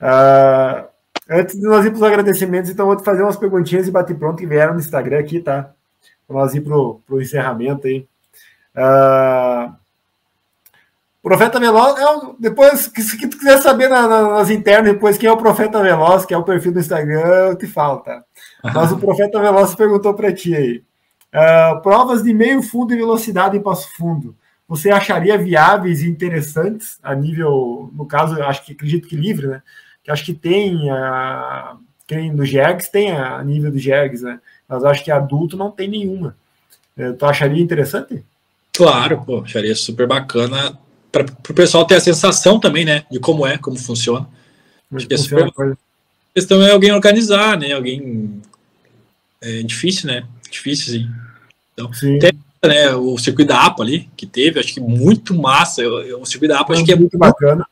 Uh, 0.00 0.86
Antes 1.28 1.56
de 1.58 1.66
nós 1.66 1.84
ir 1.84 1.90
para 1.90 1.96
os 1.96 2.02
agradecimentos, 2.04 2.70
então 2.70 2.86
vou 2.86 2.96
te 2.96 3.02
fazer 3.02 3.22
umas 3.22 3.36
perguntinhas 3.36 3.88
e 3.88 3.90
bater 3.90 4.16
pronto 4.16 4.38
que 4.38 4.46
vieram 4.46 4.74
no 4.74 4.80
Instagram 4.80 5.18
aqui, 5.18 5.40
tá? 5.40 5.72
Para 6.26 6.36
nós 6.36 6.54
ir 6.54 6.60
para 6.60 6.76
o 6.76 7.20
encerramento 7.20 7.88
aí. 7.88 8.06
Uh, 8.76 9.74
Profeta 11.26 11.58
Veloz, 11.58 11.98
é 11.98 12.08
um, 12.08 12.36
depois, 12.38 12.86
que, 12.86 13.02
se 13.02 13.18
tu 13.28 13.36
quiser 13.36 13.60
saber 13.60 13.88
na, 13.88 14.06
na, 14.06 14.28
nas 14.34 14.48
internas, 14.48 14.92
depois 14.92 15.18
quem 15.18 15.28
é 15.28 15.32
o 15.32 15.36
Profeta 15.36 15.82
Veloz, 15.82 16.24
que 16.24 16.32
é 16.32 16.38
o 16.38 16.44
perfil 16.44 16.70
do 16.70 16.78
Instagram, 16.78 17.48
eu 17.48 17.56
te 17.56 17.66
falo, 17.66 17.98
tá? 17.98 18.22
Mas 18.62 18.92
o 18.92 18.96
Profeta 18.96 19.40
Veloz 19.40 19.74
perguntou 19.74 20.14
para 20.14 20.32
ti 20.32 20.54
aí. 20.54 20.84
Uh, 21.34 21.82
provas 21.82 22.22
de 22.22 22.32
meio 22.32 22.62
fundo 22.62 22.94
e 22.94 22.96
velocidade 22.96 23.56
em 23.56 23.60
passo 23.60 23.88
fundo. 23.96 24.36
Você 24.68 24.88
acharia 24.88 25.36
viáveis 25.36 26.00
e 26.00 26.08
interessantes 26.08 26.96
a 27.02 27.12
nível, 27.12 27.90
no 27.92 28.06
caso, 28.06 28.40
acho 28.44 28.64
que 28.64 28.70
acredito 28.70 29.08
que 29.08 29.16
livre, 29.16 29.48
né? 29.48 29.62
que 30.04 30.12
acho 30.12 30.24
que 30.24 30.32
tem 30.32 30.88
a. 30.92 31.76
Quem 32.06 32.36
do 32.36 32.44
Jergs 32.44 32.88
tem 32.88 33.10
a 33.10 33.42
nível 33.42 33.72
do 33.72 33.80
Jergs, 33.80 34.22
né? 34.22 34.38
Mas 34.68 34.84
acho 34.84 35.02
que 35.02 35.10
adulto 35.10 35.56
não 35.56 35.72
tem 35.72 35.88
nenhuma. 35.88 36.36
É, 36.96 37.10
tu 37.10 37.26
acharia 37.26 37.60
interessante? 37.60 38.24
Claro, 38.76 39.24
pô, 39.26 39.40
acharia 39.40 39.74
super 39.74 40.06
bacana 40.06 40.85
para 41.24 41.52
o 41.52 41.54
pessoal 41.54 41.84
ter 41.84 41.96
a 41.96 42.00
sensação 42.00 42.58
também, 42.58 42.84
né, 42.84 43.04
de 43.10 43.18
como 43.18 43.46
é, 43.46 43.56
como 43.58 43.78
funciona. 43.78 44.28
Acho 44.92 45.06
que 45.06 45.14
é 45.14 45.16
super... 45.16 45.46
A 45.46 45.76
questão 46.34 46.62
é 46.62 46.70
alguém 46.70 46.92
organizar, 46.92 47.58
né, 47.58 47.72
alguém 47.72 48.40
é 49.40 49.62
difícil, 49.62 50.08
né, 50.08 50.24
difícil 50.50 50.92
sim. 50.92 51.10
Então, 51.72 51.92
sim. 51.92 52.18
Tem, 52.18 52.32
né, 52.64 52.94
o 52.94 53.16
circuito 53.18 53.48
da 53.48 53.62
APA 53.62 53.82
ali 53.82 54.08
que 54.16 54.26
teve, 54.26 54.58
acho 54.58 54.74
que 54.74 54.80
muito 54.80 55.34
massa. 55.34 55.82
Eu, 55.82 56.00
eu, 56.02 56.20
o 56.20 56.26
circuito 56.26 56.52
da 56.54 56.60
APA 56.60 56.72
é 56.72 56.76
acho 56.76 56.84
que 56.84 56.92
é 56.92 56.96
muito 56.96 57.16
bacana 57.16 57.66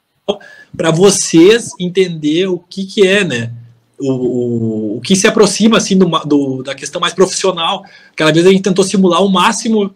para 0.76 0.90
vocês 0.90 1.70
entender 1.78 2.46
o 2.46 2.58
que 2.58 2.84
que 2.84 3.06
é, 3.06 3.24
né? 3.24 3.52
O, 3.98 4.10
o, 4.10 4.96
o 4.96 5.00
que 5.00 5.14
se 5.14 5.26
aproxima 5.26 5.76
assim 5.76 5.96
do, 5.96 6.06
do, 6.24 6.62
da 6.62 6.74
questão 6.74 7.00
mais 7.00 7.14
profissional. 7.14 7.84
Aquela 8.12 8.32
vez 8.32 8.46
a 8.46 8.50
gente 8.50 8.62
tentou 8.62 8.84
simular 8.84 9.22
o 9.22 9.28
máximo 9.28 9.94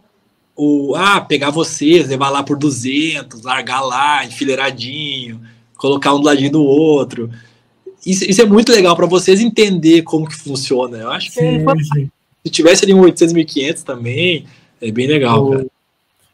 o 0.58 0.96
ah, 0.96 1.20
pegar 1.20 1.50
vocês, 1.50 2.08
levar 2.08 2.30
lá 2.30 2.42
por 2.42 2.58
200, 2.58 3.42
largar 3.42 3.80
lá 3.80 4.24
enfileiradinho, 4.24 5.40
colocar 5.76 6.12
um 6.12 6.18
do 6.18 6.26
ladinho 6.26 6.50
do 6.50 6.64
outro. 6.64 7.30
Isso, 8.04 8.24
isso 8.24 8.42
é 8.42 8.44
muito 8.44 8.72
legal 8.72 8.96
para 8.96 9.06
vocês 9.06 9.40
entender 9.40 10.02
como 10.02 10.28
que 10.28 10.34
funciona. 10.34 10.98
Eu 10.98 11.10
acho 11.12 11.28
que 11.28 11.34
sim, 11.34 11.64
sim. 11.94 12.10
se 12.44 12.50
tivesse 12.50 12.84
ali 12.84 12.92
um 12.92 13.00
800, 13.00 13.32
1500 13.32 13.82
também, 13.84 14.46
é 14.82 14.90
bem 14.90 15.06
legal, 15.06 15.46
o... 15.46 15.50
cara. 15.52 15.66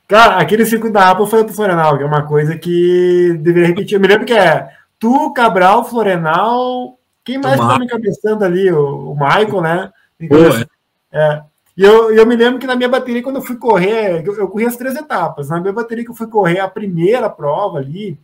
Cara, 0.06 0.36
aquele 0.36 0.64
circuito 0.64 0.94
da 0.94 1.10
Apple 1.10 1.26
foi 1.26 1.44
pro 1.44 1.54
Florenal, 1.54 1.96
que 1.96 2.02
é 2.02 2.06
uma 2.06 2.22
coisa 2.22 2.56
que 2.56 3.38
deveria 3.40 3.68
repetir. 3.68 3.94
Eu 3.94 4.00
me 4.00 4.08
lembro 4.08 4.26
que 4.26 4.34
é 4.34 4.68
tu, 4.98 5.32
Cabral, 5.32 5.84
Florenal. 5.84 6.98
Quem 7.24 7.38
mais 7.38 7.58
tá 7.58 7.78
me 7.78 7.86
cabeçando 7.86 8.44
ali? 8.44 8.70
O, 8.70 9.12
o 9.12 9.14
Michael, 9.14 9.60
né? 9.62 9.90
Pô, 10.28 10.36
é. 10.36 10.66
é. 11.12 11.42
E 11.76 11.82
eu, 11.82 12.14
eu 12.14 12.24
me 12.26 12.36
lembro 12.36 12.60
que 12.60 12.66
na 12.66 12.76
minha 12.76 12.88
bateria, 12.88 13.22
quando 13.22 13.36
eu 13.36 13.42
fui 13.42 13.56
correr, 13.56 14.24
eu, 14.24 14.34
eu 14.36 14.48
corri 14.48 14.64
as 14.64 14.76
três 14.76 14.94
etapas. 14.94 15.48
Na 15.48 15.60
minha 15.60 15.72
bateria 15.72 16.04
que 16.04 16.10
eu 16.10 16.14
fui 16.14 16.28
correr 16.28 16.60
a 16.60 16.68
primeira 16.68 17.28
prova 17.28 17.78
ali, 17.78 18.18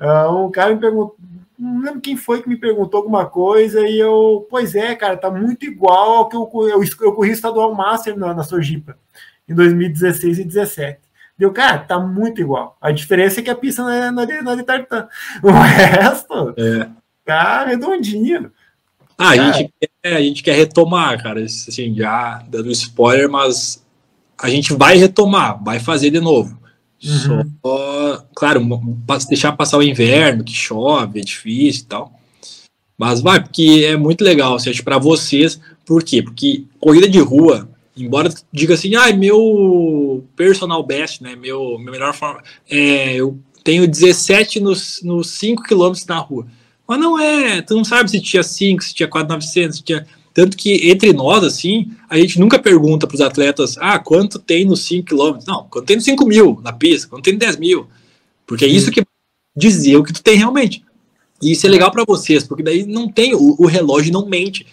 uh, 0.00 0.46
um 0.46 0.50
cara 0.50 0.72
me 0.72 0.80
perguntou, 0.80 1.16
não 1.58 1.80
lembro 1.80 2.00
quem 2.00 2.16
foi 2.16 2.42
que 2.42 2.48
me 2.48 2.56
perguntou 2.56 2.98
alguma 2.98 3.26
coisa, 3.26 3.80
e 3.80 3.98
eu, 3.98 4.46
pois 4.48 4.74
é, 4.74 4.94
cara, 4.94 5.16
tá 5.16 5.30
muito 5.30 5.64
igual 5.64 6.16
ao 6.16 6.28
que 6.28 6.36
eu, 6.36 6.48
eu, 6.68 6.82
eu 7.00 7.12
corri 7.12 7.30
estadual 7.30 7.74
Master 7.74 8.16
na, 8.16 8.34
na 8.34 8.42
Sojipa, 8.44 8.96
em 9.48 9.54
2016 9.54 10.38
e 10.38 10.44
2017. 10.44 11.00
Deu, 11.36 11.52
cara, 11.52 11.78
tá 11.78 11.98
muito 11.98 12.40
igual. 12.40 12.76
A 12.80 12.92
diferença 12.92 13.40
é 13.40 13.42
que 13.42 13.50
a 13.50 13.54
pista 13.54 13.82
não 13.82 13.90
é, 13.90 14.10
não 14.10 14.22
é, 14.22 14.42
não 14.42 14.52
é 14.52 14.56
de 14.56 14.62
tartan. 14.62 15.08
O 15.42 15.50
resto, 15.50 16.54
é. 16.56 16.88
tá 17.24 17.64
redondinho. 17.64 18.52
Ah, 19.22 19.30
a, 19.30 19.52
gente 19.52 19.72
quer, 19.80 20.16
a 20.16 20.20
gente 20.20 20.42
quer 20.42 20.56
retomar, 20.56 21.22
cara, 21.22 21.44
assim, 21.44 21.94
já 21.94 22.42
dando 22.48 22.70
spoiler, 22.72 23.30
mas 23.30 23.84
a 24.36 24.50
gente 24.50 24.74
vai 24.74 24.96
retomar, 24.96 25.62
vai 25.62 25.78
fazer 25.78 26.10
de 26.10 26.20
novo. 26.20 26.58
Uhum. 27.04 27.50
Só, 27.64 28.26
claro, 28.34 28.66
deixar 29.28 29.52
passar 29.52 29.78
o 29.78 29.82
inverno, 29.82 30.42
que 30.42 30.52
chove, 30.52 31.20
é 31.20 31.22
difícil 31.22 31.82
e 31.82 31.86
tal. 31.86 32.20
Mas 32.98 33.20
vai, 33.20 33.42
porque 33.42 33.84
é 33.86 33.96
muito 33.96 34.24
legal, 34.24 34.56
assim, 34.56 34.72
para 34.82 34.98
vocês. 34.98 35.60
Por 35.86 36.02
quê? 36.02 36.22
Porque 36.22 36.64
corrida 36.80 37.08
de 37.08 37.18
rua, 37.20 37.68
embora 37.96 38.32
diga 38.52 38.74
assim, 38.74 38.94
ah, 38.96 39.12
meu 39.12 40.24
personal 40.36 40.82
best, 40.82 41.22
né, 41.22 41.36
meu, 41.36 41.78
meu 41.78 41.92
melhor 41.92 42.14
forma, 42.14 42.42
é, 42.68 43.14
eu 43.14 43.38
tenho 43.62 43.86
17 43.86 44.60
nos, 44.60 45.00
nos 45.02 45.30
5 45.30 45.62
quilômetros 45.62 46.06
na 46.06 46.18
rua. 46.18 46.46
Mas 46.86 46.98
não 46.98 47.18
é, 47.18 47.62
tu 47.62 47.74
não 47.74 47.84
sabe 47.84 48.10
se 48.10 48.20
tinha 48.20 48.42
5, 48.42 48.82
se 48.82 48.94
tinha 48.94 49.08
4,900, 49.08 49.76
se 49.76 49.82
tinha... 49.82 50.06
Tanto 50.34 50.56
que 50.56 50.90
entre 50.90 51.12
nós, 51.12 51.44
assim, 51.44 51.90
a 52.08 52.16
gente 52.16 52.40
nunca 52.40 52.58
pergunta 52.58 53.06
para 53.06 53.14
os 53.14 53.20
atletas, 53.20 53.76
ah, 53.78 53.98
quanto 53.98 54.38
tem 54.38 54.64
nos 54.64 54.80
5 54.86 55.06
km? 55.06 55.38
Não, 55.46 55.64
quanto 55.64 55.84
tem 55.84 55.96
nos 55.96 56.06
5 56.06 56.26
mil 56.26 56.58
na 56.62 56.72
pista, 56.72 57.06
quanto 57.08 57.24
tem 57.24 57.34
nos 57.34 57.40
10 57.40 57.56
mil. 57.58 57.86
Porque 58.46 58.64
é 58.64 58.68
isso 58.68 58.90
que 58.90 59.04
dizer 59.54 59.96
o 59.96 60.02
que 60.02 60.12
tu 60.12 60.22
tem 60.22 60.36
realmente. 60.36 60.82
E 61.40 61.52
isso 61.52 61.66
é 61.66 61.70
legal 61.70 61.90
para 61.90 62.04
vocês, 62.04 62.44
porque 62.44 62.62
daí 62.62 62.86
não 62.86 63.08
tem, 63.08 63.34
o, 63.34 63.56
o, 63.58 63.66
relógio 63.66 64.12
não 64.12 64.26
mente. 64.26 64.66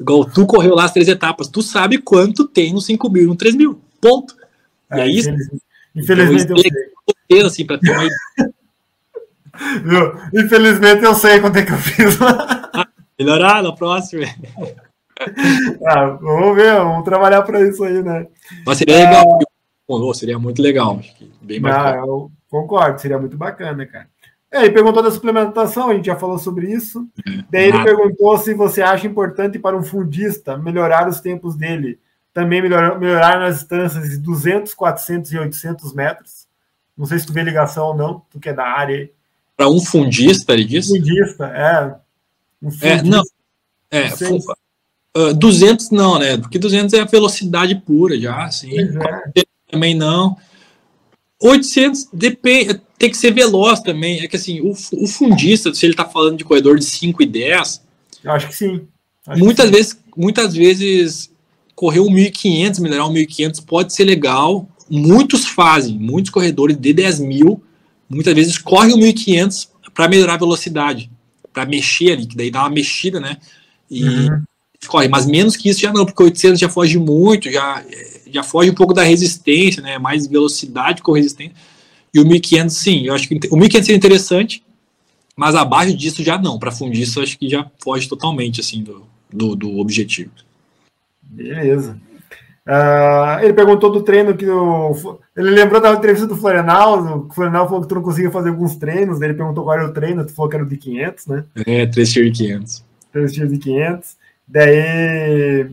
Igual 0.00 0.24
tu 0.24 0.46
correu 0.46 0.74
lá 0.74 0.84
as 0.84 0.92
três 0.92 1.08
etapas, 1.08 1.48
tu 1.48 1.60
sabe 1.62 1.98
quanto 1.98 2.46
tem 2.46 2.72
nos 2.72 2.86
5 2.86 3.10
mil 3.10 3.24
e 3.24 3.26
no 3.26 3.36
3 3.36 3.54
mil. 3.54 3.80
Ponto. 4.00 4.34
É, 4.90 4.98
e 4.98 5.00
é 5.00 5.12
isso. 5.12 5.30
Infelizmente 5.94 6.44
então, 6.44 6.56
eu 6.56 6.62
sei. 6.62 7.46
Assim, 7.46 7.66
para 7.66 7.78
ter 7.78 7.90
uma 7.90 8.08
Viu? 9.84 10.14
Infelizmente 10.44 11.04
eu 11.04 11.14
sei 11.14 11.40
quanto 11.40 11.58
é 11.58 11.64
que 11.64 11.72
eu 11.72 11.78
fiz 11.78 12.18
lá. 12.18 12.70
Ah, 12.74 12.86
melhorar 13.18 13.62
na 13.62 13.72
próxima. 13.72 14.26
Ah, 15.86 16.06
vamos 16.20 16.56
ver, 16.56 16.74
vamos 16.76 17.04
trabalhar 17.04 17.42
para 17.42 17.60
isso 17.60 17.84
aí, 17.84 18.02
né? 18.02 18.26
Mas 18.66 18.78
seria 18.78 18.96
é... 18.96 19.04
legal, 19.06 20.14
seria 20.14 20.38
muito 20.38 20.60
legal. 20.60 21.00
Bem 21.40 21.60
bacana. 21.60 21.90
Ah, 21.90 21.96
eu 21.98 22.30
concordo, 22.50 23.00
seria 23.00 23.18
muito 23.18 23.36
bacana, 23.36 23.86
cara. 23.86 24.08
É, 24.52 24.64
ele 24.64 24.72
perguntou 24.72 25.02
da 25.02 25.10
suplementação, 25.10 25.88
a 25.88 25.94
gente 25.94 26.06
já 26.06 26.16
falou 26.16 26.38
sobre 26.38 26.70
isso. 26.70 27.08
É, 27.26 27.44
Daí 27.50 27.68
ele 27.68 27.82
perguntou 27.82 28.36
se 28.36 28.52
você 28.52 28.82
acha 28.82 29.06
importante 29.06 29.58
para 29.58 29.76
um 29.76 29.82
fundista 29.82 30.58
melhorar 30.58 31.08
os 31.08 31.20
tempos 31.20 31.56
dele, 31.56 31.98
também 32.34 32.60
melhorar, 32.60 32.98
melhorar 32.98 33.38
nas 33.38 33.60
distâncias 33.60 34.10
de 34.10 34.18
200, 34.18 34.74
400 34.74 35.32
e 35.32 35.38
800 35.38 35.94
metros. 35.94 36.46
Não 36.94 37.06
sei 37.06 37.18
se 37.18 37.26
tu 37.26 37.32
vê 37.32 37.42
ligação 37.42 37.86
ou 37.86 37.96
não, 37.96 38.22
tu 38.30 38.38
que 38.38 38.50
é 38.50 38.52
da 38.52 38.66
área 38.66 38.96
aí. 38.96 39.10
Para 39.62 39.70
um 39.70 39.80
fundista, 39.80 40.54
ele 40.54 40.64
disse? 40.64 40.88
Fundista, 40.88 41.44
é. 41.46 41.94
Um 42.60 42.68
fundista. 42.68 42.88
É, 42.88 43.02
não. 43.04 43.22
É, 43.92 44.08
uh, 44.08 45.28
ah, 45.28 45.32
200 45.34 45.90
não, 45.92 46.18
né? 46.18 46.36
Porque 46.36 46.58
200 46.58 46.92
é 46.94 47.00
a 47.00 47.04
velocidade 47.04 47.76
pura 47.76 48.18
já, 48.20 48.44
assim. 48.44 48.76
É. 48.76 49.44
Também 49.70 49.94
não. 49.94 50.36
800 51.40 52.08
depende, 52.12 52.80
tem 52.98 53.08
que 53.08 53.16
ser 53.16 53.32
veloz 53.32 53.78
também. 53.78 54.18
É 54.18 54.26
que 54.26 54.34
assim, 54.34 54.60
o, 54.62 54.72
o 54.72 55.06
fundista, 55.06 55.72
se 55.72 55.86
ele 55.86 55.92
está 55.92 56.06
falando 56.06 56.38
de 56.38 56.44
corredor 56.44 56.76
de 56.76 56.84
5 56.84 57.22
e 57.22 57.26
10, 57.26 57.82
eu 58.24 58.32
acho 58.32 58.48
que 58.48 58.56
sim. 58.56 58.88
Acho 59.24 59.44
muitas 59.44 59.66
que 59.66 59.70
sim. 59.70 59.76
vezes, 59.76 59.98
muitas 60.16 60.54
vezes 60.56 61.30
correr 61.76 62.00
um 62.00 62.10
1500, 62.10 62.80
melhorar 62.80 63.06
um 63.06 63.12
1500 63.12 63.60
pode 63.60 63.94
ser 63.94 64.06
legal. 64.06 64.68
Muitos 64.90 65.46
fazem, 65.46 65.96
muitos 66.00 66.32
corredores 66.32 66.76
de 66.76 66.92
10 66.92 67.20
mil 67.20 67.62
muitas 68.14 68.34
vezes 68.34 68.58
corre 68.58 68.92
o 68.92 68.96
1500 68.96 69.70
para 69.94 70.08
melhorar 70.08 70.34
a 70.34 70.38
velocidade, 70.38 71.10
para 71.52 71.66
mexer 71.66 72.12
ali, 72.12 72.26
que 72.26 72.36
daí 72.36 72.50
dá 72.50 72.60
uma 72.60 72.70
mexida, 72.70 73.20
né? 73.20 73.36
E 73.90 74.04
uhum. 74.04 74.42
corre, 74.86 75.08
mas 75.08 75.26
menos 75.26 75.56
que 75.56 75.68
isso 75.68 75.80
já 75.80 75.92
não, 75.92 76.04
porque 76.04 76.22
800 76.22 76.58
já 76.58 76.68
foge 76.68 76.98
muito, 76.98 77.50
já, 77.50 77.84
já 78.30 78.42
foge 78.42 78.70
um 78.70 78.74
pouco 78.74 78.94
da 78.94 79.02
resistência, 79.02 79.82
né? 79.82 79.98
Mais 79.98 80.26
velocidade 80.26 81.02
com 81.02 81.12
resistência. 81.12 81.54
E 82.14 82.20
o 82.20 82.26
1500, 82.26 82.76
sim, 82.76 83.06
eu 83.06 83.14
acho 83.14 83.28
que 83.28 83.38
o 83.50 83.56
1500 83.56 83.88
é 83.88 83.94
interessante, 83.94 84.62
mas 85.34 85.54
abaixo 85.54 85.96
disso 85.96 86.22
já 86.22 86.38
não. 86.38 86.58
Para 86.58 86.70
fundir 86.70 87.02
isso, 87.02 87.20
acho 87.20 87.38
que 87.38 87.48
já 87.48 87.70
foge 87.82 88.08
totalmente 88.08 88.60
assim 88.60 88.82
do, 88.82 89.06
do, 89.32 89.56
do 89.56 89.78
objetivo. 89.78 90.30
Beleza. 91.22 91.98
Uh, 92.66 93.42
ele 93.42 93.52
perguntou 93.52 93.90
do 93.90 94.02
treino 94.02 94.36
que 94.36 94.48
o, 94.48 95.18
ele 95.36 95.50
lembrou 95.50 95.80
da 95.80 95.92
entrevista 95.92 96.26
do 96.26 96.36
Florenal. 96.36 97.26
O 97.26 97.34
Florenal 97.34 97.66
falou 97.66 97.82
que 97.82 97.88
tu 97.88 97.94
não 97.94 98.02
conseguia 98.02 98.30
fazer 98.30 98.50
alguns 98.50 98.76
treinos. 98.76 99.20
Ele 99.20 99.34
perguntou 99.34 99.64
qual 99.64 99.76
era 99.76 99.88
o 99.88 99.92
treino. 99.92 100.24
Tu 100.24 100.32
falou 100.32 100.48
que 100.48 100.56
era 100.56 100.64
o 100.64 100.68
de 100.68 100.76
500, 100.76 101.26
né? 101.26 101.44
É, 101.66 101.86
3 101.86 102.12
tier 102.12 102.30
de 102.30 102.44
500. 102.44 102.84
3 103.12 103.32
tier 103.32 103.48
de 103.48 103.58
500. 103.58 104.16
Daí, 104.46 105.70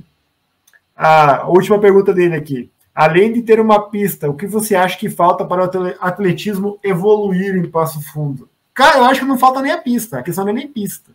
a 0.96 1.48
última 1.48 1.80
pergunta 1.80 2.14
dele 2.14 2.36
aqui. 2.36 2.72
Além 2.94 3.32
de 3.32 3.44
ter 3.44 3.60
uma 3.60 3.90
pista, 3.90 4.30
o 4.30 4.34
que 4.34 4.48
você 4.48 4.76
acha 4.76 4.98
que 4.98 5.10
falta 5.10 5.46
para 5.46 5.64
o 5.64 5.96
atletismo 6.02 6.80
evoluir 6.84 7.56
em 7.56 7.70
Passo 7.70 8.02
Fundo? 8.12 8.50
Cara, 8.74 8.98
eu 8.98 9.06
acho 9.06 9.22
que 9.22 9.26
não 9.26 9.38
falta 9.38 9.62
nem 9.62 9.72
a 9.72 9.78
pista. 9.78 10.20
A 10.20 10.24
questão 10.24 10.44
não 10.44 10.52
é 10.52 10.56
nem 10.56 10.68
pista. 10.68 11.12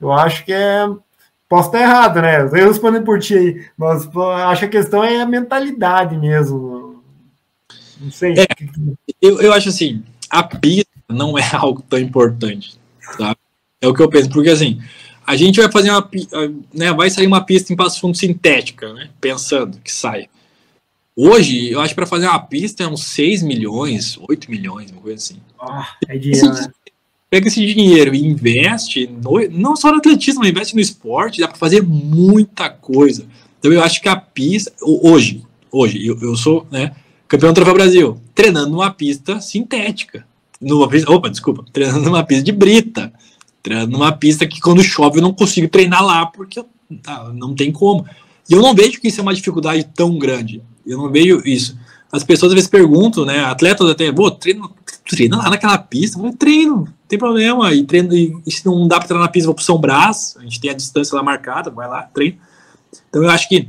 Eu 0.00 0.12
acho 0.12 0.44
que 0.44 0.52
é 0.52 0.86
Posso 1.54 1.68
estar 1.68 1.82
errado, 1.82 2.20
né? 2.20 2.40
Eu 2.40 2.66
respondo 2.66 3.00
por 3.02 3.20
ti 3.20 3.32
aí, 3.32 3.64
mas 3.78 4.08
acho 4.48 4.58
que 4.62 4.66
a 4.66 4.82
questão 4.82 5.04
é 5.04 5.20
a 5.20 5.26
mentalidade 5.26 6.16
mesmo. 6.16 7.00
Não 8.00 8.10
sei. 8.10 8.34
É, 8.36 8.46
eu, 9.22 9.40
eu 9.40 9.52
acho 9.52 9.68
assim, 9.68 10.02
a 10.28 10.42
pista 10.42 10.90
não 11.08 11.38
é 11.38 11.48
algo 11.54 11.80
tão 11.88 11.96
importante, 11.96 12.76
sabe? 13.16 13.36
É 13.80 13.86
o 13.86 13.94
que 13.94 14.02
eu 14.02 14.08
penso, 14.08 14.30
porque 14.30 14.50
assim, 14.50 14.82
a 15.24 15.36
gente 15.36 15.60
vai 15.60 15.70
fazer 15.70 15.92
uma, 15.92 16.10
né, 16.74 16.92
vai 16.92 17.08
sair 17.08 17.28
uma 17.28 17.44
pista 17.44 17.72
em 17.72 17.76
Passo 17.76 18.00
Fundo 18.00 18.16
sintética, 18.16 18.92
né? 18.92 19.10
Pensando 19.20 19.78
que 19.78 19.92
sai. 19.92 20.28
Hoje, 21.14 21.70
eu 21.70 21.80
acho 21.80 21.90
que 21.90 21.94
para 21.94 22.04
fazer 22.04 22.26
uma 22.26 22.40
pista 22.40 22.82
é 22.82 22.88
uns 22.88 23.04
6 23.04 23.44
milhões, 23.44 24.18
8 24.28 24.50
milhões, 24.50 24.90
uma 24.90 25.00
coisa 25.00 25.18
assim. 25.18 25.36
Ah, 25.60 25.94
é 26.08 26.18
dinheiro, 26.18 26.52
né? 26.52 26.66
Pega 27.34 27.48
esse 27.48 27.66
dinheiro 27.66 28.14
e 28.14 28.24
investe, 28.24 29.08
no, 29.08 29.40
não 29.50 29.74
só 29.74 29.90
no 29.90 29.96
atletismo, 29.96 30.46
investe 30.46 30.72
no 30.72 30.80
esporte, 30.80 31.40
dá 31.40 31.48
para 31.48 31.56
fazer 31.56 31.82
muita 31.82 32.70
coisa. 32.70 33.26
Então 33.58 33.72
eu 33.72 33.82
acho 33.82 34.00
que 34.00 34.08
a 34.08 34.14
pista, 34.14 34.72
hoje, 34.80 35.42
hoje, 35.68 36.06
eu, 36.06 36.16
eu 36.22 36.36
sou 36.36 36.64
né, 36.70 36.94
campeão 37.26 37.50
do 37.50 37.56
Troféu 37.56 37.74
Brasil, 37.74 38.20
treinando 38.36 38.70
numa 38.70 38.88
pista 38.88 39.40
sintética. 39.40 40.24
Numa 40.60 40.86
pista, 40.88 41.10
opa, 41.10 41.28
desculpa, 41.28 41.64
treinando 41.72 42.04
numa 42.04 42.22
pista 42.22 42.44
de 42.44 42.52
brita. 42.52 43.12
treinando 43.60 43.90
numa 43.90 44.12
pista 44.12 44.46
que 44.46 44.60
quando 44.60 44.80
chove 44.84 45.18
eu 45.18 45.22
não 45.22 45.32
consigo 45.32 45.66
treinar 45.66 46.06
lá, 46.06 46.26
porque 46.26 46.64
tá, 47.02 47.32
não 47.34 47.52
tem 47.52 47.72
como. 47.72 48.06
E 48.48 48.54
eu 48.54 48.62
não 48.62 48.76
vejo 48.76 49.00
que 49.00 49.08
isso 49.08 49.18
é 49.18 49.22
uma 49.22 49.34
dificuldade 49.34 49.82
tão 49.92 50.16
grande. 50.16 50.62
Eu 50.86 50.98
não 50.98 51.10
vejo 51.10 51.42
isso. 51.44 51.76
As 52.12 52.22
pessoas 52.22 52.52
às 52.52 52.54
vezes 52.54 52.70
perguntam, 52.70 53.24
né? 53.24 53.40
Atletas 53.40 53.90
até, 53.90 54.12
pô, 54.12 54.30
treina, 54.30 54.68
treina 55.04 55.36
lá 55.36 55.50
naquela 55.50 55.78
pista. 55.78 56.18
Eu 56.18 56.32
treino, 56.32 56.76
não 56.76 56.88
tem 57.08 57.18
problema. 57.18 57.72
E, 57.72 57.84
treino, 57.84 58.12
e, 58.12 58.50
se 58.50 58.64
não 58.64 58.86
dá 58.88 58.98
para 58.98 59.08
treinar 59.08 59.26
na 59.26 59.32
pista, 59.32 59.46
vou 59.46 59.54
pro 59.54 59.64
São 59.64 59.78
Brás. 59.78 60.36
A 60.38 60.42
gente 60.42 60.60
tem 60.60 60.70
a 60.70 60.74
distância 60.74 61.16
lá 61.16 61.22
marcada, 61.22 61.70
vai 61.70 61.88
lá, 61.88 62.02
treino. 62.02 62.38
Então 63.08 63.22
eu 63.22 63.30
acho 63.30 63.48
que 63.48 63.68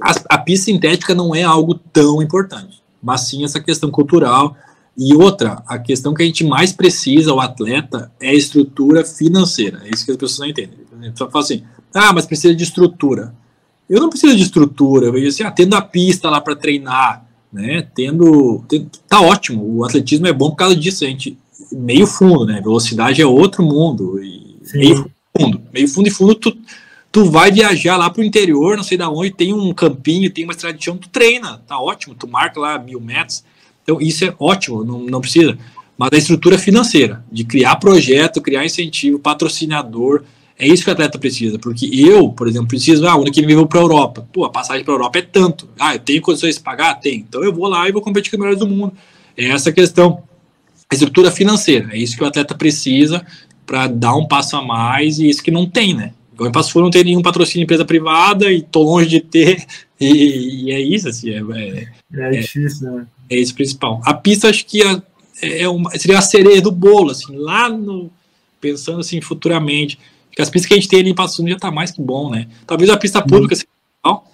a, 0.00 0.36
a 0.36 0.38
pista 0.38 0.66
sintética 0.66 1.14
não 1.14 1.34
é 1.34 1.42
algo 1.42 1.74
tão 1.74 2.22
importante, 2.22 2.82
mas 3.02 3.22
sim 3.22 3.44
essa 3.44 3.60
questão 3.60 3.90
cultural. 3.90 4.56
E 4.96 5.14
outra, 5.14 5.62
a 5.66 5.78
questão 5.78 6.12
que 6.12 6.22
a 6.22 6.26
gente 6.26 6.44
mais 6.44 6.72
precisa, 6.72 7.32
o 7.32 7.40
atleta, 7.40 8.12
é 8.20 8.34
estrutura 8.34 9.04
financeira. 9.04 9.80
É 9.84 9.90
isso 9.90 10.04
que 10.04 10.10
as 10.10 10.16
pessoas 10.16 10.40
não 10.40 10.46
entendem. 10.46 10.78
Pessoa 11.12 11.30
fala 11.30 11.44
assim, 11.44 11.62
ah, 11.94 12.12
mas 12.12 12.26
precisa 12.26 12.54
de 12.54 12.62
estrutura. 12.62 13.34
Eu 13.88 14.00
não 14.00 14.08
preciso 14.08 14.36
de 14.36 14.42
estrutura, 14.42 15.06
eu 15.06 15.12
vejo 15.12 15.28
assim, 15.28 15.42
ah, 15.42 15.50
tendo 15.50 15.74
a 15.74 15.82
pista 15.82 16.30
lá 16.30 16.40
para 16.40 16.54
treinar, 16.54 17.26
né, 17.52 17.86
tendo, 17.94 18.64
tá 19.08 19.20
ótimo, 19.20 19.78
o 19.78 19.84
atletismo 19.84 20.26
é 20.26 20.32
bom 20.32 20.50
por 20.50 20.56
causa 20.56 20.74
disso, 20.74 21.04
a 21.04 21.08
gente, 21.08 21.36
meio 21.70 22.06
fundo, 22.06 22.46
né, 22.46 22.60
velocidade 22.60 23.20
é 23.20 23.26
outro 23.26 23.62
mundo, 23.62 24.18
meio 24.74 25.10
fundo, 25.36 25.60
meio 25.72 25.88
fundo 25.88 26.08
e 26.08 26.10
fundo, 26.10 26.34
tu, 26.34 26.56
tu 27.10 27.30
vai 27.30 27.52
viajar 27.52 27.96
lá 27.96 28.08
pro 28.08 28.24
interior, 28.24 28.76
não 28.76 28.84
sei 28.84 28.96
da 28.96 29.10
onde, 29.10 29.30
tem 29.30 29.52
um 29.52 29.72
campinho, 29.74 30.30
tem 30.30 30.44
uma 30.44 30.52
estrada 30.52 30.78
de 30.78 30.84
chão, 30.84 30.96
tu 30.96 31.08
treina, 31.10 31.58
tá 31.66 31.78
ótimo, 31.78 32.14
tu 32.14 32.26
marca 32.26 32.58
lá 32.58 32.78
mil 32.78 33.00
metros, 33.00 33.44
então 33.82 34.00
isso 34.00 34.24
é 34.24 34.34
ótimo, 34.38 34.82
não, 34.82 35.00
não 35.00 35.20
precisa, 35.20 35.58
mas 35.98 36.10
a 36.12 36.16
estrutura 36.16 36.58
financeira, 36.58 37.22
de 37.30 37.44
criar 37.44 37.76
projeto, 37.76 38.40
criar 38.40 38.64
incentivo, 38.64 39.18
patrocinador, 39.18 40.24
é 40.62 40.68
isso 40.68 40.84
que 40.84 40.90
o 40.90 40.92
atleta 40.92 41.18
precisa, 41.18 41.58
porque 41.58 41.90
eu, 41.92 42.28
por 42.28 42.46
exemplo, 42.46 42.68
preciso, 42.68 43.04
ah, 43.08 43.16
o 43.16 43.22
ano 43.22 43.32
que 43.32 43.40
vem 43.40 43.50
eu 43.50 43.58
vou 43.58 43.66
para 43.66 43.80
a 43.80 43.82
Europa. 43.82 44.28
Pô, 44.32 44.44
a 44.44 44.48
passagem 44.48 44.84
para 44.84 44.94
a 44.94 44.96
Europa 44.96 45.18
é 45.18 45.22
tanto. 45.22 45.68
Ah, 45.76 45.96
eu 45.96 45.98
tenho 45.98 46.22
condições 46.22 46.54
de 46.54 46.60
pagar? 46.60 46.94
Tem. 47.00 47.16
Então 47.16 47.42
eu 47.42 47.52
vou 47.52 47.66
lá 47.66 47.88
e 47.88 47.92
vou 47.92 48.00
competir 48.00 48.30
com 48.30 48.36
os 48.36 48.40
melhores 48.40 48.60
do 48.60 48.68
mundo. 48.68 48.92
É 49.36 49.46
essa 49.46 49.72
questão. 49.72 50.22
A 50.88 50.94
estrutura 50.94 51.32
financeira, 51.32 51.88
é 51.92 51.98
isso 51.98 52.16
que 52.16 52.22
o 52.22 52.26
atleta 52.26 52.54
precisa 52.54 53.26
para 53.66 53.88
dar 53.88 54.14
um 54.14 54.24
passo 54.24 54.54
a 54.56 54.62
mais 54.62 55.18
e 55.18 55.28
isso 55.28 55.42
que 55.42 55.50
não 55.50 55.68
tem, 55.68 55.94
né? 55.94 56.12
Igual 56.32 56.48
em 56.48 56.52
Passo 56.52 56.70
Fundo 56.70 56.84
não 56.84 56.90
tem 56.90 57.02
nenhum 57.02 57.22
patrocínio 57.22 57.58
de 57.58 57.64
empresa 57.64 57.84
privada 57.84 58.52
e 58.52 58.62
tô 58.62 58.84
longe 58.84 59.08
de 59.08 59.20
ter, 59.20 59.64
e, 60.00 60.66
e 60.66 60.70
é 60.70 60.80
isso, 60.80 61.08
assim, 61.08 61.30
é, 61.30 61.40
é, 61.40 61.88
é 62.14 62.30
difícil, 62.30 62.88
né? 62.88 63.06
É 63.28 63.36
isso 63.36 63.54
principal. 63.54 64.00
A 64.04 64.14
pista, 64.14 64.48
acho 64.48 64.64
que 64.64 64.80
é, 64.82 65.62
é 65.62 65.68
uma, 65.68 65.90
seria 65.98 66.18
a 66.18 66.22
cereja 66.22 66.62
do 66.62 66.70
bolo, 66.70 67.10
assim, 67.10 67.36
lá 67.36 67.68
no, 67.68 68.10
pensando 68.60 69.00
assim 69.00 69.20
futuramente, 69.20 69.98
porque 70.32 70.40
as 70.40 70.48
pistas 70.48 70.66
que 70.66 70.72
a 70.72 70.76
gente 70.76 70.88
tem 70.88 71.00
ali 71.00 71.10
em 71.10 71.14
Passo 71.14 71.36
Fundo 71.36 71.50
já 71.50 71.56
está 71.56 71.70
mais 71.70 71.90
que 71.90 72.00
bom, 72.00 72.30
né? 72.30 72.48
Talvez 72.66 72.88
a 72.88 72.96
pista 72.96 73.20
pública 73.20 73.54
seja 73.54 73.68
legal, 74.02 74.24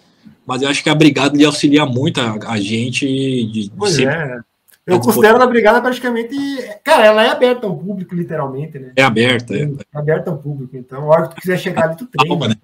mas 0.47 0.63
eu 0.63 0.69
acho 0.69 0.81
que 0.81 0.89
a 0.89 0.95
brigada 0.95 1.37
lhe 1.37 1.45
auxilia 1.45 1.85
muito 1.85 2.21
a, 2.21 2.53
a 2.53 2.61
gente 2.61 3.05
de, 3.05 3.71
pois 3.77 3.97
de 3.97 4.07
é. 4.07 4.39
Eu 4.87 5.01
considero 5.01 5.43
a 5.43 5.47
brigada 5.47 5.83
praticamente. 5.83 6.35
Cara, 6.83 7.05
ela 7.05 7.23
é 7.23 7.29
aberta 7.29 7.67
ao 7.67 7.77
público, 7.77 8.15
literalmente, 8.15 8.79
né? 8.79 8.93
É 8.97 9.03
aberta, 9.03 9.55
é. 9.55 9.65
é 9.65 9.99
aberta 9.99 10.31
ao 10.31 10.39
público. 10.39 10.77
Então, 10.77 11.03
a 11.03 11.07
hora 11.07 11.29
que 11.29 11.35
tu 11.35 11.41
quiser 11.43 11.59
chegar 11.59 11.85
ali, 11.85 11.97
tu 11.97 12.07
treina. 12.07 12.39
Calma, 12.39 12.49
né? 12.49 12.55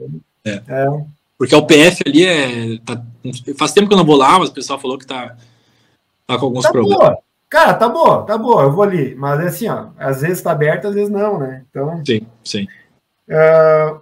É. 0.44 0.62
é. 0.66 1.04
Porque 1.36 1.54
o 1.54 1.66
PF 1.66 2.02
ali 2.06 2.24
é. 2.24 2.78
Tá, 2.78 3.02
faz 3.58 3.72
tempo 3.72 3.88
que 3.88 3.94
eu 3.94 3.98
não 3.98 4.06
vou 4.06 4.16
lá, 4.16 4.38
mas 4.38 4.48
o 4.48 4.54
pessoal 4.54 4.78
falou 4.78 4.96
que 4.96 5.06
tá, 5.06 5.36
tá 6.26 6.38
com 6.38 6.46
alguns 6.46 6.62
tá 6.62 6.70
problemas. 6.70 6.98
Boa. 6.98 7.18
Cara, 7.50 7.74
tá 7.74 7.88
boa, 7.88 8.22
tá 8.22 8.38
boa, 8.38 8.62
eu 8.62 8.72
vou 8.72 8.84
ali. 8.84 9.14
Mas 9.16 9.40
é 9.40 9.46
assim, 9.48 9.68
ó, 9.68 9.88
às 9.98 10.22
vezes 10.22 10.40
tá 10.40 10.52
aberto, 10.52 10.88
às 10.88 10.94
vezes 10.94 11.10
não, 11.10 11.38
né? 11.38 11.64
Então. 11.68 12.02
Sim, 12.06 12.22
sim. 12.42 12.66
Uh, 13.28 14.00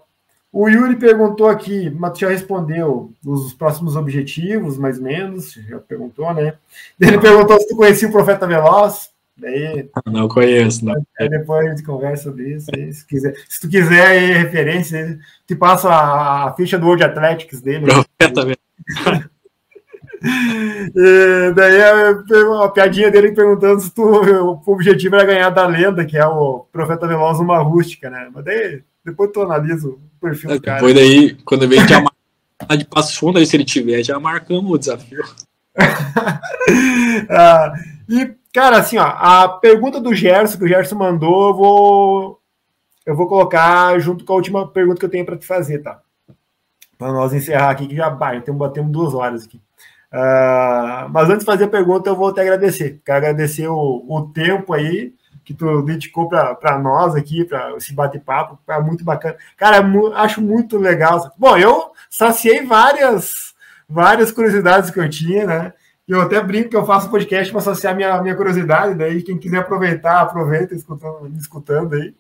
o 0.53 0.69
Yuri 0.69 0.97
perguntou 0.97 1.49
aqui, 1.49 1.89
mas 1.89 2.19
já 2.19 2.29
respondeu 2.29 3.11
os 3.25 3.55
próximos 3.55 3.97
objetivos, 3.97 4.77
mais 4.77 4.99
ou 4.99 5.05
menos, 5.05 5.55
já 5.55 5.79
perguntou, 5.79 6.33
né? 6.35 6.55
Ele 7.01 7.19
perguntou 7.19 7.59
se 7.59 7.69
tu 7.69 7.77
conhecia 7.77 8.07
o 8.07 8.13
Profeta 8.13 8.47
Veloz. 8.47 9.11
Daí, 9.35 9.89
não 10.05 10.29
conheço, 10.29 10.85
não. 10.85 10.95
Aí 11.19 11.29
depois 11.29 11.67
a 11.67 11.71
gente 11.71 11.83
conversa 11.83 12.25
sobre 12.25 12.55
isso. 12.55 12.71
Aí, 12.77 12.93
se, 12.93 13.07
quiser, 13.07 13.35
se 13.49 13.61
tu 13.63 13.69
quiser 13.69 14.07
aí, 14.07 14.33
referência, 14.33 15.19
te 15.47 15.57
passo 15.57 15.89
a, 15.89 16.49
a, 16.49 16.53
ficha 16.55 16.79
do 16.79 16.87
World 16.87 17.03
Athletics 17.03 17.63
dele. 17.63 17.87
Profeta 17.87 18.43
Veloz. 18.43 19.33
E 20.25 21.53
daí 21.57 21.83
a, 21.83 22.65
a, 22.65 22.69
piadinha 22.69 23.11
dele 23.11 23.33
perguntando 23.33 23.81
se 23.81 23.93
tu, 23.93 24.03
o 24.05 24.63
objetivo 24.73 25.17
era 25.17 25.25
ganhar 25.25 25.51
da 25.51 25.67
lenda, 25.67 26.05
que 26.05 26.17
é 26.17 26.25
o 26.25 26.65
Profeta 26.71 27.09
Veloz 27.09 27.41
uma 27.41 27.59
rústica, 27.59 28.09
né? 28.09 28.31
Mas 28.33 28.45
daí 28.45 28.85
depois 29.05 29.31
tu 29.33 29.43
analisa 29.43 29.89
o 29.89 30.01
perfil 30.21 30.51
do 30.51 30.61
cara. 30.61 30.77
Depois 30.77 30.95
daí, 30.95 31.35
quando 31.45 31.69
vem 31.69 31.87
já 31.87 32.01
marcar 32.01 32.77
de 32.77 32.85
passo 32.85 33.19
fundo, 33.19 33.39
aí 33.39 33.47
se 33.47 33.57
ele 33.57 33.65
tiver, 33.65 34.03
já 34.03 34.19
marcamos 34.19 34.71
o 34.71 34.79
desafio. 34.79 35.25
ah, 37.29 37.73
e, 38.09 38.35
cara, 38.53 38.79
assim, 38.79 38.99
ó, 38.99 39.05
a 39.05 39.49
pergunta 39.49 40.01
do 40.01 40.15
Gerson, 40.15 40.59
que 40.59 40.65
o 40.65 40.69
Gerson 40.69 40.97
mandou, 40.97 41.49
eu 41.49 41.55
vou, 41.55 42.41
eu 43.07 43.17
vou 43.17 43.27
colocar 43.27 43.99
junto 43.99 44.25
com 44.25 44.33
a 44.33 44.37
última 44.37 44.69
pergunta 44.69 45.01
que 45.01 45.07
eu 45.07 45.11
tenho 45.11 45.27
para 45.27 45.37
te 45.37 45.47
fazer, 45.47 45.79
tá? 45.79 46.01
Para 46.97 47.13
nós 47.13 47.33
encerrar 47.33 47.71
aqui, 47.71 47.89
que 47.89 47.97
já 47.97 48.09
vai, 48.09 48.41
temos, 48.43 48.59
batemos 48.59 48.93
duas 48.93 49.15
horas 49.15 49.45
aqui. 49.45 49.61
Uh, 50.13 51.09
mas 51.11 51.31
antes 51.31 51.41
de 51.41 51.47
fazer 51.47 51.65
a 51.65 51.69
pergunta, 51.69 52.11
eu 52.11 52.15
vou 52.15 52.33
te 52.33 52.41
agradecer. 52.41 53.01
Quero 53.05 53.19
agradecer 53.19 53.67
o, 53.67 54.05
o 54.07 54.31
tempo 54.33 54.75
aí, 54.75 55.15
que 55.45 55.55
tu 55.55 55.83
dedicou 55.83 56.29
para 56.29 56.79
nós 56.79 57.15
aqui, 57.15 57.45
para 57.45 57.77
esse 57.77 57.95
bate-papo, 57.95 58.59
é 58.69 58.81
muito 58.81 59.05
bacana. 59.05 59.37
Cara, 59.57 59.85
acho 60.17 60.41
muito 60.41 60.79
legal. 60.79 61.33
Bom, 61.37 61.57
eu 61.57 61.91
saciei 62.09 62.65
várias, 62.65 63.55
várias 63.89 64.31
curiosidades 64.31 64.91
que 64.91 65.01
eu 65.01 65.09
tinha, 65.09 65.47
né? 65.47 65.73
Eu 66.07 66.21
até 66.21 66.41
brinco 66.41 66.71
que 66.71 66.77
eu 66.77 66.85
faço 66.85 67.11
podcast 67.11 67.51
para 67.53 67.61
saciar 67.61 67.95
minha, 67.95 68.21
minha 68.23 68.37
curiosidade, 68.37 68.95
daí 68.95 69.23
quem 69.23 69.39
quiser 69.39 69.59
aproveitar, 69.59 70.21
aproveita 70.21 70.75
escutando, 70.75 71.33
escutando 71.37 71.95
aí. 71.95 72.15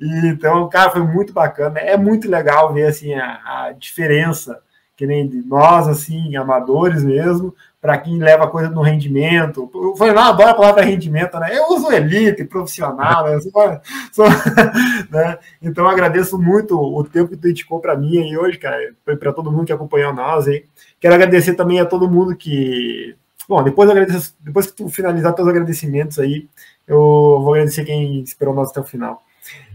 E, 0.00 0.26
então, 0.28 0.68
cara, 0.68 0.90
foi 0.90 1.02
muito 1.02 1.32
bacana. 1.32 1.78
É 1.78 1.96
muito 1.96 2.30
legal 2.30 2.72
ver 2.72 2.86
assim 2.86 3.14
a, 3.14 3.66
a 3.66 3.72
diferença 3.72 4.60
que 4.96 5.06
nem 5.06 5.28
de 5.28 5.42
nós, 5.42 5.86
assim, 5.86 6.34
amadores 6.36 7.04
mesmo, 7.04 7.54
para 7.80 7.98
quem 7.98 8.18
leva 8.18 8.48
coisa 8.48 8.68
no 8.68 8.82
rendimento. 8.82 9.70
Falei, 9.96 10.14
não, 10.14 10.22
adoro 10.22 10.50
a 10.50 10.54
palavra 10.54 10.82
rendimento, 10.82 11.38
né? 11.38 11.56
Eu 11.56 11.68
uso 11.68 11.92
elite, 11.92 12.44
profissional, 12.44 13.24
né? 13.24 13.38
Sou, 13.40 13.80
sou, 14.12 14.26
né? 15.10 15.38
Então 15.62 15.86
agradeço 15.86 16.38
muito 16.38 16.78
o 16.78 17.04
tempo 17.04 17.30
que 17.30 17.36
tu 17.36 17.42
dedicou 17.42 17.80
para 17.80 17.96
mim 17.96 18.18
aí 18.18 18.36
hoje, 18.36 18.58
cara, 18.58 18.94
para 19.04 19.32
todo 19.32 19.52
mundo 19.52 19.66
que 19.66 19.72
acompanhou 19.72 20.12
nós 20.14 20.48
aí. 20.48 20.64
Quero 20.98 21.14
agradecer 21.14 21.54
também 21.54 21.80
a 21.80 21.86
todo 21.86 22.10
mundo 22.10 22.36
que. 22.36 23.14
Bom, 23.48 23.62
depois, 23.62 23.88
agradeço, 23.88 24.34
depois 24.40 24.66
que 24.66 24.72
tu 24.72 24.88
finalizar 24.88 25.32
teus 25.32 25.46
agradecimentos 25.46 26.18
aí, 26.18 26.48
eu 26.86 26.98
vou 26.98 27.54
agradecer 27.54 27.84
quem 27.84 28.20
esperou 28.20 28.54
nós 28.54 28.70
até 28.70 28.80
o 28.80 28.84
final. 28.84 29.22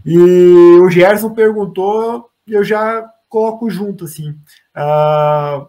E 0.04 0.18
o 0.80 0.90
Gerson 0.90 1.30
perguntou, 1.30 2.28
e 2.46 2.52
eu 2.52 2.62
já 2.62 3.08
coloco 3.30 3.70
junto, 3.70 4.04
assim. 4.04 4.36
Uh, 4.76 5.66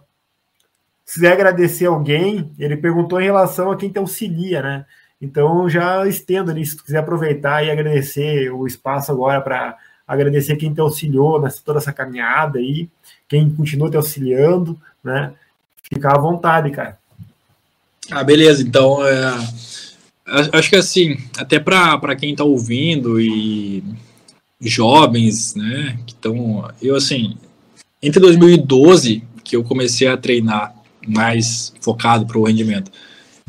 se 1.05 1.15
quiser 1.15 1.33
agradecer 1.33 1.85
alguém, 1.85 2.51
ele 2.57 2.77
perguntou 2.77 3.19
em 3.19 3.25
relação 3.25 3.71
a 3.71 3.77
quem 3.77 3.89
te 3.89 3.99
auxilia, 3.99 4.61
né? 4.61 4.85
Então 5.21 5.69
já 5.69 6.07
estendo 6.07 6.51
ali, 6.51 6.65
se 6.65 6.77
tu 6.77 6.83
quiser 6.83 6.99
aproveitar 6.99 7.63
e 7.63 7.71
agradecer 7.71 8.49
o 8.51 8.65
espaço 8.67 9.11
agora 9.11 9.41
para 9.41 9.77
agradecer 10.07 10.55
quem 10.55 10.73
te 10.73 10.81
auxiliou 10.81 11.41
nessa 11.41 11.61
toda 11.63 11.79
essa 11.79 11.93
caminhada 11.93 12.59
aí, 12.59 12.89
quem 13.27 13.49
continua 13.49 13.89
te 13.89 13.97
auxiliando, 13.97 14.79
né? 15.03 15.33
Fica 15.83 16.11
à 16.13 16.17
vontade, 16.17 16.71
cara. 16.71 16.97
Ah, 18.11 18.23
beleza. 18.23 18.61
Então, 18.61 19.05
é, 19.05 19.33
acho 20.51 20.69
que 20.69 20.75
assim, 20.75 21.17
até 21.37 21.59
para 21.59 22.15
quem 22.15 22.31
está 22.31 22.43
ouvindo 22.43 23.19
e 23.19 23.83
jovens, 24.59 25.55
né, 25.55 25.99
que 26.05 26.13
estão, 26.13 26.69
eu 26.81 26.95
assim, 26.95 27.37
entre 28.01 28.19
2012 28.21 29.23
que 29.43 29.55
eu 29.55 29.63
comecei 29.63 30.07
a 30.07 30.15
treinar 30.15 30.73
mais 31.07 31.73
focado 31.81 32.25
para 32.25 32.37
o 32.37 32.43
rendimento. 32.43 32.91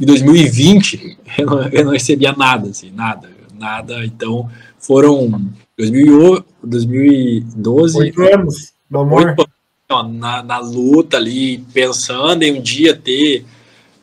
Em 0.00 0.06
2020, 0.06 1.18
eu 1.38 1.46
não, 1.46 1.62
eu 1.68 1.84
não, 1.84 1.92
recebia 1.92 2.32
nada, 2.32 2.68
assim, 2.68 2.90
nada, 2.90 3.30
nada. 3.58 4.04
Então, 4.04 4.48
foram 4.78 5.50
2012. 5.76 7.98
Oito 7.98 8.22
anos, 8.22 8.72
do 8.90 8.98
amor. 8.98 9.34
na, 10.12 10.42
na 10.42 10.58
luta 10.58 11.16
ali, 11.16 11.58
pensando 11.72 12.42
em 12.42 12.58
um 12.58 12.62
dia 12.62 12.96
ter, 12.96 13.44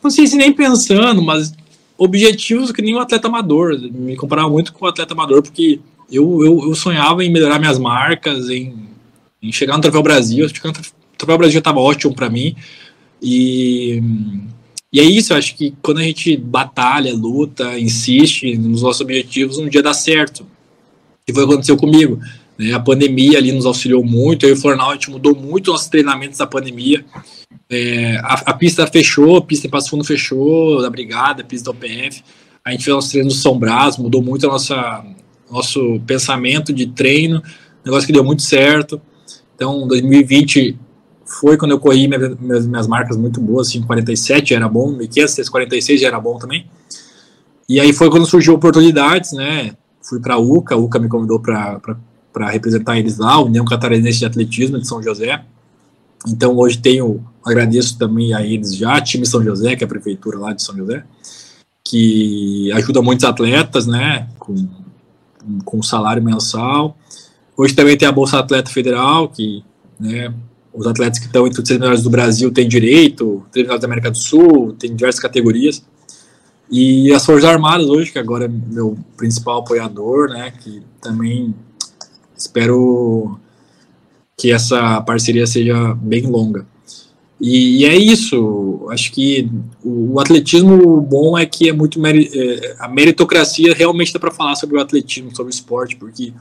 não 0.03 0.10
sei 0.10 0.28
se 0.28 0.36
nem 0.36 0.52
pensando, 0.52 1.22
mas 1.22 1.53
objetivos 1.98 2.72
que 2.72 2.82
nem 2.82 2.95
um 2.95 2.99
atleta 2.99 3.28
amador. 3.28 3.80
Me 3.80 4.15
comparava 4.15 4.49
muito 4.49 4.73
com 4.73 4.86
o 4.86 4.88
atleta 4.88 5.14
amador, 5.14 5.44
porque 5.44 5.80
eu, 6.11 6.44
eu, 6.44 6.68
eu, 6.68 6.76
sonhava 6.76 7.23
em 7.23 7.32
melhorar 7.32 7.60
minhas 7.60 7.78
marcas, 7.78 8.49
em, 8.49 8.73
em 9.41 9.52
chegar 9.52 9.76
no 9.76 9.82
Troféu 9.82 10.02
Brasil. 10.02 10.45
O 10.45 11.18
Troféu 11.18 11.38
Brasil 11.38 11.60
estava 11.60 11.80
ótimo 11.80 12.15
para 12.15 12.30
mim, 12.30 12.56
e, 13.22 14.02
e 14.91 14.99
é 14.99 15.03
isso, 15.03 15.34
acho 15.34 15.56
que 15.56 15.73
quando 15.81 15.99
a 15.99 16.03
gente 16.03 16.35
batalha, 16.35 17.14
luta, 17.14 17.80
insiste 17.80 18.57
nos 18.57 18.81
nossos 18.81 19.02
objetivos, 19.02 19.57
um 19.57 19.69
dia 19.69 19.84
dá 19.84 19.93
certo. 19.93 20.45
E 21.27 21.34
foi 21.34 21.43
o 21.43 21.48
que 21.48 21.53
aconteceu 21.53 21.77
comigo. 21.77 22.19
Né? 22.57 22.73
A 22.73 22.80
pandemia 22.80 23.38
ali 23.38 23.52
nos 23.52 23.65
auxiliou 23.65 24.03
muito, 24.03 24.45
aí 24.45 24.52
o 24.52 24.57
Flornal 24.57 24.89
a 24.89 24.93
gente 24.93 25.10
mudou 25.10 25.35
muito 25.35 25.72
nossos 25.72 25.88
treinamentos 25.88 26.39
da 26.39 26.48
pandemia. 26.48 27.06
É, 27.69 28.18
a, 28.18 28.34
a, 28.48 28.53
pista 28.53 28.85
fechou, 28.88 29.38
a 29.38 29.41
pista 29.41 29.68
em 29.68 29.69
Passo 29.69 29.89
Fundo 29.89 30.03
fechou, 30.03 30.81
da 30.81 30.89
Brigada, 30.89 31.41
a 31.41 31.45
pista 31.45 31.72
da 31.72 31.77
OPF. 31.77 32.23
A 32.65 32.72
gente 32.72 32.84
fez 32.84 32.93
nossos 32.93 33.11
treinos 33.11 33.35
no 33.35 33.39
São 33.39 33.57
Brás, 33.57 33.98
mudou 33.98 34.22
muito 34.22 34.45
a 34.48 34.52
nossa 34.52 35.06
nosso 35.49 35.99
pensamento 36.07 36.72
de 36.72 36.88
treino, 36.88 37.43
negócio 37.84 38.07
que 38.07 38.14
deu 38.14 38.23
muito 38.23 38.41
certo. 38.41 39.02
Então, 39.53 39.85
2020 39.88 40.77
foi 41.40 41.58
quando 41.58 41.72
eu 41.72 41.80
corri 41.80 42.08
minhas, 42.08 42.66
minhas, 42.66 42.88
marcas 42.88 43.16
muito 43.16 43.40
boas, 43.40 43.70
assim, 43.70 43.82
47 43.82 44.53
era 44.53 44.68
bom, 44.68 44.91
1500, 44.91 45.49
46 45.49 46.02
já 46.02 46.08
era 46.08 46.20
bom 46.20 46.38
também. 46.38 46.70
E 47.70 47.80
aí 47.80 47.94
foi 47.94 48.10
quando 48.10 48.26
surgiu 48.26 48.53
oportunidades, 48.53 49.32
né? 49.32 49.76
Fui 50.02 50.20
para 50.20 50.34
a 50.34 50.38
UCA, 50.38 50.76
a 50.76 50.78
UCA 50.78 50.99
me 50.99 51.08
convidou 51.08 51.40
para 51.40 52.49
representar 52.49 52.99
eles 52.99 53.18
lá, 53.18 53.40
União 53.40 53.64
Catarinense 53.64 54.20
de 54.20 54.26
Atletismo 54.26 54.78
de 54.78 54.88
São 54.88 55.02
José. 55.02 55.41
Então 56.28 56.56
hoje 56.58 56.78
tenho, 56.78 57.24
agradeço 57.45 57.98
também 57.98 58.34
a 58.34 58.45
eles 58.45 58.76
já, 58.76 58.99
time 58.99 59.26
São 59.26 59.41
José, 59.41 59.76
que 59.76 59.84
é 59.84 59.86
a 59.86 59.90
prefeitura 59.90 60.38
lá 60.38 60.53
de 60.53 60.62
São 60.62 60.76
José, 60.76 61.03
que 61.84 62.72
ajuda 62.74 63.02
muitos 63.02 63.24
atletas, 63.24 63.88
né? 63.88 64.28
Com, 64.38 64.68
com 65.64 65.82
salário 65.82 66.22
mensal. 66.22 66.98
Hoje 67.56 67.74
também 67.74 67.98
tem 67.98 68.08
a 68.08 68.12
Bolsa 68.12 68.40
Atleta 68.40 68.70
Federal, 68.70 69.30
que 69.30 69.64
né, 69.99 70.34
os 70.73 70.88
atletas 70.88 71.19
que 71.19 71.26
estão 71.26 71.45
entre 71.45 71.61
os 71.61 71.69
melhores 71.69 72.03
do 72.03 72.10
Brasil 72.10 72.52
têm 72.52 72.68
direito, 72.68 73.43
melhores 73.56 73.81
da 73.81 73.88
América 73.88 74.11
do 74.11 74.18
Sul, 74.18 74.73
tem 74.80 74.95
diversas 74.95 75.22
categorias. 75.22 75.84
E 76.69 77.14
as 77.14 77.26
Forças 77.26 77.49
Armadas 77.49 77.88
hoje, 77.88 78.11
que 78.11 78.19
agora 78.19 78.45
é 78.45 78.48
meu 78.48 78.98
principal 79.18 79.60
apoiador, 79.60 80.30
né, 80.30 80.52
que 80.52 80.81
também 81.02 81.53
espero 82.35 83.38
que 84.38 84.52
essa 84.52 85.02
parceria 85.02 85.45
seja 85.45 85.93
bem 85.95 86.26
longa. 86.26 86.65
E, 87.39 87.80
e 87.81 87.85
é 87.85 87.95
isso, 87.95 88.88
acho 88.91 89.11
que 89.11 89.49
o, 89.84 90.14
o, 90.14 90.19
atletismo 90.19 91.02
bom 91.02 91.38
é 91.38 91.45
que 91.45 91.69
é 91.69 91.73
muito, 91.73 91.99
é, 92.06 92.76
a 92.80 92.88
meritocracia 92.88 93.73
realmente 93.73 94.14
dá 94.14 94.19
para 94.19 94.31
falar 94.31 94.56
sobre 94.56 94.77
o 94.77 94.80
atletismo, 94.80 95.35
sobre 95.35 95.52
o 95.52 95.56
esporte, 95.56 95.95
porque 95.95 96.31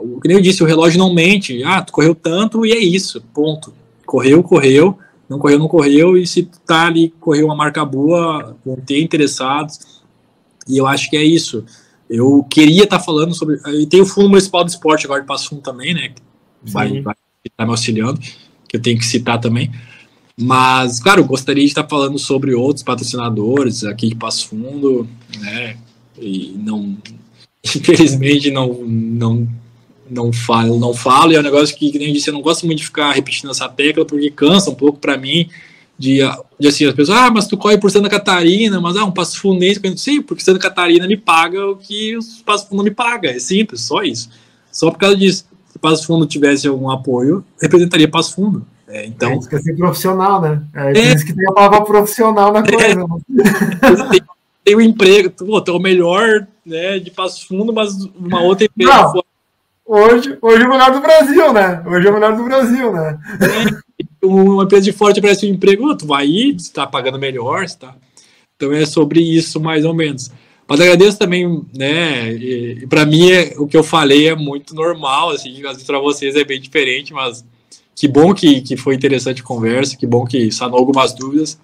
o 0.00 0.20
que 0.20 0.28
nem 0.28 0.36
eu 0.36 0.42
disse, 0.42 0.62
o 0.62 0.66
relógio 0.66 0.98
não 0.98 1.12
mente. 1.12 1.62
Ah, 1.64 1.82
tu 1.82 1.92
correu 1.92 2.14
tanto 2.14 2.64
e 2.66 2.72
é 2.72 2.78
isso, 2.78 3.20
ponto. 3.32 3.72
Correu, 4.04 4.42
correu, 4.42 4.98
não 5.28 5.38
correu, 5.38 5.58
não 5.58 5.68
correu, 5.68 6.16
e 6.16 6.26
se 6.26 6.44
tu 6.44 6.58
tá 6.60 6.86
ali, 6.86 7.12
correu 7.20 7.46
uma 7.46 7.56
marca 7.56 7.84
boa, 7.84 8.56
vão 8.64 8.76
ter 8.76 9.00
interessados. 9.00 10.02
E 10.68 10.76
eu 10.76 10.86
acho 10.86 11.08
que 11.08 11.16
é 11.16 11.24
isso. 11.24 11.64
Eu 12.08 12.44
queria 12.50 12.84
estar 12.84 12.98
tá 12.98 13.04
falando 13.04 13.34
sobre. 13.34 13.58
E 13.80 13.86
tem 13.86 14.00
o 14.00 14.06
Fundo 14.06 14.28
Municipal 14.30 14.64
do 14.64 14.68
Esporte 14.68 15.06
agora 15.06 15.20
de 15.20 15.26
Passo 15.26 15.48
Fundo 15.48 15.62
também, 15.62 15.94
né? 15.94 16.08
Que 16.08 16.22
vai, 16.72 17.00
vai 17.00 17.14
estar 17.44 17.56
tá 17.56 17.64
me 17.64 17.70
auxiliando, 17.70 18.20
que 18.68 18.76
eu 18.76 18.80
tenho 18.80 18.98
que 18.98 19.06
citar 19.06 19.40
também. 19.40 19.70
Mas, 20.36 21.00
claro, 21.00 21.24
gostaria 21.24 21.62
de 21.62 21.68
estar 21.68 21.84
tá 21.84 21.88
falando 21.88 22.18
sobre 22.18 22.54
outros 22.54 22.82
patrocinadores 22.82 23.84
aqui 23.84 24.08
de 24.08 24.16
Passo 24.16 24.48
Fundo, 24.48 25.08
né? 25.38 25.76
E 26.20 26.54
não. 26.58 26.96
Infelizmente, 27.64 28.50
não, 28.50 28.74
não 28.84 29.48
não 30.10 30.32
falo, 30.32 30.78
não 30.78 30.94
falo, 30.94 31.32
e 31.32 31.36
é 31.36 31.40
um 31.40 31.42
negócio 31.42 31.76
que, 31.76 31.90
que 31.90 31.98
nem 31.98 32.08
eu 32.08 32.14
disse, 32.14 32.28
eu 32.28 32.34
não 32.34 32.42
gosto 32.42 32.66
muito 32.66 32.78
de 32.78 32.84
ficar 32.84 33.12
repetindo 33.12 33.50
essa 33.50 33.68
tecla, 33.68 34.04
porque 34.04 34.30
cansa 34.30 34.70
um 34.70 34.74
pouco 34.74 34.98
para 34.98 35.16
mim, 35.16 35.48
de, 35.98 36.18
de 36.58 36.68
assim, 36.68 36.86
as 36.86 36.94
pessoas, 36.94 37.18
ah, 37.18 37.30
mas 37.30 37.46
tu 37.46 37.56
corre 37.56 37.78
por 37.78 37.90
Santa 37.90 38.08
Catarina, 38.08 38.80
mas 38.80 38.96
ah, 38.96 39.04
um 39.04 39.12
passo 39.12 39.40
fundense, 39.40 39.80
sim, 39.96 40.20
porque 40.20 40.42
Santa 40.42 40.58
Catarina 40.58 41.06
me 41.06 41.16
paga 41.16 41.66
o 41.66 41.76
que 41.76 42.16
os 42.16 42.42
Passo 42.42 42.68
Fundo 42.68 42.82
me 42.82 42.90
paga, 42.90 43.30
é 43.30 43.38
simples, 43.38 43.82
só 43.82 44.02
isso. 44.02 44.28
Só 44.70 44.90
por 44.90 44.98
causa 44.98 45.16
disso. 45.16 45.46
Se 45.68 45.76
o 45.76 45.80
Passo 45.80 46.06
Fundo 46.06 46.26
tivesse 46.26 46.66
algum 46.66 46.90
apoio, 46.90 47.44
representaria 47.60 48.08
Passo 48.08 48.34
Fundo. 48.34 48.66
É, 48.88 49.06
então... 49.06 49.30
É 49.30 49.36
isso 49.36 49.48
que 49.48 49.56
é 49.56 49.58
ser 49.60 49.76
profissional, 49.76 50.40
né? 50.40 50.62
É, 50.74 50.98
é. 50.98 51.14
isso 51.14 51.24
que 51.24 51.32
tem 51.32 51.48
a 51.48 51.52
palavra 51.52 51.82
profissional 51.82 52.52
na 52.52 52.62
coisa. 52.62 52.86
É. 52.86 54.10
Tem, 54.10 54.20
tem 54.64 54.76
um 54.76 54.80
emprego, 54.80 55.30
pô, 55.30 55.60
tu 55.60 55.70
é 55.70 55.74
o 55.74 55.78
melhor 55.78 56.46
né, 56.64 56.98
de 56.98 57.10
Passo 57.10 57.46
Fundo, 57.46 57.72
mas 57.72 57.92
uma 58.16 58.40
outra 58.40 58.66
empresa 58.66 59.12
não. 59.12 59.24
Hoje, 59.86 60.38
hoje 60.40 60.62
é 60.62 60.66
o 60.66 60.70
melhor 60.70 60.92
do 60.92 61.00
Brasil, 61.00 61.52
né? 61.52 61.82
Hoje 61.86 62.06
é 62.06 62.10
o 62.10 62.14
melhor 62.14 62.34
do 62.34 62.44
Brasil, 62.44 62.90
né? 62.90 63.18
É, 63.40 64.26
uma 64.26 64.64
empresa 64.64 64.84
de 64.84 64.92
forte 64.92 65.20
oferece 65.20 65.46
um 65.46 65.50
emprego, 65.50 65.94
tu 65.94 66.06
vai 66.06 66.26
ir, 66.26 66.54
você 66.54 66.68
está 66.68 66.86
pagando 66.86 67.18
melhor, 67.18 67.68
tá? 67.70 67.94
Então 68.56 68.72
é 68.72 68.86
sobre 68.86 69.20
isso, 69.20 69.60
mais 69.60 69.84
ou 69.84 69.92
menos. 69.92 70.30
Mas 70.66 70.80
agradeço 70.80 71.18
também, 71.18 71.62
né? 71.76 72.32
E, 72.32 72.78
e 72.82 72.86
para 72.86 73.04
mim, 73.04 73.30
é, 73.30 73.54
o 73.58 73.66
que 73.66 73.76
eu 73.76 73.84
falei 73.84 74.28
é 74.28 74.34
muito 74.34 74.74
normal, 74.74 75.30
assim, 75.30 75.62
às 75.66 75.72
vezes 75.72 75.84
para 75.84 75.98
vocês 75.98 76.34
é 76.34 76.44
bem 76.44 76.58
diferente, 76.58 77.12
mas 77.12 77.44
que 77.94 78.08
bom 78.08 78.32
que, 78.32 78.62
que 78.62 78.78
foi 78.78 78.94
interessante 78.94 79.42
a 79.42 79.44
conversa, 79.44 79.98
que 79.98 80.06
bom 80.06 80.24
que 80.24 80.50
sanou 80.50 80.78
algumas 80.78 81.12
dúvidas. 81.12 81.58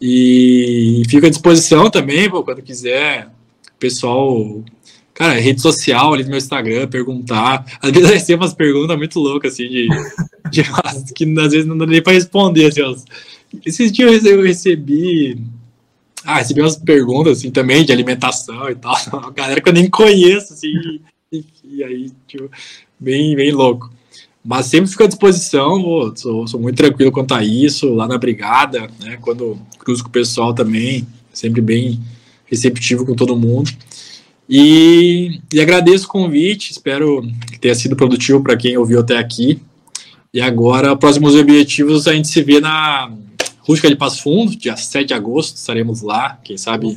E 0.00 1.02
fico 1.08 1.24
à 1.26 1.30
disposição 1.30 1.88
também, 1.88 2.28
pô, 2.28 2.42
quando 2.42 2.62
quiser, 2.62 3.28
pessoal 3.78 4.64
cara, 5.14 5.34
rede 5.34 5.62
social 5.62 6.12
ali 6.12 6.24
no 6.24 6.30
meu 6.30 6.38
Instagram, 6.38 6.88
perguntar. 6.88 7.64
Às 7.80 7.92
vezes 7.92 8.08
eu 8.08 8.14
recebo 8.14 8.42
umas 8.42 8.52
perguntas 8.52 8.96
muito 8.96 9.20
loucas, 9.20 9.54
assim, 9.54 9.68
de, 9.68 9.88
de 10.50 10.62
que 11.14 11.24
às 11.38 11.52
vezes 11.52 11.66
não 11.66 11.78
dá 11.78 11.86
nem 11.86 12.02
pra 12.02 12.12
responder, 12.12 12.66
assim. 12.66 13.04
Esses 13.64 13.92
dias 13.92 14.24
eu 14.24 14.42
recebi. 14.42 15.40
Ah, 16.24 16.38
recebi 16.38 16.60
umas 16.60 16.76
perguntas, 16.76 17.38
assim, 17.38 17.50
também, 17.50 17.84
de 17.84 17.92
alimentação 17.92 18.68
e 18.68 18.74
tal. 18.74 18.96
Uma 19.12 19.30
galera 19.30 19.60
que 19.60 19.68
eu 19.68 19.72
nem 19.72 19.88
conheço, 19.88 20.52
assim, 20.52 20.72
e, 21.30 21.44
e 21.64 21.84
aí, 21.84 22.10
tipo, 22.26 22.50
bem, 22.98 23.36
bem 23.36 23.52
louco. 23.52 23.92
Mas 24.44 24.66
sempre 24.66 24.90
fico 24.90 25.04
à 25.04 25.06
disposição, 25.06 26.14
sou, 26.16 26.46
sou 26.46 26.60
muito 26.60 26.76
tranquilo 26.76 27.10
quanto 27.10 27.32
a 27.32 27.42
isso, 27.42 27.94
lá 27.94 28.06
na 28.06 28.18
brigada, 28.18 28.90
né, 29.00 29.16
quando 29.18 29.58
cruzo 29.78 30.02
com 30.02 30.10
o 30.10 30.12
pessoal 30.12 30.52
também, 30.52 31.06
sempre 31.32 31.62
bem 31.62 31.98
receptivo 32.44 33.06
com 33.06 33.14
todo 33.14 33.34
mundo. 33.36 33.70
E, 34.48 35.40
e 35.52 35.60
agradeço 35.60 36.04
o 36.06 36.08
convite, 36.08 36.70
espero 36.70 37.22
que 37.50 37.58
tenha 37.58 37.74
sido 37.74 37.96
produtivo 37.96 38.42
para 38.42 38.56
quem 38.56 38.76
ouviu 38.76 39.00
até 39.00 39.16
aqui. 39.16 39.60
E 40.32 40.40
agora, 40.40 40.96
próximos 40.96 41.34
objetivos, 41.34 42.06
a 42.06 42.12
gente 42.12 42.28
se 42.28 42.42
vê 42.42 42.60
na 42.60 43.10
Rústica 43.60 43.88
de 43.88 43.96
Passo 43.96 44.22
Fundo, 44.22 44.56
dia 44.56 44.76
7 44.76 45.08
de 45.08 45.14
agosto, 45.14 45.56
estaremos 45.56 46.02
lá, 46.02 46.38
quem 46.44 46.58
sabe. 46.58 46.94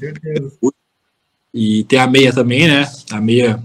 E 1.54 1.84
tem 1.86 2.00
a 2.00 2.08
meia 2.08 2.34
também, 2.34 2.68
né? 2.68 2.90
A 3.12 3.22
meia 3.22 3.64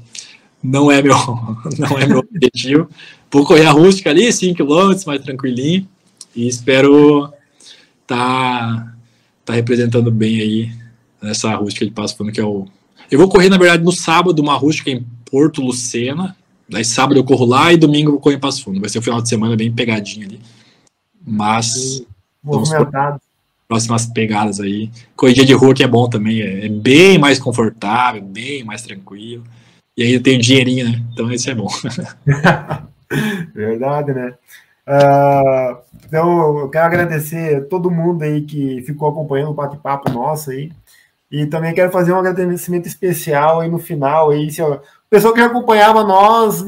não 0.63 0.91
é 0.91 1.03
meu, 1.03 1.17
não 1.79 1.99
é 1.99 2.07
meu 2.07 2.19
objetivo. 2.19 2.89
Vou 3.31 3.45
correr 3.45 3.67
a 3.67 3.73
rústica 3.73 4.11
ali, 4.11 4.33
5 4.33 4.65
km, 4.65 5.07
mais 5.07 5.23
tranquilinho. 5.23 5.89
E 6.37 6.47
espero 6.47 7.33
tá, 8.07 8.95
tá 9.45 9.55
representando 9.55 10.11
bem 10.11 10.41
aí 10.41 10.73
nessa 11.21 11.55
rústica 11.55 11.85
de 11.85 11.93
Passo 11.93 12.17
Fundo, 12.17 12.31
que 12.31 12.41
é 12.41 12.45
o 12.45 12.69
eu 13.13 13.19
vou 13.19 13.29
correr, 13.29 13.51
na 13.51 13.59
verdade, 13.59 13.85
no 13.85 13.93
sábado, 13.93 14.41
uma 14.41 14.55
rústica 14.55 14.91
em 14.91 15.05
Porto 15.31 15.61
Lucena. 15.61 16.35
Daí 16.69 16.85
sábado 16.85 17.19
eu 17.19 17.25
corro 17.25 17.45
lá 17.45 17.71
e 17.73 17.77
domingo 17.77 18.09
eu 18.09 18.13
vou 18.13 18.21
correr 18.21 18.37
em 18.37 18.41
Passo 18.41 18.65
Fundo. 18.65 18.81
Vai 18.81 18.89
ser 18.89 18.99
o 18.99 19.01
um 19.01 19.05
final 19.05 19.21
de 19.21 19.29
semana 19.29 19.55
bem 19.55 19.71
pegadinho 19.71 20.27
ali. 20.27 20.41
Mas. 21.27 22.03
Vamos 22.43 22.71
próximas 23.69 24.07
pegadas 24.07 24.61
aí. 24.61 24.91
Corrida 25.15 25.45
de 25.45 25.53
rua 25.53 25.75
que 25.75 25.83
é 25.83 25.87
bom 25.87 26.09
também. 26.09 26.41
É, 26.41 26.67
é, 26.67 26.69
bem 26.69 27.19
mais 27.19 27.39
confortável, 27.39 28.23
bem 28.23 28.65
mais 28.65 28.83
tranquilo. 28.83 29.45
E 29.97 30.03
aí 30.03 30.15
eu 30.15 30.23
tenho 30.23 30.41
dinheirinho, 30.41 30.91
né? 30.91 31.03
Então 31.13 31.31
isso 31.31 31.51
é 31.51 31.55
bom. 31.55 31.69
Verdade, 33.55 34.13
né? 34.13 34.35
Uh, 34.87 35.79
então, 36.07 36.59
eu 36.59 36.69
quero 36.69 36.87
agradecer 36.87 37.69
todo 37.69 37.91
mundo 37.91 38.23
aí 38.23 38.43
que 38.43 38.83
ficou 38.83 39.09
acompanhando 39.09 39.51
o 39.51 39.55
bate-papo 39.55 40.11
nosso 40.11 40.51
aí. 40.51 40.73
E 41.33 41.47
também 41.47 41.73
quero 41.73 41.91
fazer 41.91 42.13
um 42.13 42.19
agradecimento 42.19 42.87
especial 42.87 43.61
aí 43.61 43.71
no 43.71 43.79
final. 43.79 44.31
Aí, 44.31 44.51
se, 44.51 44.61
o 44.63 44.83
pessoal 45.09 45.33
que 45.33 45.41
acompanhava 45.41 46.05
nós 46.05 46.63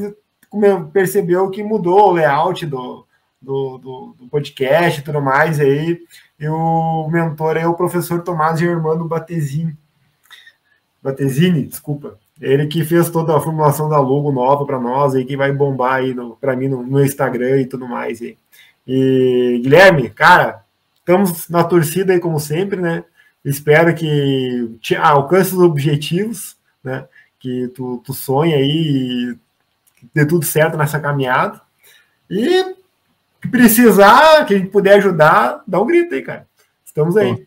percebeu 0.91 1.51
que 1.51 1.61
mudou 1.61 2.09
o 2.09 2.11
layout 2.13 2.65
do, 2.65 3.05
do, 3.39 3.77
do, 3.77 4.15
do 4.17 4.27
podcast 4.27 4.99
e 4.99 5.03
tudo 5.03 5.21
mais. 5.21 5.59
Aí, 5.59 6.01
e 6.39 6.47
o 6.47 7.07
mentor 7.11 7.57
é 7.57 7.67
o 7.67 7.75
professor 7.75 8.23
Tomás 8.23 8.59
Germano 8.59 9.07
Batesini. 9.07 9.77
Batesini, 11.01 11.67
desculpa. 11.67 12.17
Ele 12.41 12.65
que 12.65 12.83
fez 12.83 13.11
toda 13.11 13.37
a 13.37 13.39
formulação 13.39 13.87
da 13.87 13.99
logo 13.99 14.31
nova 14.31 14.65
para 14.65 14.79
nós, 14.79 15.13
aí 15.13 15.23
que 15.23 15.37
vai 15.37 15.51
bombar 15.51 15.95
aí 15.95 16.15
para 16.41 16.55
mim 16.55 16.67
no, 16.67 16.81
no, 16.81 17.05
Instagram 17.05 17.61
e 17.61 17.65
tudo 17.67 17.87
mais. 17.87 18.19
Aí. 18.19 18.35
E 18.87 19.59
Guilherme, 19.61 20.09
cara, 20.09 20.63
estamos 20.95 21.47
na 21.49 21.63
torcida 21.63 22.11
aí 22.13 22.19
como 22.19 22.39
sempre, 22.39 22.81
né? 22.81 23.03
Espero 23.45 23.93
que 23.93 24.75
te, 24.81 24.95
alcance 24.95 25.53
os 25.53 25.61
objetivos, 25.61 26.57
né? 26.83 27.05
Que 27.39 27.67
tu, 27.67 28.01
tu 28.03 28.11
sonha 28.11 28.55
aí 28.55 29.31
e 29.31 29.37
dê 30.13 30.25
tudo 30.25 30.43
certo 30.43 30.75
nessa 30.75 30.99
caminhada. 30.99 31.61
E 32.27 32.75
que 33.39 33.47
precisar, 33.47 34.45
que 34.45 34.55
a 34.55 34.57
gente 34.57 34.71
puder 34.71 34.95
ajudar, 34.95 35.61
dá 35.67 35.79
um 35.79 35.85
grito 35.85 36.15
aí, 36.15 36.23
cara. 36.23 36.47
Estamos 36.83 37.15
aí. 37.15 37.33
Bom, 37.33 37.41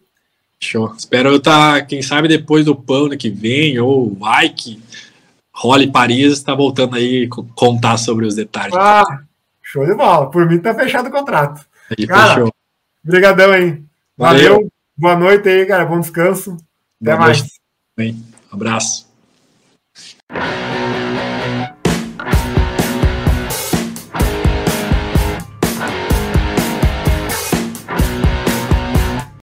show. 0.61 0.95
Espero 0.97 1.35
estar, 1.35 1.81
tá, 1.81 1.85
quem 1.85 2.01
sabe, 2.01 2.29
depois 2.29 2.65
do 2.65 2.77
pano 2.77 3.09
né, 3.09 3.17
que 3.17 3.29
vem, 3.29 3.79
ou 3.81 4.15
vai 4.15 4.51
que 4.51 4.81
role 5.53 5.91
Paris, 5.91 6.35
está 6.35 6.55
voltando 6.55 6.95
aí 6.95 7.29
contar 7.57 7.97
sobre 7.97 8.25
os 8.25 8.37
detalhes. 8.37 8.75
Ah, 8.77 9.23
show 9.61 9.85
de 9.85 9.95
bola. 9.95 10.31
Por 10.31 10.49
mim 10.49 10.61
tá 10.61 10.73
fechado 10.73 11.09
o 11.09 11.13
contrato. 11.13 11.67
Aí, 11.91 12.07
cara, 12.07 12.35
fechou. 12.35 12.55
Obrigadão 13.05 13.51
aí. 13.51 13.83
Valeu. 14.17 14.55
Valeu. 14.55 14.73
Boa 14.99 15.17
noite 15.17 15.49
aí, 15.49 15.65
cara. 15.65 15.87
Bom 15.87 16.01
descanso. 16.01 16.57
Até 17.01 17.13
Boa 17.13 17.19
mais. 17.19 17.39
Noite. 17.39 17.61
Bem, 17.97 18.25
abraço. 18.51 19.09